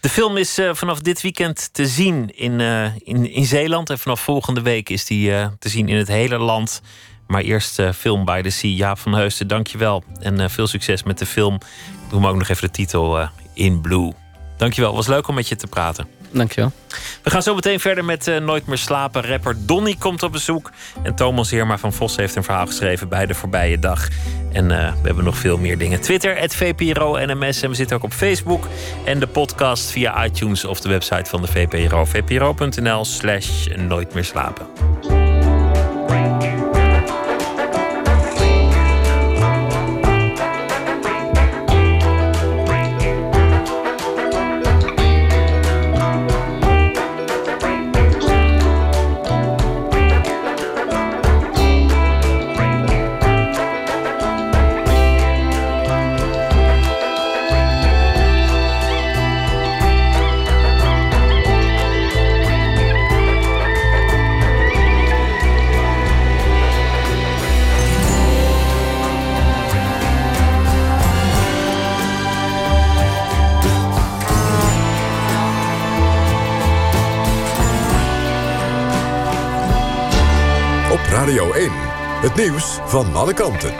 De 0.00 0.08
film 0.08 0.36
is 0.36 0.58
eh, 0.58 0.74
vanaf 0.74 1.00
dit 1.00 1.20
weekend 1.20 1.68
te 1.72 1.86
zien 1.86 2.36
in, 2.36 2.60
in, 3.04 3.30
in 3.30 3.44
Zeeland. 3.44 3.90
En 3.90 3.98
vanaf 3.98 4.20
volgende 4.20 4.62
week 4.62 4.88
is 4.88 5.04
die 5.04 5.30
te 5.58 5.68
zien 5.68 5.88
in 5.88 5.96
het 5.96 6.08
hele 6.08 6.38
land. 6.38 6.80
Maar 7.28 7.42
eerst 7.42 7.78
eh, 7.78 7.92
Film 7.92 8.24
by 8.24 8.42
the 8.42 8.50
Sea. 8.50 8.70
Jaap 8.70 8.98
van 8.98 9.14
Heusden, 9.14 9.46
dankjewel. 9.46 10.02
En 10.20 10.40
eh, 10.40 10.48
veel 10.48 10.66
succes 10.66 11.02
met 11.02 11.18
de 11.18 11.26
film. 11.26 11.54
Ik 11.54 12.10
doe 12.10 12.20
hem 12.20 12.28
ook 12.28 12.36
nog 12.36 12.48
even 12.48 12.62
de 12.62 12.70
titel 12.70 13.20
eh, 13.20 13.28
In 13.54 13.80
Blue. 13.80 14.12
Dankjewel, 14.56 14.94
was 14.94 15.06
leuk 15.06 15.28
om 15.28 15.34
met 15.34 15.48
je 15.48 15.56
te 15.56 15.66
praten. 15.66 16.06
Dankjewel. 16.30 16.72
We 17.22 17.30
gaan 17.30 17.42
zo 17.42 17.54
meteen 17.54 17.80
verder 17.80 18.04
met 18.04 18.40
Nooit 18.40 18.66
meer 18.66 18.78
slapen. 18.78 19.22
Rapper 19.26 19.56
Donny 19.66 19.96
komt 19.98 20.22
op 20.22 20.32
bezoek. 20.32 20.70
En 21.02 21.14
Thomas 21.14 21.50
Heerma 21.50 21.78
van 21.78 21.92
Vos 21.92 22.16
heeft 22.16 22.36
een 22.36 22.44
verhaal 22.44 22.66
geschreven 22.66 23.08
bij 23.08 23.26
de 23.26 23.34
voorbije 23.34 23.78
dag. 23.78 24.08
En 24.52 24.68
we 24.68 25.02
hebben 25.02 25.24
nog 25.24 25.36
veel 25.36 25.58
meer 25.58 25.78
dingen. 25.78 26.00
Twitter, 26.00 26.36
het 26.38 26.54
VPRO 26.54 27.16
NMS. 27.26 27.62
En 27.62 27.68
we 27.68 27.74
zitten 27.74 27.96
ook 27.96 28.02
op 28.02 28.12
Facebook. 28.12 28.68
En 29.04 29.18
de 29.18 29.26
podcast 29.26 29.90
via 29.90 30.24
iTunes 30.24 30.64
of 30.64 30.80
de 30.80 30.88
website 30.88 31.30
van 31.30 31.42
de 31.42 31.48
VPRO. 31.48 32.04
VPRO.nl 32.04 33.04
slash 33.04 33.66
Nooit 33.76 34.14
meer 34.14 34.24
slapen. 34.24 34.66
Het 82.28 82.36
nieuws 82.36 82.78
van 82.84 83.14
alle 83.14 83.34
kanten. 83.34 83.74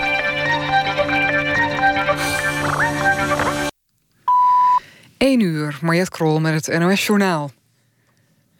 Eén 5.18 5.40
uur, 5.40 5.78
Mariette 5.82 6.10
Krol 6.10 6.40
met 6.40 6.66
het 6.66 6.78
NOS 6.78 7.06
Journaal. 7.06 7.50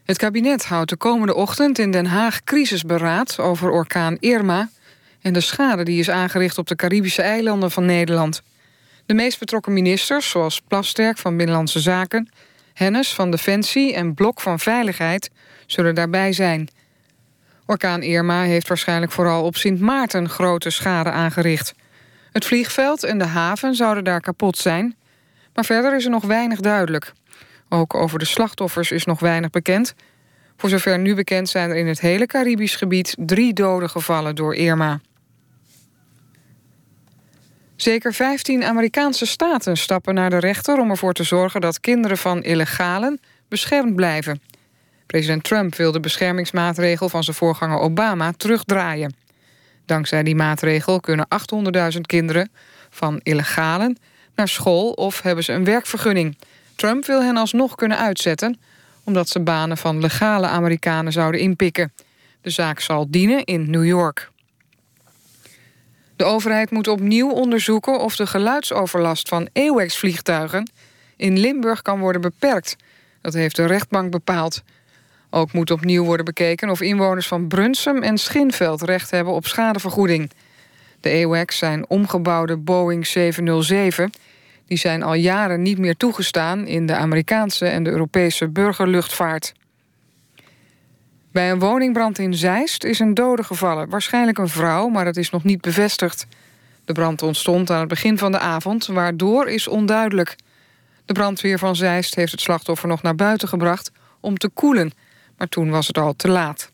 Het 0.05 0.18
kabinet 0.18 0.64
houdt 0.64 0.91
de 0.91 0.97
komende 0.97 1.34
ochtend 1.34 1.78
in 1.78 1.91
Den 1.91 2.07
Haag 2.07 2.45
crisisberaad 2.45 3.39
over 3.39 3.70
orkaan 3.70 4.16
Irma 4.20 4.68
en 5.20 5.32
de 5.32 5.41
schade 5.41 5.82
die 5.82 5.99
is 5.99 6.11
aangericht 6.11 6.59
op 6.59 6.66
de 6.66 6.76
Caribische 6.76 7.22
eilanden 7.22 7.70
van 7.70 7.84
Nederland. 7.84 8.43
De 9.07 9.14
meest 9.14 9.39
betrokken 9.39 9.72
ministers, 9.72 10.30
zoals 10.30 10.61
Plasterk 10.61 11.18
van 11.18 11.36
Binnenlandse 11.36 11.80
Zaken, 11.80 12.28
Hennis 12.74 13.14
van 13.14 13.30
Defensie 13.30 13.95
en 13.95 14.14
Blok 14.14 14.41
van 14.41 14.59
Veiligheid, 14.59 15.30
zullen 15.66 15.95
daarbij 15.95 16.32
zijn. 16.32 16.68
Orkaan 17.70 18.02
Irma 18.02 18.42
heeft 18.42 18.68
waarschijnlijk 18.68 19.12
vooral 19.12 19.44
op 19.44 19.56
Sint 19.56 19.80
Maarten 19.80 20.28
grote 20.28 20.70
schade 20.70 21.10
aangericht. 21.10 21.74
Het 22.32 22.44
vliegveld 22.44 23.04
en 23.04 23.18
de 23.18 23.24
haven 23.24 23.74
zouden 23.74 24.04
daar 24.04 24.20
kapot 24.20 24.58
zijn, 24.58 24.96
maar 25.54 25.64
verder 25.64 25.96
is 25.96 26.04
er 26.04 26.10
nog 26.10 26.24
weinig 26.24 26.60
duidelijk. 26.60 27.12
Ook 27.68 27.94
over 27.94 28.18
de 28.18 28.24
slachtoffers 28.24 28.90
is 28.90 29.04
nog 29.04 29.20
weinig 29.20 29.50
bekend. 29.50 29.94
Voor 30.56 30.68
zover 30.68 30.98
nu 30.98 31.14
bekend 31.14 31.48
zijn 31.48 31.70
er 31.70 31.76
in 31.76 31.86
het 31.86 32.00
hele 32.00 32.26
Caribisch 32.26 32.76
gebied 32.76 33.14
drie 33.18 33.52
doden 33.52 33.90
gevallen 33.90 34.34
door 34.34 34.54
Irma. 34.54 35.00
Zeker 37.76 38.12
15 38.12 38.64
Amerikaanse 38.64 39.26
staten 39.26 39.76
stappen 39.76 40.14
naar 40.14 40.30
de 40.30 40.38
rechter 40.38 40.78
om 40.78 40.90
ervoor 40.90 41.12
te 41.12 41.24
zorgen 41.24 41.60
dat 41.60 41.80
kinderen 41.80 42.18
van 42.18 42.42
illegalen 42.42 43.20
beschermd 43.48 43.96
blijven. 43.96 44.40
President 45.09 45.44
Trump 45.44 45.74
wil 45.74 45.92
de 45.92 46.00
beschermingsmaatregel 46.00 47.09
van 47.09 47.24
zijn 47.24 47.36
voorganger 47.36 47.78
Obama 47.78 48.32
terugdraaien. 48.36 49.14
Dankzij 49.86 50.22
die 50.22 50.34
maatregel 50.34 51.00
kunnen 51.00 51.26
800.000 51.94 52.00
kinderen 52.00 52.50
van 52.90 53.20
illegalen 53.22 53.98
naar 54.34 54.48
school 54.48 54.90
of 54.90 55.22
hebben 55.22 55.44
ze 55.44 55.52
een 55.52 55.64
werkvergunning. 55.64 56.38
Trump 56.76 57.06
wil 57.06 57.22
hen 57.22 57.36
alsnog 57.36 57.74
kunnen 57.74 57.98
uitzetten, 57.98 58.61
omdat 59.04 59.28
ze 59.28 59.40
banen 59.40 59.76
van 59.76 60.00
legale 60.00 60.46
Amerikanen 60.46 61.12
zouden 61.12 61.40
inpikken. 61.40 61.92
De 62.40 62.50
zaak 62.50 62.80
zal 62.80 63.11
dienen 63.11 63.44
in 63.44 63.70
New 63.70 63.84
York. 63.84 64.30
De 66.16 66.24
overheid 66.24 66.70
moet 66.70 66.88
opnieuw 66.88 67.30
onderzoeken 67.30 68.00
of 68.00 68.16
de 68.16 68.26
geluidsoverlast 68.26 69.28
van 69.28 69.48
AWACS-vliegtuigen 69.52 70.70
in 71.16 71.38
Limburg 71.38 71.82
kan 71.82 71.98
worden 71.98 72.20
beperkt. 72.20 72.76
Dat 73.20 73.34
heeft 73.34 73.56
de 73.56 73.66
rechtbank 73.66 74.11
bepaald. 74.11 74.62
Ook 75.30 75.52
moet 75.52 75.70
opnieuw 75.70 76.04
worden 76.04 76.24
bekeken 76.24 76.70
of 76.70 76.80
inwoners 76.80 77.26
van 77.26 77.48
Brunsum 77.48 78.02
en 78.02 78.18
Schinveld 78.18 78.82
recht 78.82 79.10
hebben 79.10 79.32
op 79.32 79.46
schadevergoeding. 79.46 80.30
De 81.00 81.22
AWACS 81.24 81.58
zijn 81.58 81.88
omgebouwde 81.88 82.56
Boeing 82.56 83.06
707. 83.06 84.10
Die 84.66 84.78
zijn 84.78 85.02
al 85.02 85.14
jaren 85.14 85.62
niet 85.62 85.78
meer 85.78 85.96
toegestaan 85.96 86.66
in 86.66 86.86
de 86.86 86.94
Amerikaanse 86.94 87.66
en 87.66 87.82
de 87.82 87.90
Europese 87.90 88.48
burgerluchtvaart. 88.48 89.52
Bij 91.32 91.50
een 91.50 91.58
woningbrand 91.58 92.18
in 92.18 92.34
Zeist 92.34 92.84
is 92.84 92.98
een 92.98 93.14
dode 93.14 93.44
gevallen. 93.44 93.88
Waarschijnlijk 93.88 94.38
een 94.38 94.48
vrouw, 94.48 94.88
maar 94.88 95.04
dat 95.04 95.16
is 95.16 95.30
nog 95.30 95.44
niet 95.44 95.60
bevestigd. 95.60 96.26
De 96.84 96.92
brand 96.92 97.22
ontstond 97.22 97.70
aan 97.70 97.80
het 97.80 97.88
begin 97.88 98.18
van 98.18 98.32
de 98.32 98.38
avond, 98.38 98.86
waardoor 98.86 99.48
is 99.48 99.68
onduidelijk. 99.68 100.36
De 101.04 101.12
brandweer 101.12 101.58
van 101.58 101.76
Zeist 101.76 102.14
heeft 102.14 102.32
het 102.32 102.40
slachtoffer 102.40 102.88
nog 102.88 103.02
naar 103.02 103.14
buiten 103.14 103.48
gebracht 103.48 103.90
om 104.20 104.38
te 104.38 104.48
koelen, 104.48 104.92
maar 105.39 105.49
toen 105.49 105.70
was 105.70 105.86
het 105.86 105.99
al 105.99 106.14
te 106.16 106.28
laat. 106.28 106.70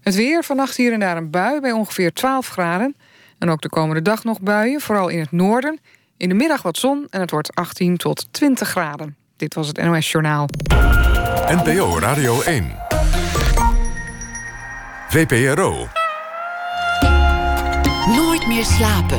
Het 0.00 0.14
weer, 0.14 0.44
vannacht 0.44 0.76
hier 0.76 0.92
en 0.92 1.00
daar 1.00 1.16
een 1.16 1.30
bui 1.30 1.60
bij 1.60 1.72
ongeveer 1.72 2.12
12 2.12 2.48
graden. 2.48 2.96
En 3.38 3.50
ook 3.50 3.60
de 3.60 3.68
komende 3.68 4.02
dag 4.02 4.24
nog 4.24 4.40
buien, 4.40 4.80
vooral 4.80 5.08
in 5.08 5.18
het 5.18 5.32
noorden. 5.32 5.78
In 6.16 6.28
de 6.28 6.34
middag 6.34 6.62
wat 6.62 6.76
zon 6.76 7.06
en 7.10 7.20
het 7.20 7.30
wordt 7.30 7.54
18 7.54 7.96
tot 7.96 8.28
20 8.30 8.68
graden. 8.68 9.16
Dit 9.36 9.54
was 9.54 9.68
het 9.68 9.82
NOS 9.82 10.10
Journaal. 10.10 10.48
NPO 11.48 11.98
Radio 11.98 12.42
1. 12.42 12.76
VPRO. 15.08 15.88
Nooit 18.06 18.46
meer 18.46 18.64
slapen. 18.64 19.18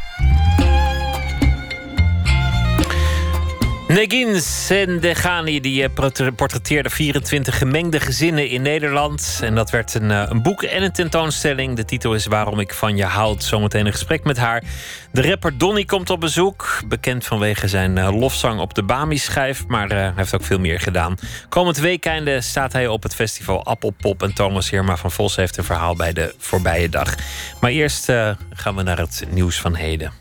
Negin 3.91 4.41
Sendegani 4.41 5.59
die 5.59 5.83
eh, 5.83 6.29
portretteerde 6.35 6.89
24 6.89 7.57
gemengde 7.57 7.99
gezinnen 7.99 8.49
in 8.49 8.61
Nederland. 8.61 9.39
En 9.43 9.55
dat 9.55 9.69
werd 9.69 9.93
een, 9.93 10.11
eh, 10.11 10.23
een 10.29 10.41
boek 10.41 10.63
en 10.63 10.83
een 10.83 10.91
tentoonstelling. 10.91 11.75
De 11.75 11.85
titel 11.85 12.13
is 12.13 12.25
Waarom 12.25 12.59
ik 12.59 12.73
van 12.73 12.97
je 12.97 13.03
houd. 13.03 13.43
Zometeen 13.43 13.85
een 13.85 13.91
gesprek 13.91 14.23
met 14.23 14.37
haar. 14.37 14.63
De 15.11 15.21
rapper 15.21 15.57
Donny 15.57 15.85
komt 15.85 16.09
op 16.09 16.19
bezoek. 16.19 16.81
Bekend 16.87 17.25
vanwege 17.25 17.67
zijn 17.67 17.97
eh, 17.97 18.19
lofzang 18.19 18.59
op 18.59 18.73
de 18.73 18.83
Bami-schijf. 18.83 19.67
Maar 19.67 19.89
hij 19.89 20.13
heeft 20.15 20.35
ook 20.35 20.43
veel 20.43 20.59
meer 20.59 20.79
gedaan. 20.79 21.15
Komend 21.49 21.77
weekende 21.77 22.41
staat 22.41 22.73
hij 22.73 22.87
op 22.87 23.03
het 23.03 23.15
festival 23.15 23.65
Appelpop. 23.65 24.23
En 24.23 24.33
Thomas 24.33 24.69
Heerma 24.69 24.97
van 24.97 25.11
Vos 25.11 25.35
heeft 25.35 25.57
een 25.57 25.63
verhaal 25.63 25.95
bij 25.95 26.13
de 26.13 26.33
voorbije 26.37 26.89
dag. 26.89 27.15
Maar 27.61 27.71
eerst 27.71 28.05
gaan 28.53 28.75
we 28.75 28.83
naar 28.83 28.97
het 28.97 29.25
nieuws 29.29 29.59
van 29.59 29.75
heden. 29.75 30.20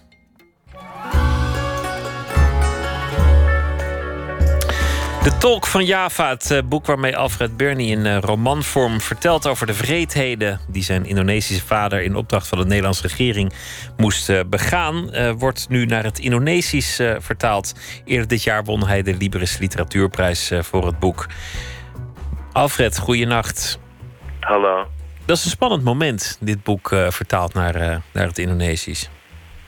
De 5.31 5.37
Tolk 5.39 5.67
van 5.67 5.85
Java, 5.85 6.29
het 6.29 6.51
eh, 6.51 6.59
boek 6.65 6.87
waarmee 6.87 7.17
Alfred 7.17 7.57
Burney 7.57 7.87
in 7.87 8.07
eh, 8.07 8.19
romanvorm 8.19 9.01
vertelt 9.01 9.47
over 9.47 9.67
de 9.67 9.75
vreedheden 9.75 10.61
die 10.69 10.83
zijn 10.83 11.07
Indonesische 11.07 11.67
vader 11.67 12.03
in 12.03 12.17
opdracht 12.17 12.49
van 12.49 12.59
de 12.59 12.65
Nederlandse 12.65 13.03
regering 13.03 13.53
moest 13.97 14.29
eh, 14.29 14.41
begaan, 14.47 15.11
wordt 15.39 15.69
nu 15.69 15.87
naar 15.87 16.05
het 16.05 16.19
Indonesisch 16.19 17.01
vertaald. 17.19 17.75
Eerder 18.05 18.29
dit 18.29 18.43
jaar 18.43 18.65
won 18.65 18.87
hij 18.87 19.03
de 19.03 19.17
Libris 19.17 19.59
Literatuurprijs 19.59 20.53
voor 20.61 20.87
het 20.87 20.99
boek. 20.99 21.27
Alfred, 22.53 22.99
goeienacht. 22.99 23.79
Hallo. 24.41 24.87
Dat 25.25 25.37
is 25.37 25.45
een 25.45 25.51
spannend 25.51 25.85
moment, 25.85 26.39
dit 26.41 26.63
boek 26.63 26.89
vertaald 27.09 27.55
naar, 27.55 28.03
naar 28.13 28.27
het 28.27 28.39
Indonesisch. 28.39 29.11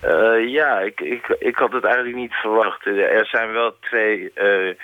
Uh, 0.04 0.48
ja, 0.48 0.78
ik, 0.78 1.00
ik, 1.00 1.26
ik 1.38 1.56
had 1.56 1.72
het 1.72 1.84
eigenlijk 1.84 2.16
niet 2.16 2.34
verwacht. 2.34 2.86
Er 2.86 3.26
zijn 3.26 3.52
wel 3.52 3.76
twee, 3.80 4.32
uh, 4.34 4.74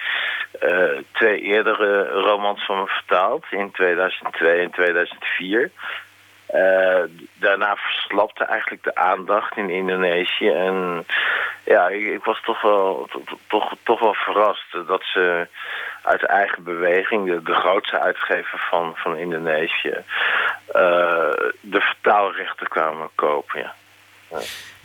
uh, 0.62 0.98
twee 1.12 1.40
eerdere 1.40 2.08
romans 2.08 2.64
van 2.64 2.78
me 2.78 2.86
vertaald, 2.86 3.44
in 3.50 3.70
2002 3.70 4.60
en 4.60 4.70
2004. 4.70 5.70
daarna 7.34 7.76
verslapte 7.76 8.44
eigenlijk 8.44 8.82
de 8.82 8.94
aandacht 8.94 9.56
in 9.56 9.70
Indonesië. 9.70 10.50
En 10.50 11.06
ja, 11.64 11.88
ik, 11.88 12.24
was 12.24 12.40
toch 12.42 12.62
wel, 12.62 13.08
toch, 13.46 13.72
toch 13.82 14.00
wel 14.00 14.14
verrast 14.14 14.86
dat 14.86 15.02
ze 15.02 15.46
uit 16.02 16.22
eigen 16.22 16.62
beweging, 16.62 17.26
de, 17.26 17.42
de 17.42 17.54
grootste 17.54 17.98
uitgever 17.98 18.58
van, 18.58 18.92
van 18.96 19.16
Indonesië, 19.16 19.94
de 21.60 21.80
vertaalrechten 21.80 22.68
kwamen 22.68 23.08
kopen. 23.14 23.60
Ja. 23.60 23.72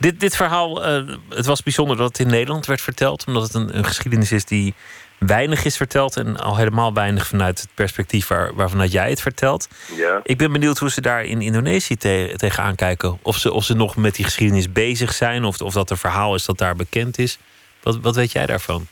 Dit, 0.04 0.20
dit 0.20 0.36
verhaal, 0.36 0.88
uh, 0.88 1.14
het 1.28 1.46
was 1.46 1.62
bijzonder 1.62 1.96
dat 1.96 2.08
het 2.08 2.18
in 2.18 2.26
Nederland 2.26 2.66
werd 2.66 2.80
verteld, 2.80 3.24
omdat 3.26 3.42
het 3.42 3.54
een, 3.54 3.76
een, 3.76 3.84
geschiedenis 3.84 4.32
is 4.32 4.44
die 4.44 4.74
weinig 5.18 5.64
is 5.64 5.76
verteld 5.76 6.16
en 6.16 6.36
al 6.36 6.56
helemaal 6.56 6.94
weinig 6.94 7.26
vanuit 7.26 7.60
het 7.60 7.70
perspectief 7.74 8.28
waar, 8.28 8.54
waarvanuit 8.54 8.92
jij 8.92 9.08
het 9.10 9.20
vertelt. 9.20 9.68
Ja. 9.96 10.20
Ik 10.22 10.38
ben 10.38 10.52
benieuwd 10.52 10.78
hoe 10.78 10.90
ze 10.90 11.00
daar 11.00 11.24
in 11.24 11.40
Indonesië 11.40 11.96
te, 11.96 12.32
tegenaan 12.36 12.74
kijken. 12.74 13.18
Of 13.22 13.36
ze, 13.36 13.52
of 13.52 13.64
ze 13.64 13.74
nog 13.74 13.96
met 13.96 14.14
die 14.14 14.24
geschiedenis 14.24 14.72
bezig 14.72 15.12
zijn, 15.12 15.44
of, 15.44 15.60
of 15.60 15.72
dat 15.72 15.90
er 15.90 15.98
verhaal 15.98 16.34
is 16.34 16.44
dat 16.44 16.58
daar 16.58 16.76
bekend 16.76 17.18
is. 17.18 17.38
Wat, 17.82 17.98
wat 18.00 18.16
weet 18.16 18.32
jij 18.32 18.46
daarvan? 18.46 18.86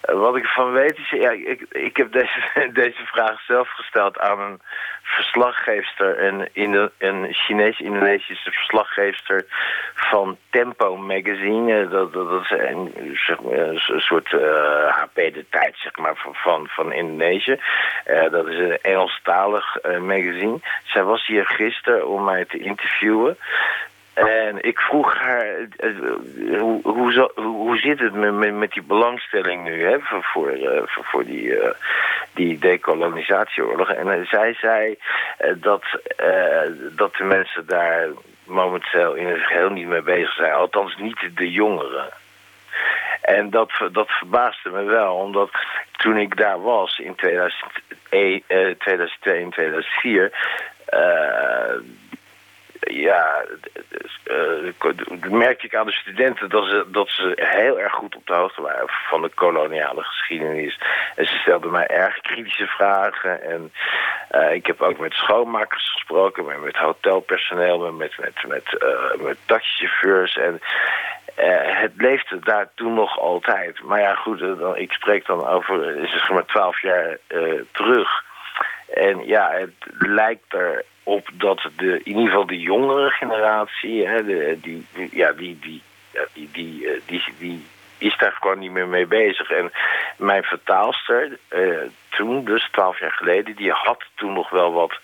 Eh, 0.00 0.14
wat 0.14 0.36
ik 0.36 0.44
van 0.44 0.72
weet 0.72 0.98
is, 0.98 1.10
ja, 1.10 1.30
ik, 1.30 1.66
ik 1.70 1.96
heb 1.96 2.12
deze, 2.12 2.40
deze 2.82 3.04
vraag 3.04 3.40
zelf 3.40 3.68
gesteld 3.68 4.18
aan 4.18 4.40
een 4.40 4.60
verslaggeefster, 5.10 6.24
een, 6.24 6.48
een, 6.52 6.90
een 6.98 7.34
Chinees-Indonesische 7.34 8.50
verslaggeefster 8.50 9.44
van 9.94 10.36
Tempo 10.50 10.96
Magazine. 10.96 11.88
Dat, 11.88 12.12
dat, 12.12 12.42
is 12.42 12.50
een, 12.50 13.16
zeg 13.26 13.38
een 13.38 14.00
soort 14.00 14.30
HP 14.88 15.18
eh, 15.18 15.34
de 15.34 15.44
tijd 15.50 15.76
zeg 15.76 15.96
maar, 15.96 16.16
van, 16.16 16.34
van, 16.34 16.68
van 16.68 16.92
Indonesië. 16.92 17.58
Uh, 18.06 18.30
dat 18.30 18.46
is 18.48 18.58
een 18.58 18.78
Engelstalig 18.82 19.84
uh, 19.84 19.98
magazine. 19.98 20.58
Zij 20.84 21.02
was 21.02 21.26
hier 21.26 21.46
gisteren 21.46 22.08
om 22.08 22.24
mij 22.24 22.44
te 22.44 22.58
interviewen. 22.58 23.36
En 24.14 24.62
ik 24.64 24.78
vroeg 24.78 25.14
haar, 25.18 25.46
eh, 25.76 25.90
hoe, 26.58 26.80
hoe, 26.82 27.30
hoe 27.34 27.78
zit 27.78 27.98
het 27.98 28.14
met, 28.14 28.54
met, 28.54 28.72
die 28.72 28.82
belangstelling 28.82 29.64
nu 29.64 29.84
hè, 29.84 30.00
voor, 30.00 30.22
voor, 30.22 30.56
uh, 30.56 30.82
voor, 30.84 31.24
die, 31.24 31.42
uh, 31.42 31.70
die 32.34 32.58
decolonisatieoorlog? 32.58 33.90
En 33.90 34.26
zij 34.26 34.54
zei 34.54 34.98
dat, 35.56 35.82
dat 36.96 37.14
de 37.14 37.24
mensen 37.24 37.66
daar 37.66 38.08
momenteel 38.44 39.14
in 39.14 39.26
het 39.26 39.40
geheel 39.40 39.70
niet 39.70 39.86
mee 39.86 40.02
bezig 40.02 40.34
zijn. 40.34 40.52
Althans 40.52 40.96
niet 40.96 41.30
de 41.34 41.50
jongeren. 41.50 42.08
En 43.20 43.50
dat, 43.50 43.70
dat 43.92 44.10
verbaasde 44.10 44.70
me 44.70 44.82
wel, 44.82 45.14
omdat 45.14 45.50
toen 45.96 46.16
ik 46.16 46.36
daar 46.36 46.62
was 46.62 46.98
in 46.98 47.14
2001, 47.14 48.42
2002 48.78 49.42
en 49.42 49.50
2004 49.50 50.32
ja, 52.92 53.44
uh, 54.24 55.30
merkte 55.30 55.66
ik 55.66 55.74
aan 55.74 55.86
de 55.86 55.92
studenten 55.92 56.48
dat 56.48 56.64
ze, 56.64 56.84
dat 56.88 57.08
ze 57.08 57.32
heel 57.34 57.80
erg 57.80 57.92
goed 57.92 58.16
op 58.16 58.26
de 58.26 58.34
hoogte 58.34 58.62
waren 58.62 58.88
van 58.88 59.22
de 59.22 59.30
koloniale 59.34 60.02
geschiedenis. 60.02 60.80
En 61.16 61.26
ze 61.26 61.34
stelden 61.34 61.70
mij 61.70 61.86
erg 61.86 62.20
kritische 62.20 62.66
vragen. 62.66 63.42
En 63.42 63.72
uh, 64.32 64.52
ik 64.52 64.66
heb 64.66 64.80
ook 64.80 64.98
met 64.98 65.12
schoonmakers 65.12 65.90
gesproken, 65.92 66.44
met, 66.44 66.60
met 66.60 66.76
hotelpersoneel, 66.76 67.92
met, 67.92 68.18
met, 68.18 68.34
met, 68.46 68.82
uh, 68.82 69.24
met 69.24 69.36
taxichauffeurs. 69.44 70.36
En 70.36 70.60
het 71.62 71.92
leefde 71.96 72.38
daar 72.38 72.68
toen 72.74 72.94
nog 72.94 73.18
altijd. 73.18 73.82
Maar 73.82 74.00
ja, 74.00 74.14
goed, 74.14 74.38
dan, 74.38 74.76
ik 74.76 74.92
spreek 74.92 75.26
dan 75.26 75.46
over, 75.46 76.08
zeg 76.08 76.30
maar, 76.30 76.44
twaalf 76.44 76.82
jaar 76.82 77.18
terug. 77.72 78.28
En 78.94 79.26
ja, 79.26 79.50
het 79.52 79.74
lijkt 79.98 80.52
er 80.52 80.84
op 81.02 81.28
dat 81.32 81.60
de, 81.76 82.00
in 82.02 82.16
ieder 82.16 82.26
geval 82.26 82.46
de 82.46 82.60
jongere 82.60 83.10
generatie, 83.10 84.06
hè, 84.06 84.24
die, 84.60 84.86
ja, 85.10 85.32
die, 85.32 85.58
die, 85.60 85.82
die, 86.52 86.88
eh, 86.88 87.00
die, 87.06 87.22
die, 87.38 87.64
is 87.98 88.16
daar 88.18 88.32
gewoon 88.32 88.58
niet 88.58 88.70
meer 88.70 88.88
mee 88.88 89.06
bezig. 89.06 89.50
En 89.50 89.72
mijn 90.16 90.42
vertaalster, 90.42 91.38
uh, 91.50 91.78
toen, 92.08 92.44
dus 92.44 92.68
twaalf 92.70 93.00
jaar 93.00 93.12
geleden, 93.12 93.56
die 93.56 93.70
had 93.70 94.04
toen 94.14 94.32
nog 94.32 94.50
wel 94.50 94.72
wat 94.72 94.98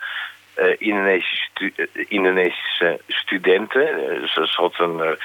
uh, 0.59 0.74
Indonesische, 0.78 1.89
Indonesische 2.09 3.01
studenten. 3.07 3.89
ze 4.28 4.49
had 4.53 4.78
een, 4.78 5.16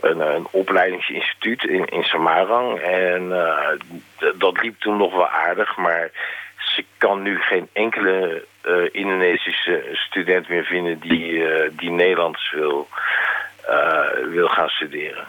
een, 0.00 0.20
een, 0.20 0.46
opleidingsinstituut 0.50 1.64
in, 1.64 1.84
in 1.84 2.04
Samarang. 2.04 2.78
En 2.78 3.28
dat 4.34 4.62
liep 4.62 4.80
toen 4.80 4.96
nog 4.96 5.14
wel 5.14 5.28
aardig, 5.28 5.76
maar 5.76 6.10
ze 6.74 6.84
kan 6.98 7.22
nu 7.22 7.40
geen 7.40 7.68
enkele 7.72 8.44
uh, 8.66 8.88
Indonesische 8.92 9.84
student 9.92 10.48
meer 10.48 10.64
vinden 10.64 11.00
die, 11.00 11.30
uh, 11.30 11.70
die 11.72 11.90
Nederlands 11.90 12.50
wil, 12.50 12.88
uh, 13.68 14.08
wil 14.30 14.48
gaan 14.48 14.68
studeren. 14.68 15.26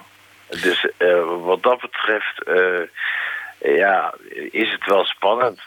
Dus 0.48 0.88
wat 1.43 1.64
dat 1.64 1.82
betreft 1.82 2.43
ja, 3.60 4.14
is 4.52 4.72
het 4.72 4.86
wel 4.86 5.06
spannend. 5.06 5.62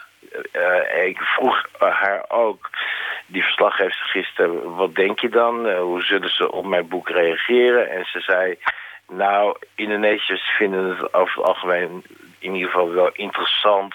ik 1.05 1.19
vroeg 1.19 1.65
haar 1.77 2.25
ook, 2.27 2.69
die 3.25 3.43
verslaggever 3.43 4.05
gisteren, 4.05 4.75
wat 4.75 4.95
denk 4.95 5.19
je 5.19 5.29
dan? 5.29 5.69
hoe 5.69 6.01
zullen 6.01 6.35
ze 6.35 6.51
op 6.51 6.65
mijn 6.65 6.87
boek 6.87 7.09
reageren? 7.09 7.89
En 7.89 8.05
ze 8.05 8.19
zei, 8.19 8.57
nou, 9.07 9.57
Indonesiërs 9.75 10.49
vinden 10.57 10.89
het 10.89 11.13
over 11.13 11.37
het 11.37 11.45
algemeen 11.45 12.03
in 12.39 12.53
ieder 12.53 12.69
geval 12.69 12.91
wel 12.91 13.09
interessant 13.13 13.93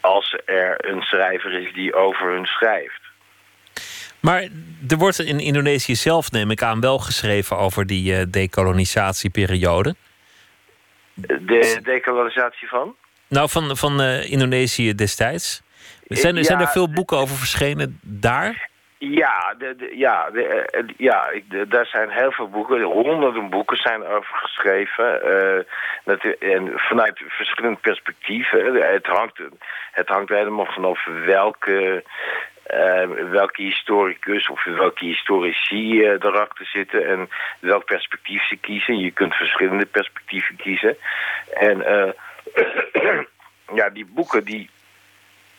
als 0.00 0.38
er 0.44 0.90
een 0.90 1.02
schrijver 1.02 1.52
is 1.52 1.74
die 1.74 1.94
over 1.94 2.32
hun 2.32 2.46
schrijft. 2.46 3.00
Maar 4.20 4.42
er 4.88 4.96
wordt 4.96 5.18
in 5.18 5.40
Indonesië 5.40 5.94
zelf, 5.94 6.30
neem 6.30 6.50
ik 6.50 6.62
aan, 6.62 6.80
wel 6.80 6.98
geschreven 6.98 7.56
over 7.58 7.86
die 7.86 8.12
uh, 8.18 8.22
decolonisatieperiode. 8.28 9.94
De 11.14 11.80
decolonisatie 11.82 12.68
van? 12.68 12.94
Nou, 13.28 13.48
van, 13.48 13.76
van 13.76 14.00
eh, 14.00 14.30
Indonesië 14.30 14.94
destijds. 14.94 15.62
Zijn, 16.08 16.36
er- 16.36 16.44
zijn 16.44 16.60
er 16.60 16.68
veel 16.68 16.90
boeken 16.90 17.16
over 17.16 17.36
verschenen 17.36 17.98
daar? 18.02 18.68
Ja, 18.98 19.54
de, 19.58 19.90
ja, 19.92 20.30
de, 20.30 20.46
eh, 20.46 20.80
eh, 20.80 20.86
ja 20.96 21.30
ik, 21.30 21.70
daar 21.70 21.86
zijn 21.86 22.10
heel 22.10 22.32
veel 22.32 22.48
boeken, 22.48 22.82
honderden 22.82 23.50
boeken 23.50 23.76
zijn 23.76 24.06
over 24.06 24.36
geschreven. 24.36 25.22
eh, 25.22 25.64
natu- 26.04 26.36
en 26.38 26.72
vanuit 26.74 27.22
verschillende 27.28 27.78
perspectieven. 27.80 28.74
Het 28.74 29.06
hangt, 29.06 29.38
het 29.92 30.08
hangt 30.08 30.28
helemaal 30.28 30.66
vanaf 30.66 31.04
welke, 31.04 32.04
welke 33.30 33.62
historicus 33.62 34.48
of 34.48 34.64
welke 34.64 35.04
historici 35.04 36.04
eh, 36.04 36.10
erachter 36.10 36.66
zitten 36.66 37.06
en 37.08 37.28
welk 37.60 37.84
perspectief 37.84 38.48
ze 38.48 38.56
kiezen. 38.56 38.98
Je 38.98 39.10
kunt 39.10 39.34
verschillende 39.34 39.86
perspectieven 39.86 40.56
kiezen. 40.56 40.96
En 41.54 41.78
ja, 43.74 43.90
die 43.90 44.06
boeken 44.06 44.44
die 44.44 44.70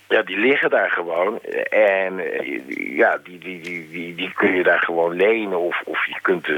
ja, 0.08 0.22
die 0.22 0.38
liggen 0.38 0.70
daar 0.70 0.90
gewoon. 0.90 1.40
En 1.70 2.20
eh, 2.20 2.98
ja, 2.98 3.20
die, 3.24 3.38
die, 3.40 3.62
die, 3.62 3.90
die, 3.90 4.16
die 4.16 4.34
kun 4.34 4.56
je 4.56 4.64
daar 4.64 4.80
gewoon 4.82 5.16
lenen. 5.16 5.60
Of, 5.60 5.82
of, 5.86 6.06
je, 6.06 6.20
kunt, 6.22 6.48
eh, 6.48 6.56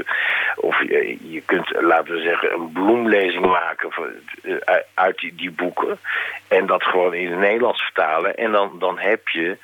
of 0.56 0.82
je, 0.82 1.18
je 1.22 1.42
kunt, 1.44 1.70
laten 1.80 2.14
we 2.14 2.20
zeggen, 2.20 2.52
een 2.52 2.72
bloemlezing 2.72 3.46
maken 3.46 3.92
van, 3.92 4.06
eh, 4.42 4.76
uit- 4.94 5.18
die, 5.18 5.34
die 5.34 5.50
boeken. 5.50 5.98
En 6.48 6.66
dat 6.66 6.82
gewoon 6.82 7.14
in 7.14 7.30
het 7.30 7.40
Nederlands 7.40 7.82
vertalen. 7.82 8.34
En 8.36 8.52
dan, 8.52 8.76
dan 8.78 8.98
heb 8.98 9.28
je 9.28 9.56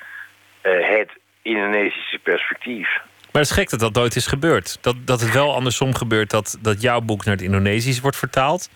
het 0.61 1.09
Indonesische 1.41 2.19
perspectief. 2.19 2.87
Maar 3.31 3.41
het 3.41 3.51
is 3.51 3.57
gek 3.57 3.69
dat 3.69 3.79
dat 3.79 3.93
nooit 3.93 4.15
is 4.15 4.27
gebeurd. 4.27 4.77
Dat, 4.81 4.95
dat 5.05 5.21
het 5.21 5.31
wel 5.31 5.53
andersom 5.53 5.95
gebeurt 5.95 6.29
dat, 6.29 6.57
dat 6.61 6.81
jouw 6.81 7.01
boek 7.01 7.25
naar 7.25 7.33
het 7.35 7.43
Indonesisch 7.43 7.99
wordt 7.99 8.17
vertaald. 8.17 8.69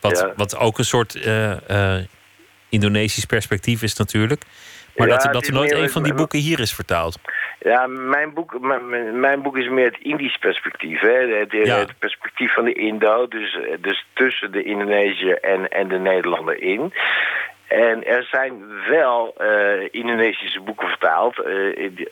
Wat, 0.00 0.18
Ja. 0.18 0.32
wat 0.36 0.56
ook 0.56 0.78
een 0.78 0.84
soort 0.84 1.14
Indonesisch 2.74 3.24
perspectief 3.24 3.82
is 3.82 3.96
natuurlijk. 3.96 4.42
Maar 4.96 5.08
Ja, 5.08 5.16
dat, 5.16 5.32
dat 5.32 5.46
er 5.46 5.52
nooit 5.52 5.72
een 5.72 5.90
van 5.90 6.02
die 6.02 6.14
boeken 6.14 6.38
hier 6.38 6.60
is 6.60 6.72
vertaald. 6.74 7.18
Ja, 7.60 7.86
mijn 7.86 8.34
boek, 8.34 8.60
mijn- 8.60 9.20
mijn, 9.20 9.42
boek 9.42 9.56
is 9.56 9.68
meer 9.68 9.84
het 9.84 9.98
Indisch 10.02 10.36
perspectief. 10.36 11.00
Hè? 11.00 11.08
Het, 11.38 11.52
Ja. 11.52 11.78
het 11.78 11.98
perspectief 11.98 12.52
van 12.54 12.64
de 12.64 12.72
Indo, 12.72 13.28
dus, 13.28 13.54
eh, 13.54 13.76
dus 13.80 14.06
tussen 14.12 14.52
de 14.52 14.62
Indonesiër 14.62 15.38
en, 15.40 15.68
en 15.68 15.88
de 15.88 15.98
Nederlander 15.98 16.62
in. 16.62 16.92
En 17.68 18.06
er 18.06 18.26
zijn 18.30 18.52
wel 18.88 19.34
eh, 19.38 19.88
Indonesische 19.90 20.60
boeken 20.60 20.88
vertaald 20.88 21.38
eh, 21.38 21.76
in- 21.84 22.08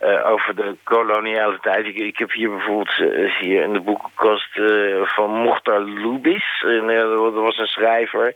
eh, 0.00 0.14
eh, 0.14 0.30
over 0.30 0.56
de 0.56 0.76
koloniale 0.82 1.58
tijd. 1.60 1.86
Ik, 1.86 2.18
heb 2.18 2.32
hier 2.32 2.50
bijvoorbeeld 2.50 2.98
eh, 2.98 3.36
hier 3.40 3.62
in 3.62 3.72
de 3.72 3.80
boekenkast 3.80 4.56
eh, 4.56 5.02
van 5.02 5.30
Mochtar 5.30 5.80
Lubis. 5.80 6.64
Eh, 6.66 6.86
dat 6.86 7.34
was 7.34 7.58
een 7.58 7.66
schrijver. 7.66 8.34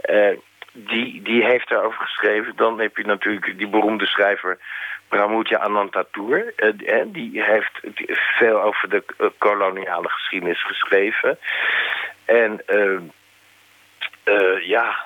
Eh, 0.00 0.36
die, 0.72 1.22
die 1.22 1.44
heeft 1.44 1.68
daarover 1.68 2.00
geschreven. 2.00 2.52
Dan 2.56 2.80
heb 2.80 2.96
je 2.96 3.04
natuurlijk 3.04 3.58
die 3.58 3.68
beroemde 3.68 4.06
schrijver. 4.06 4.58
Eh, 5.08 5.20
eh, 6.84 7.06
die 7.06 7.42
heeft 7.42 7.80
veel 8.10 8.62
over 8.62 8.88
de 8.88 9.02
eh, 9.18 9.26
koloniale 9.38 10.08
geschiedenis 10.08 10.64
geschreven. 10.64 11.38
En 12.24 12.60
eh, 14.28 14.38
eh, 14.38 14.68
ja, 14.68 14.96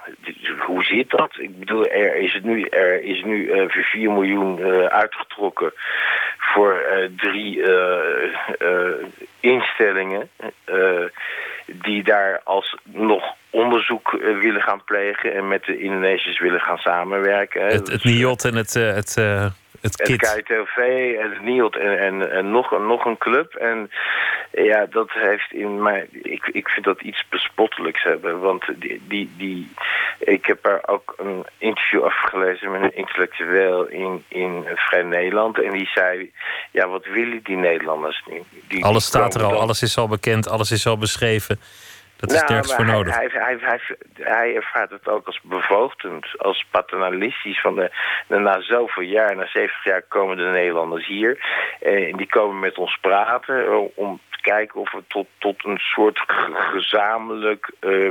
hoe 0.67 0.85
zit 0.85 1.11
dat? 1.11 1.31
Ik 1.39 1.59
bedoel, 1.59 1.87
er 1.87 2.17
is 2.17 2.39
nu, 2.43 2.63
er 2.65 3.03
is 3.03 3.23
nu 3.25 3.51
eh, 3.51 3.69
voor 3.69 3.83
4 3.83 4.11
miljoen 4.11 4.59
eh, 4.59 4.85
uitgetrokken 4.85 5.73
voor 6.39 6.79
eh, 6.79 7.09
drie 7.17 7.63
eh, 7.63 8.25
eh, 8.59 9.07
instellingen 9.41 10.29
eh, 10.65 11.05
die 11.67 12.03
daar 12.03 12.41
als 12.45 12.77
nog 12.85 13.25
onderzoek 13.51 14.13
eh, 14.13 14.39
willen 14.39 14.63
gaan 14.63 14.85
plegen 14.85 15.35
en 15.35 15.49
met 15.49 15.65
de 15.65 15.79
Indonesiërs 15.79 16.39
willen 16.39 16.61
gaan 16.61 16.79
samenwerken. 16.79 17.67
Het, 17.67 17.89
het 17.89 18.05
NIOT 18.05 18.45
en 18.45 18.55
het, 18.55 18.77
eh, 19.17 19.47
het, 19.83 19.97
KIT. 20.03 20.51
En 21.21 21.31
het 21.31 21.43
NIOT 21.43 21.77
en, 21.77 21.99
en, 21.99 22.31
en 22.33 22.51
nog, 22.51 22.71
een- 22.73 22.87
nog 22.87 23.05
een 23.05 23.19
club. 23.19 23.55
En 23.55 23.91
ja, 24.53 24.87
dat 24.91 25.11
heeft 25.13 25.53
in 25.53 25.83
mij... 25.83 26.07
Ik, 26.13 26.49
ik 26.53 26.69
vind 26.69 26.85
dat 26.85 27.01
iets 27.01 27.25
bespottelijks 27.29 28.03
hebben. 28.03 28.41
Want 28.41 28.65
die, 28.77 29.03
die, 29.09 29.31
die, 29.37 29.71
ik 30.19 30.47
heb 30.47 30.59
daar 30.63 30.81
ook 30.87 31.15
een 31.17 31.45
interview 31.59 32.03
afgelezen 32.03 32.71
met 32.71 32.83
een 32.83 32.97
intellectueel 32.97 33.87
in, 33.87 34.25
in 34.29 34.65
Vrij 34.75 35.03
Nederland. 35.03 35.63
En 35.63 35.73
die 35.73 35.89
zei, 35.95 36.33
ja, 36.71 36.89
wat 36.89 37.05
willen 37.07 37.41
die 37.43 37.57
Nederlanders 37.57 38.23
nu? 38.31 38.43
Die, 38.69 38.85
Alles 38.85 39.05
staat 39.05 39.35
er 39.35 39.43
al, 39.43 39.51
dan- 39.51 39.59
alles 39.61 39.83
is 39.83 39.97
al 39.99 40.09
bekend, 40.09 40.49
alles 40.49 40.71
is 40.71 40.87
al 40.87 40.99
beschreven. 40.99 41.61
Dat 42.23 42.33
is 42.33 42.41
nou, 42.41 42.53
nergens 42.53 42.77
nodig. 42.77 43.15
Hij, 43.15 43.29
hij, 43.33 43.57
hij, 43.61 43.81
hij, 44.21 44.55
ervaart 44.57 44.91
het 44.91 45.09
ook 45.09 45.27
als 45.27 45.41
bevoogdend, 45.43 46.27
als 46.39 46.67
paternalistisch. 46.71 47.61
Van 47.61 47.75
de, 47.75 47.91
na 48.29 48.61
zoveel 48.61 49.03
jaar, 49.03 49.37
na 49.37 49.47
70 49.47 49.85
jaar 49.85 50.03
komen 50.03 50.37
de 50.37 50.43
Nederlanders 50.43 51.07
hier. 51.07 51.39
eh, 51.81 52.09
En 52.11 52.17
die 52.17 52.27
komen 52.27 52.59
met 52.59 52.79
ons 52.79 52.99
praten 53.01 53.67
eh, 53.67 53.79
om 53.95 54.21
te 54.31 54.41
kijken 54.41 54.81
of 54.81 54.93
we 54.93 55.03
tot, 55.09 55.27
tot 55.39 55.65
een 55.65 55.79
soort 55.79 56.19
ge- 56.27 56.55
gezamenlijk... 56.55 57.71
eh, 57.81 58.11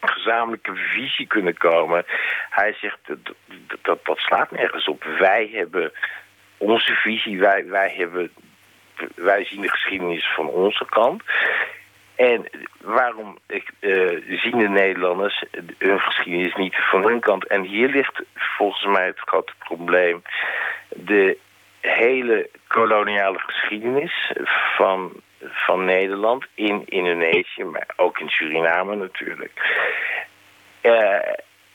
gezamenlijke 0.00 0.74
visie 0.74 1.26
kunnen 1.26 1.56
komen. 1.56 2.04
Hij 2.50 2.72
zegt, 2.80 2.98
dat, 3.06 3.18
dat, 3.24 3.34
dat, 3.82 4.04
dat 4.04 4.18
slaat 4.18 4.50
nergens 4.50 4.88
op. 4.88 5.04
Wij 5.18 5.50
hebben 5.52 5.92
onze 6.56 6.92
visie, 6.94 7.38
wij, 7.40 7.64
wij, 7.66 7.94
hebben, 7.96 8.30
wij 9.14 9.44
zien 9.44 9.60
de 9.60 9.70
geschiedenis 9.70 10.32
van 10.34 10.46
onze 10.48 10.84
kant. 10.88 11.22
En 12.18 12.48
waarom 12.80 13.38
ik, 13.46 13.70
eh, 13.80 13.90
zien 14.26 14.58
de 14.58 14.68
Nederlanders 14.68 15.44
hun 15.78 16.00
geschiedenis 16.00 16.54
niet 16.54 16.76
van 16.76 17.02
hun 17.02 17.20
kant? 17.20 17.46
En 17.46 17.62
hier 17.62 17.88
ligt 17.88 18.22
volgens 18.34 18.84
mij 18.84 19.06
het 19.06 19.18
grote 19.18 19.52
probleem. 19.58 20.22
De 20.88 21.38
hele 21.80 22.50
koloniale 22.66 23.38
geschiedenis 23.38 24.32
van, 24.76 25.12
van 25.40 25.84
Nederland 25.84 26.46
in 26.54 26.82
Indonesië, 26.86 27.64
maar 27.64 27.88
ook 27.96 28.18
in 28.18 28.28
Suriname 28.28 28.96
natuurlijk, 28.96 29.52
eh, 30.80 31.32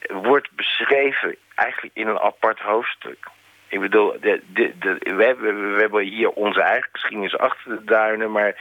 wordt 0.08 0.52
beschreven 0.52 1.36
eigenlijk 1.56 1.96
in 1.96 2.08
een 2.08 2.20
apart 2.20 2.60
hoofdstuk. 2.60 3.28
Ik 3.68 3.80
bedoel, 3.80 4.20
de, 4.20 4.42
de, 4.46 4.74
de, 4.80 4.98
we, 5.04 5.36
we 5.76 5.80
hebben 5.80 6.04
hier 6.04 6.30
onze 6.30 6.62
eigen 6.62 6.90
geschiedenis 6.92 7.38
achter 7.38 7.76
de 7.76 7.84
duinen, 7.84 8.32
maar 8.32 8.56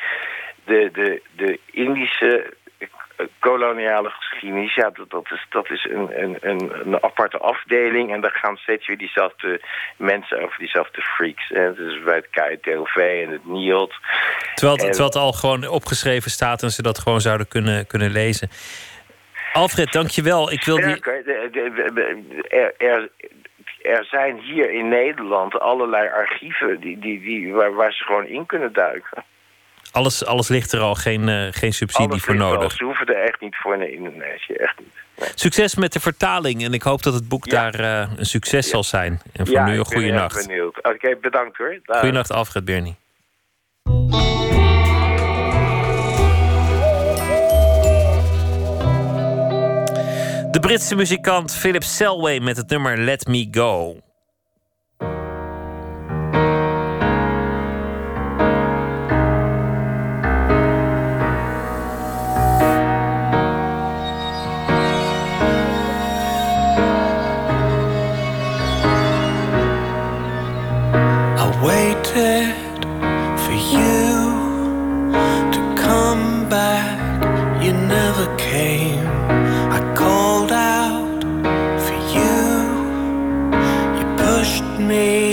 de, 0.65 0.91
de, 0.93 1.23
de 1.37 1.61
Indische 1.71 2.55
eh, 2.79 2.89
koloniale 3.39 4.11
geschiedenis, 4.11 4.75
ja, 4.75 4.91
dat, 4.91 5.11
dat 5.11 5.31
is, 5.31 5.47
dat 5.51 5.71
is 5.71 5.85
een, 5.91 6.23
een, 6.23 6.37
een, 6.41 6.73
een 6.85 7.03
aparte 7.03 7.39
afdeling. 7.39 8.13
En 8.13 8.21
daar 8.21 8.39
gaan 8.43 8.57
steeds 8.57 8.87
weer 8.87 8.99
diezelfde 8.99 9.61
mensen 9.97 10.43
over, 10.43 10.59
diezelfde 10.59 11.03
freaks. 11.03 11.49
Hè. 11.49 11.75
Dus 11.75 12.03
bij 12.03 12.17
het 12.17 12.29
KTLV 12.31 12.97
en 12.97 13.31
het 13.31 13.47
NIOT. 13.47 13.95
Terwijl 14.55 14.77
het, 14.77 14.85
En- 14.87 14.91
terwijl 14.91 15.09
het 15.09 15.17
al 15.17 15.33
gewoon 15.33 15.69
opgeschreven 15.69 16.31
staat 16.31 16.63
en 16.63 16.71
ze 16.71 16.83
dat 16.83 16.99
gewoon 16.99 17.21
zouden 17.21 17.49
kunnen, 17.49 17.87
kunnen 17.87 18.11
lezen. 18.11 18.49
Alfred, 19.53 19.93
dankjewel. 19.93 20.53
Ik 20.53 20.65
wil 20.65 20.77
die... 20.77 20.85
Sterker, 20.85 21.25
de- 21.25 21.49
de- 21.53 21.93
de- 21.95 22.49
er, 22.49 22.75
er, 22.77 23.09
er 23.83 24.05
zijn 24.05 24.39
hier 24.39 24.71
in 24.71 24.89
Nederland 24.89 25.61
allerlei 25.61 26.09
archieven 26.09 26.81
die, 26.81 26.99
die, 26.99 27.21
die, 27.21 27.53
waar, 27.53 27.75
waar 27.75 27.93
ze 27.93 28.05
gewoon 28.05 28.27
in 28.27 28.47
kunnen 28.47 28.73
duiken. 28.73 29.25
Alles, 29.93 30.25
alles 30.25 30.49
ligt 30.49 30.73
er 30.73 30.81
al, 30.81 30.95
geen, 30.95 31.29
eh, 31.29 31.47
geen 31.51 31.73
subsidie 31.73 32.09
Alles 32.11 32.23
voor 32.23 32.35
nodig. 32.37 32.73
Ze 32.73 32.85
hoeven 32.85 33.07
er 33.07 33.23
echt 33.23 33.41
niet 33.41 33.57
voor 33.57 33.79
naar 33.79 33.89
Indonesië, 33.89 34.53
echt 34.53 34.79
niet. 34.79 34.89
Nee. 35.19 35.29
Succes 35.35 35.75
met 35.75 35.93
de 35.93 36.01
vertaling 36.01 36.65
en 36.65 36.73
ik 36.73 36.83
hoop 36.83 37.03
dat 37.03 37.15
het 37.15 37.29
boek 37.29 37.47
Ja. 37.47 37.71
daar 37.71 37.81
eh, 38.03 38.11
een 38.17 38.25
succes 38.27 38.69
zal 38.69 38.85
zijn. 38.85 39.21
En 39.33 39.47
voor 39.47 39.55
ja, 39.55 39.65
nu 39.65 39.73
een 39.73 39.81
ik 39.81 39.89
ben 39.89 39.99
goede 39.99 40.13
nacht. 40.13 40.47
benieuwd. 40.47 40.77
Oké, 40.83 41.17
bedankt 41.21 41.57
hoor. 41.57 41.81
Dag. 41.85 41.99
Goeienacht, 41.99 42.33
Alfred 42.33 42.65
Bernie. 42.65 42.97
De 50.51 50.59
Britse 50.61 50.95
muzikant 50.95 51.55
Philip 51.57 51.83
Selway 51.83 52.39
met 52.39 52.57
het 52.57 52.69
nummer 52.69 52.99
Let 52.99 53.27
Me 53.27 53.49
Go. 53.51 53.97
Never 77.89 78.27
came. 78.37 79.07
I 79.77 79.81
called 79.97 80.53
out 80.53 81.23
for 81.85 81.99
you. 82.17 82.37
You 83.97 84.05
pushed 84.17 84.65
me 84.79 85.32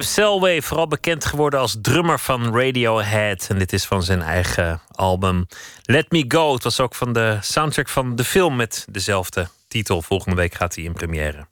Philip 0.00 0.14
Selway, 0.14 0.62
vooral 0.62 0.86
bekend 0.86 1.24
geworden 1.24 1.60
als 1.60 1.76
drummer 1.82 2.18
van 2.18 2.56
Radiohead. 2.56 3.46
En 3.48 3.58
dit 3.58 3.72
is 3.72 3.84
van 3.84 4.02
zijn 4.02 4.22
eigen 4.22 4.80
album 4.94 5.46
Let 5.82 6.10
Me 6.10 6.24
Go. 6.28 6.52
Het 6.52 6.62
was 6.62 6.80
ook 6.80 6.94
van 6.94 7.12
de 7.12 7.38
soundtrack 7.40 7.88
van 7.88 8.16
de 8.16 8.24
film 8.24 8.56
met 8.56 8.86
dezelfde 8.90 9.48
titel. 9.68 10.02
Volgende 10.02 10.36
week 10.36 10.54
gaat 10.54 10.74
hij 10.74 10.84
in 10.84 10.92
première. 10.92 11.46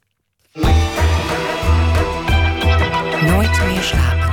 Nooit 3.21 3.65
meer 3.65 3.81
slapen. 3.81 4.28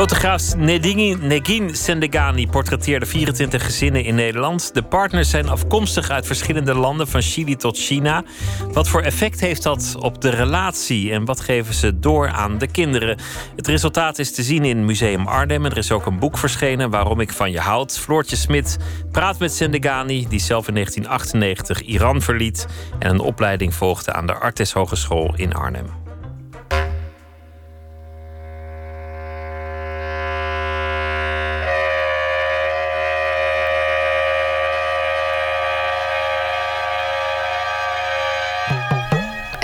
Fotograaf 0.00 0.56
Negin, 0.56 1.76
Sendegani 1.76 2.46
portretteerde 2.48 3.06
24 3.06 3.64
gezinnen 3.64 4.04
in 4.04 4.14
Nederland. 4.14 4.74
De 4.74 4.82
partners 4.82 5.30
zijn 5.30 5.48
afkomstig 5.48 6.10
uit 6.10 6.26
verschillende 6.26 6.74
landen, 6.74 7.08
van 7.08 7.22
Chili 7.22 7.56
tot 7.56 7.78
China. 7.78 8.24
Wat 8.72 8.88
voor 8.88 9.00
effect 9.00 9.40
heeft 9.40 9.62
dat 9.62 9.96
op 9.98 10.20
de 10.20 10.28
relatie 10.28 11.12
en 11.12 11.24
wat 11.24 11.40
geven 11.40 11.74
ze 11.74 11.98
door 11.98 12.28
aan 12.28 12.58
de 12.58 12.66
kinderen? 12.66 13.18
Het 13.56 13.66
resultaat 13.66 14.18
is 14.18 14.32
te 14.32 14.42
zien 14.42 14.64
in 14.64 14.84
Museum 14.84 15.26
Arnhem. 15.26 15.64
Er 15.64 15.76
is 15.76 15.92
ook 15.92 16.06
een 16.06 16.18
boek 16.18 16.38
verschenen, 16.38 16.90
Waarom 16.90 17.20
ik 17.20 17.32
van 17.32 17.50
je 17.50 17.60
houd. 17.60 17.98
Floortje 17.98 18.36
Smit 18.36 18.76
praat 19.12 19.38
met 19.38 19.52
Sendegani, 19.52 20.26
die 20.28 20.40
zelf 20.40 20.68
in 20.68 20.74
1998 20.74 21.80
Iran 21.80 22.22
verliet 22.22 22.66
en 22.98 23.10
een 23.10 23.20
opleiding 23.20 23.74
volgde 23.74 24.12
aan 24.12 24.26
de 24.26 24.34
Artes 24.34 24.72
Hogeschool 24.72 25.32
in 25.36 25.54
Arnhem. 25.54 25.99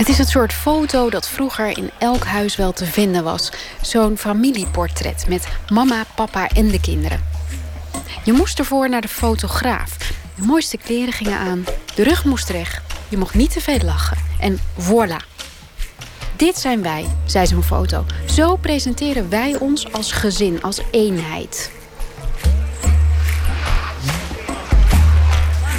Het 0.06 0.14
is 0.14 0.20
het 0.20 0.30
soort 0.30 0.52
foto 0.52 1.10
dat 1.10 1.28
vroeger 1.28 1.78
in 1.78 1.90
elk 1.98 2.24
huis 2.24 2.56
wel 2.56 2.72
te 2.72 2.84
vinden 2.84 3.24
was. 3.24 3.52
Zo'n 3.82 4.16
familieportret 4.16 5.28
met 5.28 5.48
mama, 5.72 6.04
papa 6.14 6.48
en 6.48 6.68
de 6.68 6.80
kinderen. 6.80 7.24
Je 8.24 8.32
moest 8.32 8.58
ervoor 8.58 8.88
naar 8.88 9.00
de 9.00 9.08
fotograaf. 9.08 9.96
De 10.34 10.42
mooiste 10.42 10.76
kleren 10.76 11.12
gingen 11.12 11.38
aan. 11.38 11.64
De 11.94 12.02
rug 12.02 12.24
moest 12.24 12.48
recht. 12.48 12.82
Je 13.08 13.16
mocht 13.16 13.34
niet 13.34 13.52
te 13.52 13.60
veel 13.60 13.80
lachen. 13.84 14.16
En 14.40 14.58
voilà. 14.80 15.26
Dit 16.36 16.58
zijn 16.58 16.82
wij, 16.82 17.06
zei 17.24 17.46
zo'n 17.46 17.62
foto. 17.62 18.04
Zo 18.26 18.56
presenteren 18.56 19.30
wij 19.30 19.56
ons 19.58 19.92
als 19.92 20.12
gezin, 20.12 20.62
als 20.62 20.80
eenheid. 20.90 21.75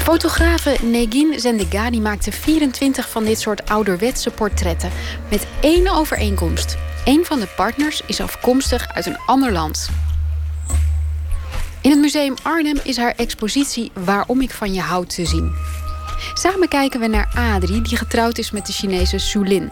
Fotografe 0.08 0.78
Negin 0.82 1.40
Zendegani 1.40 2.00
maakte 2.00 2.32
24 2.32 3.10
van 3.10 3.24
dit 3.24 3.40
soort 3.40 3.70
ouderwetse 3.70 4.32
portretten. 4.32 4.92
Met 5.30 5.48
één 5.60 5.88
overeenkomst. 5.88 6.78
Een 7.06 7.26
van 7.26 7.40
de 7.40 7.48
partners 7.56 8.02
is 8.06 8.22
afkomstig 8.22 8.88
uit 8.94 9.06
een 9.06 9.18
ander 9.26 9.52
land. 9.52 9.90
In 11.82 11.90
het 11.90 12.00
Museum 12.00 12.34
Arnhem 12.44 12.80
is 12.84 12.98
haar 12.98 13.14
expositie 13.16 13.92
Waarom 13.94 14.42
ik 14.42 14.52
van 14.52 14.74
je 14.74 14.82
houd 14.82 15.16
te 15.16 15.26
zien. 15.26 15.54
Samen 16.34 16.68
kijken 16.68 17.00
we 17.00 17.08
naar 17.08 17.34
Adri, 17.36 17.82
die 17.82 17.98
getrouwd 17.98 18.38
is 18.38 18.52
met 18.52 18.66
de 18.66 18.74
Chinese 18.74 19.18
Sulin. 19.18 19.72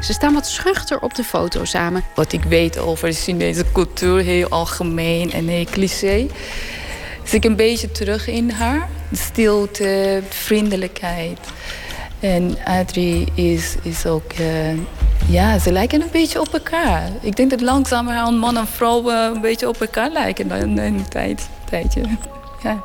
Ze 0.00 0.12
staan 0.12 0.34
wat 0.34 0.46
schuchter 0.46 1.00
op 1.00 1.14
de 1.14 1.24
foto 1.24 1.64
samen. 1.64 2.04
Wat 2.14 2.32
ik 2.32 2.42
weet 2.42 2.78
over 2.78 3.08
de 3.08 3.14
Chinese 3.14 3.64
cultuur, 3.72 4.18
heel 4.18 4.48
algemeen 4.48 5.32
en 5.32 5.48
heel 5.48 5.64
cliché, 5.64 6.26
zie 7.24 7.38
ik 7.38 7.44
een 7.44 7.56
beetje 7.56 7.92
terug 7.92 8.28
in 8.28 8.50
haar. 8.50 8.88
De 9.08 9.16
stilte, 9.16 10.22
vriendelijkheid. 10.28 11.38
En 12.20 12.56
Adrie 12.64 13.26
is, 13.34 13.74
is 13.82 14.06
ook... 14.06 14.32
eh, 14.32 14.78
ja, 15.28 15.58
ze 15.58 15.72
lijken 15.72 16.02
een 16.02 16.08
beetje 16.12 16.40
op 16.40 16.52
elkaar. 16.52 17.10
Ik 17.20 17.36
denk 17.36 17.50
dat 17.50 17.60
langzamerhand 17.60 18.38
man 18.38 18.56
en 18.56 18.66
vrouw 18.66 19.10
een 19.10 19.40
beetje 19.40 19.68
op 19.68 19.80
elkaar 19.80 20.10
lijken 20.10 20.50
in 20.50 20.78
een 20.78 21.08
tijd, 21.08 21.48
tijdje. 21.70 22.02
Ja. 22.62 22.82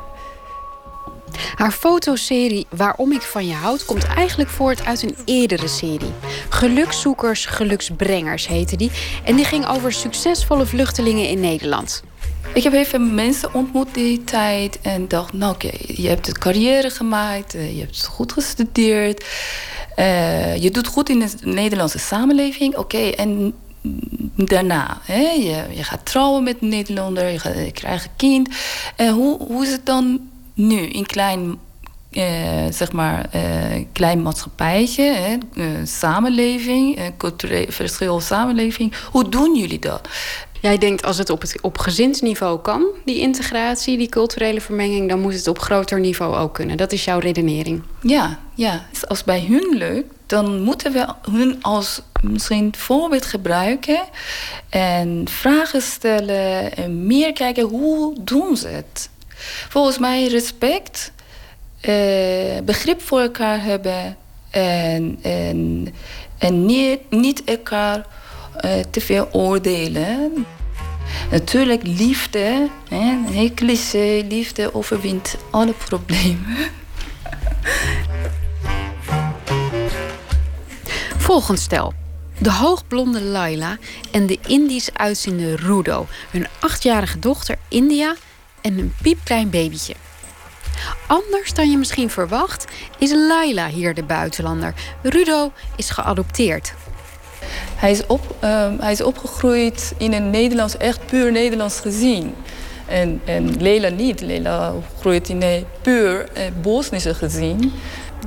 Haar 1.54 1.72
fotoserie 1.72 2.66
Waarom 2.70 3.12
ik 3.12 3.22
van 3.22 3.46
je 3.46 3.54
houd 3.54 3.84
komt 3.84 4.04
eigenlijk 4.04 4.50
voort 4.50 4.84
uit 4.84 5.02
een 5.02 5.16
eerdere 5.24 5.68
serie. 5.68 6.12
Gelukszoekers, 6.48 7.46
geluksbrengers 7.46 8.46
heette 8.46 8.76
die. 8.76 8.90
En 9.24 9.36
die 9.36 9.44
ging 9.44 9.66
over 9.68 9.92
succesvolle 9.92 10.66
vluchtelingen 10.66 11.28
in 11.28 11.40
Nederland. 11.40 12.02
Ik 12.54 12.62
heb 12.62 12.86
veel 12.86 13.00
mensen 13.00 13.54
ontmoet 13.54 13.94
die 13.94 14.24
tijd 14.24 14.80
en 14.80 15.08
dacht, 15.08 15.32
nou 15.32 15.54
oké, 15.54 15.70
je 15.86 16.08
hebt 16.08 16.28
een 16.28 16.38
carrière 16.38 16.90
gemaakt, 16.90 17.54
eh, 17.54 17.74
je 17.74 17.80
hebt 17.80 18.06
goed 18.06 18.32
gestudeerd, 18.32 19.24
eh, 19.96 20.56
je 20.56 20.70
doet 20.70 20.86
goed 20.86 21.08
in 21.08 21.18
de 21.18 21.28
Nederlandse 21.42 21.98
samenleving, 21.98 22.76
oké, 22.76 22.98
en 22.98 23.54
daarna, 24.34 24.98
hè, 25.02 25.30
je, 25.30 25.64
je 25.74 25.84
gaat 25.84 26.06
trouwen 26.06 26.42
met 26.42 26.56
een 26.60 26.68
Nederlander, 26.68 27.30
je, 27.32 27.70
krijgt 27.72 28.04
een 28.04 28.10
kind. 28.16 28.48
En 28.96 29.12
hoe, 29.12 29.38
hoe 29.42 29.64
is 29.64 29.72
het 29.72 29.86
dan 29.86 30.20
nu 30.54 30.78
in 30.80 31.06
klein, 31.06 31.58
eh, 32.10 32.64
zeg 32.70 32.92
maar, 32.92 33.28
eh, 33.30 33.84
klein 33.92 34.22
maatschappijtje, 34.22 35.02
hè, 35.02 35.36
eh, 35.62 35.66
samenleving, 35.84 36.96
eh, 36.96 37.04
cultureel 37.16 37.66
verschil 37.68 38.20
samenleving? 38.20 38.94
Hoe 39.10 39.28
doen 39.28 39.56
jullie 39.56 39.78
dat? 39.78 40.08
Jij 40.60 40.78
denkt 40.78 41.04
als 41.04 41.18
het 41.18 41.30
op, 41.30 41.40
het 41.40 41.60
op 41.60 41.78
gezinsniveau 41.78 42.60
kan, 42.60 42.84
die 43.04 43.18
integratie, 43.18 43.98
die 43.98 44.08
culturele 44.08 44.60
vermenging, 44.60 45.08
dan 45.08 45.20
moet 45.20 45.34
het 45.34 45.48
op 45.48 45.58
groter 45.58 46.00
niveau 46.00 46.36
ook 46.36 46.54
kunnen. 46.54 46.76
Dat 46.76 46.92
is 46.92 47.04
jouw 47.04 47.18
redenering. 47.18 47.82
Ja, 48.02 48.38
ja. 48.54 48.86
Als 49.08 49.24
bij 49.24 49.46
hun 49.48 49.78
lukt, 49.78 50.14
dan 50.26 50.60
moeten 50.60 50.92
we 50.92 51.06
hun 51.30 51.62
als 51.62 52.02
misschien 52.22 52.74
voorbeeld 52.76 53.26
gebruiken 53.26 54.00
en 54.68 55.24
vragen 55.28 55.82
stellen 55.82 56.76
en 56.76 57.06
meer 57.06 57.32
kijken 57.32 57.64
hoe 57.64 58.16
doen 58.20 58.56
ze 58.56 58.68
het. 58.68 59.10
Volgens 59.68 59.98
mij 59.98 60.26
respect, 60.26 61.12
eh, 61.80 61.94
begrip 62.64 63.02
voor 63.02 63.20
elkaar 63.20 63.62
hebben 63.62 64.16
en, 64.50 65.18
en, 65.22 65.88
en 66.38 66.66
niet, 66.66 67.00
niet 67.10 67.44
elkaar 67.44 68.06
te 68.90 69.00
veel 69.00 69.28
oordelen. 69.32 70.46
Natuurlijk, 71.30 71.82
liefde, 71.82 72.68
hè, 72.88 73.18
heel 73.30 73.54
cliché, 73.54 74.24
liefde 74.28 74.74
overwint 74.74 75.36
alle 75.50 75.72
problemen. 75.72 76.56
Volgend 81.18 81.60
stel. 81.60 81.92
De 82.38 82.52
hoogblonde 82.52 83.22
Laila 83.22 83.78
en 84.10 84.26
de 84.26 84.38
Indisch 84.46 84.94
uitziende 84.94 85.56
Rudo. 85.56 86.06
Hun 86.30 86.46
achtjarige 86.60 87.18
dochter 87.18 87.58
India 87.68 88.14
en 88.60 88.78
een 88.78 88.94
piepklein 89.02 89.50
babytje. 89.50 89.94
Anders 91.06 91.54
dan 91.54 91.70
je 91.70 91.76
misschien 91.76 92.10
verwacht, 92.10 92.64
is 92.98 93.10
Laila 93.10 93.68
hier 93.68 93.94
de 93.94 94.02
buitenlander. 94.02 94.74
Rudo 95.02 95.52
is 95.76 95.90
geadopteerd. 95.90 96.74
Hij 97.80 97.90
is, 97.90 98.06
op, 98.06 98.36
ehm, 98.40 98.78
hij 98.78 98.92
is 98.92 99.02
opgegroeid 99.02 99.92
in 99.96 100.12
een 100.12 100.30
Nederlands, 100.30 100.76
echt 100.76 101.06
puur 101.06 101.32
Nederlands 101.32 101.80
gezin. 101.80 102.34
En, 102.86 103.20
en 103.24 103.62
Leila 103.62 103.88
niet. 103.88 104.20
Leila 104.20 104.72
groeit 104.98 105.28
in 105.28 105.42
een 105.42 105.64
puur 105.82 106.28
eh, 106.32 106.42
Bosnische 106.62 107.14
gezin. 107.14 107.72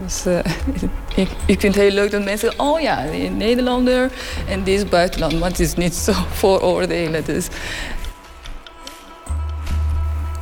Dus 0.03 0.25
eh, 0.25 0.39
ik, 1.23 1.30
ik 1.45 1.59
vind 1.59 1.75
het 1.75 1.84
heel 1.84 1.91
leuk 1.91 2.11
dat 2.11 2.23
mensen 2.23 2.47
zeggen... 2.49 2.65
oh 2.65 2.80
ja, 2.80 3.03
Nederlander 3.38 4.11
en 4.47 4.63
dit 4.63 4.77
is 4.77 4.89
buitenland. 4.89 5.39
Maar 5.39 5.49
het 5.49 5.59
is 5.59 5.75
niet 5.75 5.95
zo 5.95 6.13
vooroordelen. 6.39 7.25
Dus 7.25 7.47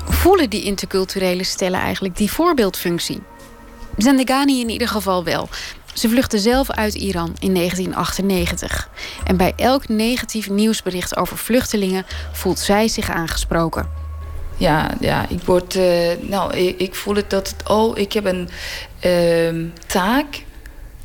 Voelen 0.05 0.49
die 0.49 0.63
interculturele 0.63 1.43
stellen 1.43 1.79
eigenlijk 1.79 2.17
die 2.17 2.31
voorbeeldfunctie? 2.31 3.21
Zendegani 3.97 4.61
in 4.61 4.69
ieder 4.69 4.87
geval 4.87 5.23
wel. 5.23 5.49
Ze 5.93 6.09
vluchtte 6.09 6.39
zelf 6.39 6.71
uit 6.71 6.93
Iran 6.93 7.35
in 7.39 7.53
1998. 7.53 8.89
En 9.23 9.37
bij 9.37 9.53
elk 9.55 9.87
negatief 9.87 10.49
nieuwsbericht 10.49 11.17
over 11.17 11.37
vluchtelingen 11.37 12.05
voelt 12.31 12.59
zij 12.59 12.87
zich 12.87 13.09
aangesproken. 13.09 13.89
ja, 14.57 14.91
ja 14.99 15.29
ik 15.29 15.41
word... 15.41 15.75
eh, 15.75 16.11
nou, 16.21 16.53
ik, 16.57 16.79
ik 16.79 16.95
voel 16.95 17.15
het 17.15 17.29
dat 17.29 17.49
het... 17.49 17.69
oh, 17.69 17.97
ik 17.97 18.13
heb 18.13 18.25
een 18.25 18.49
ehm, 18.99 19.65
taak. 19.87 20.43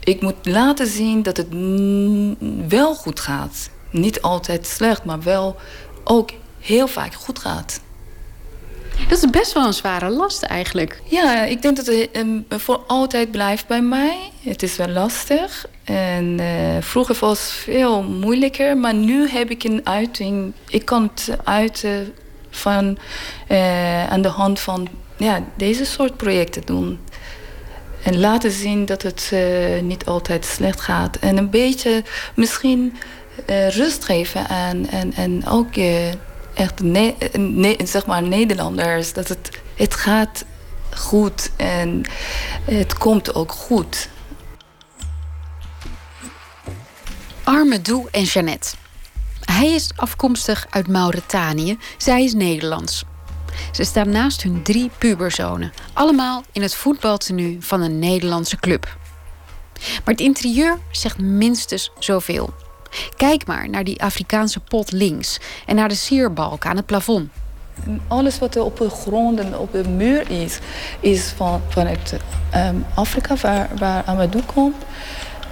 Ik 0.01 0.21
moet 0.21 0.47
laten 0.47 0.87
zien 0.87 1.23
dat 1.23 1.37
het 1.37 1.49
wel 2.69 2.95
goed 2.95 3.21
gaat. 3.21 3.71
Niet 3.91 4.23
altijd 4.23 4.67
slecht, 4.67 5.05
maar 5.05 5.23
wel 5.23 5.57
ook 6.05 6.31
heel 6.61 6.89
vaak 6.89 7.15
goed 7.15 7.39
gaat. 7.39 7.81
Dat 9.09 9.19
is 9.25 9.31
best 9.31 9.53
wel 9.53 9.67
een 9.67 9.73
zware 9.73 10.09
last 10.11 10.43
eigenlijk. 10.43 11.01
Ja, 11.05 11.45
ik 11.45 11.63
denk 11.63 11.77
dat 11.77 11.87
het 11.87 12.11
ehm, 12.11 12.41
voor 12.49 12.83
altijd 12.87 13.31
blijft 13.31 13.67
bij 13.67 13.83
mij. 13.83 14.17
Het 14.43 14.63
is 14.63 14.77
wel 14.77 14.89
lastig. 14.89 15.67
En 15.85 16.41
eh, 16.41 16.47
vroeger 16.81 17.17
was 17.21 17.41
het 17.41 17.51
veel 17.51 18.03
moeilijker, 18.03 18.77
maar 18.77 18.95
nu 18.95 19.29
heb 19.29 19.51
ik 19.51 19.65
een 19.65 19.81
uiting. 19.85 20.53
Ik 20.69 20.85
kan 20.85 21.11
het 21.15 21.37
uiten 21.45 22.15
van, 22.51 22.99
eh, 23.47 24.09
aan 24.09 24.23
de 24.23 24.29
hand 24.29 24.61
van 24.61 24.89
ja, 25.17 25.45
deze 25.57 25.85
soort 25.85 26.17
projecten 26.17 26.63
doen. 26.65 26.99
En 28.03 28.19
laten 28.21 28.51
zien 28.51 28.85
dat 28.85 29.03
het 29.03 29.31
eh, 29.33 29.83
niet 29.83 30.07
altijd 30.07 30.45
slecht 30.45 30.81
gaat. 30.81 31.17
En 31.17 31.37
een 31.37 31.51
beetje 31.51 32.03
misschien 32.35 32.97
rust 33.69 34.05
geven 34.05 34.49
aan 34.49 34.89
en, 34.89 35.13
en 35.15 35.47
ook 35.49 35.75
echt 36.57 36.83
zeg 37.85 38.07
maar 38.07 38.23
Nederlanders. 38.23 39.13
Dat 39.13 39.29
het, 39.29 39.51
het 39.75 39.95
gaat 39.95 40.45
goed 40.95 41.51
en 41.57 42.05
het 42.65 42.99
komt 42.99 43.35
ook 43.35 43.53
goed. 43.53 44.09
Armedou 47.45 48.09
en 48.11 48.23
Jeannette. 48.23 48.77
Hij 49.41 49.75
is 49.75 49.91
afkomstig 49.97 50.67
uit 50.71 50.89
Mauritanië, 50.89 51.79
zij 51.97 52.25
is 52.25 52.35
Nederlands. 52.35 53.05
Ze 53.73 53.85
staan 53.85 54.11
naast 54.11 54.43
hun 54.43 54.63
drie 54.63 54.91
puberzonen, 54.99 55.73
allemaal 55.93 56.43
in 56.53 56.63
het 56.63 56.75
voetbaltenu 56.75 57.57
van 57.61 57.81
een 57.81 57.99
Nederlandse 57.99 58.57
club. 58.57 58.97
Maar 59.75 60.15
het 60.15 60.21
interieur 60.21 60.79
zegt 60.91 61.19
minstens 61.19 61.91
zoveel. 61.99 62.55
Kijk 63.17 63.47
maar 63.47 63.69
naar 63.69 63.85
die 63.85 64.03
Afrikaanse 64.03 64.61
pot 64.61 64.93
links 64.93 65.39
en 65.67 65.77
naar 65.77 65.89
de 65.89 65.95
sierbalk 65.95 66.67
aan 66.67 66.77
het 66.77 66.87
plafond. 66.87 67.31
Alles 68.09 68.39
wat 68.39 68.55
er 68.55 68.63
op 68.63 68.77
de 68.77 68.91
grond 68.91 69.39
en 69.41 69.59
op 69.59 69.73
de 69.73 69.89
muur 69.89 70.31
is, 70.31 70.59
is 71.01 71.33
van, 71.37 71.63
vanuit 71.69 72.17
ehm, 72.51 72.77
Afrika, 72.95 73.37
waar, 73.37 73.69
waar 73.79 74.05
Amadou 74.05 74.45
komt, 74.45 74.77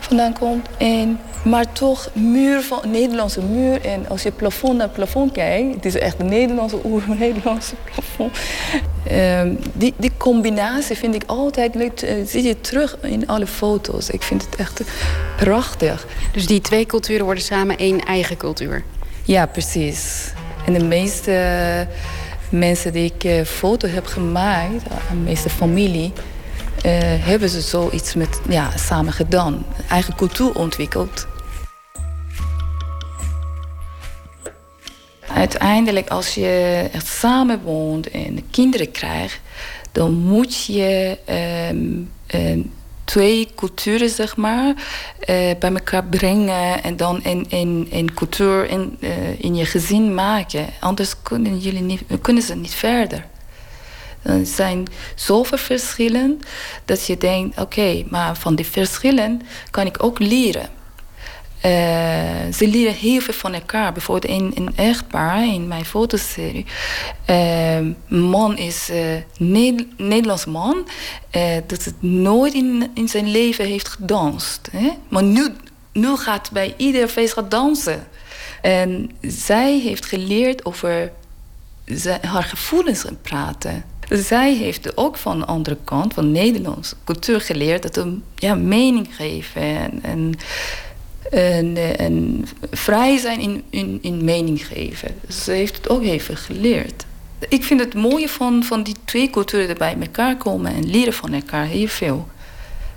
vandaan 0.04 0.32
komt. 0.38 0.66
En, 0.78 1.20
maar 1.44 1.72
toch 1.72 2.10
muur 2.12 2.62
van, 2.62 2.78
een 2.82 2.90
Nederlandse 2.90 3.42
muur. 3.42 3.84
En 3.84 4.08
als 4.08 4.22
je 4.22 4.30
plafond 4.30 4.76
naar 4.76 4.88
plafond 4.88 5.32
kijkt, 5.32 5.74
het 5.74 5.84
is 5.84 5.98
echt 5.98 6.20
een 6.20 6.28
Nederlandse 6.28 6.78
oer-Nederlandse 6.84 7.74
plafond. 7.92 8.38
Ehm, 9.06 9.54
die, 9.72 9.94
die 9.96 10.12
combinatie 10.16 10.96
vind 10.96 11.14
ik 11.14 11.22
altijd 11.26 11.74
leuk. 11.74 12.00
eh, 12.00 12.14
zie 12.26 12.42
je 12.42 12.60
terug 12.60 12.96
in 13.02 13.26
alle 13.26 13.46
foto's. 13.46 14.10
Ik 14.10 14.22
vind 14.22 14.44
het 14.44 14.56
echt 14.56 14.80
prachtig. 15.36 16.06
Dus 16.32 16.46
die 16.46 16.60
twee 16.60 16.86
culturen 16.86 17.24
worden 17.24 17.44
samen 17.44 17.78
één 17.78 18.00
eigen 18.00 18.36
cultuur. 18.36 18.82
Ja, 19.22 19.46
precies. 19.46 20.32
En 20.66 20.72
de 20.72 20.84
meeste 20.84 21.86
mensen 22.48 22.92
die 22.92 23.12
ik 23.14 23.24
eh, 23.24 23.44
foto 23.44 23.88
heb 23.88 24.06
gemaakt, 24.06 24.84
de 25.10 25.16
meeste 25.24 25.50
familie, 25.50 26.12
hebben 27.20 27.48
ze 27.48 27.60
zoiets 27.60 28.14
met, 28.14 28.40
ja, 28.48 28.76
samen 28.76 29.12
gedaan. 29.12 29.64
Eigen 29.88 30.14
cultuur 30.14 30.54
ontwikkeld. 30.54 31.26
Uiteindelijk, 35.34 36.08
als 36.08 36.34
je 36.34 36.88
echt 36.92 37.06
samen 37.06 37.62
woont 37.62 38.10
en 38.10 38.50
kinderen 38.50 38.90
krijgt, 38.90 39.40
dan 39.92 40.12
moet 40.12 40.64
je 40.64 41.18
ehm, 41.24 42.02
ehm, 42.26 42.60
twee 43.04 43.48
culturen, 43.54 44.08
zeg 44.08 44.36
maar, 44.36 44.74
eh, 45.18 45.50
bij 45.58 45.72
elkaar 45.72 46.04
brengen 46.04 46.82
en 46.82 46.96
dan 46.96 47.20
een, 47.22 47.46
een, 47.48 47.88
een 47.90 48.14
cultuur 48.14 48.68
in, 48.68 48.96
eh, 49.00 49.40
in 49.40 49.54
je 49.54 49.64
gezin 49.64 50.14
maken. 50.14 50.66
Anders 50.80 51.22
kunnen, 51.22 51.58
jullie 51.58 51.82
niet, 51.82 52.02
kunnen 52.20 52.42
ze 52.42 52.54
niet 52.54 52.74
verder. 52.74 53.26
Er 54.24 54.46
zijn 54.46 54.86
zoveel 55.14 55.58
verschillen 55.58 56.40
dat 56.84 57.06
je 57.06 57.18
denkt, 57.18 57.60
oké, 57.60 58.04
maar 58.08 58.36
van 58.36 58.54
die 58.54 58.66
verschillen 58.66 59.42
kan 59.70 59.86
ik 59.86 60.02
ook 60.02 60.18
leren. 60.18 60.68
Eh, 61.60 61.70
ze 62.52 62.68
leren 62.68 62.94
heel 62.94 63.20
veel 63.20 63.34
van 63.34 63.54
elkaar. 63.54 63.92
Bijvoorbeeld 63.92 64.32
een, 64.32 64.52
een 64.54 64.76
echtpaar 64.76 65.46
in 65.46 65.68
mijn 65.68 65.84
fotoserie. 65.84 66.66
Eh, 67.24 67.78
man 68.08 68.56
is 68.56 68.90
een 69.38 69.92
Nederlands 69.96 70.44
man. 70.44 70.88
eh, 71.30 71.56
dat 71.66 71.84
het 71.84 72.02
nooit 72.02 72.54
in, 72.54 72.90
in 72.94 73.08
zijn 73.08 73.30
leven 73.30 73.64
heeft 73.66 73.88
gedanst. 73.88 74.68
Hè? 74.72 74.90
Maar 75.08 75.22
nu, 75.22 75.48
nu 75.92 76.16
gaat 76.16 76.50
bij 76.52 76.74
ieder 76.76 77.08
feest 77.08 77.32
gaat 77.32 77.50
dansen. 77.50 78.06
En 78.62 79.10
zij 79.20 79.78
heeft 79.78 80.04
geleerd 80.06 80.64
over 80.64 81.12
haar 82.20 82.44
gevoelens 82.44 83.04
en 83.04 83.20
praten. 83.22 83.84
Zij 84.08 84.54
heeft 84.54 84.96
ook 84.96 85.16
van 85.16 85.38
de 85.38 85.44
andere 85.44 85.76
kant, 85.84 86.14
van 86.14 86.32
Nederlandse 86.32 86.94
cultuur 87.04 87.40
geleerd... 87.40 87.82
dat 87.82 87.96
we 87.96 88.18
ja, 88.34 88.54
mening 88.54 89.08
geven 89.10 90.02
en, 90.02 90.34
en, 91.30 92.46
vrij 92.70 93.18
zijn 93.18 93.40
in, 93.40 93.62
in, 93.70 93.98
in 94.02 94.24
mening 94.24 94.66
geven. 94.66 95.14
Ze 95.28 95.50
heeft 95.50 95.76
het 95.76 95.88
ook 95.88 96.02
even 96.02 96.36
geleerd. 96.36 97.04
Ik 97.48 97.64
vind 97.64 97.80
het 97.80 97.94
mooie 97.94 98.28
van, 98.28 98.64
van 98.64 98.82
die 98.82 98.94
twee 99.04 99.30
culturen 99.30 99.66
die 99.66 99.76
bij 99.76 99.96
elkaar 100.00 100.36
komen... 100.36 100.74
en 100.74 100.90
leren 100.90 101.12
van 101.12 101.32
elkaar 101.32 101.66
heel 101.66 101.88
veel. 101.88 102.28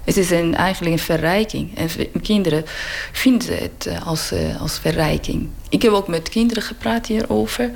Het 0.04 0.18
is 0.18 0.32
een, 0.32 0.56
eigenlijk 0.56 0.94
een 0.94 1.02
verrijking. 1.02 1.78
En 1.78 2.22
kinderen 2.22 2.64
vinden 3.12 3.58
het 3.58 3.86
eh, 3.86 4.08
als, 4.08 4.32
eh, 4.32 4.62
als 4.62 4.80
verrijking. 4.80 5.50
Ik 5.70 5.82
heb 5.82 5.92
ook 5.92 6.08
met 6.08 6.30
kinderen 6.30 6.64
gepraat 6.64 7.06
hierover. 7.06 7.72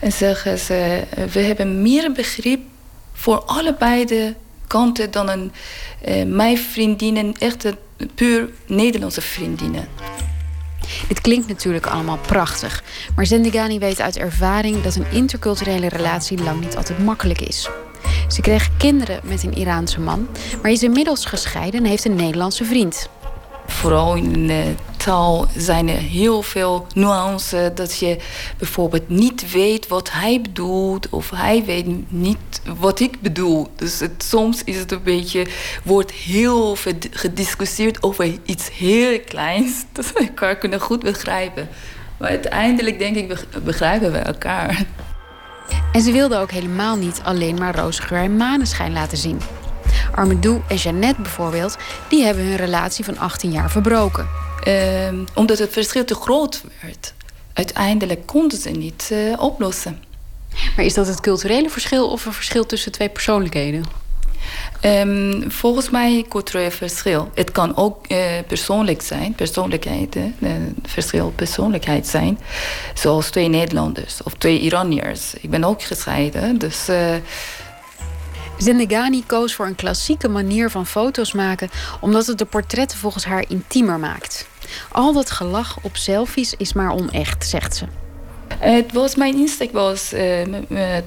En 0.00 0.12
zeggen 0.12 0.58
ze, 0.58 1.02
eh, 1.10 1.24
we 1.24 1.40
hebben 1.40 1.82
meer 1.82 2.12
begrip 2.12 2.60
voor 3.12 3.38
allebei 3.38 4.04
de 4.04 4.34
kanten 4.66 5.10
dan 5.10 5.28
een, 5.28 5.52
eh, 6.00 6.24
mijn 6.24 6.58
vriendinnen, 6.58 7.34
echte 7.38 7.76
puur 8.14 8.50
Nederlandse 8.66 9.20
vriendinnen. 9.20 9.88
Dit 11.08 11.20
klinkt 11.20 11.48
natuurlijk 11.48 11.86
allemaal 11.86 12.18
prachtig, 12.18 12.82
maar 13.16 13.26
Zendigani 13.26 13.78
weet 13.78 14.00
uit 14.00 14.16
ervaring 14.16 14.82
dat 14.82 14.94
een 14.94 15.10
interculturele 15.10 15.88
relatie 15.88 16.42
lang 16.42 16.60
niet 16.60 16.76
altijd 16.76 16.98
makkelijk 17.04 17.40
is. 17.40 17.68
Ze 18.28 18.40
kreeg 18.40 18.76
kinderen 18.76 19.20
met 19.22 19.42
een 19.42 19.54
Iraanse 19.54 20.00
man, 20.00 20.28
maar 20.62 20.70
is 20.70 20.82
inmiddels 20.82 21.24
gescheiden 21.24 21.80
en 21.80 21.86
heeft 21.86 22.04
een 22.04 22.14
Nederlandse 22.14 22.64
vriend. 22.64 23.08
Vooral 23.68 24.14
in 24.14 24.46
de 24.46 24.74
taal 24.96 25.46
zijn 25.56 25.88
er 25.88 25.96
heel 25.96 26.42
veel 26.42 26.86
nuances. 26.94 27.70
Dat 27.74 27.98
je 27.98 28.16
bijvoorbeeld 28.58 29.08
niet 29.08 29.52
weet 29.52 29.88
wat 29.88 30.10
hij 30.12 30.40
bedoelt. 30.40 31.08
Of 31.08 31.30
hij 31.30 31.64
weet 31.64 32.10
niet 32.10 32.60
wat 32.78 33.00
ik 33.00 33.20
bedoel. 33.20 33.66
Dus 33.76 34.00
soms 34.18 34.64
is 34.64 34.76
het 34.78 34.92
een 34.92 35.02
beetje... 35.02 35.46
wordt 35.84 36.10
heel 36.12 36.76
veel 36.76 36.92
gediscussieerd 37.10 38.02
over 38.02 38.38
iets 38.44 38.70
heel 38.72 39.20
kleins. 39.20 39.84
Dat 39.92 40.12
we 40.12 40.18
elkaar 40.18 40.56
kunnen 40.56 40.80
goed 40.80 41.02
begrijpen. 41.02 41.68
Maar 42.18 42.28
uiteindelijk 42.28 42.98
denk 42.98 43.16
ik 43.16 43.28
beg- 43.28 43.62
begrijpen 43.64 44.12
we 44.12 44.18
elkaar. 44.18 44.84
En 45.92 46.00
ze 46.02 46.12
wilde 46.12 46.36
ook 46.36 46.50
helemaal 46.50 46.96
niet 46.96 47.20
alleen 47.24 47.58
maar 47.58 47.76
roze 47.76 48.02
geur 48.02 48.18
en 48.22 48.36
maneschijn 48.36 48.92
laten 48.92 49.18
zien. 49.18 49.40
Armedou 50.14 50.60
en 50.68 50.76
Jeannette 50.76 51.22
bijvoorbeeld, 51.22 51.76
die 52.08 52.24
hebben 52.24 52.44
hun 52.44 52.56
relatie 52.56 53.04
van 53.04 53.18
18 53.18 53.50
jaar 53.50 53.70
verbroken. 53.70 54.28
Ehm, 54.62 55.16
omdat 55.34 55.58
het 55.58 55.72
verschil 55.72 56.04
te 56.04 56.14
groot 56.14 56.62
werd. 56.82 57.14
Uiteindelijk 57.52 58.26
konden 58.26 58.58
ze 58.58 58.70
niet 58.70 59.08
eh, 59.12 59.42
oplossen. 59.42 60.02
Maar 60.76 60.84
is 60.84 60.94
dat 60.94 61.06
het 61.06 61.20
culturele 61.20 61.70
verschil 61.70 62.10
of 62.10 62.26
een 62.26 62.32
verschil 62.32 62.66
tussen 62.66 62.92
twee 62.92 63.08
persoonlijkheden? 63.08 63.84
Ehm, 64.80 65.50
volgens 65.50 65.90
mij 65.90 66.24
cultureel 66.28 66.70
verschil. 66.70 67.30
Het 67.34 67.52
kan 67.52 67.76
ook 67.76 68.06
eh, 68.06 68.18
persoonlijk 68.46 69.02
zijn, 69.02 69.34
persoonlijkheden, 69.34 70.34
eh, 70.40 70.50
verschil 70.82 71.32
persoonlijkheid 71.36 72.06
zijn. 72.06 72.38
Zoals 72.94 73.30
twee 73.30 73.48
Nederlanders 73.48 74.22
of 74.22 74.34
twee 74.34 74.60
Iraniërs. 74.60 75.34
Ik 75.40 75.50
ben 75.50 75.64
ook 75.64 75.82
gescheiden, 75.82 76.58
dus 76.58 76.88
eh, 76.88 77.14
Zendegani 78.58 79.24
koos 79.26 79.54
voor 79.54 79.66
een 79.66 79.74
klassieke 79.74 80.28
manier 80.28 80.70
van 80.70 80.86
foto's 80.86 81.32
maken, 81.32 81.70
omdat 82.00 82.26
het 82.26 82.38
de 82.38 82.44
portretten 82.44 82.98
volgens 82.98 83.24
haar 83.24 83.44
intiemer 83.48 83.98
maakt. 83.98 84.46
Al 84.92 85.12
dat 85.12 85.30
gelach 85.30 85.78
op 85.82 85.96
selfies 85.96 86.54
is 86.56 86.72
maar 86.72 86.92
onecht, 86.92 87.46
zegt 87.46 87.76
ze. 87.76 87.84
Het 88.58 88.92
was 88.92 89.14
mijn 89.14 89.34
insteek 89.36 89.72
was 89.72 90.12
eh, 90.12 90.46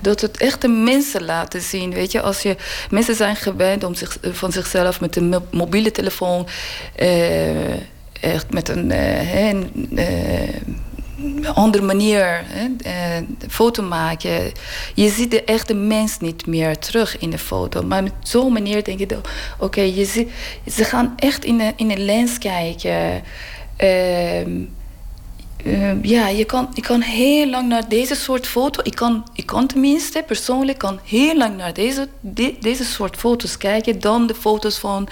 dat 0.01 0.21
het 0.21 0.37
echte 0.37 0.67
mensen 0.67 1.25
laten 1.25 1.61
zien. 1.61 1.93
Weet 1.93 2.11
je, 2.11 2.21
als 2.21 2.41
je 2.41 2.55
mensen 2.89 3.15
zijn 3.15 3.35
gewend 3.35 3.83
om 3.83 3.95
zich, 3.95 4.17
van 4.21 4.51
zichzelf 4.51 5.01
met 5.01 5.15
een 5.15 5.29
mo- 5.29 5.45
mobiele 5.51 5.91
telefoon 5.91 6.47
eh, 6.95 7.71
echt 8.21 8.51
met 8.53 8.69
een, 8.69 8.91
eh, 8.91 9.49
eh, 9.49 9.57
andere 11.53 11.83
manier 11.83 12.43
hè, 12.45 12.67
eh, 12.83 13.23
foto 13.49 13.83
maken. 13.83 14.51
Je 14.93 15.09
ziet 15.09 15.31
de 15.31 15.43
echte 15.43 15.73
mens 15.73 16.19
niet 16.19 16.45
meer 16.45 16.77
terug 16.77 17.17
in 17.17 17.29
de 17.29 17.37
foto. 17.37 17.83
Maar 17.83 18.03
met 18.03 18.13
zo'n 18.23 18.53
manier 18.53 18.83
denk 18.83 19.09
dat, 19.09 19.27
oké, 19.59 19.81
je 19.81 20.05
ze 20.71 20.83
gaan 20.83 21.13
echt 21.15 21.45
in 21.45 21.59
een, 21.59 21.73
in 21.75 21.91
een 21.91 22.05
lens 22.05 22.37
kijken. 22.37 23.23
Ehm, 23.75 24.51
eh, 25.65 26.03
ja, 26.03 26.27
je 26.27 26.45
kan, 26.45 26.69
je 26.73 26.81
kan 26.81 27.01
heel 27.01 27.49
lang 27.49 27.67
naar 27.67 27.89
deze 27.89 28.15
soort 28.15 28.47
foto. 28.47 28.81
Ik 28.83 28.95
kan, 28.95 29.27
ik 29.33 29.45
kan 29.45 29.67
tenminste 29.67 30.23
persoonlijk 30.27 30.77
kan 30.77 30.99
heel 31.03 31.37
lang 31.37 31.57
naar 31.57 31.73
deze, 31.73 32.07
de- 32.19 32.55
deze 32.59 32.83
soort 32.83 33.15
foto's 33.17 33.57
kijken. 33.57 33.99
Dan 33.99 34.27
de 34.27 34.35
foto's 34.35 34.77
van 34.77 35.07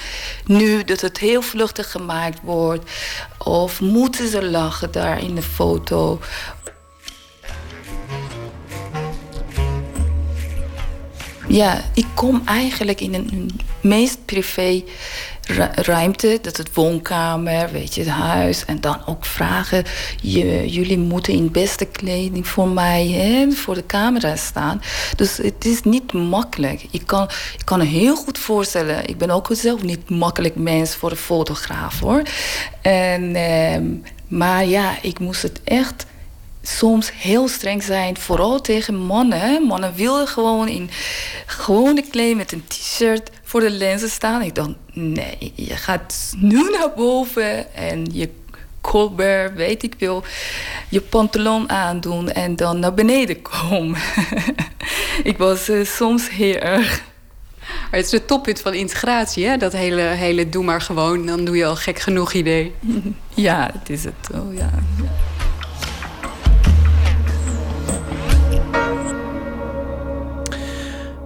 nu, 0.45 0.83
dat 0.83 1.01
het 1.01 1.17
heel 1.17 1.41
vluchtig 1.41 1.91
gemaakt 1.91 2.39
wordt. 2.43 2.91
Of 3.37 3.81
moeten 3.81 4.27
ze 4.27 4.49
lachen 4.49 4.91
daar 4.91 5.23
in 5.23 5.35
de 5.35 5.41
foto? 5.41 6.19
Ja, 11.47 11.81
ik 11.93 12.05
kom 12.15 12.41
eigenlijk 12.45 13.01
in 13.01 13.13
een, 13.13 13.49
meest 13.81 14.25
privé 14.25 14.83
ruimte. 15.75 16.39
Dat 16.41 16.57
het 16.57 16.73
woonkamer, 16.73 17.71
weet 17.71 17.95
je, 17.95 18.01
het 18.01 18.09
huis. 18.09 18.65
En 18.65 18.81
dan 18.81 19.05
ook 19.05 19.25
vragen. 19.25 19.83
Je, 20.21 20.69
jullie 20.69 20.97
moeten 20.97 21.33
in 21.33 21.51
beste 21.51 21.85
kleding 21.85 22.47
voor 22.47 22.67
mij, 22.67 23.07
hè, 23.07 23.51
voor 23.51 23.73
de 23.73 23.85
camera 23.85 24.35
staan. 24.35 24.81
Dus 25.15 25.37
het 25.37 25.65
is 25.65 25.83
niet 25.83 26.13
makkelijk. 26.13 26.85
Ik 26.91 27.01
kan, 27.05 27.29
ik 27.57 27.65
kan 27.65 27.79
heel 27.79 28.15
goed 28.15 28.37
voorstellen. 28.37 29.07
Ik 29.07 29.17
ben 29.17 29.29
ook 29.29 29.47
zelf 29.51 29.83
niet 29.83 30.09
makkelijk 30.09 30.55
mens 30.55 30.95
voor 30.95 31.11
een 31.11 31.17
fotograaf 31.17 31.99
hoor. 31.99 32.21
En, 32.81 33.35
ehm, 33.35 33.85
maar 34.27 34.65
ja, 34.65 34.97
ik 35.01 35.19
moest 35.19 35.41
het 35.41 35.61
echt 35.63 36.05
soms 36.61 37.11
heel 37.13 37.47
streng 37.47 37.83
zijn, 37.83 38.17
vooral 38.17 38.61
tegen 38.61 38.95
mannen. 38.95 39.63
Mannen 39.63 39.93
willen 39.95 40.27
gewoon 40.27 40.67
in 40.67 40.89
gewone 41.45 42.03
kleding 42.09 42.37
met 42.37 42.51
een 42.51 42.67
t-shirt 42.67 43.29
voor 43.43 43.59
de 43.59 43.69
lenzen 43.69 44.09
staan. 44.09 44.41
Ik 44.41 44.55
dacht, 44.55 44.69
nee, 44.99 45.51
je 45.55 45.75
gaat 45.75 46.33
nu 46.37 46.69
naar 46.69 46.91
boven 46.95 47.73
en 47.73 48.07
je 48.11 48.29
colbert, 48.81 49.55
weet 49.55 49.83
ik 49.83 49.93
veel, 49.97 50.23
je 50.89 51.01
pantalon 51.01 51.69
aandoen 51.69 52.31
en 52.31 52.55
dan 52.55 52.79
naar 52.79 52.93
beneden 52.93 53.41
komen. 53.41 53.99
ik 55.23 55.37
was 55.37 55.69
eh, 55.69 55.85
soms 55.85 56.29
heel 56.29 56.55
erg. 56.55 57.01
Maar 57.59 57.99
het 57.99 58.05
is 58.05 58.11
het 58.11 58.27
toppunt 58.27 58.61
van 58.61 58.73
integratie, 58.73 59.45
hè? 59.45 59.57
Dat 59.57 59.73
hele, 59.73 60.01
hele 60.01 60.49
doe 60.49 60.63
maar 60.63 60.81
gewoon, 60.81 61.25
dan 61.25 61.45
doe 61.45 61.57
je 61.57 61.65
al 61.65 61.75
gek 61.75 61.99
genoeg 61.99 62.33
idee. 62.33 62.73
Ja, 63.33 63.69
het 63.79 63.89
is 63.89 64.03
het. 64.03 64.29
Oh, 64.33 64.55
ja. 64.55 64.69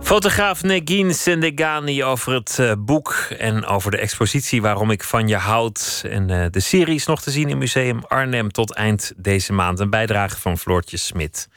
Fotograaf 0.03 0.63
Negin 0.63 1.13
Sendegani 1.13 2.03
over 2.03 2.34
het 2.34 2.59
eh, 2.59 2.71
boek 2.77 3.13
en 3.38 3.65
over 3.65 3.91
de 3.91 3.97
expositie 3.97 4.61
Waarom 4.61 4.91
ik 4.91 5.03
van 5.03 5.27
je 5.27 5.35
houd. 5.35 6.03
En 6.09 6.30
eh, 6.30 6.45
de 6.51 6.59
serie 6.59 6.95
is 6.95 7.05
nog 7.05 7.21
te 7.21 7.31
zien 7.31 7.49
in 7.49 7.57
Museum 7.57 8.03
Arnhem 8.07 8.51
tot 8.51 8.73
eind 8.73 9.13
deze 9.17 9.53
maand. 9.53 9.80
Een 9.80 9.89
bijdrage 9.89 10.39
van 10.39 10.57
Floortje 10.57 10.97
Smit. 10.97 11.47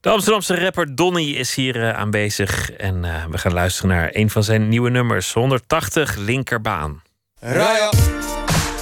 De 0.00 0.10
Amsterdamse 0.10 0.60
rapper 0.60 0.94
Donny 0.94 1.30
is 1.30 1.54
hier 1.54 1.82
eh, 1.82 1.98
aanwezig. 1.98 2.70
En 2.70 3.00
we 3.30 3.38
gaan 3.38 3.52
luisteren 3.52 3.90
naar 3.90 4.10
een 4.12 4.30
van 4.30 4.44
zijn 4.44 4.68
nieuwe 4.68 4.90
nummers. 4.90 5.32
180 5.32 6.16
linkerbaan. 6.16 7.02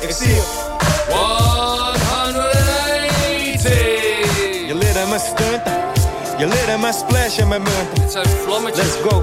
Ik 0.01 0.10
zie 0.10 0.28
je. 0.28 0.72
Je 6.73 6.86
een 6.86 6.94
splash 6.94 7.36
in 7.39 7.49
mijn. 7.49 7.62
Het 8.01 8.12
zijn 8.12 8.27
vlammetjes. 8.44 8.85
Let's 8.85 8.97
go. 9.09 9.23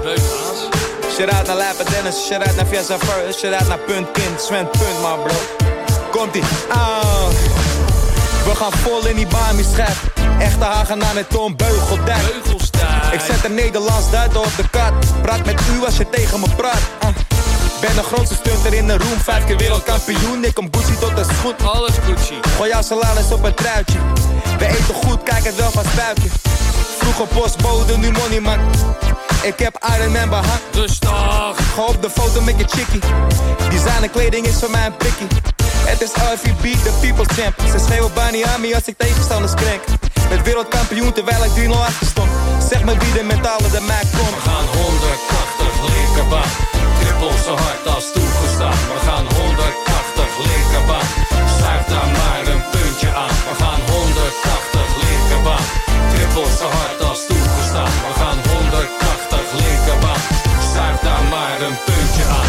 Shout 1.16 1.32
out 1.32 1.46
naar 1.46 1.56
Lijpen 1.56 1.84
Dennis, 1.90 2.26
shout 2.26 2.46
out 2.46 2.56
naar 2.56 2.66
Fiesta 2.66 2.98
First, 2.98 3.38
shout 3.38 3.54
out 3.54 3.68
naar 3.68 3.78
Punt 3.78 4.10
Kind, 4.12 4.40
Sven 4.40 4.70
Punt 4.70 5.00
man 5.02 5.22
bro. 5.22 5.34
Komt-ie, 6.10 6.42
ah. 6.68 7.28
We 8.44 8.54
gaan 8.54 8.72
vol 8.72 9.06
in 9.06 9.16
die 9.16 9.26
Bami 9.26 9.64
schep. 9.72 9.96
Echte 10.38 10.64
Hagenaar 10.64 11.14
met 11.14 11.30
Tom 11.30 11.56
Beugeldijk. 11.56 12.22
Ik 13.12 13.20
zet 13.20 13.44
een 13.44 13.54
Nederlands 13.54 14.10
duiten 14.10 14.40
op 14.40 14.56
de 14.56 14.68
kaart. 14.70 15.22
Praat 15.22 15.44
met 15.44 15.60
u 15.74 15.84
als 15.84 15.96
je 15.96 16.10
tegen 16.10 16.40
me 16.40 16.46
praat. 16.56 16.82
ah. 17.00 17.08
Ben 17.80 17.94
de 17.94 18.02
grootste 18.02 18.34
stunter 18.34 18.74
in 18.74 18.86
de 18.86 18.96
room, 18.96 19.18
vijf 19.22 19.44
keer 19.44 19.56
wereldkampioen. 19.56 20.44
Ik 20.44 20.54
kom 20.54 20.68
Gucci 20.70 20.98
tot 20.98 21.16
de 21.16 21.24
schoen. 21.34 21.54
Alles 21.68 21.94
Gucci. 22.04 22.34
Gooi 22.56 22.70
jouw 22.70 22.82
salaris 22.82 23.32
op 23.32 23.44
een 23.44 23.54
truitje. 23.54 23.98
We 24.58 24.66
eten 24.66 24.94
goed, 24.94 25.22
kijk 25.22 25.44
het 25.44 25.56
wel 25.56 25.70
van 25.70 25.84
spuitje. 25.84 26.28
Vroeger 27.00 27.26
postbode, 27.26 27.98
nu 27.98 28.10
money 28.10 28.40
man. 28.40 28.58
Ik 29.42 29.58
heb 29.58 29.74
Iron 29.96 30.12
Man 30.12 30.28
behang. 30.28 30.60
Rustig. 30.72 31.10
Ga 31.74 31.82
op 31.82 32.02
de 32.02 32.10
foto 32.10 32.40
met 32.40 32.54
je 32.58 32.64
chickie. 32.68 33.00
Designer 33.70 34.08
kleding 34.08 34.46
is 34.46 34.58
voor 34.58 34.70
mij 34.70 34.86
een 34.86 34.96
prikkie. 34.96 35.26
Het 35.90 36.00
is 36.00 36.12
RVB, 36.12 36.62
de 36.84 36.92
people's 37.00 37.28
champ. 37.36 37.54
Ze 37.72 37.78
schreeuwen 37.78 38.12
Bani 38.14 38.42
aan 38.42 38.60
me 38.60 38.74
als 38.74 38.86
ik 38.86 38.98
tegenstanders 38.98 39.54
krenk. 39.54 39.82
Met 40.30 40.42
wereldkampioen 40.42 41.12
terwijl 41.12 41.44
ik 41.44 41.50
3-0 41.50 41.70
achter 41.70 42.06
stond. 42.06 42.30
Zeg 42.70 42.84
me 42.84 42.92
wie 42.98 43.12
de 43.12 43.22
metalen 43.22 43.70
de 43.70 43.80
mij 43.80 44.04
komt. 44.16 44.34
We 44.36 44.42
gaan 44.50 44.66
180 44.66 45.72
linkerbaan. 45.92 46.50
Trippel 47.00 47.32
zo 47.44 47.54
hard 47.64 47.86
als 47.94 48.06
toegestaan. 48.14 48.80
We 48.94 48.98
gaan 49.08 49.26
180 49.40 50.30
linkerbaan. 50.48 51.08
Schuif 51.56 51.84
daar 51.92 52.10
maar 52.18 52.42
een 52.52 52.62
puntje 52.70 53.10
aan. 53.24 53.34
We 53.48 53.54
gaan 53.62 53.80
180 53.90 54.88
linkerbaan. 55.04 55.79
Zo 56.44 56.66
hard 56.66 57.02
als 57.02 57.26
toegestaan. 57.26 57.92
We 58.06 58.12
gaan 58.16 58.38
180 58.48 59.40
linkerbaan. 59.52 60.20
Schuif 60.72 60.98
daar 61.00 61.22
maar 61.30 61.60
een 61.60 61.76
puntje 61.84 62.24
aan. 62.24 62.48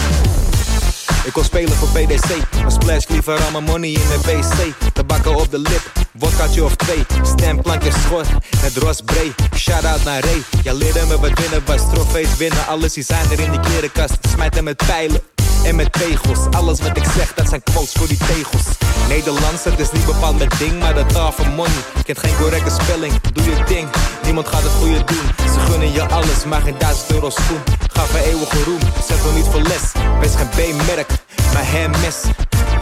Ik 1.26 1.34
kon 1.34 1.43
spelen 1.43 1.73
voor 1.73 1.88
BDC. 1.88 2.30
Maar 2.61 2.72
splash 2.72 3.05
liever 3.07 3.43
al 3.43 3.51
mijn 3.51 3.63
money 3.63 3.89
in 3.89 4.07
de 4.07 4.19
wc. 4.22 4.93
Tabakken 4.93 5.35
op 5.35 5.51
de 5.51 5.59
lip, 5.59 5.91
vodkaatje 6.18 6.63
of 6.63 6.76
twee. 6.76 7.05
Stemplankje 7.23 7.91
schort, 7.91 8.27
het 8.57 8.77
Ros 8.77 9.01
Bray. 9.01 9.34
Shout-out 9.55 10.03
naar 10.03 10.23
Ray. 10.23 10.41
Ja, 10.63 10.73
leerde 10.73 11.05
me 11.07 11.19
wat 11.19 11.39
winnen 11.39 11.61
was. 11.65 11.81
Trofees 11.93 12.38
winnen, 12.38 12.68
alles 12.68 12.93
die 12.93 13.03
zijn 13.03 13.31
er 13.31 13.39
in 13.39 13.51
die 13.51 13.59
klerenkast. 13.59 14.18
Smijt 14.34 14.55
hem 14.55 14.63
met 14.63 14.84
pijlen. 14.88 15.31
En 15.64 15.76
met 15.76 15.92
tegels. 15.92 16.40
Alles 16.52 16.80
wat 16.82 16.98
ik 16.98 17.06
zeg, 17.16 17.34
dat 17.34 17.50
zijn 17.50 17.64
quotes 17.64 17.92
voor 17.92 18.08
die 18.08 18.18
tegels. 18.18 18.66
Nederlands, 19.08 19.64
het 19.64 19.80
is 19.80 19.92
niet 19.92 20.06
bepaald 20.06 20.38
mijn 20.38 20.50
ding, 20.58 20.80
maar 20.80 20.94
de 20.94 21.06
taal 21.06 21.32
van 21.32 21.54
money. 21.54 21.82
Kent 22.06 22.20
geen 22.20 22.36
correcte 22.36 22.72
spelling, 22.82 23.14
doe 23.34 23.44
je 23.44 23.64
ding. 23.68 23.88
Niemand 24.24 24.48
gaat 24.48 24.64
het 24.64 24.72
je 24.90 25.04
doen. 25.06 25.52
Ze 25.54 25.60
gunnen 25.60 25.92
je 25.92 26.04
alles, 26.08 26.46
maar 26.46 26.62
geen 26.62 26.78
duizend 26.78 27.12
euro 27.12 27.30
schoen. 27.30 27.62
Ga 27.94 28.02
voor 28.06 28.20
eeuwige 28.20 28.64
roem, 28.64 28.80
zet 29.08 29.24
nog 29.24 29.36
niet 29.36 29.48
voor 29.52 29.62
les. 29.62 29.86
Wees 30.20 30.36
geen 30.36 30.50
B-merk, 30.50 31.10
maar 31.54 31.68
hem 31.76 31.92
mes. 31.92 32.18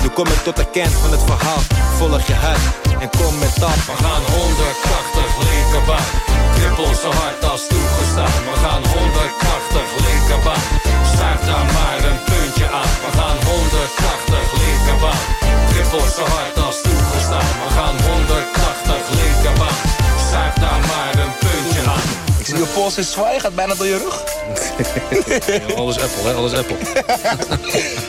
Nu 0.02 0.08
kom 0.10 0.28
ik 0.28 0.42
tot 0.44 0.56
de 0.56 0.66
kern 0.72 0.92
van 0.92 1.12
het 1.12 1.24
verhaal. 1.26 1.62
Volg 1.98 2.28
je 2.28 2.34
hart 2.34 2.64
en 3.00 3.10
kom 3.18 3.34
met 3.40 3.56
dat. 3.60 3.80
We 3.90 3.96
gaan 4.04 4.24
180 4.38 5.28
linkerbaan. 5.50 6.10
Trippel 6.56 6.94
zo 7.04 7.12
hard 7.22 7.44
als 7.52 7.68
toegestaan. 7.68 8.40
We 8.50 8.56
gaan 8.64 8.84
180 8.84 9.88
linkerbaan. 10.06 10.64
Schuif 11.14 11.40
daar 11.46 11.66
maar 11.76 12.00
een 12.10 12.29
aan. 12.72 12.90
We 13.06 13.18
gaan 13.18 13.38
180 13.46 14.54
linkerbaan. 14.62 15.22
Trippel 15.70 16.00
zo 16.00 16.24
hard 16.24 16.66
als 16.66 16.82
toegestaan. 16.82 17.50
We 17.64 17.70
gaan 17.78 17.96
180 18.02 19.10
linkerbaan. 19.20 19.78
Schuif 20.30 20.54
daar 20.54 20.80
maar 20.80 21.14
een 21.24 21.34
puntje 21.40 21.90
aan. 21.90 22.10
Ik 22.40 22.46
zie 22.46 22.58
je 22.58 22.66
pols 22.74 22.98
in 22.98 23.04
zwaai, 23.04 23.40
gaat 23.40 23.56
bijna 23.56 23.76
door 23.76 23.86
je 23.86 23.98
rug. 23.98 24.24
alles 25.80 26.00
Apple, 26.00 26.24
hè? 26.24 26.34
Alles 26.34 26.54
Apple. 26.54 26.76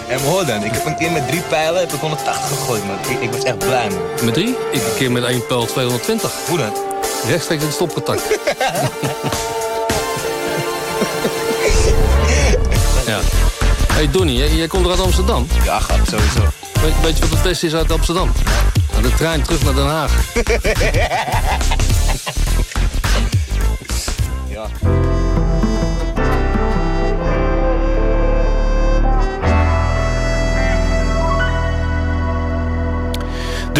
En 0.08 0.20
hoor 0.20 0.46
dan, 0.46 0.64
ik 0.64 0.72
heb 0.72 0.86
een 0.86 0.96
keer 0.96 1.10
met 1.10 1.28
drie 1.28 1.40
pijlen 1.40 1.80
heb 1.80 1.92
ik 1.92 2.00
180 2.00 2.48
gegooid, 2.48 2.84
man. 2.86 2.96
Ik, 3.08 3.20
ik 3.20 3.32
was 3.32 3.42
echt 3.42 3.58
blij, 3.58 3.88
man. 3.88 4.24
Met 4.24 4.34
drie? 4.34 4.56
Ik 4.72 4.82
een 4.82 4.94
keer 4.96 5.12
met 5.12 5.24
één 5.24 5.46
pijl 5.46 5.64
220. 5.64 6.32
Hoe 6.48 6.58
dan? 6.58 6.72
Rechtstreeks 7.26 7.60
in 7.60 7.66
het 7.66 7.76
stopcontact. 7.76 8.22
hey 14.00 14.10
Donnie, 14.10 14.36
jij, 14.36 14.54
jij 14.54 14.66
komt 14.66 14.84
er 14.84 14.90
uit 14.90 15.00
Amsterdam? 15.00 15.46
Ja, 15.64 15.80
gaat 15.80 16.08
sowieso. 16.08 16.40
Weet, 16.82 17.00
weet 17.02 17.18
je 17.18 17.28
wat 17.28 17.30
de 17.30 17.40
test 17.42 17.62
is 17.62 17.74
uit 17.74 17.92
Amsterdam? 17.92 18.32
Nou, 18.90 19.02
de 19.02 19.14
trein 19.14 19.42
terug 19.42 19.64
naar 19.64 19.74
Den 19.74 19.86
Haag. 19.86 20.32
ja. 24.54 24.68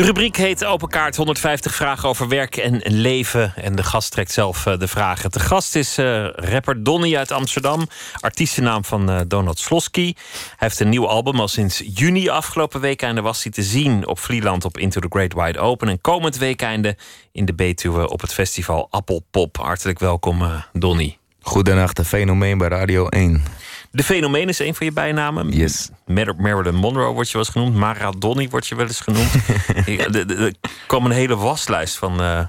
De 0.01 0.07
rubriek 0.07 0.37
heet 0.37 0.65
Open 0.65 0.89
Kaart 0.89 1.17
150 1.17 1.75
vragen 1.75 2.09
over 2.09 2.29
werk 2.29 2.57
en 2.57 2.81
leven. 2.85 3.53
En 3.57 3.77
de 3.77 3.83
gast 3.83 4.11
trekt 4.11 4.33
zelf 4.33 4.67
eh, 4.67 4.79
de 4.79 4.89
vragen. 4.89 5.31
De 5.31 5.41
gast 5.41 5.77
is 5.77 5.99
eh, 5.99 6.27
rapper 6.35 6.83
Donny 6.83 7.17
uit 7.17 7.31
Amsterdam. 7.31 7.87
Artiestennaam 8.21 8.85
van 8.85 9.11
eh, 9.11 9.21
Donald 9.27 9.59
Slosky. 9.59 10.15
Hij 10.15 10.55
heeft 10.57 10.81
een 10.81 10.89
nieuw 10.89 11.09
album 11.09 11.41
al 11.41 11.49
sinds 11.49 11.83
juni 11.95 12.29
afgelopen 12.29 12.81
weekende 12.81 13.21
was 13.21 13.43
hij 13.43 13.53
te 13.53 13.63
zien 13.63 14.07
op 14.07 14.19
Vlieland 14.19 14.65
op 14.65 14.79
Into 14.79 15.01
the 15.01 15.07
Great 15.11 15.33
Wide 15.33 15.59
Open. 15.59 15.89
En 15.89 16.01
komend 16.01 16.37
weekende 16.37 16.97
in 17.33 17.45
de 17.45 17.55
Betuwe 17.55 18.09
op 18.09 18.21
het 18.21 18.33
festival 18.33 18.87
Appelpop. 18.91 19.57
Hartelijk 19.57 19.99
welkom 19.99 20.43
Donny. 20.73 21.19
Goedenacht, 21.41 21.99
een 21.99 22.05
fenomeen 22.05 22.59
bij 22.59 22.69
Radio 22.69 23.07
1. 23.07 23.43
De 23.91 24.03
fenomeen 24.03 24.49
is 24.49 24.59
een 24.59 24.75
van 24.75 24.87
je 24.87 24.93
bijnamen. 24.93 25.51
Yes. 25.53 25.89
Mar- 26.07 26.37
Marilyn 26.37 26.75
Monroe 26.75 27.13
wordt 27.15 27.31
je 27.31 27.37
wel 27.37 27.43
eens 27.47 27.55
genoemd. 27.55 27.75
Mara 27.75 28.11
Donny 28.11 28.49
wordt 28.49 28.67
je 28.67 28.75
wel 28.75 28.87
eens 28.87 29.01
genoemd. 29.01 29.31
Er- 30.39 30.55
kwam 30.87 31.05
een 31.05 31.11
hele 31.11 31.37
waslijst 31.37 31.97
van, 31.97 32.21
eh 32.21 32.47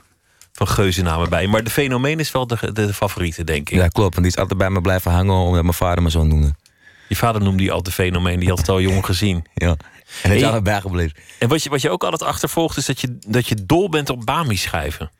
van 0.53 0.67
geuzennamen 0.67 1.29
bij. 1.29 1.47
Maar 1.47 1.63
de 1.63 1.69
fenomeen 1.69 2.19
is 2.19 2.31
wel 2.31 2.47
de, 2.47 2.71
de, 2.73 2.93
favoriete, 2.93 3.43
denk 3.43 3.69
ik. 3.69 3.75
Ja, 3.77 3.87
klopt. 3.87 4.13
Want 4.15 4.25
die 4.25 4.35
is 4.35 4.37
altijd 4.37 4.59
bij 4.59 4.69
me 4.69 4.81
blijven 4.81 5.11
hangen 5.11 5.35
omdat 5.35 5.61
mijn 5.61 5.73
vader 5.73 6.03
me 6.03 6.09
zo 6.09 6.23
noemde. 6.23 6.53
Je 7.07 7.15
vader 7.15 7.41
noemde 7.41 7.57
die 7.57 7.71
al 7.71 7.83
de 7.83 7.91
fenomeen. 7.91 8.39
Die 8.39 8.49
had 8.49 8.57
het 8.57 8.69
al 8.69 8.81
jong 8.81 9.05
gezien. 9.11 9.45
Ja. 9.53 9.67
En 10.23 10.29
dat 10.29 10.31
is 10.31 10.43
altijd 10.43 10.63
bijgebleven. 10.63 11.15
En 11.39 11.47
wat 11.49 11.63
je, 11.63 11.69
wat 11.69 11.81
je 11.81 11.89
ook 11.89 12.03
altijd 12.03 12.23
achtervolgt... 12.23 12.77
is 12.77 12.85
dat 12.85 13.01
je, 13.01 13.17
dat 13.27 13.47
je 13.47 13.65
dol 13.65 13.89
bent 13.89 14.09
op 14.09 14.25
Bami 14.25 14.55
schrijven. 14.57 15.11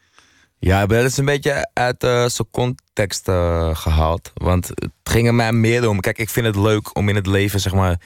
Ja, 0.63 0.77
maar 0.77 0.87
dat 0.87 1.05
is 1.05 1.17
een 1.17 1.25
beetje 1.25 1.69
uit 1.73 2.03
eh, 2.03 2.25
zijn 2.27 2.47
context 2.51 3.27
eh, 3.27 3.75
gehaald. 3.75 4.31
Want 4.33 4.67
het 4.67 4.91
ging 5.03 5.27
er 5.27 5.33
mij 5.35 5.51
meer 5.51 5.89
om. 5.89 5.99
Kijk, 5.99 6.17
ik 6.17 6.29
vind 6.29 6.45
het 6.45 6.55
leuk 6.55 6.95
om 6.95 7.09
in 7.09 7.15
het 7.15 7.27
leven, 7.27 7.59
zeg 7.59 7.73
maar, 7.73 7.99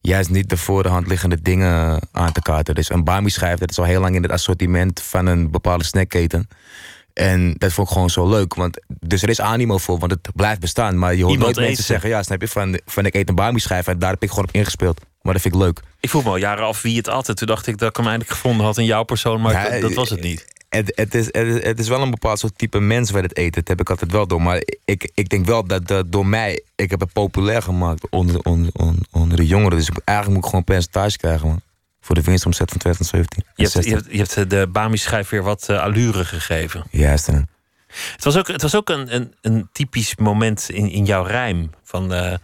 juist 0.00 0.30
niet 0.30 0.48
de 0.48 0.56
voor 0.56 0.82
de 0.82 0.88
hand 0.88 1.06
liggende 1.06 1.42
dingen 1.42 2.00
aan 2.12 2.32
te 2.32 2.42
kaarten. 2.42 2.74
Dus 2.74 2.90
een 2.90 3.04
Bami 3.04 3.30
schijf, 3.30 3.58
dat 3.58 3.70
is 3.70 3.78
al 3.78 3.84
heel 3.84 4.00
lang 4.00 4.14
in 4.14 4.22
het 4.22 4.32
assortiment 4.32 5.00
van 5.02 5.26
een 5.26 5.50
bepaalde 5.50 5.84
snackketen. 5.84 6.48
En 7.14 7.54
dat 7.58 7.72
vond 7.72 7.86
ik 7.86 7.92
gewoon 7.92 8.10
zo 8.10 8.28
leuk. 8.28 8.54
Want, 8.54 8.80
dus 9.00 9.22
er 9.22 9.28
is 9.28 9.40
animo 9.40 9.78
voor, 9.78 9.98
want 9.98 10.12
het 10.12 10.28
blijft 10.34 10.60
bestaan. 10.60 10.98
Maar 10.98 11.14
je 11.14 11.22
hoort 11.22 11.34
Iemand 11.34 11.54
nooit 11.54 11.66
mensen 11.66 11.84
zeggen, 11.84 12.08
ja, 12.08 12.22
snap 12.22 12.40
je, 12.40 12.48
van, 12.48 12.80
van 12.84 13.06
ik 13.06 13.14
eet 13.14 13.28
een 13.28 13.34
Bami 13.34 13.58
schijf 13.58 13.86
en 13.86 13.98
daar 13.98 14.10
heb 14.10 14.22
ik 14.22 14.28
gewoon 14.28 14.44
op 14.44 14.54
ingespeeld. 14.54 15.00
Maar 15.22 15.32
dat 15.32 15.42
vind 15.42 15.54
ik 15.54 15.60
leuk. 15.60 15.80
Ik 16.00 16.10
vroeg 16.10 16.24
me 16.24 16.28
al 16.28 16.36
jaren 16.36 16.64
af 16.64 16.82
wie 16.82 16.96
het 16.96 17.08
altijd. 17.08 17.36
Toen 17.36 17.46
dacht 17.46 17.66
ik 17.66 17.78
dat 17.78 17.88
ik 17.88 17.96
hem 17.96 18.06
eindelijk 18.06 18.34
gevonden 18.34 18.66
had 18.66 18.78
in 18.78 18.84
jouw 18.84 19.02
persoon. 19.02 19.40
Maar 19.40 19.52
Ja, 19.52 19.70
dat, 19.70 19.80
dat 19.80 19.94
was 19.94 20.10
het 20.10 20.20
niet. 20.20 20.46
Het, 20.76 20.92
het, 20.94 21.14
is, 21.14 21.26
het, 21.26 21.46
is- 21.46 21.62
het 21.64 21.78
is 21.78 21.88
wel 21.88 22.02
een 22.02 22.10
bepaald 22.10 22.38
soort 22.38 22.58
type 22.58 22.80
mens 22.80 23.10
waar 23.10 23.22
het 23.22 23.36
eten. 23.36 23.52
Dat 23.52 23.68
heb 23.68 23.80
ik 23.80 23.90
altijd 23.90 24.12
wel 24.12 24.26
door. 24.26 24.42
Maar 24.42 24.62
ik, 24.84 25.10
ik 25.14 25.28
denk 25.28 25.46
wel 25.46 25.64
dat, 25.66 25.86
dat 25.86 26.12
door 26.12 26.26
mij... 26.26 26.62
Ik 26.76 26.90
heb 26.90 27.00
het 27.00 27.12
populair 27.12 27.62
gemaakt 27.62 28.08
onder, 28.10 28.40
onder, 28.42 28.70
onder, 28.72 29.02
onder 29.10 29.36
de 29.36 29.46
jongeren. 29.46 29.78
Dus 29.78 29.88
eigenlijk 30.04 30.28
moet 30.28 30.36
ik 30.36 30.44
gewoon 30.44 30.58
een 30.60 30.64
percentage 30.64 31.16
krijgen, 31.18 31.46
man. 31.48 31.60
Voor 32.00 32.14
de 32.14 32.20
winstomzet 32.22 32.68
van 32.70 32.78
2017. 32.78 33.44
Je 33.54 33.62
hebt, 33.62 33.84
je 33.84 33.94
hebt, 33.94 34.06
je 34.10 34.18
hebt 34.42 34.50
de 34.50 34.66
Bami-schijf 34.72 35.28
weer 35.28 35.42
wat 35.42 35.68
eh, 35.68 35.80
allure 35.82 36.24
gegeven. 36.24 36.84
Juist, 36.90 37.26
hè. 37.26 37.40
Het 38.12 38.24
was 38.24 38.36
ook, 38.36 38.48
het 38.48 38.62
was 38.62 38.74
ook 38.76 38.88
een, 38.88 39.14
een, 39.14 39.34
een 39.40 39.68
typisch 39.72 40.16
moment 40.16 40.68
in, 40.70 40.90
in 40.90 41.04
jouw 41.04 41.22
rijm. 41.22 41.70
Van 41.84 42.12
eh, 42.12 42.34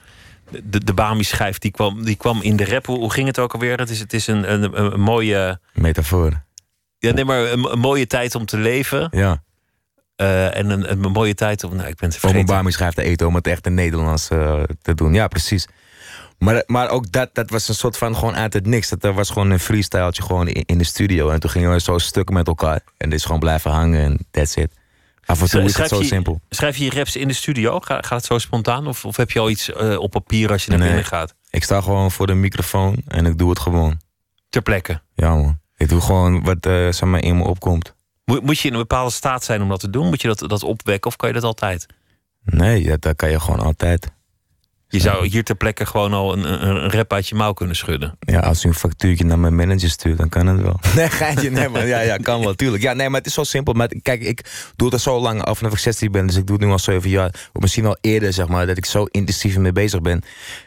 de, 0.65 0.85
de 0.85 0.95
Bami-schijf 0.95 1.59
die 1.59 1.71
kwam, 1.71 2.05
die 2.05 2.17
kwam 2.17 2.43
in 2.43 2.57
de 2.57 2.65
rap. 2.65 2.87
Hoe, 2.87 3.13
ging 3.13 3.27
het 3.27 3.39
ook 3.39 3.53
alweer? 3.53 3.79
Het 3.79 3.91
is, 3.91 3.99
het 4.01 4.13
is 4.13 4.27
een, 4.27 4.53
een, 4.53 4.85
een 4.85 5.01
mooie... 5.01 5.61
Metafoor. 5.75 6.43
Ja, 6.99 7.13
nee, 7.13 7.25
maar 7.25 7.53
een, 7.53 7.73
een 7.73 7.79
mooie 7.79 8.07
tijd 8.07 8.35
om 8.35 8.45
te 8.47 8.57
leven. 8.57 9.09
Ja. 9.11 9.43
Eh, 10.17 10.57
en 10.57 10.71
een, 10.71 10.91
een 10.91 11.11
mooie 11.11 11.35
tijd 11.35 11.65
om... 11.65 11.77
Nou, 11.77 11.89
ik 11.89 11.97
ben 11.97 12.09
Om 12.09 12.15
een 12.15 12.21
vergeten. 12.21 12.47
Bami 12.47 12.71
schrijft 12.71 12.97
te 12.97 13.03
eten 13.03 13.27
om 13.27 13.35
het 13.35 13.47
echt 13.47 13.67
in 13.67 13.75
Nederlands 13.75 14.29
eh, 14.29 14.63
te 14.83 14.95
doen. 14.95 15.15
Ja, 15.15 15.29
precies. 15.29 15.67
Maar, 16.39 16.63
maar 16.67 16.89
ook 16.91 17.13
dat, 17.13 17.35
dat 17.35 17.51
was 17.51 17.69
een 17.69 17.75
soort 17.75 17.97
van 17.97 18.17
gewoon 18.17 18.35
uit 18.37 18.53
het 18.53 18.67
niks. 18.67 18.89
Dat 18.89 19.15
was 19.15 19.31
gewoon 19.31 19.51
een 19.51 19.61
freestyletje 19.61 20.23
gewoon 20.23 20.49
in, 20.49 20.63
in 20.67 20.79
de 20.79 20.85
studio. 20.85 21.31
En 21.31 21.41
toen 21.41 21.51
gingen 21.51 21.71
we 21.73 21.81
zo 21.81 21.99
stukken 21.99 22.35
met 22.35 22.47
elkaar. 22.47 22.81
En 22.97 23.11
dit 23.11 23.19
is 23.19 23.25
gewoon 23.25 23.41
blijven 23.41 23.71
hangen 23.71 24.01
en 24.05 24.27
that's 24.31 24.57
it. 24.57 24.73
Af 25.25 25.41
en 25.41 25.49
toe 25.49 25.63
is 25.63 25.77
het 25.77 25.89
zo 25.89 25.99
je- 25.99 26.05
simpel. 26.05 26.41
Schrijf 26.51 26.77
je 26.77 26.85
je 26.85 26.91
raps 26.91 27.17
in 27.17 27.29
de 27.29 27.35
studio? 27.35 27.81
Ga- 27.81 27.95
Gaat 28.01 28.11
het 28.19 28.25
zo 28.25 28.39
spontaan? 28.39 28.87
Of, 28.87 29.05
of 29.05 29.17
heb 29.17 29.31
je 29.31 29.39
al 29.39 29.51
iets 29.51 29.73
eh, 29.73 29.99
op 29.99 30.11
papier 30.11 30.51
als 30.51 30.65
je 30.65 30.71
naar 30.71 30.79
Nee. 30.79 30.89
binnen 30.89 31.07
gaat? 31.07 31.35
Ik 31.51 31.65
sta 31.65 31.81
gewoon 31.81 32.11
voor 32.11 32.27
de 32.27 32.35
microfoon 32.35 33.03
en 33.07 33.27
ik 33.27 33.39
doe 33.39 33.51
het 33.51 33.59
gewoon. 33.59 34.01
Ter 34.49 34.63
plekke? 34.63 35.01
Ja 35.15 35.35
man. 35.35 35.59
Ik 35.79 35.89
doe 35.89 36.01
gewoon 36.01 36.45
wat 36.45 36.67
eh, 36.67 36.73
zeg 36.73 37.03
maar 37.03 37.23
in 37.23 37.37
me 37.37 37.45
opkomt. 37.45 37.95
Moet, 38.25 38.43
moet 38.43 38.59
je 38.59 38.69
in 38.69 38.75
een 38.75 38.81
bepaalde 38.81 39.13
staat 39.13 39.45
zijn 39.45 39.63
om 39.63 39.69
dat 39.69 39.81
te 39.81 39.91
doen? 39.91 40.07
Moet 40.07 40.21
je 40.21 40.29
dat, 40.29 40.49
dat 40.49 40.63
opwekken 40.63 41.11
of 41.11 41.17
kan 41.17 41.29
je 41.29 41.35
dat 41.35 41.45
altijd? 41.45 41.87
Nee, 42.45 42.87
dat, 42.87 43.03
dat 43.03 43.17
kan 43.17 43.31
je 43.31 43.41
gewoon 43.41 43.61
altijd. 43.61 44.11
Je 44.91 45.01
zou 45.01 45.27
hier 45.27 45.45
ter 45.45 45.55
plekke 45.55 45.87
gewoon 45.87 46.13
al 46.13 46.33
een, 46.33 46.53
een, 46.53 46.77
een 46.85 46.91
rap 46.91 47.13
uit 47.13 47.29
je 47.29 47.35
mouw 47.35 47.53
kunnen 47.53 47.77
schudden. 47.77 48.17
Ja, 48.21 48.41
als 48.41 48.65
u 48.65 48.69
een 48.69 48.75
factuurtje 48.75 49.25
naar 49.25 49.39
mijn 49.39 49.55
manager 49.55 49.91
stuurt, 49.91 50.19
dan 50.19 50.29
kan 50.29 50.47
het 50.47 50.61
wel. 50.61 50.81
Nee, 50.97 51.09
geintje, 51.09 51.51
nee 51.51 51.69
man. 51.69 51.87
Ja, 51.87 52.01
ja, 52.01 52.17
kan 52.17 52.41
wel, 52.41 52.55
tuurlijk. 52.55 52.83
Ja, 52.83 52.93
nee, 52.93 53.09
maar 53.09 53.19
het 53.19 53.27
is 53.29 53.35
zo 53.35 53.45
simpel. 53.45 53.73
Maar 53.73 53.89
kijk, 54.03 54.23
ik 54.23 54.71
doe 54.77 54.87
het 54.87 54.95
al 54.95 55.13
zo 55.13 55.21
lang 55.21 55.43
af 55.43 55.59
vanaf 55.59 55.73
ik 55.73 55.79
16 55.79 56.13
ben. 56.13 56.27
Dus 56.27 56.37
ik 56.37 56.47
doe 56.47 56.57
het 56.57 56.65
nu 56.65 56.71
al 56.71 56.79
7 56.79 57.11
jaar. 57.11 57.49
Of 57.53 57.61
misschien 57.63 57.87
al 57.87 57.97
eerder, 58.01 58.33
zeg 58.33 58.49
maar, 58.49 58.67
dat 58.67 58.77
ik 58.77 58.85
zo 58.85 59.05
intensief 59.05 59.55
ermee 59.55 59.73
bezig 59.73 60.01
ben. 60.01 60.23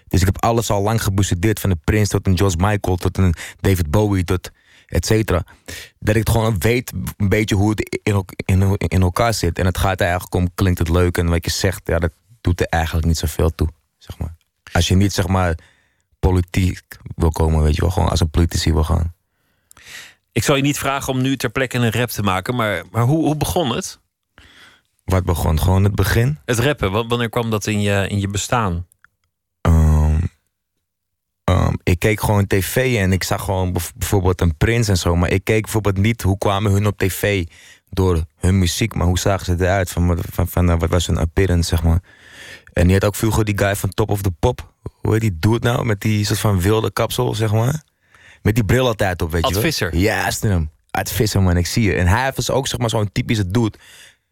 Dus 0.08 0.20
ik 0.20 0.26
heb 0.26 0.44
alles 0.44 0.70
al 0.70 0.82
lang 0.82 1.04
gebestudeerd. 1.04 1.60
Van 1.60 1.70
de 1.70 1.78
Prince 1.84 2.12
tot 2.12 2.28
een 2.28 2.38
George 2.38 2.58
Michael, 2.58 2.96
tot 2.96 3.18
een 3.18 3.34
David 3.60 3.92
Bowie, 3.92 4.24
tot 4.24 4.52
et 4.92 5.06
cetera. 5.06 5.44
Dat 6.00 6.16
ik 6.16 6.22
het 6.28 6.30
gewoon 6.30 6.60
weet 6.60 6.92
een 7.18 7.30
beetje 7.30 7.56
hoe 7.56 7.70
het 7.70 8.00
in, 8.04 8.26
in, 8.46 8.78
in 8.78 9.02
elkaar 9.02 9.34
zit. 9.34 9.60
En 9.60 9.66
het 9.66 9.78
gaat 9.78 10.02
eigenlijk 10.02 10.36
om, 10.36 10.54
klinkt 10.56 10.80
het 10.80 10.90
leuk? 10.90 11.18
En 11.18 11.28
wat 11.30 11.46
je 11.46 11.52
zegt, 11.52 11.82
ja, 11.88 12.00
dat 12.00 12.12
doet 12.42 12.60
er 12.62 12.68
eigenlijk 12.68 13.08
niet 13.08 13.18
zoveel 13.18 13.56
toe, 13.56 13.68
zeg 13.98 14.18
maar. 14.18 14.36
Als 14.72 14.88
je 14.88 14.96
niet, 14.96 15.14
zeg 15.14 15.28
maar, 15.28 15.58
politiek 16.20 16.82
wil 17.16 17.30
komen, 17.32 17.64
weet 17.64 17.76
je 17.76 17.82
wel. 17.82 17.90
Gewoon 17.92 18.10
als 18.10 18.20
een 18.20 18.30
politici 18.30 18.74
wil 18.74 18.84
gaan. 18.84 19.14
Ik 20.32 20.44
zal 20.44 20.56
je 20.56 20.62
niet 20.62 20.78
vragen 20.78 21.14
om 21.14 21.22
nu 21.22 21.38
ter 21.38 21.50
plekke 21.50 21.78
een 21.78 21.92
rap 21.92 22.10
te 22.10 22.22
maken, 22.22 22.56
maar, 22.56 22.84
maar 22.92 23.04
hoe, 23.04 23.24
hoe 23.26 23.38
begon 23.38 23.76
het? 23.76 24.00
Wat 25.04 25.24
begon? 25.24 25.60
Gewoon 25.60 25.84
het 25.84 25.96
begin. 25.96 26.40
Het 26.46 26.60
rappen, 26.60 26.92
wa- 26.92 27.08
wanneer 27.08 27.30
kwam 27.30 27.50
dat 27.50 27.68
in 27.68 27.82
je, 27.82 28.08
in 28.08 28.20
je 28.20 28.28
bestaan? 28.28 28.86
Ehm, 31.52 31.74
ik 31.84 32.00
keek 32.00 32.22
gewoon 32.22 32.48
tv 32.48 32.96
en 32.98 33.12
ik 33.14 33.24
zag 33.24 33.44
gewoon 33.44 33.72
bijv- 33.74 33.92
bijvoorbeeld 33.96 34.42
een 34.42 34.58
prins 34.58 34.88
en 34.88 34.98
zo. 34.98 35.16
Maar 35.16 35.30
ik 35.32 35.44
keek 35.44 35.62
bijvoorbeeld 35.62 35.98
niet 35.98 36.22
hoe 36.22 36.38
kwamen 36.38 36.72
hun 36.72 36.88
op 36.88 36.98
tv 36.98 37.46
door 37.90 38.24
hun 38.38 38.60
muziek. 38.60 38.96
Maar 38.96 39.08
hoe 39.08 39.20
zagen 39.20 39.46
ze 39.46 39.56
eruit? 39.66 39.90
Van, 39.90 40.08
wat- 40.08 40.20
van, 40.32 40.48
van, 40.48 40.70
eh, 40.70 40.80
wat 40.80 40.90
was 40.90 41.08
hun 41.08 41.18
appearance, 41.18 41.70
zeg 41.70 41.84
maar. 41.84 42.00
En 42.74 42.84
die 42.84 42.94
had 42.94 43.06
ook 43.06 43.16
vroeger 43.16 43.46
die 43.46 43.58
guy 43.58 43.76
van 43.76 43.90
Top 43.90 44.10
of 44.10 44.22
the 44.22 44.32
Pop. 44.40 44.74
Hoe 45.02 45.12
heet 45.12 45.22
die 45.22 45.38
dude 45.40 45.68
nou? 45.68 45.86
Met 45.86 46.02
die 46.02 46.26
soort 46.26 46.40
van 46.40 46.62
wilde 46.62 46.92
kapsel, 46.92 47.36
zeg 47.36 47.52
maar. 47.52 47.84
Met 48.42 48.56
die 48.56 48.64
bril 48.66 48.88
altijd 48.88 49.22
op, 49.22 49.32
weet 49.32 49.42
Ad 49.44 49.50
je 49.50 49.56
wel. 49.56 49.64
Visser. 49.66 49.96
Juist 49.96 50.42
hem. 50.42 50.70
Ad 50.92 51.12
Visser, 51.12 51.42
man. 51.42 51.58
Ik 51.58 51.68
zie 51.68 51.84
je. 51.84 51.94
En 51.96 52.08
hij 52.08 52.32
was 52.36 52.50
ook 52.50 52.68
zeg 52.68 52.80
maar, 52.80 52.90
zo'n 52.90 53.12
typische 53.12 53.52
dude. 53.52 53.78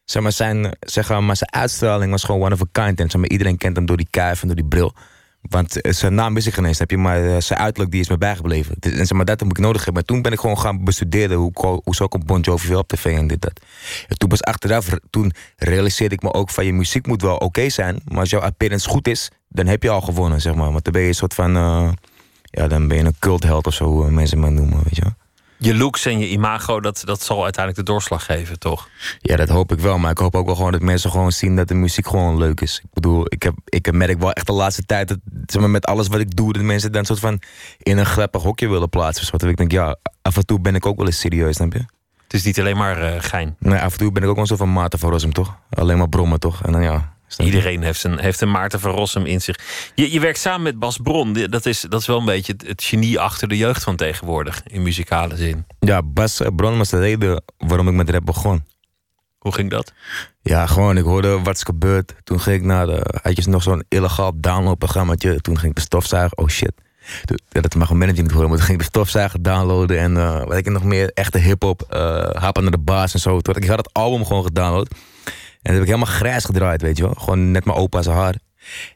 Zeg 0.05 0.21
maar, 0.23 0.31
zijn, 0.31 0.75
zeg 0.79 1.09
maar, 1.19 1.35
zijn 1.37 1.53
uitstraling 1.53 2.11
was 2.11 2.23
gewoon 2.23 2.41
one 2.41 2.53
of 2.53 2.61
a 2.61 2.65
kind. 2.85 2.99
En 2.99 3.09
zeg 3.09 3.21
maar, 3.21 3.29
iedereen 3.29 3.57
kent 3.57 3.75
hem 3.75 3.85
door 3.85 3.97
die 3.97 4.07
kuif 4.09 4.41
en 4.41 4.47
door 4.47 4.55
die 4.55 4.65
bril. 4.67 4.93
Want 5.41 5.81
eh, 5.81 5.91
zijn 5.91 6.13
naam 6.13 6.33
wist 6.33 6.47
ik 6.47 6.53
geen 6.53 6.73
heb 6.77 6.89
je, 6.91 6.97
maar 6.97 7.35
eh, 7.35 7.41
zijn 7.41 7.59
uiterlijk 7.59 7.91
die 7.91 8.01
is 8.01 8.09
me 8.09 8.17
bijgebleven. 8.17 8.75
Is- 8.79 8.91
En 8.91 8.97
zeg 9.05 9.11
maar, 9.17 9.25
dat 9.25 9.39
heb 9.39 9.49
ik 9.49 9.57
nodig 9.57 9.75
hebben. 9.85 9.93
Maar 9.93 10.03
toen 10.03 10.21
ben 10.21 10.31
ik 10.31 10.39
gewoon 10.39 10.59
gaan 10.59 10.83
bestuderen 10.83 11.37
hoe, 11.37 11.51
hoe 11.83 11.95
zo 11.95 12.07
komt 12.07 12.25
Bon 12.25 12.41
Jovi 12.41 12.69
wel 12.69 12.79
op 12.79 12.87
tv 12.87 13.05
en 13.17 13.27
dit 13.27 13.41
dat. 13.41 13.59
En 14.07 14.17
toen 14.17 14.29
pas 14.29 14.43
achteraf, 14.43 14.89
toen 15.09 15.31
realiseerde 15.55 16.15
ik 16.15 16.21
me 16.21 16.33
ook 16.33 16.49
van 16.49 16.65
je 16.65 16.73
muziek 16.73 17.07
moet 17.07 17.21
wel 17.21 17.35
oké 17.37 17.69
zijn. 17.69 18.01
Maar 18.05 18.19
als 18.19 18.29
jouw 18.29 18.41
appearance 18.41 18.89
goed 18.89 19.07
is, 19.07 19.31
dan 19.49 19.65
heb 19.67 19.83
je 19.83 19.89
al 19.89 20.01
gewonnen, 20.01 20.41
zeg 20.41 20.55
maar. 20.55 20.71
Want 20.71 20.83
dan 20.83 20.93
ben 20.93 21.01
je 21.01 21.07
een 21.07 21.13
soort 21.13 21.33
van, 21.33 21.55
eh, 21.55 21.91
ja, 22.43 22.67
dan 22.67 22.87
ben 22.87 22.97
je 22.97 23.03
een 23.03 23.15
cultheld 23.19 23.67
of 23.67 23.73
zo, 23.73 23.85
hoe 23.85 24.11
mensen 24.11 24.39
me 24.39 24.49
noemen, 24.49 24.83
weet 24.83 24.95
je 24.95 25.01
wel. 25.01 25.13
Je 25.61 25.75
looks 25.75 26.05
en 26.05 26.19
je 26.19 26.29
imago, 26.29 26.79
dat, 26.79 27.01
dat 27.05 27.21
zal 27.21 27.43
uiteindelijk 27.43 27.85
de 27.85 27.91
doorslag 27.91 28.25
geven, 28.25 28.59
toch? 28.59 28.89
Ja, 29.19 29.35
dat 29.35 29.49
hoop 29.49 29.71
ik 29.71 29.79
wel. 29.79 29.97
Maar 29.97 30.11
ik 30.11 30.17
hoop 30.17 30.35
ook 30.35 30.45
wel 30.45 30.55
gewoon 30.55 30.71
dat 30.71 30.81
mensen 30.81 31.11
gewoon 31.11 31.31
zien 31.31 31.55
dat 31.55 31.67
de 31.67 31.73
muziek 31.73 32.07
gewoon 32.07 32.37
leuk 32.37 32.61
is. 32.61 32.79
Ik 32.83 32.93
bedoel, 32.93 33.25
ik, 33.27 33.43
heb, 33.43 33.53
ik 33.65 33.91
merk 33.91 34.19
wel 34.19 34.31
echt 34.31 34.45
de 34.45 34.53
laatste 34.53 34.85
tijd 34.85 35.07
dat 35.07 35.17
zeg 35.45 35.61
maar, 35.61 35.69
met 35.69 35.85
alles 35.85 36.07
wat 36.07 36.19
ik 36.19 36.35
doe, 36.35 36.53
dat 36.53 36.61
mensen 36.61 36.91
dan 36.91 37.05
soort 37.05 37.19
van 37.19 37.41
in 37.77 37.97
een 37.97 38.05
grappig 38.05 38.41
hokje 38.41 38.67
willen 38.67 38.89
plaatsen. 38.89 39.21
Dus 39.21 39.31
wat 39.31 39.43
ik 39.43 39.57
denk, 39.57 39.71
ja, 39.71 39.95
af 40.21 40.35
en 40.35 40.45
toe 40.45 40.59
ben 40.59 40.75
ik 40.75 40.85
ook 40.85 40.97
wel 40.97 41.05
eens 41.05 41.19
serieus, 41.19 41.55
snap 41.55 41.73
je? 41.73 41.85
Het 42.23 42.33
is 42.33 42.43
niet 42.43 42.59
alleen 42.59 42.77
maar 42.77 43.01
eh, 43.01 43.21
gein. 43.21 43.55
Nee, 43.59 43.79
af 43.79 43.91
en 43.91 43.97
toe 43.97 44.11
ben 44.11 44.23
ik 44.23 44.29
ook 44.29 44.35
wel 44.35 44.47
zo 44.47 44.55
van 44.55 44.73
Maarten 44.73 44.99
van 44.99 45.09
Rossum, 45.09 45.33
toch? 45.33 45.57
Alleen 45.69 45.97
maar 45.97 46.09
brommen, 46.09 46.39
toch? 46.39 46.63
En 46.63 46.71
dan 46.71 46.81
ja. 46.81 47.13
Iedereen 47.37 47.83
heeft 47.83 48.03
een, 48.03 48.19
heeft 48.19 48.41
een 48.41 48.51
Maarten 48.51 48.79
van 48.79 48.91
Rossum 48.91 49.25
in 49.25 49.41
zich. 49.41 49.59
Je, 49.95 50.11
je 50.11 50.19
werkt 50.19 50.39
samen 50.39 50.61
met 50.61 50.79
Bas 50.79 50.97
Bron. 50.97 51.33
Dat 51.33 51.65
is, 51.65 51.81
dat 51.89 52.01
is 52.01 52.07
wel 52.07 52.17
een 52.17 52.25
beetje 52.25 52.53
het, 52.53 52.67
het 52.67 52.83
genie 52.83 53.19
achter 53.19 53.47
de 53.47 53.57
jeugd 53.57 53.83
van 53.83 53.95
tegenwoordig. 53.95 54.61
In 54.67 54.81
muzikale 54.81 55.35
zin. 55.35 55.65
Ja, 55.79 56.01
Bas 56.03 56.41
Bron 56.55 56.77
was 56.77 56.89
de 56.89 56.99
reden 56.99 57.43
waarom 57.57 57.87
ik 57.87 57.93
met 57.93 58.09
rap 58.09 58.25
begon. 58.25 58.63
Hoe 59.39 59.53
ging 59.53 59.69
dat? 59.69 59.93
Ja, 60.41 60.65
gewoon, 60.65 60.97
ik 60.97 61.03
hoorde 61.03 61.39
wat 61.39 61.55
is 61.55 61.63
gebeurd. 61.63 62.15
Toen 62.23 62.39
ging 62.39 62.55
ik 62.55 62.63
naar 62.63 62.85
de, 62.85 63.19
had 63.21 63.43
je 63.43 63.49
nog 63.49 63.63
zo'n 63.63 63.83
illegaal 63.87 64.31
downloadprogrammaatje. 64.35 65.41
Toen 65.41 65.57
ging 65.57 65.69
ik 65.69 65.75
de 65.75 65.81
stofzuiger, 65.81 66.37
oh 66.37 66.47
shit. 66.47 66.71
Ja, 67.49 67.61
dat 67.61 67.75
mag 67.75 67.89
een 67.89 67.97
manager 67.97 68.23
niet 68.23 68.31
horen, 68.31 68.49
maar 68.49 68.57
toen 68.57 68.65
ging 68.65 68.79
ik 68.79 68.83
de 68.83 68.91
stofzuiger 68.91 69.41
downloaden. 69.41 69.99
En 69.99 70.17
eh, 70.17 70.43
wat 70.43 70.57
ik 70.57 70.69
nog 70.69 70.83
meer, 70.83 71.11
echte 71.13 71.37
hip-hop, 71.37 71.85
happen 72.37 72.63
naar 72.63 72.71
de 72.71 72.77
baas 72.77 73.13
en 73.13 73.19
zo. 73.19 73.37
Ik 73.37 73.67
had 73.67 73.77
het 73.77 73.93
album 73.93 74.25
gewoon 74.25 74.43
gedownload. 74.43 74.89
En 75.61 75.73
dat 75.73 75.73
heb 75.73 75.81
ik 75.81 75.87
helemaal 75.87 76.15
grijs 76.15 76.45
gedraaid, 76.45 76.81
weet 76.81 76.97
je 76.97 77.03
wel. 77.03 77.13
Gewoon 77.13 77.51
net 77.51 77.65
mijn 77.65 77.77
opa's 77.77 78.05
haar. 78.05 78.35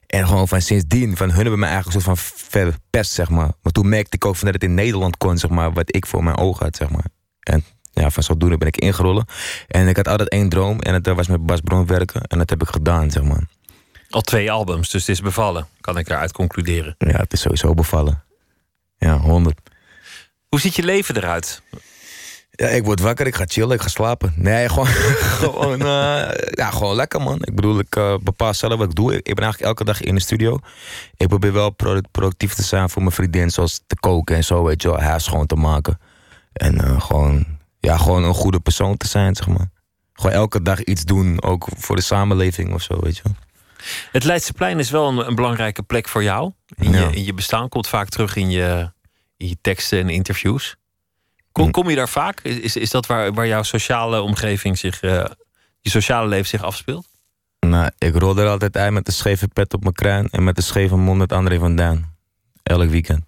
En 0.07 0.27
gewoon 0.27 0.47
van 0.47 0.61
sindsdien, 0.61 1.17
van 1.17 1.31
hun 1.31 1.41
hebben 1.41 1.59
me 1.59 1.65
eigenlijk 1.65 1.95
een 1.95 2.01
soort 2.01 2.19
van 2.19 2.37
verpest, 2.49 3.11
zeg 3.11 3.29
maar. 3.29 3.51
Maar 3.61 3.71
toen 3.71 3.89
merkte 3.89 4.15
ik 4.15 4.25
ook 4.25 4.35
van 4.35 4.45
dat 4.45 4.53
het 4.53 4.63
in 4.63 4.73
Nederland 4.73 5.17
kon, 5.17 5.37
zeg 5.37 5.49
maar, 5.49 5.73
wat 5.73 5.95
ik 5.95 6.05
voor 6.05 6.23
mijn 6.23 6.37
ogen 6.37 6.65
had, 6.65 6.75
zeg 6.75 6.89
maar. 6.89 7.05
En 7.39 7.63
ja, 7.91 8.09
van 8.09 8.23
zodoende 8.23 8.57
ben 8.57 8.67
ik 8.67 8.77
ingerollen. 8.77 9.25
En 9.67 9.87
ik 9.87 9.95
had 9.95 10.07
altijd 10.07 10.29
één 10.29 10.49
droom 10.49 10.79
en 10.79 11.01
dat 11.01 11.15
was 11.15 11.27
met 11.27 11.45
Bas 11.45 11.61
Bron 11.61 11.85
werken. 11.85 12.21
En 12.21 12.37
dat 12.37 12.49
heb 12.49 12.61
ik 12.61 12.67
gedaan, 12.67 13.11
zeg 13.11 13.23
maar. 13.23 13.43
Al 14.09 14.21
twee 14.21 14.51
albums, 14.51 14.89
dus 14.89 15.01
het 15.01 15.09
is 15.09 15.21
bevallen. 15.21 15.67
Kan 15.81 15.97
ik 15.97 16.07
daaruit 16.07 16.31
concluderen. 16.31 16.95
Ja, 16.97 17.17
het 17.17 17.33
is 17.33 17.41
sowieso 17.41 17.73
bevallen. 17.73 18.23
Ja, 18.97 19.17
100. 19.17 19.59
Hoe 20.49 20.59
ziet 20.59 20.75
je 20.75 20.83
leven 20.83 21.17
eruit? 21.17 21.61
Ja, 22.55 22.67
ik 22.67 22.83
word 22.83 22.99
wakker, 22.99 23.27
ik 23.27 23.35
ga 23.35 23.43
chillen, 23.47 23.75
ik 23.75 23.81
ga 23.81 23.87
slapen. 23.87 24.33
Nee, 24.35 24.69
gewoon, 24.73 24.87
gewoon, 24.87 25.81
eh, 25.81 26.29
ja, 26.51 26.69
gewoon 26.71 26.95
lekker, 26.95 27.21
man. 27.21 27.37
Ik 27.41 27.55
bedoel, 27.55 27.79
ik 27.79 27.95
eh, 27.95 28.15
bepaal 28.21 28.53
zelf 28.53 28.77
wat 28.77 28.87
ik 28.89 28.95
doe. 28.95 29.11
Ik, 29.11 29.27
ik 29.27 29.35
ben 29.35 29.43
eigenlijk 29.43 29.63
elke 29.79 29.83
dag 29.83 30.01
in 30.01 30.15
de 30.15 30.21
studio. 30.21 30.59
Ik 31.17 31.27
probeer 31.27 31.53
wel 31.53 31.69
produ- 31.69 32.07
productief 32.11 32.53
te 32.53 32.63
zijn 32.63 32.89
voor 32.89 33.01
mijn 33.01 33.13
vriendin, 33.13 33.49
zoals 33.49 33.81
te 33.87 33.95
koken 33.99 34.35
en 34.35 34.43
zo, 34.43 34.63
weet 34.63 34.81
je 34.81 34.87
wel, 34.89 34.99
huis 34.99 35.23
schoon 35.23 35.45
te 35.45 35.55
maken. 35.55 35.99
En 36.53 36.81
eh, 36.83 37.01
gewoon, 37.01 37.45
ja, 37.79 37.97
gewoon 37.97 38.23
een 38.23 38.33
goede 38.33 38.59
persoon 38.59 38.97
te 38.97 39.07
zijn, 39.07 39.35
zeg 39.35 39.47
maar. 39.47 39.69
Gewoon 40.13 40.31
elke 40.35 40.61
dag 40.61 40.83
iets 40.83 41.03
doen, 41.03 41.41
ook 41.43 41.67
voor 41.77 41.95
de 41.95 42.01
samenleving 42.01 42.73
of 42.73 42.81
zo, 42.81 42.99
weet 42.99 43.15
je 43.17 43.23
wel. 43.23 43.33
Het 44.11 44.23
Leidseplein 44.23 44.79
is 44.79 44.89
wel 44.89 45.07
een, 45.07 45.27
een 45.27 45.35
belangrijke 45.35 45.83
plek 45.83 46.07
voor 46.07 46.23
jou. 46.23 46.51
In, 46.75 46.91
Ja. 46.91 46.99
je, 46.99 47.15
in 47.15 47.23
je 47.25 47.33
bestaan 47.33 47.69
komt 47.69 47.87
vaak 47.87 48.09
terug 48.09 48.35
in 48.35 48.49
je, 48.49 48.91
in 49.37 49.47
je 49.47 49.57
teksten 49.61 49.99
en 49.99 50.09
interviews. 50.09 50.75
Kom, 51.53 51.71
kom 51.71 51.89
je 51.89 51.95
daar 51.95 52.09
vaak? 52.09 52.39
Is, 52.41 52.75
is 52.75 52.89
dat 52.89 53.05
waar, 53.05 53.33
waar 53.33 53.47
jouw 53.47 53.63
sociale 53.63 54.21
omgeving 54.21 54.77
zich, 54.77 55.01
eh, 55.01 55.25
je 55.79 55.89
sociale 55.89 56.27
leven 56.27 56.47
zich 56.47 56.63
afspeelt? 56.63 57.07
Nou, 57.59 57.89
ik 57.97 58.15
rol 58.15 58.37
er 58.37 58.47
altijd 58.47 58.77
uit 58.77 58.91
met 58.91 59.05
de 59.05 59.11
scheve 59.11 59.47
pet 59.47 59.73
op 59.73 59.81
mijn 59.81 59.93
kruin 59.93 60.27
en 60.29 60.43
met 60.43 60.55
de 60.55 60.61
scheve 60.61 60.95
mond 60.95 61.17
met 61.17 61.31
André 61.31 61.59
van 61.59 61.75
Duin. 61.75 62.05
Elk 62.63 62.89
weekend. 62.89 63.23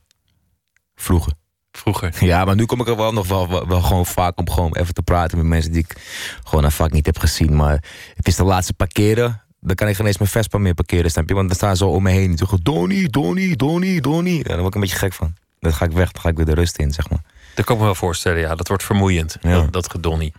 Vroeger. 0.95 1.33
Vroeger. 1.71 2.13
Ja, 2.25 2.45
maar 2.45 2.55
nu 2.55 2.65
kom 2.65 2.81
ik 2.81 2.87
er 2.87 2.95
wel 2.95 3.13
nog 3.13 3.27
wel, 3.27 3.49
wel, 3.49 3.67
wel 3.67 3.81
gewoon 3.81 4.05
vaak 4.05 4.39
om 4.39 4.49
gewoon 4.49 4.75
even 4.75 4.93
te 4.93 5.01
praten 5.01 5.37
met 5.37 5.47
mensen 5.47 5.71
die 5.71 5.85
ik 5.87 5.95
gewoon 6.43 6.63
een 6.63 6.71
vaak 6.71 6.91
niet 6.91 7.05
heb 7.05 7.17
gezien. 7.17 7.55
Maar 7.55 7.83
het 8.15 8.27
is 8.27 8.35
de 8.35 8.43
laatste 8.43 8.73
parkeren. 8.73 9.41
Dan 9.59 9.75
kan 9.75 9.87
ik 9.87 9.95
geen 9.95 10.05
eens 10.05 10.17
mijn 10.17 10.29
Vespa 10.29 10.57
meer 10.57 10.73
parkeren, 10.73 11.11
snap 11.11 11.27
je? 11.29 11.35
Want 11.35 11.47
dan 11.47 11.55
staan 11.55 11.77
ze 11.77 11.85
om 11.85 12.03
me 12.03 12.11
heen. 12.11 12.27
Die 12.27 12.37
zeggen, 12.37 12.59
Donnie, 12.63 13.09
Donnie, 13.09 13.55
Donnie, 13.55 14.01
Donnie. 14.01 14.37
Ja, 14.37 14.43
daar 14.43 14.55
word 14.57 14.67
ik 14.67 14.75
een 14.75 14.81
beetje 14.81 14.97
gek 14.97 15.13
van. 15.13 15.33
Dan 15.59 15.73
ga 15.73 15.85
ik 15.85 15.91
weg, 15.91 16.11
dan 16.11 16.21
ga 16.21 16.29
ik 16.29 16.35
weer 16.35 16.45
de 16.45 16.53
rust 16.53 16.77
in, 16.77 16.91
zeg 16.91 17.09
maar. 17.09 17.21
Dat 17.55 17.65
kan 17.65 17.75
ik 17.75 17.81
me 17.81 17.87
wel 17.87 17.95
voorstellen, 17.95 18.39
ja. 18.39 18.55
Dat 18.55 18.67
wordt 18.67 18.83
vermoeiend, 18.83 19.37
Ja. 19.41 19.49
dat, 19.51 19.73
dat 19.73 19.91
gedonnie. 19.91 20.33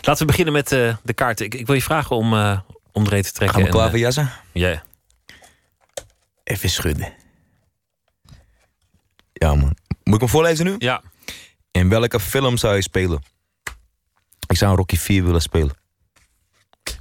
Laten 0.00 0.18
we 0.18 0.24
beginnen 0.24 0.52
met 0.52 0.72
eh, 0.72 0.96
de 1.02 1.12
kaart. 1.12 1.40
Ik, 1.40 1.54
ik 1.54 1.66
wil 1.66 1.74
je 1.74 1.82
vragen 1.82 2.16
om 2.16 2.32
uh, 2.32 2.60
omdreed 2.92 3.24
te 3.24 3.32
trekken. 3.32 3.54
Gaan 3.54 3.60
we 3.60 3.68
en, 3.68 3.74
klaar 3.74 3.84
eh, 3.84 3.90
voor 3.90 4.00
jassen? 4.00 4.30
Ja. 4.52 4.82
Even 6.44 6.70
schudden. 6.70 7.12
Ja, 9.32 9.54
man. 9.54 9.76
Moet 10.02 10.14
ik 10.14 10.20
hem 10.20 10.28
voorlezen 10.28 10.64
nu? 10.64 10.74
Ja. 10.78 11.02
In 11.70 11.88
welke 11.88 12.20
film 12.20 12.56
zou 12.56 12.74
je 12.74 12.82
spelen? 12.82 13.22
Ik 14.46 14.56
zou 14.56 14.70
een 14.70 14.76
Rocky 14.76 14.96
4 14.96 15.24
willen 15.24 15.42
spelen. 15.42 15.74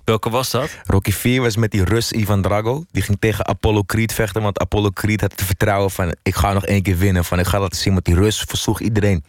Welke 0.05 0.29
was 0.29 0.51
dat? 0.51 0.69
Rocky 0.83 1.11
4 1.11 1.41
was 1.41 1.55
met 1.55 1.71
die 1.71 1.83
Rus 1.83 2.11
Ivan 2.11 2.41
Drago. 2.41 2.85
Die 2.91 3.03
ging 3.03 3.17
tegen 3.19 3.47
Apollo 3.47 3.83
Creed 3.83 4.13
vechten. 4.13 4.41
Want 4.41 4.59
Apollo 4.59 4.89
Creed 4.89 5.21
had 5.21 5.31
het 5.31 5.41
vertrouwen 5.41 5.91
van... 5.91 6.15
ik 6.23 6.35
ga 6.35 6.53
nog 6.53 6.65
één 6.65 6.81
keer 6.81 6.97
winnen. 6.97 7.25
Van 7.25 7.39
ik 7.39 7.45
ga 7.45 7.59
laten 7.59 7.77
zien. 7.77 7.93
Want 7.93 8.05
die 8.05 8.15
Rus 8.15 8.43
versloeg 8.47 8.81
iedereen. 8.81 9.23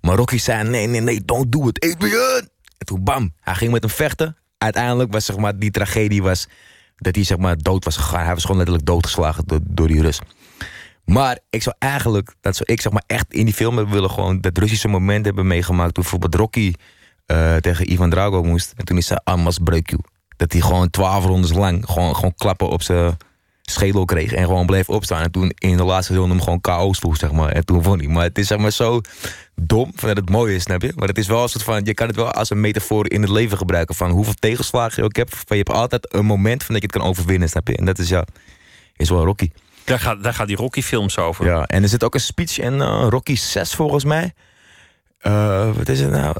Maar 0.00 0.16
Rocky 0.16 0.38
zei... 0.38 0.68
nee, 0.68 0.86
nee, 0.86 1.00
nee, 1.00 1.24
don't 1.24 1.52
do 1.52 1.68
it. 1.68 1.94
Adrian! 1.94 2.48
En 2.78 2.86
toen 2.86 3.04
bam, 3.04 3.32
hij 3.40 3.54
ging 3.54 3.72
met 3.72 3.82
hem 3.82 3.92
vechten. 3.92 4.36
Uiteindelijk 4.58 5.12
was 5.12 5.24
zeg 5.24 5.36
maar, 5.36 5.58
die 5.58 5.70
tragedie 5.70 6.22
was... 6.22 6.48
dat 6.96 7.14
hij 7.14 7.24
zeg 7.24 7.38
maar, 7.38 7.58
dood 7.58 7.84
was 7.84 7.96
gegaan. 7.96 8.24
Hij 8.24 8.34
was 8.34 8.42
gewoon 8.42 8.56
letterlijk 8.56 8.86
doodgeslagen 8.86 9.46
door, 9.46 9.60
door 9.62 9.88
die 9.88 10.00
Rus. 10.00 10.20
Maar 11.04 11.38
ik 11.50 11.62
zou 11.62 11.76
eigenlijk... 11.78 12.34
dat 12.40 12.56
zou 12.56 12.72
ik 12.72 12.80
zeg 12.80 12.92
maar 12.92 13.04
echt 13.06 13.32
in 13.32 13.44
die 13.44 13.54
film 13.54 13.76
hebben 13.76 13.94
willen... 13.94 14.10
gewoon 14.10 14.40
dat 14.40 14.58
Russische 14.58 14.88
moment 14.88 15.24
hebben 15.24 15.46
meegemaakt... 15.46 15.94
bijvoorbeeld 15.94 16.34
Rocky 16.34 16.72
eh, 17.28 17.56
tegen 17.56 17.92
Ivan 17.92 18.10
Drago 18.10 18.42
moest. 18.42 18.72
En 18.76 18.84
toen 18.84 18.96
is 18.96 19.08
hij 19.08 19.20
Amas 19.24 19.58
break 19.58 19.90
you. 19.90 20.00
Dat 20.36 20.52
hij 20.52 20.60
gewoon 20.60 20.90
twaalf 20.90 21.24
rondes 21.24 21.52
lang 21.52 21.84
gewoon, 21.86 22.14
gewoon 22.14 22.34
klappen 22.34 22.68
op 22.68 22.82
zijn 22.82 23.16
schedel 23.62 24.04
kreeg. 24.04 24.32
En 24.32 24.44
gewoon 24.44 24.66
bleef 24.66 24.88
opstaan. 24.88 25.22
En 25.22 25.30
toen 25.30 25.52
in 25.58 25.76
de 25.76 25.84
laatste 25.84 26.14
ronde 26.14 26.34
hem 26.34 26.42
gewoon 26.42 26.60
KO 26.60 26.92
sloeg, 26.92 27.16
zeg 27.16 27.32
maar. 27.32 27.52
En 27.52 27.64
toen 27.64 27.82
won 27.82 27.98
hij. 27.98 28.08
Maar 28.08 28.24
het 28.24 28.38
is 28.38 28.46
zeg 28.46 28.58
maar 28.58 28.70
zo 28.70 29.00
dom 29.54 29.92
van 29.94 30.08
dat 30.08 30.16
het 30.16 30.30
mooi 30.30 30.54
is, 30.54 30.62
snap 30.62 30.82
je? 30.82 30.92
Maar 30.96 31.08
het 31.08 31.18
is 31.18 31.26
wel 31.26 31.42
een 31.42 31.48
soort 31.48 31.64
van... 31.64 31.84
Je 31.84 31.94
kan 31.94 32.06
het 32.06 32.16
wel 32.16 32.32
als 32.32 32.50
een 32.50 32.60
metafoor 32.60 33.10
in 33.10 33.22
het 33.22 33.30
leven 33.30 33.58
gebruiken. 33.58 33.94
Van 33.94 34.10
hoeveel 34.10 34.34
tegenslagen 34.38 34.94
je 34.96 35.04
ook 35.04 35.16
hebt. 35.16 35.30
Van 35.30 35.56
je 35.56 35.62
hebt 35.66 35.78
altijd 35.78 36.14
een 36.14 36.24
moment 36.24 36.62
van 36.62 36.74
dat 36.74 36.82
je 36.82 36.88
het 36.92 36.98
kan 36.98 37.10
overwinnen, 37.10 37.48
snap 37.48 37.68
je? 37.68 37.76
En 37.76 37.84
dat 37.84 37.98
is 37.98 38.08
ja... 38.08 38.24
Is 38.96 39.10
wel 39.10 39.24
Rocky. 39.24 39.50
Daar 39.84 40.00
gaat, 40.00 40.22
daar 40.22 40.34
gaat 40.34 40.46
die 40.46 40.56
Rocky-films 40.56 41.18
over. 41.18 41.46
Ja, 41.46 41.66
en 41.66 41.82
er 41.82 41.88
zit 41.88 42.04
ook 42.04 42.14
een 42.14 42.20
speech 42.20 42.58
in 42.58 42.74
uh, 42.74 43.06
Rocky 43.08 43.36
6 43.36 43.74
volgens 43.74 44.04
mij. 44.04 44.32
Uh, 45.22 45.70
wat 45.76 45.88
is 45.88 46.00
het 46.00 46.10
nou? 46.10 46.36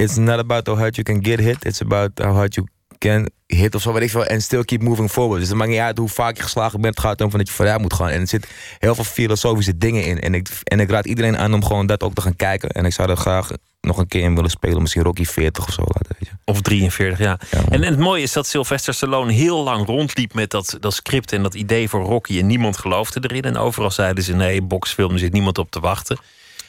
It's 0.00 0.16
not 0.16 0.38
about 0.38 0.66
how 0.66 0.78
hard 0.78 0.96
you 0.96 1.02
can 1.02 1.24
get 1.24 1.40
hit. 1.40 1.64
It's 1.64 1.80
about 1.80 2.10
how 2.18 2.32
hard 2.34 2.54
you 2.54 2.66
can 2.98 3.28
hit 3.46 3.74
of 3.74 3.82
zo, 3.82 3.92
weet 3.92 4.02
ik 4.02 4.10
veel. 4.10 4.26
En 4.26 4.42
still 4.42 4.64
keep 4.64 4.82
moving 4.82 5.10
forward. 5.10 5.40
Dus 5.40 5.48
het 5.48 5.58
maakt 5.58 5.70
niet 5.70 5.78
uit 5.78 5.98
hoe 5.98 6.08
vaak 6.08 6.36
je 6.36 6.42
geslagen 6.42 6.80
bent. 6.80 6.94
Het 6.94 7.04
gaat 7.04 7.18
erom 7.18 7.30
van 7.30 7.38
dat 7.38 7.48
je 7.48 7.54
vooruit 7.54 7.80
moet 7.80 7.94
gaan. 7.94 8.08
En 8.08 8.20
er 8.20 8.28
zit 8.28 8.48
heel 8.78 8.94
veel 8.94 9.04
filosofische 9.04 9.78
dingen 9.78 10.04
in. 10.04 10.20
En 10.20 10.34
ik, 10.34 10.48
en 10.64 10.80
ik 10.80 10.90
raad 10.90 11.06
iedereen 11.06 11.38
aan 11.38 11.54
om 11.54 11.64
gewoon 11.64 11.86
dat 11.86 12.02
ook 12.02 12.14
te 12.14 12.20
gaan 12.20 12.36
kijken. 12.36 12.68
En 12.68 12.84
ik 12.84 12.92
zou 12.92 13.10
er 13.10 13.16
graag 13.16 13.50
nog 13.80 13.98
een 13.98 14.08
keer 14.08 14.22
in 14.22 14.34
willen 14.34 14.50
spelen. 14.50 14.80
Misschien 14.80 15.02
Rocky 15.02 15.24
40 15.24 15.66
of 15.66 15.72
zo. 15.72 15.82
Laten, 15.82 16.16
weet 16.18 16.28
je. 16.28 16.34
Of 16.44 16.60
43, 16.60 17.18
ja. 17.18 17.38
ja 17.50 17.58
en, 17.70 17.82
en 17.82 17.90
het 17.90 17.98
mooie 17.98 18.22
is 18.22 18.32
dat 18.32 18.46
Sylvester 18.46 18.94
Stallone 18.94 19.32
heel 19.32 19.62
lang 19.62 19.86
rondliep 19.86 20.34
met 20.34 20.50
dat, 20.50 20.76
dat 20.80 20.94
script 20.94 21.32
en 21.32 21.42
dat 21.42 21.54
idee 21.54 21.88
voor 21.88 22.02
Rocky. 22.02 22.38
En 22.38 22.46
niemand 22.46 22.76
geloofde 22.76 23.20
erin. 23.22 23.42
En 23.42 23.56
overal 23.56 23.90
zeiden 23.90 24.24
ze: 24.24 24.34
nee, 24.34 24.62
boxfilm, 24.62 25.12
er 25.12 25.18
zit 25.18 25.32
niemand 25.32 25.58
op 25.58 25.70
te 25.70 25.80
wachten. 25.80 26.18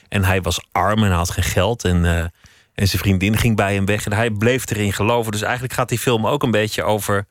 En 0.10 0.24
hij 0.24 0.41
was 0.41 0.66
arm 0.72 1.03
en 1.03 1.10
hij 1.10 1.18
had 1.18 1.32
geen 1.32 1.44
geld. 1.44 1.84
En, 1.84 2.03
uh, 2.03 2.24
en 2.76 2.88
zijn 2.88 3.02
vriendin 3.02 3.38
ging 3.38 3.56
bij 3.56 3.73
hem 3.73 3.85
weg. 3.85 4.06
En 4.06 4.14
hij 4.14 4.30
bleef 4.30 4.69
erin 4.69 4.93
geloven. 4.93 5.31
Dus 5.31 5.41
eigenlijk 5.41 5.73
gaat 5.73 5.89
die 5.89 5.99
film 5.99 6.27
ook 6.27 6.43
een 6.43 6.52
beetje 6.52 6.84
over 6.84 7.26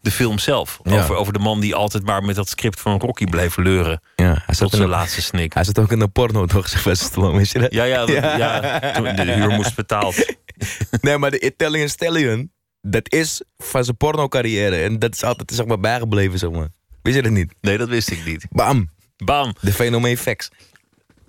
de 0.00 0.10
film 0.10 0.38
zelf. 0.38 0.80
Ja. 0.82 0.98
Over, 0.98 1.14
over 1.14 1.32
de 1.32 1.38
man 1.38 1.60
die 1.60 1.74
altijd 1.74 2.04
maar 2.04 2.22
met 2.22 2.36
dat 2.36 2.48
script 2.48 2.80
van 2.80 2.98
Rocky 2.98 3.24
bleef 3.24 3.56
leuren. 3.56 4.00
Ja, 4.16 4.42
hij 4.46 4.54
tot 4.54 4.70
zijn 4.70 4.82
in 4.82 4.88
laatste 4.88 5.22
snik. 5.22 5.54
Hij 5.54 5.64
zat 5.64 5.78
ook 5.78 5.92
in 5.92 6.00
een 6.00 6.12
porno, 6.12 6.46
toch? 6.56 6.68
Sylvester 6.68 7.32
weet 7.36 7.50
je 7.50 7.58
dat? 7.58 7.72
Ja, 7.72 7.84
ja, 7.84 8.04
ja. 8.08 8.36
ja 8.36 8.92
toen 8.92 9.16
de 9.16 9.32
huur 9.32 9.50
moest 9.50 9.74
betaald. 9.74 10.34
nee, 11.00 11.18
maar 11.18 11.30
de 11.30 11.40
Italian 11.40 11.88
Stallion, 11.88 12.52
dat 12.80 13.12
is 13.12 13.42
van 13.56 13.84
zijn 13.84 13.96
porno 13.96 14.28
carrière. 14.28 14.76
En 14.76 14.98
dat 14.98 15.14
is 15.14 15.22
altijd 15.22 15.52
zeg 15.54 15.66
maar, 15.66 15.80
bijgebleven, 15.80 16.38
zeg 16.38 16.50
maar. 16.50 16.68
Wist 17.02 17.16
je 17.16 17.22
dat 17.22 17.32
niet? 17.32 17.54
Nee, 17.60 17.78
dat 17.78 17.88
wist 17.88 18.10
ik 18.10 18.24
niet. 18.24 18.46
Bam! 18.50 18.90
Bam! 19.16 19.54
De 19.60 19.72
fenomeen 19.72 20.18
facts. 20.18 20.50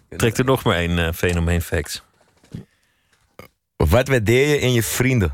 Trek 0.09 0.37
er 0.37 0.45
nog 0.45 0.63
maar 0.63 0.75
één 0.75 0.97
uh, 0.97 1.09
fenomeen 1.13 1.61
facts. 1.61 2.03
Wat 3.77 4.07
waardeer 4.07 4.47
je 4.47 4.59
in 4.59 4.73
je 4.73 4.83
vrienden? 4.83 5.33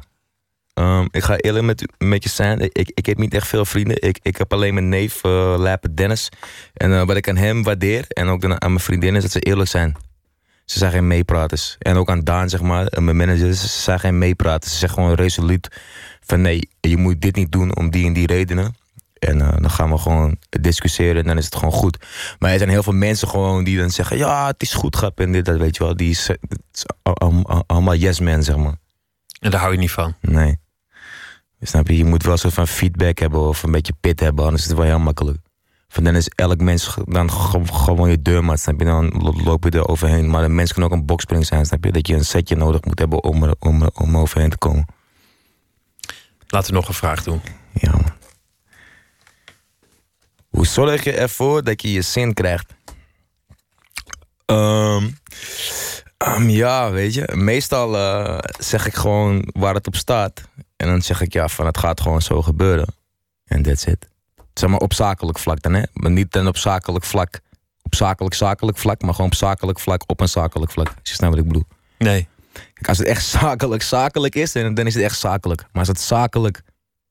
Ehm, 0.74 1.08
ik 1.12 1.24
ga 1.24 1.36
eerlijk 1.36 1.66
met, 1.66 1.94
met 1.98 2.24
je 2.24 2.30
zijn. 2.30 2.60
Ik, 2.60 2.92
ik 2.94 3.06
heb 3.06 3.18
niet 3.18 3.34
echt 3.34 3.48
veel 3.48 3.66
vrienden. 3.66 4.02
Ik, 4.02 4.20
ik 4.22 4.38
heb 4.38 4.54
alleen 4.54 4.74
mijn 4.74 4.90
neef, 4.90 5.24
uh, 5.24 5.74
Dennis. 5.92 6.30
En 6.74 6.94
eh, 6.94 7.06
wat 7.06 7.16
ik 7.16 7.30
aan 7.30 7.38
hem 7.38 7.64
waardeer, 7.64 8.06
en 8.08 8.28
ook 8.28 8.44
aan 8.44 8.58
mijn 8.72 8.80
vriendinnen, 8.80 9.24
is 9.24 9.32
dat 9.32 9.44
ze 9.44 9.50
eerlijk 9.50 9.70
zijn. 9.70 9.96
Ze 10.66 10.78
zijn 10.78 10.92
geen 10.92 11.08
meepraters. 11.08 11.76
En 11.80 11.96
ook 11.96 12.10
aan 12.10 12.24
Daan, 12.24 12.50
zeg 12.50 12.62
maar, 12.62 12.88
mijn 13.00 13.18
managers, 13.18 13.62
ze 13.62 13.82
zijn 13.82 14.00
geen 14.00 14.18
meepraters. 14.18 14.72
Ze 14.72 14.80
zeggen 14.80 15.00
gewoon 15.02 15.16
resoluut 15.16 15.68
van 16.20 16.42
nee, 16.42 16.70
je 16.80 16.98
moet 16.98 17.22
dit 17.22 17.36
niet 17.36 17.52
doen 17.52 17.76
om 17.76 17.92
die 17.92 18.06
en 18.06 18.14
die 18.14 18.28
redenen. 18.28 18.76
En 19.24 19.38
uh, 19.38 19.54
dan 19.58 19.70
gaan 19.70 19.90
we 19.90 19.98
gewoon 19.98 20.38
discussiëren 20.50 21.22
en 21.22 21.28
dan 21.28 21.38
is 21.38 21.46
het 21.46 21.56
gewoon 21.56 21.74
goed. 21.74 22.06
Maar 22.40 22.52
er 22.52 22.58
zijn 22.58 22.70
heel 22.70 22.84
veel 22.84 22.94
mensen 22.94 23.28
gewoon 23.28 23.64
die 23.64 23.78
dan 23.78 23.90
zeggen... 23.90 24.18
ja, 24.18 24.48
het 24.48 24.62
is 24.62 24.74
goed, 24.74 24.96
grap 24.96 25.20
en 25.20 25.32
dit, 25.32 25.46
dat 25.46 25.58
weet 25.58 25.76
je 25.76 25.84
wel. 25.84 25.96
Die 25.96 26.10
is, 26.10 26.30
is 26.74 26.86
allemaal 27.68 27.96
yes 27.96 28.20
men, 28.20 28.44
zeg 28.44 28.56
maar. 28.56 28.76
En 29.40 29.52
daar 29.52 29.60
hou 29.60 29.72
je 29.72 29.80
niet 29.80 29.92
van? 29.92 30.16
Nee. 30.22 30.58
Snap 31.62 31.88
je? 31.88 31.98
Je 31.98 32.06
moet 32.06 32.24
wel 32.24 32.32
een 32.32 32.38
soort 32.38 32.54
van 32.54 32.68
feedback 32.68 33.20
hebben 33.20 33.48
of 33.48 33.64
een 33.64 33.72
beetje 33.72 33.94
pit 34.00 34.20
hebben, 34.20 34.44
anders 34.44 34.64
is 34.64 34.70
het 34.70 34.78
wel 34.78 34.88
heel 34.88 35.00
makkelijk. 35.00 35.38
Van 35.88 36.04
dan 36.04 36.16
is 36.16 36.28
elk 36.28 36.60
mens 36.60 36.98
dan 37.06 37.32
gewoon 37.32 38.10
je 38.10 38.22
deurmat, 38.22 38.60
snap 38.60 38.80
je? 38.80 38.86
Dan 38.86 39.34
loop 39.44 39.64
je 39.64 39.70
er 39.70 39.88
overheen. 39.88 40.30
Maar 40.30 40.44
een 40.44 40.56
mens 40.56 40.74
kan 40.74 40.84
ook 40.84 40.92
een 40.92 41.06
boxspring 41.06 41.46
zijn, 41.46 41.66
snap 41.66 41.84
je? 41.84 41.92
Dat 41.92 42.08
je 42.08 42.14
een 42.14 42.26
setje 42.26 42.56
nodig 42.56 42.84
moet 42.84 43.00
hebben 43.00 43.24
om 43.24 43.44
er, 43.44 43.56
om, 43.60 43.90
om 43.94 44.18
overheen 44.18 44.50
te 44.50 44.58
komen. 44.58 44.86
Laten 46.48 46.70
we 46.70 46.80
nog 46.80 46.88
een 46.88 46.94
vraag 46.94 47.24
doen. 47.24 47.42
Ja, 47.74 47.92
man. 47.92 48.12
Hoe 50.54 50.66
zorg 50.66 51.04
je 51.04 51.12
ervoor 51.12 51.64
dat 51.64 51.82
je 51.82 51.92
je 51.92 52.02
zin 52.02 52.34
krijgt? 52.34 52.74
Um, 54.46 55.18
um, 56.28 56.50
ja, 56.50 56.92
weet 56.92 57.14
je. 57.14 57.32
Meestal 57.36 57.96
uh, 57.96 58.38
zeg 58.58 58.86
ik 58.86 58.94
gewoon 58.94 59.50
waar 59.54 59.74
het 59.74 59.88
op 59.88 59.96
staat. 59.96 60.42
En 60.76 60.88
dan 60.88 61.02
zeg 61.02 61.22
ik 61.22 61.34
ja, 61.34 61.48
van 61.48 61.66
het 61.66 61.78
gaat 61.78 62.02
gewoon 62.02 62.22
zo 62.22 62.42
gebeuren. 62.42 62.96
En 63.46 63.62
that's 63.64 63.86
it. 63.86 64.08
Zeg 64.54 64.70
maar 64.70 64.80
op 64.80 64.94
zakelijk 64.94 65.40
vlak 65.40 65.62
dan, 65.62 65.74
hè? 65.74 65.84
Maar 65.94 66.12
niet 66.12 66.32
dan 66.32 66.48
op 66.48 66.58
zakelijk 66.58 67.06
vlak. 67.06 67.40
Op 67.82 67.96
zakelijk, 67.96 68.36
zakelijk 68.36 68.78
vlak, 68.78 69.02
maar 69.02 69.14
gewoon 69.14 69.30
op 69.30 69.36
zakelijk 69.36 69.80
vlak, 69.80 70.04
op 70.08 70.20
een 70.20 70.30
zakelijk 70.30 70.72
vlak. 70.72 70.88
Als 70.88 71.10
je 71.10 71.14
snapt 71.14 71.32
wat 71.32 71.42
ik 71.42 71.48
bedoel. 71.48 71.68
Nee. 71.98 72.28
Kijk, 72.74 72.88
als 72.88 72.98
het 72.98 73.08
echt 73.08 73.26
zakelijk, 73.26 73.82
zakelijk 73.82 74.36
is, 74.36 74.52
dan, 74.52 74.74
dan 74.74 74.88
is 74.88 74.94
het 74.94 75.04
echt 75.04 75.20
zakelijk. 75.20 75.62
Maar 75.62 75.80
als 75.80 75.88
het 75.88 76.00
zakelijk, 76.00 76.62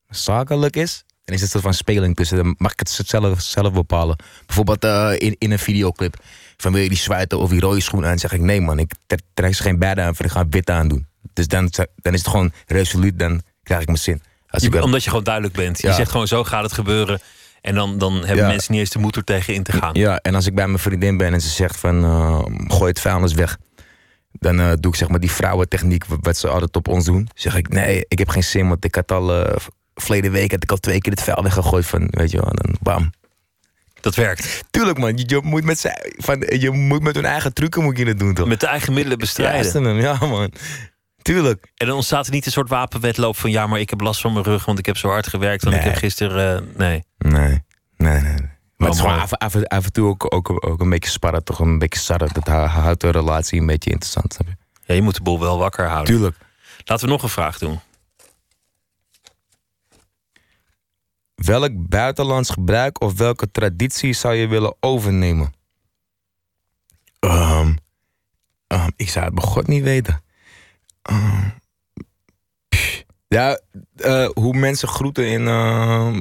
zakelijk 0.09 0.77
is, 0.77 1.05
dan 1.25 1.35
is 1.35 1.41
het 1.41 1.51
soort 1.51 1.63
van 1.63 1.75
speling 1.75 2.17
tussen. 2.17 2.37
Dan 2.37 2.55
mag 2.59 2.73
ik 2.73 2.79
het 2.79 2.91
zelf, 3.07 3.41
zelf 3.41 3.73
bepalen. 3.73 4.17
Bijvoorbeeld 4.47 4.85
uh, 4.85 5.11
in, 5.19 5.37
in 5.39 5.53
een 5.53 5.59
videoclip. 5.59 6.17
Van 6.57 6.73
wil 6.73 6.83
je 6.83 6.89
die 6.89 6.99
zwijten 6.99 7.39
of 7.39 7.51
die 7.51 7.61
rode 7.61 7.81
schoen 7.81 8.07
aan? 8.07 8.19
zeg 8.19 8.33
ik 8.33 8.41
nee 8.41 8.61
man, 8.61 8.79
ik 8.79 8.93
trek 9.35 9.57
geen 9.57 9.79
beide 9.79 10.01
aan, 10.01 10.15
ik 10.19 10.31
ga 10.31 10.49
wit 10.49 10.71
aan 10.71 10.89
doen. 10.89 11.07
Dus 11.33 11.49
dan, 11.49 11.71
dan 11.97 12.13
is 12.13 12.19
het 12.19 12.29
gewoon 12.29 12.53
resoluut, 12.67 13.19
dan 13.19 13.43
krijg 13.63 13.81
ik 13.81 13.87
mijn 13.87 13.99
zin. 13.99 14.23
Als 14.49 14.63
je, 14.63 14.83
omdat 14.83 15.03
je 15.05 15.09
gewoon 15.09 15.25
duidelijk 15.25 15.55
bent. 15.55 15.81
Je 15.81 15.93
zegt 15.93 16.11
gewoon 16.11 16.27
zo 16.27 16.45
gaat 16.45 16.63
het 16.63 16.73
gebeuren. 16.73 17.21
En 17.61 17.75
dan, 17.75 17.99
dan 17.99 18.15
hebben 18.15 18.37
Ja. 18.37 18.47
mensen 18.47 18.73
niet 18.73 18.81
eens 18.81 18.91
de 18.91 18.99
moed 18.99 19.17
er 19.17 19.25
tegen 19.25 19.55
in 19.55 19.63
te 19.63 19.73
gaan. 19.73 19.95
Ja, 19.95 20.17
en 20.17 20.35
als 20.35 20.47
ik 20.47 20.55
bij 20.55 20.67
mijn 20.67 20.79
vriendin 20.79 21.17
ben 21.17 21.33
en 21.33 21.41
ze 21.41 21.49
zegt 21.49 21.77
van 21.77 22.05
uh, 22.05 22.43
gooi 22.67 22.89
het 22.91 23.01
vuilnis 23.01 23.35
weg. 23.35 23.59
Dan 24.33 24.61
uh, 24.61 24.73
doe 24.81 24.93
ik 24.93 24.99
zeg 24.99 25.09
maar 25.09 25.21
die 25.21 25.31
vrouwentechniek 25.31 26.05
wat 26.07 26.37
ze 26.37 26.49
altijd 26.49 26.77
op 26.77 26.89
ons 26.89 27.05
doen. 27.05 27.29
Zeg 27.35 27.57
ik 27.57 27.69
nee, 27.69 28.05
ik 28.09 28.19
heb 28.19 28.29
geen 28.29 28.45
zin, 28.45 28.69
want 28.69 28.85
ik 28.85 28.95
had 28.95 29.13
al 29.13 29.41
uh, 29.41 29.57
verleden 29.95 30.33
week 30.33 30.51
had 30.51 30.63
ik 30.63 30.71
al 30.71 30.77
twee 30.77 31.01
keer 31.01 31.13
het 31.13 31.23
vuil 31.23 31.43
weggegooid 31.43 31.87
van, 31.87 32.07
weet 32.11 32.31
je 32.31 32.37
wel, 32.37 32.47
en 32.51 32.57
dan 32.63 32.77
bam. 32.81 33.11
Dat 34.01 34.15
werkt. 34.15 34.63
Tuurlijk 34.71 34.99
man, 34.99 35.17
je, 35.17 35.25
je 35.27 35.41
moet 35.43 35.65
met 35.65 35.93
van, 36.17 36.45
je 36.59 36.71
moet 36.71 37.03
met 37.03 37.15
hun 37.15 37.25
eigen 37.25 37.55
trucken 37.55 37.83
moet 37.83 37.99
je 37.99 38.07
het 38.07 38.19
doen 38.19 38.35
toch? 38.35 38.47
Met 38.47 38.61
de 38.61 38.67
eigen 38.67 38.93
middelen 38.93 39.19
bestrijden. 39.19 39.95
Ja, 39.95 40.01
ja 40.21 40.27
man. 40.27 40.53
Tuurlijk. 41.23 41.73
En 41.77 41.87
dan 41.87 41.97
ontstaat 41.97 42.27
er 42.27 42.33
niet 42.33 42.47
een 42.47 42.53
soort 42.53 42.69
wapenwetloop 42.69 43.37
van 43.37 43.51
ja, 43.51 43.67
maar 43.67 43.81
ik 43.81 43.91
heb 43.91 44.01
last 44.01 44.21
van 44.21 44.33
mijn 44.33 44.45
rug, 44.45 44.65
want 44.65 44.79
ik 44.79 44.87
heb 44.87 44.97
zo 44.97 45.09
hard 45.09 45.27
gewerkt. 45.27 45.63
Want 45.65 45.77
ik 45.77 45.83
heb 45.83 45.95
gisteren. 45.95 46.57
eh, 46.57 46.63
nee. 46.77 47.05
Nee, 47.19 47.63
nee, 47.97 48.21
nee. 48.21 48.51
Maar 48.77 48.91
het 48.91 48.99
is 48.99 49.05
mooi. 49.05 49.13
gewoon 49.15 49.19
af, 49.19 49.33
af, 49.33 49.65
af 49.65 49.85
en 49.85 49.93
toe 49.93 50.09
ook, 50.09 50.35
ook, 50.35 50.67
ook 50.67 50.81
een 50.81 50.91
beetje 50.91 51.11
sparren, 51.11 51.45
toch 51.45 51.59
een 51.59 51.79
beetje 51.79 52.01
sarren. 52.01 52.29
Dat 52.33 52.47
hou- 52.47 52.67
houdt 52.67 53.01
de 53.01 53.11
relatie 53.11 53.61
een 53.61 53.67
beetje 53.67 53.91
interessant. 53.91 54.37
Ja, 54.85 54.95
je 54.95 55.03
moet 55.03 55.15
de 55.15 55.23
boel 55.23 55.41
wel 55.41 55.59
wakker 55.59 55.87
houden. 55.89 56.15
Tuurlijk. 56.15 56.37
Laten 56.85 57.05
we 57.07 57.13
nog 57.13 57.23
een 57.23 57.29
vraag 57.29 57.59
doen. 57.59 57.81
Welk 61.45 61.89
buitenlands 61.89 62.51
gebruik 62.51 63.01
of 63.01 63.19
welke 63.19 63.51
traditie 63.51 64.13
zou 64.13 64.35
je 64.35 64.47
willen 64.47 64.77
overnemen? 64.81 65.53
Ehm, 67.21 67.73
ik 68.97 69.09
zou 69.09 69.25
het 69.25 69.35
bij 69.35 69.45
God 69.45 69.67
niet 69.67 69.83
weten. 69.83 70.23
Ehm, 71.03 71.49
ja, 73.29 73.61
eh, 73.97 74.29
hoe 74.35 74.55
mensen 74.57 74.89
groeten 74.89 75.27
in, 75.27 75.45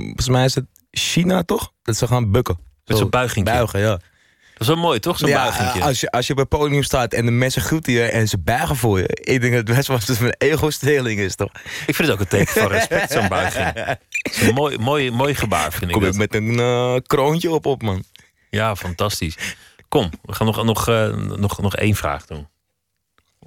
volgens 0.04 0.30
mij 0.30 0.46
is 0.46 0.56
het 0.56 0.66
China 0.92 1.44
toch? 1.44 1.74
Dat 1.82 1.96
ze 1.96 2.08
gaan 2.08 2.32
bukken. 2.32 2.58
Met 2.86 2.98
zo'n 2.98 3.10
buiging. 3.10 3.46
Buigen, 3.46 3.80
ja. 3.80 4.00
Dat 4.62 4.70
is 4.70 4.76
wel 4.76 4.86
mooi, 4.86 5.00
toch? 5.00 5.18
Zo'n 5.18 5.30
ja. 5.30 5.72
Als 5.80 6.00
je, 6.00 6.12
als 6.12 6.28
je 6.28 6.34
op 6.34 6.40
het 6.40 6.50
podium 6.50 6.84
staat 6.84 7.14
en 7.14 7.26
de 7.26 7.32
mensen 7.32 7.62
groeten 7.62 7.94
je 7.94 8.04
en 8.04 8.28
ze 8.28 8.38
buigen 8.38 8.76
voor 8.76 9.00
je. 9.00 9.08
Ik 9.08 9.42
denk 9.42 9.54
dat 9.54 9.68
het 9.68 9.76
best 9.76 9.88
wel 9.88 9.98
eens 9.98 10.20
een 10.20 10.36
ego-streling 10.38 11.20
is, 11.20 11.36
toch? 11.36 11.52
Ik 11.88 11.96
vind 11.96 11.98
het 11.98 12.12
ook 12.12 12.20
een 12.20 12.28
teken 12.28 12.62
van 12.62 12.68
respect, 12.72 13.12
zo'n 13.12 13.28
buiging. 13.28 13.98
Mooi, 14.54 14.78
mooi, 14.78 15.12
mooi 15.12 15.36
gebaar, 15.36 15.72
vind 15.72 15.84
ik. 15.84 15.92
Kom 15.92 16.04
ik 16.04 16.16
met 16.16 16.36
een 16.36 16.60
eh, 16.60 16.96
kroontje 17.06 17.52
op, 17.52 17.66
op, 17.66 17.82
man. 17.82 18.04
Ja, 18.50 18.76
fantastisch. 18.76 19.38
Kom, 19.88 20.10
we 20.22 20.34
gaan 20.34 20.46
nog, 20.46 20.64
nog, 20.64 20.88
eh, 20.88 21.16
nog, 21.16 21.62
nog 21.62 21.76
één 21.76 21.96
vraag 21.96 22.26
doen. 22.26 22.48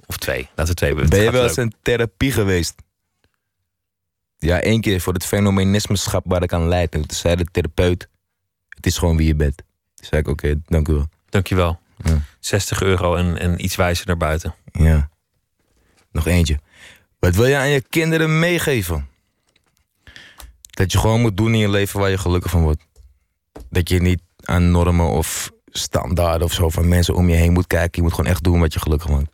Of 0.05 0.17
twee. 0.17 0.49
Laten 0.55 0.73
we 0.73 0.73
twee 0.73 0.89
hebben. 0.89 1.09
Ben 1.09 1.21
je 1.21 1.31
wel 1.31 1.43
eens 1.43 1.57
in 1.57 1.73
therapie 1.81 2.31
geweest? 2.31 2.75
Ja, 4.37 4.61
één 4.61 4.81
keer 4.81 5.01
voor 5.01 5.13
het 5.13 5.25
fenomenismeschap 5.25 6.23
waar 6.27 6.43
ik 6.43 6.53
aan 6.53 6.67
leid. 6.67 6.93
En 6.93 7.07
toen 7.07 7.17
zei 7.17 7.35
de 7.35 7.45
therapeut, 7.51 8.09
het 8.69 8.85
is 8.85 8.97
gewoon 8.97 9.17
wie 9.17 9.27
je 9.27 9.35
bent. 9.35 9.63
Zei 10.05 10.21
ik, 10.21 10.27
oké, 10.27 10.61
dank 10.65 10.87
u 10.87 10.93
wel. 10.93 11.07
Dankjewel. 11.29 11.79
Ja. 12.03 12.21
60 12.39 12.81
euro 12.81 13.15
en, 13.15 13.37
en 13.37 13.63
iets 13.63 13.75
wijzer 13.75 14.07
naar 14.07 14.17
buiten. 14.17 14.55
Ja. 14.71 15.09
Nog 16.11 16.27
eentje. 16.27 16.59
Wat 17.19 17.35
wil 17.35 17.45
je 17.45 17.57
aan 17.57 17.69
je 17.69 17.81
kinderen 17.89 18.39
meegeven? 18.39 19.07
Dat 20.69 20.91
je 20.91 20.97
gewoon 20.97 21.21
moet 21.21 21.37
doen 21.37 21.53
in 21.53 21.59
je 21.59 21.69
leven 21.69 21.99
waar 21.99 22.09
je 22.09 22.17
gelukkig 22.17 22.51
van 22.51 22.61
wordt. 22.61 22.85
Dat 23.69 23.89
je 23.89 24.01
niet 24.01 24.21
aan 24.43 24.71
normen 24.71 25.09
of 25.09 25.51
standaarden 25.65 26.47
of 26.47 26.53
zo 26.53 26.69
van 26.69 26.87
mensen 26.87 27.15
om 27.15 27.29
je 27.29 27.35
heen 27.35 27.53
moet 27.53 27.67
kijken. 27.67 27.91
Je 27.93 28.01
moet 28.01 28.13
gewoon 28.13 28.31
echt 28.31 28.43
doen 28.43 28.59
wat 28.59 28.73
je 28.73 28.79
gelukkig 28.79 29.07
van 29.07 29.15
wordt. 29.15 29.31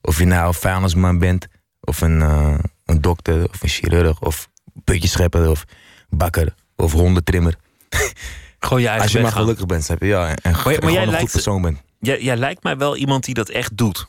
Of 0.00 0.18
je 0.18 0.24
nou 0.24 0.46
een 0.46 0.54
vuilnisman 0.54 1.18
bent, 1.18 1.46
of 1.80 2.00
een, 2.00 2.22
eh, 2.22 2.58
een 2.84 3.00
dokter, 3.00 3.48
of 3.48 3.62
een 3.62 3.68
chirurg, 3.68 4.20
of 4.20 4.48
putjeschepper, 4.84 5.50
of 5.50 5.64
bakker, 6.08 6.54
of 6.76 6.92
hondentrimmer. 6.92 7.56
Gewoon 8.64 8.80
je 8.80 8.86
eigen 8.86 9.04
Als 9.04 9.12
je 9.12 9.20
maar 9.20 9.32
gelukkig 9.32 9.66
bent, 9.66 9.84
snap 9.84 10.00
je? 10.00 10.06
Ja, 10.06 10.28
en, 10.28 10.36
en 10.36 10.52
Maar, 10.52 10.62
maar 10.62 10.74
gewoon 10.74 10.92
jij 10.92 11.02
een 11.02 11.08
lijkt, 11.08 11.22
goed 11.22 11.32
persoon 11.32 11.62
bent. 11.62 11.80
Jij, 12.00 12.22
jij 12.22 12.36
lijkt 12.36 12.62
mij 12.62 12.76
wel 12.76 12.96
iemand 12.96 13.24
die 13.24 13.34
dat 13.34 13.48
echt 13.48 13.76
doet. 13.76 14.06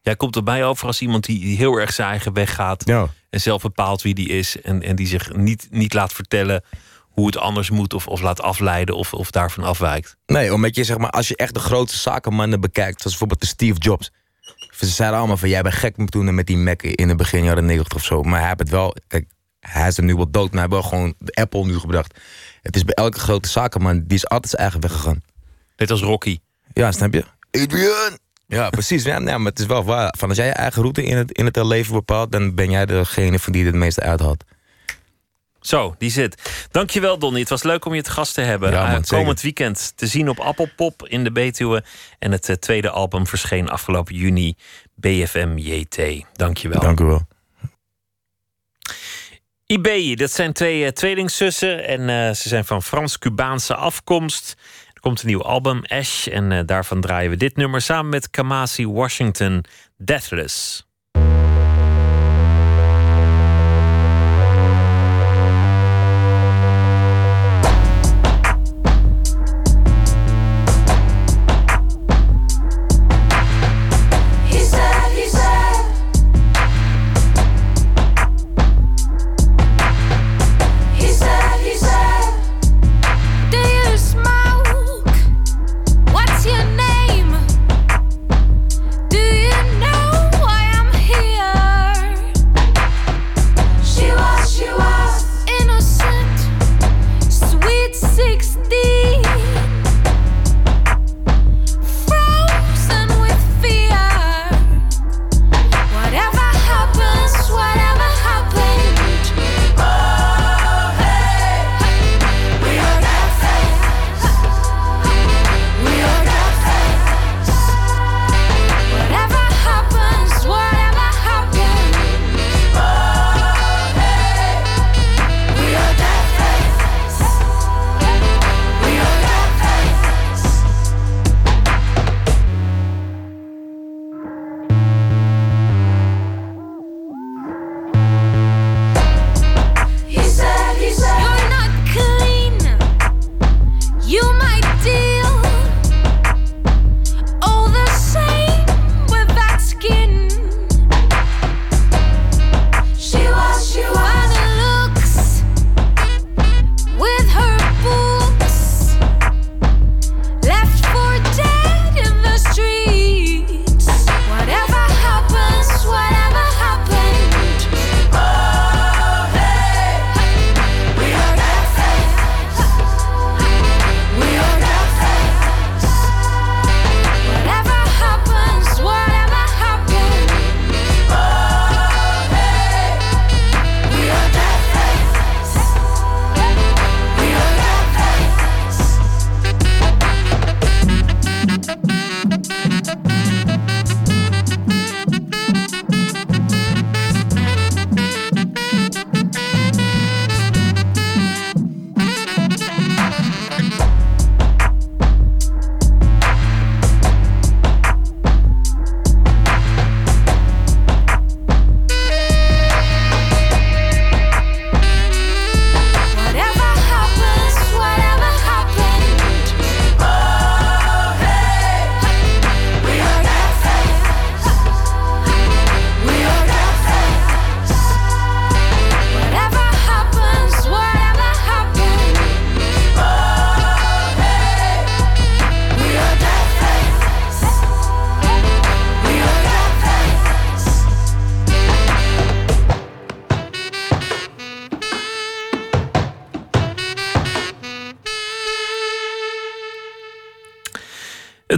Jij 0.00 0.16
komt 0.16 0.36
erbij 0.36 0.64
over 0.64 0.86
als 0.86 1.00
iemand 1.00 1.24
die, 1.24 1.40
die 1.40 1.56
heel 1.56 1.76
erg 1.76 1.92
zijn 1.92 2.08
eigen 2.08 2.32
weg 2.32 2.54
gaat. 2.54 2.86
Ja. 2.86 3.08
En 3.30 3.40
zelf 3.40 3.62
bepaalt 3.62 4.02
wie 4.02 4.14
die 4.14 4.28
is. 4.28 4.60
En, 4.60 4.82
en 4.82 4.96
die 4.96 5.06
zich 5.06 5.34
niet, 5.34 5.66
niet 5.70 5.94
laat 5.94 6.12
vertellen 6.12 6.64
hoe 7.08 7.26
het 7.26 7.36
anders 7.36 7.70
moet. 7.70 7.94
Of, 7.94 8.06
of 8.06 8.20
laat 8.20 8.40
afleiden 8.40 8.96
of, 8.96 9.14
of 9.14 9.30
daarvan 9.30 9.64
afwijkt. 9.64 10.16
Nee, 10.26 10.54
omdat 10.54 10.76
je 10.76 10.84
zeg 10.84 10.98
maar, 10.98 11.10
als 11.10 11.28
je 11.28 11.36
echt 11.36 11.54
de 11.54 11.60
grote 11.60 11.96
zakenmannen 11.96 12.60
bekijkt, 12.60 13.00
zoals 13.00 13.18
bijvoorbeeld 13.18 13.40
de 13.40 13.46
Steve 13.46 13.78
Jobs. 13.78 14.10
Ze 14.76 14.86
zeiden 14.86 15.18
allemaal 15.18 15.36
van 15.36 15.48
jij 15.48 15.62
bent 15.62 15.74
gek 15.74 16.10
toen 16.10 16.34
met 16.34 16.46
die 16.46 16.56
Mac 16.56 16.82
in 16.82 17.08
het 17.08 17.16
begin 17.16 17.44
jaren 17.44 17.66
90 17.66 17.94
of 17.94 18.04
zo. 18.04 18.22
Maar 18.22 18.38
hij 18.38 18.48
heeft 18.48 18.60
het 18.60 18.68
wel, 18.68 18.94
kijk, 19.06 19.26
hij 19.60 19.88
is 19.88 19.96
er 19.96 20.04
nu 20.04 20.14
wel 20.14 20.30
dood, 20.30 20.52
maar 20.52 20.68
hij 20.68 20.76
heeft 20.76 20.82
wel 20.82 20.90
gewoon 20.90 21.14
de 21.18 21.32
Apple 21.32 21.64
nu 21.64 21.78
gebracht. 21.78 22.18
Het 22.62 22.76
is 22.76 22.84
bij 22.84 22.94
elke 22.94 23.18
grote 23.18 23.48
zakenman, 23.48 24.02
die 24.06 24.16
is 24.16 24.28
altijd 24.28 24.50
zijn 24.50 24.62
eigen 24.62 24.80
weg 24.80 24.92
gegaan. 24.92 25.22
Net 25.76 25.90
als 25.90 26.00
Rocky. 26.02 26.38
Ja, 26.72 26.92
snap 26.92 27.12
je? 27.14 27.24
Adrian! 27.50 28.18
Ja, 28.46 28.70
precies. 28.70 29.04
Ja, 29.04 29.18
nee, 29.18 29.38
maar 29.38 29.50
het 29.50 29.58
is 29.60 29.66
wel 29.66 29.84
waar. 29.84 30.14
Van 30.18 30.28
als 30.28 30.38
jij 30.38 30.46
je 30.46 30.52
eigen 30.52 30.80
route 30.82 31.02
in 31.04 31.16
het, 31.16 31.30
in 31.32 31.44
het 31.44 31.56
leven 31.56 31.92
bepaalt, 31.94 32.32
dan 32.32 32.54
ben 32.54 32.70
jij 32.70 32.86
degene 32.86 33.38
van 33.38 33.52
die 33.52 33.66
het 33.66 33.74
meeste 33.74 34.00
uithaalt. 34.00 34.44
Zo, 35.60 35.94
die 35.98 36.10
zit. 36.10 36.66
Dankjewel, 36.70 37.18
Donnie. 37.18 37.40
Het 37.40 37.48
was 37.48 37.62
leuk 37.62 37.84
om 37.84 37.94
je 37.94 38.02
te 38.02 38.10
gast 38.10 38.34
te 38.34 38.40
hebben. 38.40 38.70
Ja, 38.70 38.80
man, 38.82 38.86
Eh, 38.88 38.94
zeker. 38.94 39.16
komend 39.18 39.40
weekend 39.40 39.92
te 39.96 40.06
zien 40.06 40.28
op 40.28 40.38
Appelpop 40.38 41.06
in 41.08 41.24
de 41.24 41.32
Betuwe. 41.32 41.84
En 42.18 42.32
het 42.32 42.48
eh, 42.48 42.56
tweede 42.56 42.90
album 42.90 43.26
verscheen 43.26 43.68
afgelopen 43.68 44.14
juni. 44.14 44.56
BFM 44.94 45.52
JT. 45.56 46.24
Dankjewel. 46.32 46.80
Dank 46.80 47.00
u 47.00 47.04
wel. 47.04 47.26
Ibei, 49.72 50.14
dat 50.14 50.30
zijn 50.30 50.52
twee 50.52 50.84
eh, 50.84 50.90
tweelingzussen. 50.90 51.86
En 51.86 52.08
eh, 52.08 52.34
ze 52.34 52.48
zijn 52.48 52.64
van 52.64 52.82
Frans-Cubaanse 52.82 53.74
afkomst. 53.74 54.54
Er 54.94 55.00
komt 55.00 55.20
een 55.20 55.26
nieuw 55.26 55.42
album, 55.42 55.84
Ash. 55.84 56.26
En 56.26 56.52
eh, 56.52 56.60
daarvan 56.66 57.00
draaien 57.00 57.30
we 57.30 57.36
dit 57.36 57.56
nummer 57.56 57.80
samen 57.80 58.10
met 58.10 58.30
Kamasi 58.30 58.86
Washington, 58.86 59.64
Deathless. 59.96 60.86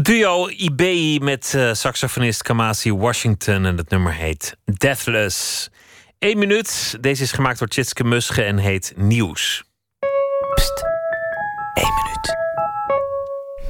Duo 0.04 0.48
Ibei 0.48 1.20
met 1.20 1.54
eh, 1.54 1.72
saxofonist 1.72 2.42
Kamasi 2.42 2.92
Washington 2.92 3.64
en 3.64 3.76
het 3.76 3.90
nummer 3.90 4.12
heet 4.12 4.56
Deathless. 4.64 5.70
Eén 6.18 6.38
minuut. 6.38 6.96
Deze 7.00 7.22
is 7.22 7.32
gemaakt 7.32 7.58
door 7.58 7.68
Tjitske 7.68 8.04
Musche 8.04 8.42
en 8.42 8.58
heet 8.58 8.92
Nieuws. 8.96 9.64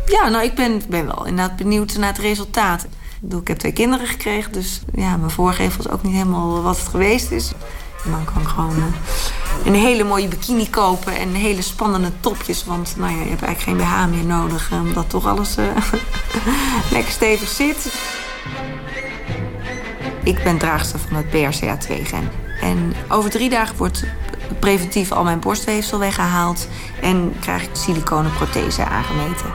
Ja, 0.06 0.28
nou, 0.28 0.44
ik 0.44 0.54
ben, 0.54 0.82
ben 0.88 1.06
wel 1.06 1.26
inderdaad 1.26 1.56
benieuwd 1.56 1.96
naar 1.96 2.12
het 2.12 2.18
resultaat. 2.18 2.82
Ik, 2.84 2.90
bedoel, 3.20 3.40
ik 3.40 3.48
heb 3.48 3.58
twee 3.58 3.72
kinderen 3.72 4.06
gekregen, 4.06 4.52
dus 4.52 4.80
ja, 4.94 5.16
mijn 5.16 5.30
voorgevel 5.30 5.84
is 5.84 5.90
ook 5.90 6.02
niet 6.02 6.12
helemaal 6.12 6.62
wat 6.62 6.78
het 6.78 6.88
geweest 6.88 7.30
is. 7.30 7.52
En 8.04 8.10
dan 8.10 8.24
kan 8.24 8.42
ik 8.42 8.48
gewoon 8.48 8.76
eh, 8.76 8.84
een 9.64 9.74
hele 9.74 10.04
mooie 10.04 10.28
bikini 10.28 10.70
kopen 10.70 11.16
en 11.16 11.34
hele 11.34 11.62
spannende 11.62 12.10
topjes. 12.20 12.64
Want 12.64 12.94
nou 12.96 13.12
ja, 13.12 13.22
je 13.22 13.28
hebt 13.28 13.42
eigenlijk 13.42 13.80
geen 13.80 13.88
BH 13.88 14.16
meer 14.16 14.24
nodig, 14.24 14.70
eh, 14.70 14.80
omdat 14.80 15.10
toch 15.10 15.26
alles 15.26 15.56
eh, 15.56 15.66
lekker 16.92 17.12
stevig 17.12 17.48
zit. 17.48 17.92
Ik 20.24 20.42
ben 20.42 20.58
draagster 20.58 20.98
van 20.98 21.16
het 21.16 21.26
BRCA2-gen. 21.26 22.30
En 22.60 22.92
over 23.08 23.30
drie 23.30 23.50
dagen 23.50 23.76
wordt 23.76 24.04
preventief 24.60 25.12
al 25.12 25.24
mijn 25.24 25.40
borstweefsel 25.40 25.98
weggehaald... 25.98 26.68
en 27.00 27.34
krijg 27.40 27.62
ik 27.62 27.70
siliconen 27.72 28.32
prothese 28.32 28.84
aangemeten. 28.84 29.52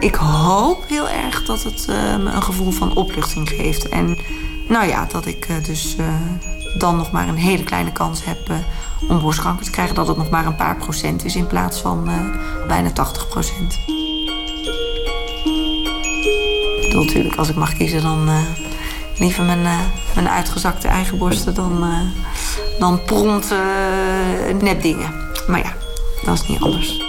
Ik 0.00 0.14
hoop 0.14 0.84
heel 0.88 1.08
erg 1.08 1.44
dat 1.44 1.62
het 1.62 1.86
eh, 1.88 2.16
me 2.16 2.30
een 2.30 2.42
gevoel 2.42 2.70
van 2.70 2.96
opluchting 2.96 3.48
geeft. 3.48 3.88
En 3.88 4.18
nou 4.68 4.88
ja, 4.88 5.04
dat 5.04 5.26
ik 5.26 5.64
dus 5.66 5.96
dan 6.78 6.96
nog 6.96 7.10
maar 7.10 7.28
een 7.28 7.36
hele 7.36 7.62
kleine 7.62 7.92
kans 7.92 8.24
heb 8.24 8.38
om 9.08 9.20
borstkanker 9.20 9.64
te 9.64 9.70
krijgen. 9.70 9.94
Dat 9.94 10.08
het 10.08 10.16
nog 10.16 10.30
maar 10.30 10.46
een 10.46 10.56
paar 10.56 10.76
procent 10.76 11.24
is 11.24 11.36
in 11.36 11.46
plaats 11.46 11.80
van 11.80 12.10
bijna 12.66 12.90
80 12.90 13.28
procent. 13.28 13.78
Natuurlijk, 16.92 17.36
als 17.36 17.48
ik 17.48 17.56
mag 17.56 17.74
kiezen, 17.74 18.02
dan 18.02 18.28
liever 19.18 19.44
mijn, 19.44 19.62
mijn 20.14 20.28
uitgezakte 20.28 20.88
eigen 20.88 21.18
borsten 21.18 21.54
dan, 21.54 21.84
dan 22.78 23.02
prompt 23.02 23.54
nepdingen. 24.62 25.14
Maar 25.46 25.58
ja, 25.58 25.72
dat 26.24 26.34
is 26.34 26.48
niet 26.48 26.60
anders. 26.60 27.07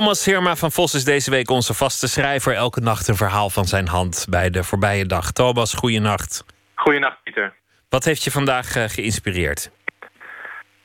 Thomas 0.00 0.24
Herma 0.24 0.56
van 0.56 0.70
Vos 0.70 0.94
is 0.94 1.04
deze 1.04 1.30
week 1.30 1.50
onze 1.50 1.74
vaste 1.74 2.08
schrijver. 2.08 2.54
Elke 2.54 2.80
nacht 2.80 3.08
een 3.08 3.14
verhaal 3.14 3.50
van 3.50 3.64
zijn 3.64 3.88
hand 3.88 4.26
bij 4.30 4.50
de 4.50 4.64
voorbije 4.64 5.06
dag. 5.06 5.32
Thomas, 5.32 5.74
goeienacht. 5.74 6.44
Goeienacht, 6.74 7.22
Pieter. 7.22 7.54
Wat 7.88 8.04
heeft 8.04 8.24
je 8.24 8.30
vandaag 8.30 8.76
uh, 8.76 8.84
geïnspireerd? 8.84 9.70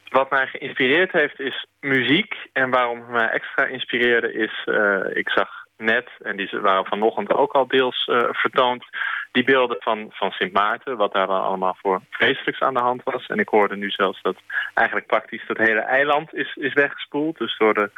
Wat 0.09 0.29
mij 0.29 0.47
geïnspireerd 0.47 1.11
heeft 1.11 1.39
is 1.39 1.65
muziek. 1.79 2.35
En 2.53 2.69
waarom 2.69 2.99
het 2.99 3.09
mij 3.09 3.29
extra 3.29 3.65
inspireerde 3.65 4.33
is... 4.33 4.65
Uh, 4.65 5.17
ik 5.17 5.29
zag 5.29 5.49
net, 5.77 6.09
en 6.23 6.37
die 6.37 6.49
waren 6.61 6.85
vanochtend 6.85 7.31
ook 7.33 7.51
al 7.53 7.67
deels 7.67 8.07
uh, 8.07 8.19
vertoond... 8.31 8.85
die 9.35 9.43
beelden 9.43 9.77
van, 9.79 10.07
van 10.09 10.31
Sint 10.31 10.53
Maarten, 10.53 10.97
wat 10.97 11.13
daar 11.13 11.27
allemaal 11.27 11.77
voor 11.81 12.01
vreselijks 12.09 12.61
aan 12.61 12.73
de 12.73 12.79
hand 12.79 13.03
was. 13.03 13.25
En 13.25 13.39
ik 13.39 13.49
hoorde 13.49 13.75
nu 13.75 13.89
zelfs 13.89 14.21
dat 14.21 14.35
eigenlijk 14.73 15.07
praktisch 15.07 15.43
dat 15.47 15.57
hele 15.57 15.79
eiland 15.79 16.33
is, 16.33 16.55
is 16.55 16.73
weggespoeld. 16.73 17.37
Dus 17.37 17.57
door 17.57 17.73
de 17.73 17.89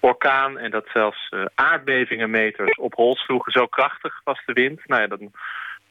orkaan 0.00 0.58
en 0.58 0.70
dat 0.70 0.86
zelfs 0.92 1.30
uh, 1.30 1.44
aardbevingenmeters 1.54 2.78
op 2.78 2.94
hol 2.94 3.16
sloegen. 3.16 3.52
Zo 3.52 3.66
krachtig 3.66 4.20
was 4.24 4.42
de 4.46 4.52
wind. 4.52 4.80
Nou 4.86 5.00
ja, 5.00 5.06
dan, 5.06 5.32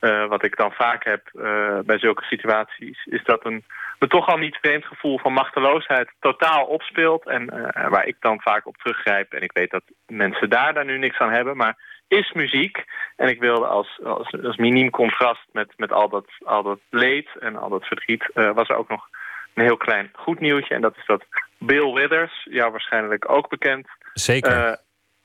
uh, 0.02 0.28
wat 0.28 0.46
ik 0.46 0.58
dan 0.58 0.72
vaak 0.72 1.04
heb 1.04 1.30
uh, 1.34 1.80
bij 1.86 2.00
zulke 2.00 2.24
situaties... 2.24 3.06
is 3.06 3.24
dat 3.24 3.46
een 3.46 3.64
me 4.00 4.08
toch 4.08 4.28
al 4.28 4.38
niet 4.38 4.58
vreemd 4.62 4.86
gevoel 4.86 5.20
van 5.20 5.34
machteloosheid 5.34 6.10
totaal 6.20 6.66
opspeelt. 6.66 7.28
En 7.28 7.46
waar 7.90 8.06
ik 8.06 8.16
dan 8.20 8.42
vaak 8.42 8.68
op 8.68 8.78
teruggrijp. 8.78 9.34
En 9.34 9.42
ik 9.42 9.52
weet 9.52 9.72
dat 9.72 9.84
mensen 10.08 10.50
daar, 10.50 10.74
daar 10.74 10.86
nu 10.86 10.98
niks 10.98 11.20
aan 11.20 11.32
hebben. 11.32 11.58
Maar 11.58 11.78
is 12.12 12.32
muziek. 12.32 12.86
En 13.16 13.30
ik 13.30 13.40
wilde 13.40 13.66
als, 13.66 14.00
als, 14.04 14.44
als 14.44 14.58
miniem 14.58 14.90
contrast 14.90 15.46
met, 15.52 15.74
met 15.78 15.92
al, 15.92 16.10
dat, 16.10 16.26
al 16.44 16.64
dat 16.64 16.80
leed 16.90 17.30
en 17.40 17.56
al 17.56 17.70
dat 17.70 17.86
verdriet... 17.86 18.30
was 18.34 18.70
er 18.70 18.76
ook 18.76 18.90
nog 18.90 19.08
een 19.54 19.64
heel 19.64 19.78
klein 19.78 20.10
goed 20.14 20.40
nieuwtje. 20.40 20.76
En 20.76 20.82
dat 20.82 20.98
is 20.98 21.06
dat 21.06 21.26
Bill 21.58 21.94
Withers, 21.94 22.48
jou 22.50 22.72
waarschijnlijk 22.72 23.32
ook 23.32 23.50
bekend... 23.50 23.88
Zeker. 24.14 24.68
Uh, 24.68 24.74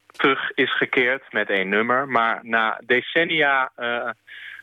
terug 0.06 0.50
is 0.54 0.76
gekeerd 0.76 1.32
met 1.32 1.50
één 1.50 1.68
nummer. 1.68 2.08
Maar 2.08 2.40
na 2.42 2.80
decennia 2.84 3.72
uh, 3.78 4.10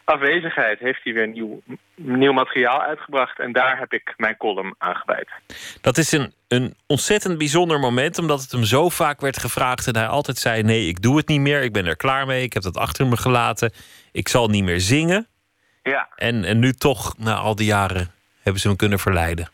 afwezigheid 0.04 0.80
heeft 0.80 1.04
hij 1.04 1.14
weer 1.14 1.28
nieuw, 1.28 1.62
nieuw 1.96 2.34
materiaal 2.34 2.82
uitgebracht. 2.82 3.40
En 3.40 3.52
daar 3.52 3.80
heb 3.80 3.94
ik 3.94 4.14
mijn 4.18 4.38
column 4.38 4.76
aan 4.78 4.96
gewijd. 4.96 5.30
Dat 5.82 5.98
is 5.98 6.12
een, 6.12 6.34
een 6.48 6.76
ontzettend 6.88 7.38
bijzonder 7.38 7.80
moment, 7.80 8.18
omdat 8.18 8.42
het 8.42 8.52
hem 8.52 8.64
zo 8.64 8.90
vaak 8.90 9.22
werd 9.22 9.40
gevraagd. 9.40 9.88
En 9.88 9.96
hij 9.96 10.08
altijd 10.08 10.38
zei: 10.38 10.64
Nee, 10.64 10.88
ik 10.88 11.02
doe 11.02 11.18
het 11.18 11.28
niet 11.28 11.42
meer. 11.42 11.62
Ik 11.62 11.74
ben 11.74 11.86
er 11.86 11.96
klaar 11.96 12.26
mee. 12.26 12.44
Ik 12.44 12.54
heb 12.54 12.64
dat 12.64 12.78
achter 12.78 13.08
me 13.08 13.18
gelaten. 13.18 13.74
Ik 14.12 14.28
zal 14.28 14.48
niet 14.48 14.64
meer 14.64 14.80
zingen. 14.80 15.28
Ja. 15.84 16.10
En, 16.16 16.44
en 16.44 16.60
nu 16.60 16.74
toch, 16.74 17.18
na 17.18 17.36
al 17.36 17.56
die 17.56 17.66
jaren, 17.66 18.12
hebben 18.42 18.62
ze 18.62 18.68
hem 18.68 18.78
kunnen 18.78 19.00
verleiden. 19.00 19.50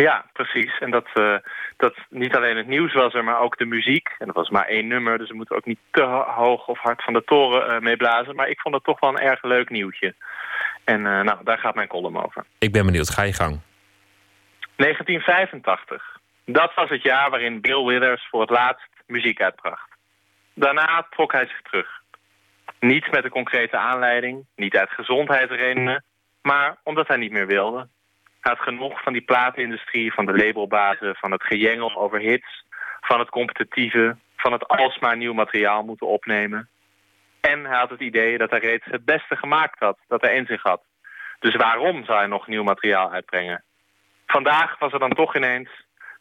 Ja, 0.00 0.24
precies. 0.32 0.78
En 0.78 0.90
dat, 0.90 1.06
uh, 1.14 1.36
dat 1.76 1.94
niet 2.08 2.36
alleen 2.36 2.56
het 2.56 2.66
nieuws 2.66 2.92
was 2.92 3.14
er, 3.14 3.24
maar 3.24 3.40
ook 3.40 3.58
de 3.58 3.64
muziek. 3.64 4.08
En 4.18 4.26
dat 4.26 4.34
was 4.34 4.48
maar 4.50 4.66
één 4.66 4.86
nummer, 4.86 5.18
dus 5.18 5.28
we 5.28 5.36
moeten 5.36 5.56
ook 5.56 5.64
niet 5.64 5.78
te 5.90 6.02
hoog 6.36 6.68
of 6.68 6.78
hard 6.78 7.02
van 7.02 7.12
de 7.12 7.24
toren 7.24 7.74
uh, 7.74 7.80
mee 7.80 7.96
blazen. 7.96 8.34
Maar 8.34 8.48
ik 8.48 8.60
vond 8.60 8.74
het 8.74 8.84
toch 8.84 9.00
wel 9.00 9.10
een 9.10 9.28
erg 9.30 9.42
leuk 9.42 9.70
nieuwtje. 9.70 10.14
En 10.84 11.00
uh, 11.00 11.20
nou, 11.20 11.44
daar 11.44 11.58
gaat 11.58 11.74
mijn 11.74 11.88
column 11.88 12.24
over. 12.24 12.44
Ik 12.58 12.72
ben 12.72 12.86
benieuwd, 12.86 13.10
ga 13.10 13.22
je 13.22 13.32
gang. 13.32 13.60
1985. 14.76 16.18
Dat 16.44 16.74
was 16.74 16.90
het 16.90 17.02
jaar 17.02 17.30
waarin 17.30 17.60
Bill 17.60 17.84
Withers 17.84 18.28
voor 18.30 18.40
het 18.40 18.50
laatst 18.50 18.88
muziek 19.06 19.40
uitbracht. 19.40 19.88
Daarna 20.54 21.06
trok 21.10 21.32
hij 21.32 21.46
zich 21.46 21.62
terug. 21.62 21.88
Niet 22.80 23.10
met 23.10 23.24
een 23.24 23.30
concrete 23.30 23.76
aanleiding, 23.76 24.46
niet 24.56 24.76
uit 24.76 24.90
gezondheidsredenen, 24.90 26.04
maar 26.42 26.76
omdat 26.82 27.08
hij 27.08 27.16
niet 27.16 27.32
meer 27.32 27.46
wilde. 27.46 27.88
Had 28.40 28.58
genoeg 28.58 29.02
van 29.02 29.12
die 29.12 29.22
platenindustrie, 29.22 30.12
van 30.12 30.26
de 30.26 30.36
labelbazen, 30.36 31.14
van 31.14 31.30
het 31.30 31.42
gejengel 31.42 31.96
over 31.96 32.18
hits, 32.18 32.64
van 33.00 33.18
het 33.18 33.28
competitieve, 33.28 34.16
van 34.36 34.52
het 34.52 34.68
alsmaar 34.68 35.16
nieuw 35.16 35.32
materiaal 35.32 35.82
moeten 35.82 36.06
opnemen. 36.06 36.68
En 37.40 37.64
hij 37.64 37.78
had 37.78 37.90
het 37.90 38.00
idee 38.00 38.38
dat 38.38 38.50
hij 38.50 38.58
reeds 38.58 38.84
het 38.84 39.04
beste 39.04 39.36
gemaakt 39.36 39.78
had, 39.78 39.98
dat 40.08 40.20
hij 40.20 40.34
in 40.34 40.46
zich 40.46 40.62
had. 40.62 40.82
Dus 41.38 41.56
waarom 41.56 42.04
zou 42.04 42.18
hij 42.18 42.26
nog 42.26 42.46
nieuw 42.46 42.62
materiaal 42.62 43.12
uitbrengen? 43.12 43.64
Vandaag 44.26 44.78
was 44.78 44.92
er 44.92 44.98
dan 44.98 45.14
toch 45.14 45.36
ineens, 45.36 45.70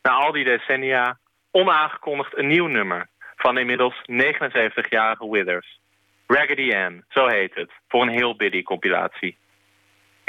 na 0.02 0.12
al 0.12 0.32
die 0.32 0.44
decennia, 0.44 1.18
onaangekondigd 1.52 2.38
een 2.38 2.48
nieuw 2.48 2.68
nummer 2.68 3.08
van 3.36 3.58
inmiddels 3.58 3.96
79-jarige 4.12 5.30
Withers. 5.30 5.80
Raggedy 6.28 6.76
Ann, 6.76 7.06
zo 7.10 7.28
heet 7.28 7.56
het, 7.56 7.72
voor 7.88 8.02
een 8.02 8.10
heel 8.10 8.36
biddy 8.36 8.64
compilatie. 8.64 9.38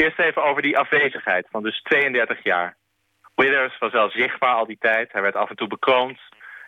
Eerst 0.01 0.19
even 0.19 0.43
over 0.45 0.63
die 0.63 0.79
afwezigheid 0.79 1.47
van 1.51 1.63
dus 1.63 1.83
32 1.83 2.45
jaar. 2.45 2.77
Withers 3.35 3.79
was 3.79 3.93
wel 3.93 4.11
zichtbaar 4.11 4.55
al 4.55 4.67
die 4.67 4.79
tijd. 4.81 5.13
Hij 5.13 5.23
werd 5.23 5.35
af 5.35 5.51
en 5.51 5.57
toe 5.57 5.69
bekroond. 5.69 6.19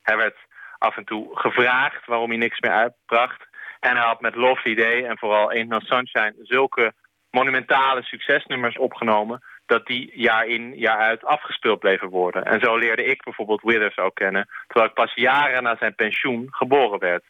Hij 0.03 0.17
werd 0.17 0.37
af 0.79 0.97
en 0.97 1.05
toe 1.05 1.31
gevraagd 1.33 2.07
waarom 2.07 2.29
hij 2.29 2.39
niks 2.39 2.61
meer 2.61 2.71
uitbracht. 2.71 3.47
En 3.81 3.97
hij 3.97 4.07
had 4.07 4.21
met 4.21 4.35
Lovely 4.35 4.75
Day 4.75 5.05
en 5.05 5.19
vooral 5.19 5.51
Ain't 5.51 5.69
No 5.69 5.79
Sunshine 5.81 6.35
zulke 6.43 6.93
monumentale 7.31 8.03
succesnummers 8.03 8.79
opgenomen... 8.79 9.43
dat 9.67 9.87
die 9.87 10.11
jaar 10.15 10.47
in, 10.47 10.75
jaar 10.79 10.99
uit 10.99 11.25
afgespeeld 11.25 11.79
bleven 11.79 12.09
worden. 12.09 12.45
En 12.45 12.61
zo 12.61 12.77
leerde 12.77 13.05
ik 13.05 13.23
bijvoorbeeld 13.23 13.63
Withers 13.63 13.99
ook 13.99 14.15
kennen... 14.15 14.49
terwijl 14.67 14.89
ik 14.89 14.95
pas 14.95 15.15
jaren 15.15 15.63
na 15.63 15.77
zijn 15.77 15.95
pensioen 15.95 16.47
geboren 16.51 16.99
werd. 16.99 17.25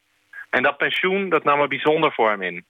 En 0.50 0.62
dat 0.62 0.76
pensioen 0.76 1.28
dat 1.28 1.44
nam 1.44 1.60
er 1.60 1.68
bijzonder 1.68 2.12
voor 2.12 2.30
hem 2.30 2.42
in. 2.42 2.64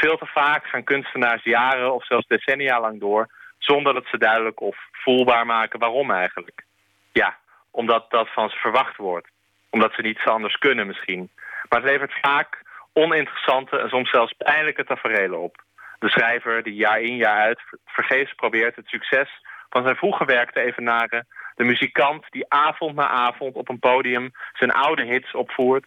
Veel 0.00 0.16
te 0.16 0.26
vaak 0.26 0.66
gaan 0.66 0.84
kunstenaars 0.84 1.44
jaren 1.44 1.94
of 1.94 2.06
zelfs 2.06 2.26
decennia 2.26 2.80
lang 2.80 3.00
door... 3.00 3.28
zonder 3.58 3.94
dat 3.94 4.06
ze 4.10 4.18
duidelijk 4.18 4.60
of 4.60 4.76
voelbaar 4.92 5.46
maken 5.46 5.78
waarom 5.78 6.10
eigenlijk. 6.10 6.64
Ja, 7.12 7.36
omdat 7.70 8.10
dat 8.10 8.28
van 8.32 8.48
ze 8.48 8.56
verwacht 8.56 8.96
wordt. 8.96 9.28
Omdat 9.70 9.92
ze 9.94 10.02
niets 10.02 10.24
anders 10.24 10.58
kunnen 10.58 10.86
misschien. 10.86 11.30
Maar 11.68 11.80
het 11.80 11.90
levert 11.90 12.12
vaak 12.20 12.62
oninteressante 12.92 13.78
en 13.78 13.88
soms 13.88 14.10
zelfs 14.10 14.32
pijnlijke 14.32 14.84
tafereelen 14.84 15.38
op. 15.38 15.62
De 15.98 16.08
schrijver 16.08 16.62
die 16.62 16.74
jaar 16.74 17.00
in 17.00 17.16
jaar 17.16 17.40
uit 17.40 17.60
vergeefs 17.86 18.34
probeert 18.34 18.76
het 18.76 18.86
succes 18.86 19.28
van 19.70 19.82
zijn 19.82 19.96
vroege 19.96 20.24
werk 20.24 20.50
te 20.50 20.60
evenaren. 20.60 21.26
De 21.54 21.64
muzikant 21.64 22.24
die 22.30 22.44
avond 22.48 22.94
na 22.94 23.08
avond 23.08 23.54
op 23.54 23.68
een 23.68 23.78
podium 23.78 24.30
zijn 24.52 24.72
oude 24.72 25.04
hits 25.04 25.34
opvoert. 25.34 25.86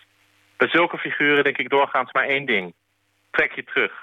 Bij 0.58 0.68
zulke 0.68 0.98
figuren 0.98 1.44
denk 1.44 1.58
ik 1.58 1.70
doorgaans 1.70 2.12
maar 2.12 2.26
één 2.28 2.46
ding. 2.46 2.74
Trek 3.32 3.52
je 3.52 3.64
terug. 3.64 3.94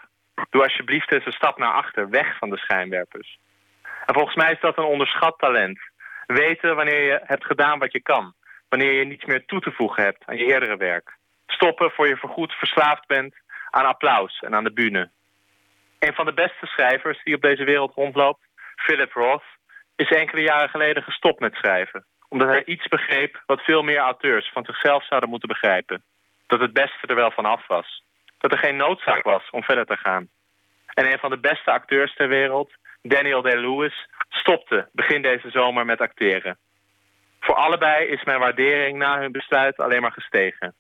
Doe 0.50 0.62
alsjeblieft 0.62 1.12
eens 1.12 1.26
een 1.26 1.32
stap 1.32 1.58
naar 1.58 1.72
achter, 1.72 2.10
weg 2.10 2.38
van 2.38 2.50
de 2.50 2.56
schijnwerpers. 2.56 3.38
En 3.82 4.14
volgens 4.14 4.36
mij 4.36 4.52
is 4.52 4.60
dat 4.60 4.78
een 4.78 4.84
onderschat 4.84 5.38
talent. 5.38 5.78
Weten 6.26 6.76
wanneer 6.76 7.02
je 7.02 7.20
hebt 7.22 7.44
gedaan 7.44 7.78
wat 7.78 7.92
je 7.92 8.02
kan. 8.02 8.34
Wanneer 8.68 8.92
je 8.92 9.04
niets 9.04 9.24
meer 9.24 9.44
toe 9.44 9.60
te 9.60 9.72
voegen 9.72 10.02
hebt 10.02 10.24
aan 10.26 10.36
je 10.36 10.44
eerdere 10.44 10.76
werk. 10.76 11.16
Stoppen 11.46 11.90
voor 11.90 12.08
je 12.08 12.16
voorgoed 12.16 12.52
verslaafd 12.52 13.06
bent 13.06 13.34
aan 13.70 13.86
applaus 13.86 14.38
en 14.38 14.54
aan 14.54 14.64
de 14.64 14.72
bühne. 14.72 15.10
Een 15.98 16.14
van 16.14 16.26
de 16.26 16.34
beste 16.34 16.66
schrijvers 16.66 17.22
die 17.24 17.34
op 17.34 17.42
deze 17.42 17.64
wereld 17.64 17.94
rondloopt, 17.94 18.40
Philip 18.76 19.12
Roth, 19.12 19.44
is 19.96 20.10
enkele 20.10 20.40
jaren 20.40 20.68
geleden 20.68 21.02
gestopt 21.02 21.40
met 21.40 21.54
schrijven. 21.54 22.04
Omdat 22.28 22.48
hij 22.48 22.64
iets 22.64 22.88
begreep 22.88 23.42
wat 23.46 23.60
veel 23.60 23.82
meer 23.82 23.98
auteurs 23.98 24.50
van 24.52 24.64
zichzelf 24.64 25.06
zouden 25.06 25.30
moeten 25.30 25.48
begrijpen. 25.48 26.02
Dat 26.46 26.60
het 26.60 26.72
beste 26.72 27.06
er 27.06 27.14
wel 27.14 27.30
van 27.30 27.44
af 27.44 27.66
was. 27.66 28.02
Dat 28.38 28.52
er 28.52 28.58
geen 28.58 28.76
noodzaak 28.76 29.22
was 29.22 29.50
om 29.50 29.62
verder 29.62 29.86
te 29.86 29.96
gaan. 29.96 30.28
En 30.94 31.12
een 31.12 31.18
van 31.18 31.30
de 31.30 31.38
beste 31.38 31.70
acteurs 31.70 32.14
ter 32.14 32.28
wereld, 32.28 32.72
Daniel 33.02 33.42
Day-Lewis, 33.42 34.08
stopte 34.28 34.88
begin 34.92 35.22
deze 35.22 35.50
zomer 35.50 35.84
met 35.84 36.00
acteren. 36.00 36.58
Voor 37.40 37.54
allebei 37.54 38.06
is 38.06 38.24
mijn 38.24 38.40
waardering 38.40 38.98
na 38.98 39.18
hun 39.20 39.32
besluit 39.32 39.76
alleen 39.76 40.02
maar 40.02 40.12
gestegen. 40.12 40.74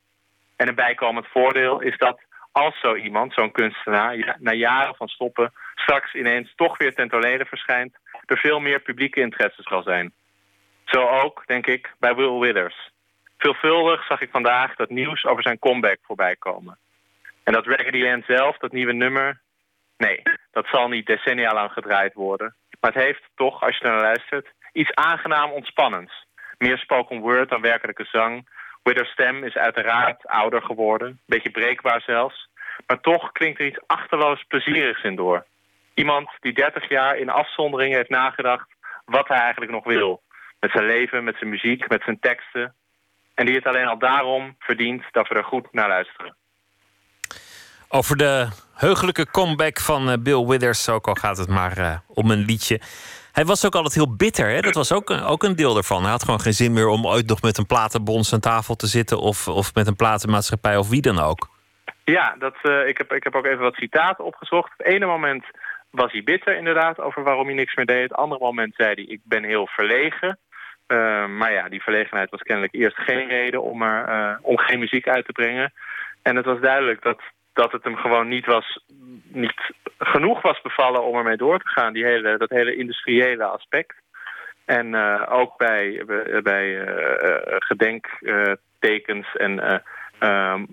En 0.56 0.68
een 0.68 0.74
bijkomend 0.74 1.26
voordeel 1.26 1.80
is 1.80 1.98
dat 1.98 2.20
als 2.52 2.80
zo 2.80 2.94
iemand, 2.94 3.32
zo'n 3.32 3.52
kunstenaar, 3.52 4.36
na 4.38 4.52
jaren 4.52 4.94
van 4.94 5.08
stoppen, 5.08 5.52
straks 5.74 6.14
ineens 6.14 6.52
toch 6.54 6.78
weer 6.78 6.94
ten 6.94 7.46
verschijnt, 7.46 7.96
er 8.26 8.38
veel 8.38 8.60
meer 8.60 8.80
publieke 8.80 9.20
interesse 9.20 9.62
zal 9.62 9.82
zijn. 9.82 10.12
Zo 10.84 11.06
ook, 11.06 11.42
denk 11.46 11.66
ik, 11.66 11.94
bij 11.98 12.14
Will 12.14 12.38
Withers. 12.38 12.90
Veelvuldig 13.38 14.06
zag 14.06 14.20
ik 14.20 14.30
vandaag 14.30 14.74
dat 14.74 14.90
nieuws 14.90 15.24
over 15.24 15.42
zijn 15.42 15.58
comeback 15.58 15.98
voorbij 16.02 16.36
komen. 16.36 16.78
En 17.48 17.54
dat 17.54 17.66
Raggedy 17.66 18.06
Ann 18.06 18.24
zelf, 18.26 18.58
dat 18.58 18.72
nieuwe 18.72 18.92
nummer, 18.92 19.40
nee, 19.96 20.22
dat 20.50 20.66
zal 20.66 20.88
niet 20.88 21.06
decennia 21.06 21.52
lang 21.52 21.72
gedraaid 21.72 22.14
worden. 22.14 22.54
Maar 22.80 22.92
het 22.92 23.02
heeft 23.02 23.22
toch, 23.34 23.62
als 23.62 23.78
je 23.78 23.84
naar 23.84 24.00
luistert, 24.00 24.48
iets 24.72 24.94
aangenaam 24.94 25.50
ontspannends. 25.50 26.26
Meer 26.58 26.78
spoken 26.78 27.20
word 27.20 27.48
dan 27.48 27.60
werkelijke 27.60 28.04
zang. 28.04 28.48
Withers 28.82 29.10
stem 29.10 29.44
is 29.44 29.54
uiteraard 29.54 30.26
ouder 30.26 30.62
geworden, 30.62 31.20
beetje 31.26 31.50
breekbaar 31.50 32.00
zelfs. 32.00 32.48
Maar 32.86 33.00
toch 33.00 33.32
klinkt 33.32 33.60
er 33.60 33.66
iets 33.66 33.86
achterloos 33.86 34.44
plezierigs 34.48 35.02
in 35.02 35.16
door. 35.16 35.46
Iemand 35.94 36.30
die 36.40 36.52
30 36.52 36.88
jaar 36.88 37.16
in 37.16 37.28
afzondering 37.28 37.94
heeft 37.94 38.08
nagedacht 38.08 38.68
wat 39.04 39.28
hij 39.28 39.38
eigenlijk 39.38 39.72
nog 39.72 39.84
wil. 39.84 40.22
Met 40.60 40.70
zijn 40.70 40.86
leven, 40.86 41.24
met 41.24 41.36
zijn 41.38 41.50
muziek, 41.50 41.88
met 41.88 42.02
zijn 42.02 42.18
teksten. 42.20 42.74
En 43.34 43.46
die 43.46 43.54
het 43.54 43.66
alleen 43.66 43.86
al 43.86 43.98
daarom 43.98 44.56
verdient 44.58 45.04
dat 45.10 45.28
we 45.28 45.34
er 45.34 45.44
goed 45.44 45.72
naar 45.72 45.88
luisteren. 45.88 46.36
Over 47.90 48.16
de 48.16 48.48
heugelijke 48.74 49.30
comeback 49.30 49.80
van 49.80 50.10
eh, 50.10 50.16
Bill 50.22 50.46
Withers, 50.46 50.88
ook 50.88 51.06
al 51.06 51.14
gaat 51.14 51.36
het 51.36 51.48
maar 51.48 51.78
eh, 51.78 51.96
om 52.06 52.30
een 52.30 52.44
liedje. 52.44 52.80
Hij 53.32 53.44
was 53.44 53.66
ook 53.66 53.74
altijd 53.74 53.94
heel 53.94 54.16
bitter, 54.16 54.48
hè? 54.48 54.60
dat 54.60 54.74
was 54.74 54.92
ook, 54.92 55.10
ook 55.10 55.42
een 55.42 55.56
deel 55.56 55.76
ervan. 55.76 56.02
Hij 56.02 56.10
had 56.10 56.24
gewoon 56.24 56.40
geen 56.40 56.52
zin 56.52 56.72
meer 56.72 56.88
om 56.88 57.06
ooit 57.06 57.26
nog 57.26 57.42
met 57.42 57.58
een 57.58 57.66
platenbons 57.66 58.32
aan 58.32 58.40
tafel 58.40 58.74
te 58.74 58.86
zitten... 58.86 59.18
of, 59.18 59.48
of 59.48 59.74
met 59.74 59.86
een 59.86 59.96
platenmaatschappij 59.96 60.76
of 60.76 60.88
wie 60.88 61.02
dan 61.02 61.18
ook. 61.18 61.48
Ja, 62.04 62.36
dat, 62.38 62.54
eh, 62.62 62.88
ik, 62.88 62.98
heb, 62.98 63.12
ik 63.12 63.24
heb 63.24 63.34
ook 63.34 63.46
even 63.46 63.62
wat 63.62 63.74
citaten 63.74 64.24
opgezocht. 64.24 64.72
Het 64.76 64.86
ene 64.86 65.06
moment 65.06 65.44
was 65.90 66.12
hij 66.12 66.22
bitter 66.22 66.56
inderdaad 66.56 67.00
over 67.00 67.22
waarom 67.22 67.46
hij 67.46 67.54
niks 67.54 67.74
meer 67.74 67.86
deed. 67.86 68.02
Het 68.02 68.14
andere 68.14 68.40
moment 68.40 68.74
zei 68.76 68.92
hij, 68.94 69.04
ik 69.04 69.20
ben 69.24 69.44
heel 69.44 69.66
verlegen. 69.66 70.38
Eh, 70.86 71.26
maar 71.26 71.52
ja, 71.52 71.68
die 71.68 71.82
verlegenheid 71.82 72.30
was 72.30 72.42
kennelijk 72.42 72.74
eerst 72.74 72.96
geen 72.96 73.28
reden 73.28 73.62
om, 73.62 73.82
er, 73.82 74.38
om 74.42 74.58
geen 74.58 74.78
muziek 74.78 75.08
uit 75.08 75.24
te 75.24 75.32
brengen. 75.32 75.72
En 76.22 76.36
het 76.36 76.44
was 76.44 76.60
duidelijk 76.60 77.02
dat, 77.02 77.20
dat 77.58 77.72
het 77.72 77.84
hem 77.84 77.96
gewoon 77.96 78.28
niet, 78.28 78.46
was, 78.46 78.84
niet 79.28 79.72
genoeg 79.98 80.42
was 80.42 80.60
bevallen 80.60 81.04
om 81.04 81.16
ermee 81.16 81.36
door 81.36 81.58
te 81.58 81.68
gaan. 81.68 81.92
Die 81.92 82.04
hele, 82.04 82.38
dat 82.38 82.50
hele 82.50 82.76
industriële 82.76 83.44
aspect. 83.44 83.94
En 84.64 84.94
eh, 84.94 85.22
ook 85.28 85.56
bij, 85.56 86.02
bij, 86.06 86.42
bij 86.42 86.80
eh, 86.80 87.30
eh, 87.30 87.56
gedenktekens 87.58 89.36
en 89.36 89.60
eh, 89.60 89.78
ehm, 90.18 90.64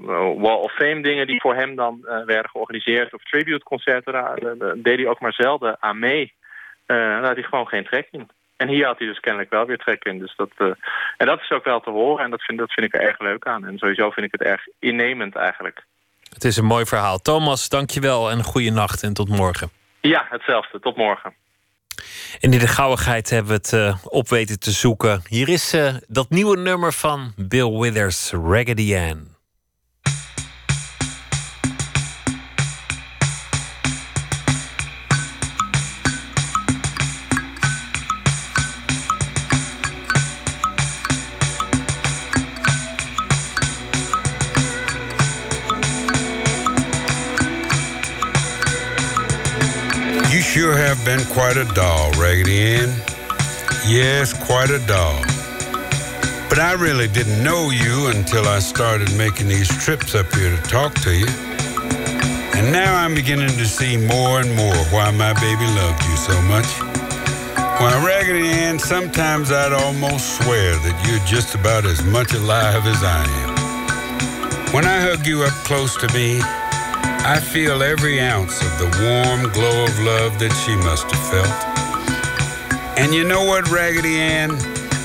Wall 0.41 0.57
of 0.57 0.73
Fame 0.73 1.01
dingen 1.01 1.27
die 1.27 1.41
voor 1.41 1.55
hem 1.55 1.75
dan 1.75 2.05
eh, 2.05 2.25
werden 2.25 2.49
georganiseerd. 2.49 3.13
Of 3.13 3.23
tributeconcerten, 3.23 4.13
daar 4.13 4.35
deed 4.75 4.97
hij 4.97 5.07
ook 5.07 5.19
maar 5.19 5.33
zelden 5.33 5.77
aan 5.79 5.99
mee. 5.99 6.33
Eh, 6.85 6.97
daar 6.97 7.23
had 7.23 7.35
hij 7.35 7.43
gewoon 7.43 7.67
geen 7.67 7.83
trek 7.83 8.07
in. 8.11 8.29
En 8.57 8.67
hier 8.67 8.85
had 8.85 8.97
hij 8.97 9.07
dus 9.07 9.19
kennelijk 9.19 9.51
wel 9.51 9.65
weer 9.65 9.77
trek 9.77 10.03
in. 10.03 10.19
Dus 10.19 10.35
dat, 10.35 10.51
eh, 10.57 10.71
en 11.17 11.25
dat 11.25 11.41
is 11.41 11.51
ook 11.51 11.63
wel 11.63 11.79
te 11.79 11.89
horen 11.89 12.23
en 12.23 12.31
dat 12.31 12.43
vind, 12.43 12.59
dat 12.59 12.71
vind 12.71 12.85
ik 12.85 12.93
er 12.93 13.07
erg 13.07 13.19
leuk 13.19 13.45
aan. 13.45 13.65
En 13.65 13.77
sowieso 13.77 14.09
vind 14.09 14.25
ik 14.25 14.31
het 14.31 14.41
erg 14.41 14.67
innemend 14.79 15.35
eigenlijk. 15.35 15.83
Het 16.35 16.43
is 16.43 16.57
een 16.57 16.65
mooi 16.65 16.85
verhaal. 16.85 17.19
Thomas, 17.19 17.69
dankjewel 17.69 18.31
en 18.31 18.43
goede 18.43 18.69
nacht 18.69 19.03
en 19.03 19.13
tot 19.13 19.29
morgen. 19.29 19.69
Ja, 20.01 20.25
hetzelfde. 20.29 20.79
Tot 20.79 20.95
morgen. 20.95 21.33
En 22.39 22.53
in 22.53 22.59
de 22.59 22.67
gauwigheid 22.67 23.29
hebben 23.29 23.51
we 23.51 23.57
het 23.57 23.73
eh, 23.73 23.97
op 24.03 24.29
weten 24.29 24.59
te 24.59 24.71
zoeken. 24.71 25.21
Hier 25.27 25.49
is 25.49 25.73
eh, 25.73 25.93
dat 26.07 26.29
nieuwe 26.29 26.57
nummer 26.57 26.93
van 26.93 27.33
Bill 27.35 27.79
Withers, 27.79 28.31
Raggedy 28.31 28.95
Ann. 28.95 29.34
Have 50.85 51.03
been 51.03 51.25
quite 51.33 51.57
a 51.57 51.65
doll, 51.73 52.11
Raggedy 52.11 52.59
Ann. 52.75 52.89
Yes, 53.87 54.33
quite 54.45 54.69
a 54.69 54.77
doll. 54.85 55.19
But 56.47 56.59
I 56.59 56.73
really 56.77 57.07
didn't 57.07 57.43
know 57.43 57.71
you 57.71 58.07
until 58.13 58.47
I 58.47 58.59
started 58.59 59.11
making 59.17 59.47
these 59.47 59.67
trips 59.83 60.13
up 60.13 60.31
here 60.35 60.55
to 60.55 60.61
talk 60.69 60.93
to 61.01 61.11
you. 61.11 61.25
And 62.53 62.71
now 62.71 62.93
I'm 62.93 63.15
beginning 63.15 63.49
to 63.49 63.65
see 63.65 63.97
more 63.97 64.41
and 64.41 64.55
more 64.55 64.77
why 64.93 65.09
my 65.09 65.33
baby 65.33 65.65
loved 65.73 66.03
you 66.05 66.17
so 66.17 66.39
much. 66.43 66.69
Why, 67.81 68.03
Raggedy 68.05 68.47
Ann, 68.47 68.77
sometimes 68.77 69.51
I'd 69.51 69.73
almost 69.73 70.37
swear 70.37 70.75
that 70.75 71.07
you're 71.07 71.25
just 71.25 71.55
about 71.55 71.85
as 71.85 72.03
much 72.03 72.33
alive 72.33 72.85
as 72.85 73.01
I 73.01 73.25
am. 73.41 74.71
When 74.71 74.85
I 74.85 74.99
hug 75.01 75.25
you 75.25 75.41
up 75.41 75.53
close 75.65 75.97
to 75.97 76.07
me, 76.13 76.41
I 77.27 77.39
feel 77.39 77.81
every 77.81 78.19
ounce 78.19 78.61
of 78.61 78.77
the 78.77 78.85
warm 79.01 79.51
glow 79.51 79.83
of 79.85 79.99
love 80.05 80.37
that 80.37 80.53
she 80.61 80.75
must 80.85 81.09
have 81.09 81.25
felt. 81.33 82.99
And 82.99 83.15
you 83.15 83.23
know 83.23 83.43
what, 83.43 83.67
Raggedy 83.71 84.19
Ann? 84.19 84.51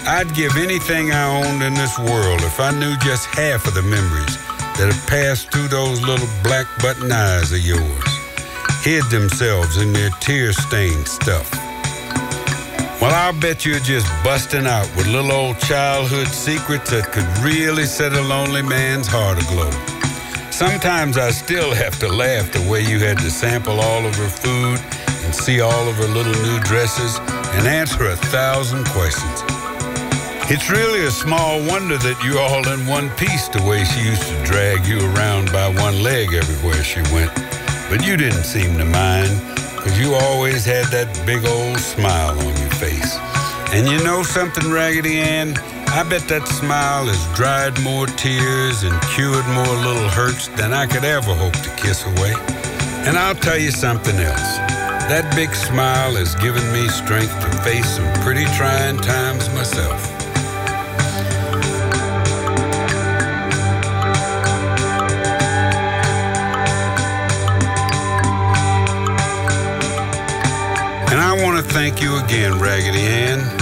I'd 0.06 0.28
give 0.34 0.55
anything 0.59 1.12
I 1.12 1.24
owned 1.24 1.62
in 1.62 1.72
this 1.72 1.98
world 1.98 2.42
if 2.42 2.60
I 2.60 2.72
knew 2.78 2.94
just 2.98 3.24
half 3.28 3.66
of 3.66 3.72
the 3.72 3.80
memories 3.80 4.36
that 4.76 4.92
have 4.92 5.06
passed 5.09 5.51
through 5.51 5.68
those 5.68 6.02
little 6.02 6.28
black 6.42 6.66
button 6.82 7.10
eyes 7.10 7.52
of 7.52 7.64
yours, 7.64 8.05
hid 8.84 9.05
themselves 9.09 9.80
in 9.80 9.94
their 9.94 10.10
tear 10.20 10.52
stained 10.52 11.09
stuff. 11.09 11.51
Well, 13.01 13.16
I'll 13.16 13.32
bet 13.40 13.64
you're 13.64 13.80
just 13.80 14.12
busting 14.22 14.66
out 14.66 14.94
with 14.94 15.06
little 15.06 15.32
old 15.32 15.59
childhood 15.60 16.28
secrets 16.28 16.90
that 16.90 17.12
could 17.12 17.24
really 17.42 17.86
set 17.86 18.12
a 18.12 18.20
lonely 18.20 18.60
man's 18.60 19.06
heart 19.09 19.40
aglow. 19.40 19.89
Sometimes 20.61 21.16
I 21.16 21.31
still 21.31 21.73
have 21.73 21.99
to 22.01 22.09
laugh 22.09 22.53
the 22.53 22.61
way 22.70 22.82
you 22.82 22.99
had 22.99 23.16
to 23.20 23.31
sample 23.31 23.81
all 23.81 24.05
of 24.05 24.15
her 24.16 24.28
food 24.28 24.78
and 25.24 25.35
see 25.35 25.62
all 25.62 25.89
of 25.89 25.95
her 25.95 26.07
little 26.09 26.37
new 26.43 26.61
dresses 26.61 27.19
and 27.57 27.66
answer 27.66 28.09
a 28.09 28.16
thousand 28.28 28.85
questions. 28.89 29.41
It's 30.53 30.69
really 30.69 31.07
a 31.07 31.11
small 31.11 31.66
wonder 31.66 31.97
that 31.97 32.23
you're 32.23 32.39
all 32.39 32.69
in 32.69 32.87
one 32.87 33.09
piece 33.16 33.49
the 33.49 33.62
way 33.62 33.85
she 33.85 34.05
used 34.05 34.28
to 34.28 34.45
drag 34.45 34.85
you 34.85 35.01
around 35.16 35.51
by 35.51 35.66
one 35.81 36.03
leg 36.03 36.35
everywhere 36.35 36.85
she 36.85 37.01
went. 37.09 37.35
But 37.89 38.05
you 38.05 38.19
didn't 38.19 38.45
seem 38.45 38.77
to 38.77 38.85
mind 38.85 39.32
because 39.77 39.99
you 39.99 40.12
always 40.12 40.66
had 40.66 40.85
that 40.93 41.09
big 41.24 41.43
old 41.47 41.78
smile 41.78 42.39
on 42.39 42.55
your 42.61 42.74
face. 42.77 43.16
And 43.73 43.89
you 43.89 44.05
know 44.05 44.23
something, 44.23 44.70
Raggedy 44.70 45.20
Ann? 45.20 45.57
I 45.92 46.04
bet 46.08 46.22
that 46.28 46.46
smile 46.46 47.06
has 47.06 47.36
dried 47.36 47.74
more 47.82 48.06
tears 48.06 48.84
and 48.84 48.94
cured 49.10 49.44
more 49.48 49.74
little 49.82 50.08
hurts 50.08 50.46
than 50.54 50.72
I 50.72 50.86
could 50.86 51.04
ever 51.04 51.34
hope 51.34 51.52
to 51.52 51.70
kiss 51.76 52.06
away. 52.06 52.32
And 53.04 53.18
I'll 53.18 53.34
tell 53.34 53.58
you 53.58 53.72
something 53.72 54.14
else. 54.14 54.56
That 55.10 55.26
big 55.34 55.52
smile 55.52 56.14
has 56.14 56.36
given 56.36 56.62
me 56.72 56.86
strength 56.86 57.34
to 57.40 57.50
face 57.64 57.96
some 57.96 58.06
pretty 58.22 58.44
trying 58.54 58.98
times 58.98 59.52
myself. 59.52 60.06
And 71.10 71.18
I 71.18 71.34
want 71.42 71.58
to 71.58 71.74
thank 71.74 72.00
you 72.00 72.16
again, 72.22 72.60
Raggedy 72.60 73.00
Ann, 73.00 73.60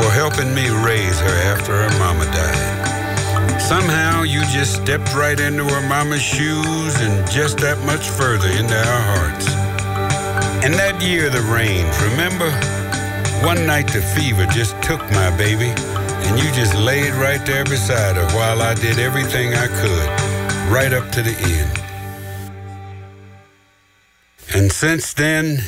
for 0.00 0.10
helping 0.10 0.54
me 0.54 0.70
raise 0.70 1.20
her 1.20 1.36
after 1.52 1.72
her 1.72 1.98
mama 1.98 2.24
died. 2.32 3.60
Somehow 3.60 4.22
you 4.22 4.40
just 4.52 4.82
stepped 4.82 5.14
right 5.14 5.38
into 5.38 5.64
her 5.64 5.88
mama's 5.88 6.22
shoes 6.22 6.94
and 7.00 7.30
just 7.30 7.58
that 7.58 7.78
much 7.84 8.08
further 8.08 8.48
into 8.48 8.76
our 8.76 9.02
hearts. 9.12 9.46
And 10.64 10.74
that 10.74 11.02
year 11.02 11.28
the 11.30 11.42
rains, 11.42 11.94
remember? 12.02 12.50
One 13.46 13.66
night 13.66 13.88
the 13.88 14.02
fever 14.02 14.46
just 14.46 14.80
took 14.82 15.00
my 15.12 15.30
baby, 15.36 15.72
and 16.26 16.38
you 16.38 16.50
just 16.52 16.74
laid 16.74 17.12
right 17.14 17.44
there 17.46 17.64
beside 17.64 18.16
her 18.16 18.26
while 18.36 18.62
I 18.62 18.74
did 18.74 18.98
everything 18.98 19.54
I 19.54 19.68
could, 19.68 20.08
right 20.72 20.92
up 20.92 21.10
to 21.12 21.22
the 21.22 21.36
end. 21.58 21.78
And 24.54 24.72
since 24.72 25.12
then, 25.12 25.60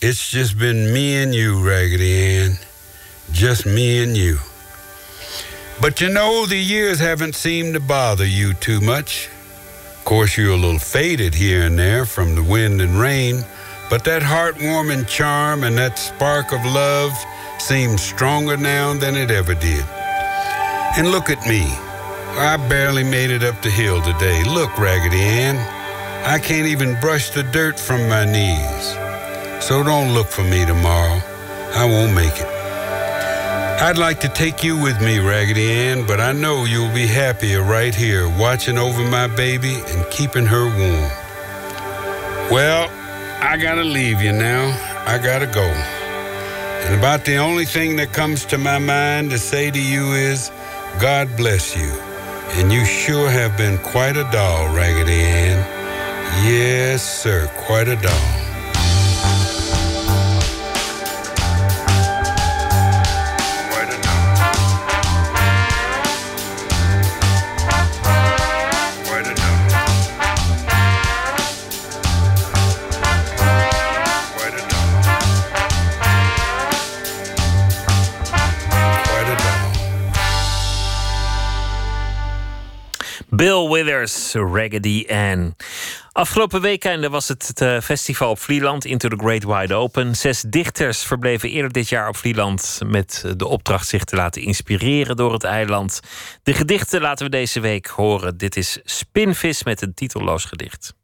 It's 0.00 0.30
just 0.30 0.56
been 0.56 0.92
me 0.92 1.16
and 1.16 1.34
you, 1.34 1.58
Raggedy 1.60 2.22
Ann. 2.22 2.58
Just 3.32 3.66
me 3.66 4.02
and 4.02 4.16
you. 4.16 4.38
But 5.80 6.00
you 6.00 6.08
know, 6.08 6.46
the 6.46 6.56
years 6.56 6.98
haven't 6.98 7.34
seemed 7.34 7.74
to 7.74 7.80
bother 7.80 8.26
you 8.26 8.54
too 8.54 8.80
much. 8.80 9.28
Of 9.96 10.04
course, 10.04 10.36
you're 10.36 10.52
a 10.52 10.56
little 10.56 10.78
faded 10.78 11.34
here 11.34 11.62
and 11.62 11.78
there 11.78 12.04
from 12.04 12.34
the 12.34 12.42
wind 12.42 12.80
and 12.80 12.98
rain, 12.98 13.44
but 13.90 14.04
that 14.04 14.22
heartwarming 14.22 15.06
charm 15.06 15.62
and 15.64 15.78
that 15.78 15.98
spark 15.98 16.52
of 16.52 16.64
love 16.64 17.12
seems 17.60 18.02
stronger 18.02 18.56
now 18.56 18.94
than 18.94 19.14
it 19.14 19.30
ever 19.30 19.54
did. 19.54 19.84
And 20.96 21.12
look 21.12 21.30
at 21.30 21.46
me. 21.46 21.62
I 22.40 22.56
barely 22.68 23.04
made 23.04 23.30
it 23.30 23.44
up 23.44 23.60
the 23.62 23.70
hill 23.70 24.02
today. 24.02 24.42
Look, 24.44 24.76
Raggedy 24.78 25.20
Ann, 25.20 25.56
I 26.26 26.38
can't 26.38 26.66
even 26.66 26.98
brush 27.00 27.30
the 27.30 27.42
dirt 27.42 27.78
from 27.78 28.08
my 28.08 28.24
knees. 28.24 29.64
So 29.64 29.84
don't 29.84 30.14
look 30.14 30.28
for 30.28 30.44
me 30.44 30.64
tomorrow. 30.64 31.20
I 31.74 31.84
won't 31.84 32.14
make 32.14 32.40
it. 32.40 32.57
I'd 33.80 33.96
like 33.96 34.18
to 34.20 34.28
take 34.28 34.64
you 34.64 34.76
with 34.76 35.00
me, 35.00 35.20
Raggedy 35.20 35.70
Ann, 35.70 36.04
but 36.04 36.20
I 36.20 36.32
know 36.32 36.64
you'll 36.64 36.92
be 36.92 37.06
happier 37.06 37.62
right 37.62 37.94
here, 37.94 38.28
watching 38.28 38.76
over 38.76 39.08
my 39.08 39.28
baby 39.28 39.74
and 39.86 40.10
keeping 40.10 40.46
her 40.46 40.64
warm. 40.64 41.10
Well, 42.50 42.88
I 43.40 43.56
gotta 43.56 43.84
leave 43.84 44.20
you 44.20 44.32
now. 44.32 44.76
I 45.06 45.18
gotta 45.18 45.46
go. 45.46 45.62
And 45.62 46.98
about 46.98 47.24
the 47.24 47.36
only 47.36 47.64
thing 47.66 47.94
that 47.96 48.12
comes 48.12 48.44
to 48.46 48.58
my 48.58 48.78
mind 48.78 49.30
to 49.30 49.38
say 49.38 49.70
to 49.70 49.80
you 49.80 50.12
is, 50.12 50.50
God 51.00 51.28
bless 51.36 51.76
you. 51.76 51.92
And 52.58 52.72
you 52.72 52.84
sure 52.84 53.30
have 53.30 53.56
been 53.56 53.78
quite 53.78 54.16
a 54.16 54.28
doll, 54.32 54.74
Raggedy 54.74 55.20
Ann. 55.20 55.58
Yes, 56.44 57.02
sir, 57.22 57.48
quite 57.54 57.86
a 57.86 57.94
doll. 57.94 58.37
Bill 83.38 83.68
Withers, 83.68 84.34
Raggedy 84.34 85.06
Ann. 85.08 85.56
Afgelopen 86.12 86.60
weekend 86.60 87.06
was 87.06 87.28
het, 87.28 87.46
het 87.46 87.60
eh, 87.60 87.80
festival 87.80 88.30
op 88.30 88.38
Vlieland, 88.38 88.84
Into 88.84 89.08
the 89.08 89.16
Great 89.16 89.44
Wide 89.44 89.74
Open. 89.74 90.16
Zes 90.16 90.40
dichters 90.40 91.02
verbleven 91.02 91.50
eerder 91.50 91.72
dit 91.72 91.88
jaar 91.88 92.08
op 92.08 92.16
Vlieland 92.16 92.80
met 92.86 93.24
de 93.36 93.46
opdracht 93.46 93.88
zich 93.88 94.04
te 94.04 94.16
laten 94.16 94.42
inspireren 94.42 95.16
door 95.16 95.32
het 95.32 95.44
eiland. 95.44 96.00
De 96.42 96.52
gedichten 96.52 97.00
laten 97.00 97.24
we 97.24 97.30
deze 97.30 97.60
week 97.60 97.86
horen. 97.86 98.36
Dit 98.36 98.56
is 98.56 98.80
Spinvis 98.84 99.64
met 99.64 99.82
een 99.82 99.94
titelloos 99.94 100.44
gedicht. 100.44 100.97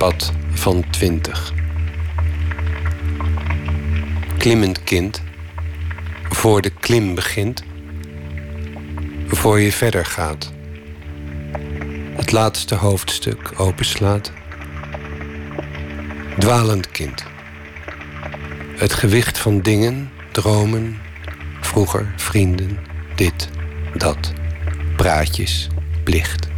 Pad 0.00 0.32
van 0.52 0.84
20. 0.90 1.52
Klimmend 4.38 4.84
kind, 4.84 5.22
voor 6.28 6.62
de 6.62 6.70
klim 6.70 7.14
begint, 7.14 7.62
voor 9.26 9.60
je 9.60 9.72
verder 9.72 10.06
gaat, 10.06 10.52
het 12.16 12.32
laatste 12.32 12.74
hoofdstuk 12.74 13.52
openslaat. 13.56 14.32
Dwalend 16.38 16.90
kind, 16.90 17.24
het 18.76 18.92
gewicht 18.92 19.38
van 19.38 19.60
dingen, 19.60 20.10
dromen, 20.32 20.98
vroeger 21.60 22.12
vrienden, 22.16 22.78
dit, 23.14 23.48
dat, 23.94 24.32
praatjes, 24.96 25.68
plicht. 26.04 26.48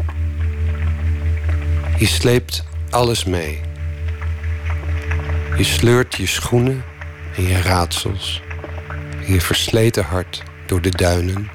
Je 1.99 2.07
sleept 2.07 2.71
alles 2.93 3.25
mee. 3.25 3.61
Je 5.57 5.65
sleurt 5.65 6.15
je 6.15 6.27
schoenen 6.27 6.85
en 7.37 7.43
je 7.43 7.61
raadsels, 7.61 8.43
je 9.27 9.41
versleten 9.41 10.05
hart 10.05 10.43
door 10.67 10.81
de 10.81 10.91
duinen, 10.91 11.51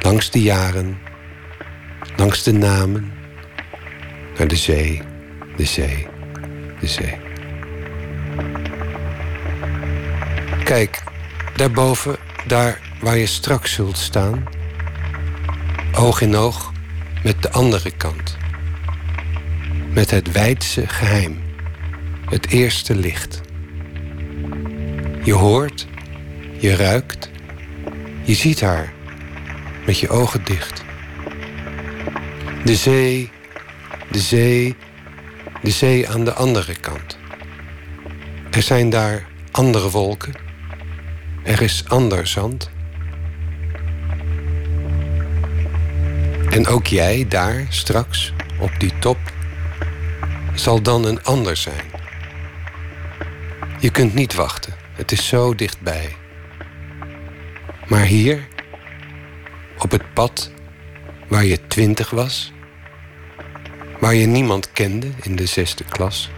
langs 0.00 0.30
de 0.30 0.42
jaren, 0.42 0.98
langs 2.16 2.42
de 2.42 2.52
namen, 2.52 3.12
naar 4.38 4.48
de 4.48 4.56
zee, 4.56 5.02
de 5.56 5.64
zee, 5.64 6.06
de 6.80 6.86
zee. 6.86 7.16
Kijk, 10.64 11.02
daarboven, 11.56 12.16
daar 12.46 12.80
waar 13.00 13.16
je 13.16 13.26
straks 13.26 13.72
zult 13.72 13.98
staan, 13.98 14.44
oog 15.94 16.20
in 16.20 16.36
oog 16.36 16.72
met 17.22 17.42
de 17.42 17.50
andere 17.50 17.90
kant 17.90 18.36
met 19.90 20.10
het 20.10 20.32
wijdse 20.32 20.86
geheim, 20.86 21.38
het 22.24 22.48
eerste 22.48 22.94
licht. 22.94 23.40
Je 25.24 25.32
hoort, 25.32 25.86
je 26.58 26.76
ruikt, 26.76 27.30
je 28.22 28.34
ziet 28.34 28.60
haar 28.60 28.92
met 29.86 29.98
je 29.98 30.08
ogen 30.08 30.44
dicht. 30.44 30.84
De 32.64 32.76
zee, 32.76 33.30
de 34.10 34.18
zee, 34.18 34.76
de 35.62 35.70
zee 35.70 36.08
aan 36.08 36.24
de 36.24 36.32
andere 36.32 36.74
kant. 36.80 37.18
Er 38.50 38.62
zijn 38.62 38.90
daar 38.90 39.26
andere 39.50 39.90
wolken. 39.90 40.32
Er 41.44 41.62
is 41.62 41.84
ander 41.88 42.26
zand. 42.26 42.70
En 46.50 46.66
ook 46.66 46.86
jij 46.86 47.26
daar 47.28 47.66
straks 47.68 48.32
op 48.60 48.70
die 48.78 48.92
top 48.98 49.18
zal 50.58 50.82
dan 50.82 51.04
een 51.04 51.24
ander 51.24 51.56
zijn. 51.56 51.84
Je 53.80 53.90
kunt 53.90 54.14
niet 54.14 54.34
wachten, 54.34 54.74
het 54.92 55.12
is 55.12 55.26
zo 55.26 55.54
dichtbij. 55.54 56.16
Maar 57.86 58.04
hier, 58.04 58.48
op 59.78 59.90
het 59.90 60.14
pad 60.14 60.50
waar 61.28 61.44
je 61.44 61.66
twintig 61.66 62.10
was, 62.10 62.52
waar 64.00 64.14
je 64.14 64.26
niemand 64.26 64.72
kende 64.72 65.10
in 65.22 65.36
de 65.36 65.46
zesde 65.46 65.84
klas, 65.84 66.30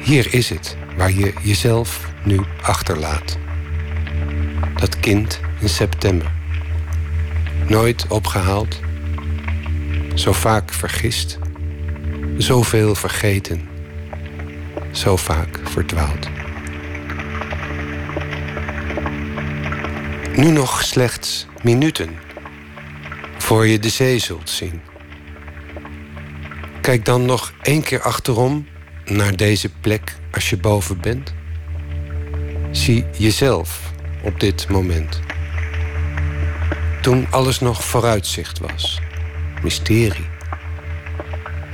hier 0.00 0.34
is 0.34 0.48
het 0.48 0.76
waar 0.96 1.12
je 1.12 1.32
jezelf 1.42 2.08
nu 2.24 2.40
achterlaat. 2.62 3.38
Dat 4.74 5.00
kind 5.00 5.40
in 5.60 5.68
september. 5.68 6.32
Nooit 7.66 8.06
opgehaald, 8.06 8.80
zo 10.14 10.32
vaak 10.32 10.72
vergist 10.72 11.38
Zoveel 12.38 12.94
vergeten, 12.94 13.68
zo 14.92 15.16
vaak 15.16 15.60
verdwaald. 15.64 16.28
Nu 20.36 20.50
nog 20.50 20.82
slechts 20.82 21.46
minuten 21.62 22.18
voor 23.38 23.66
je 23.66 23.78
de 23.78 23.88
zee 23.88 24.18
zult 24.18 24.50
zien. 24.50 24.80
Kijk 26.80 27.04
dan 27.04 27.24
nog 27.24 27.52
één 27.62 27.82
keer 27.82 28.02
achterom 28.02 28.66
naar 29.04 29.36
deze 29.36 29.70
plek 29.80 30.14
als 30.32 30.50
je 30.50 30.56
boven 30.56 31.00
bent. 31.00 31.34
Zie 32.70 33.04
jezelf 33.16 33.92
op 34.22 34.40
dit 34.40 34.68
moment. 34.68 35.20
Toen 37.02 37.26
alles 37.30 37.60
nog 37.60 37.84
vooruitzicht 37.84 38.58
was, 38.58 39.00
mysterie 39.62 40.36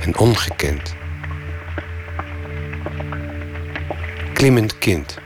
en 0.05 0.17
ongekend. 0.17 0.95
Klimmend 4.33 4.77
kind. 4.77 5.17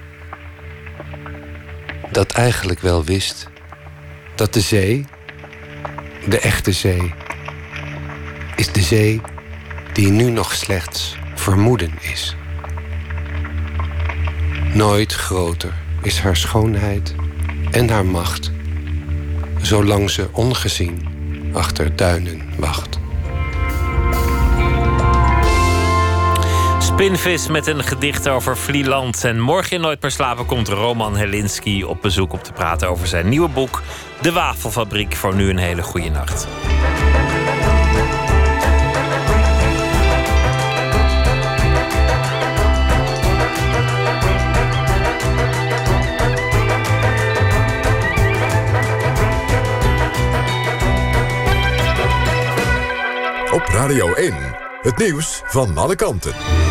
Dat 2.11 2.31
eigenlijk 2.31 2.80
wel 2.80 3.03
wist 3.03 3.47
dat 4.35 4.53
de 4.53 4.61
zee, 4.61 5.06
de 6.27 6.39
echte 6.39 6.72
zee, 6.72 7.14
is 8.56 8.72
de 8.72 8.81
zee 8.81 9.22
die 9.93 10.10
nu 10.10 10.30
nog 10.30 10.53
slechts 10.53 11.18
vermoeden 11.35 11.91
is. 11.99 12.35
Nooit 14.73 15.14
groter 15.14 15.73
is 16.01 16.19
haar 16.19 16.38
schoonheid 16.38 17.15
en 17.72 17.89
haar 17.89 18.06
macht, 18.06 18.51
zolang 19.61 20.10
ze 20.10 20.30
ongezien 20.31 21.07
achter 21.53 21.95
duinen 21.95 22.41
wacht. 22.57 22.99
Pinvis 26.99 27.47
met 27.47 27.67
een 27.67 27.84
gedicht 27.84 28.30
over 28.30 28.57
Vlieland. 28.57 29.23
En 29.23 29.39
morgen 29.39 29.76
in 29.76 29.81
Nooit 29.81 30.01
meer 30.01 30.11
slapen 30.11 30.45
komt 30.45 30.67
Roman 30.67 31.15
Helinski 31.15 31.84
op 31.84 32.01
bezoek 32.01 32.34
om 32.34 32.41
te 32.41 32.51
praten 32.51 32.89
over 32.89 33.07
zijn 33.07 33.30
nieuwe 33.30 33.49
boek 33.49 33.81
De 34.21 34.31
Wafelfabriek. 34.31 35.15
Voor 35.15 35.35
nu 35.35 35.49
een 35.49 35.57
hele 35.57 35.81
goede 35.81 36.09
nacht. 36.09 36.47
Op 53.51 53.67
Radio 53.67 54.13
1, 54.13 54.35
het 54.81 54.97
nieuws 54.97 55.41
van 55.45 55.77
alle 55.77 55.95
kanten. 55.95 56.69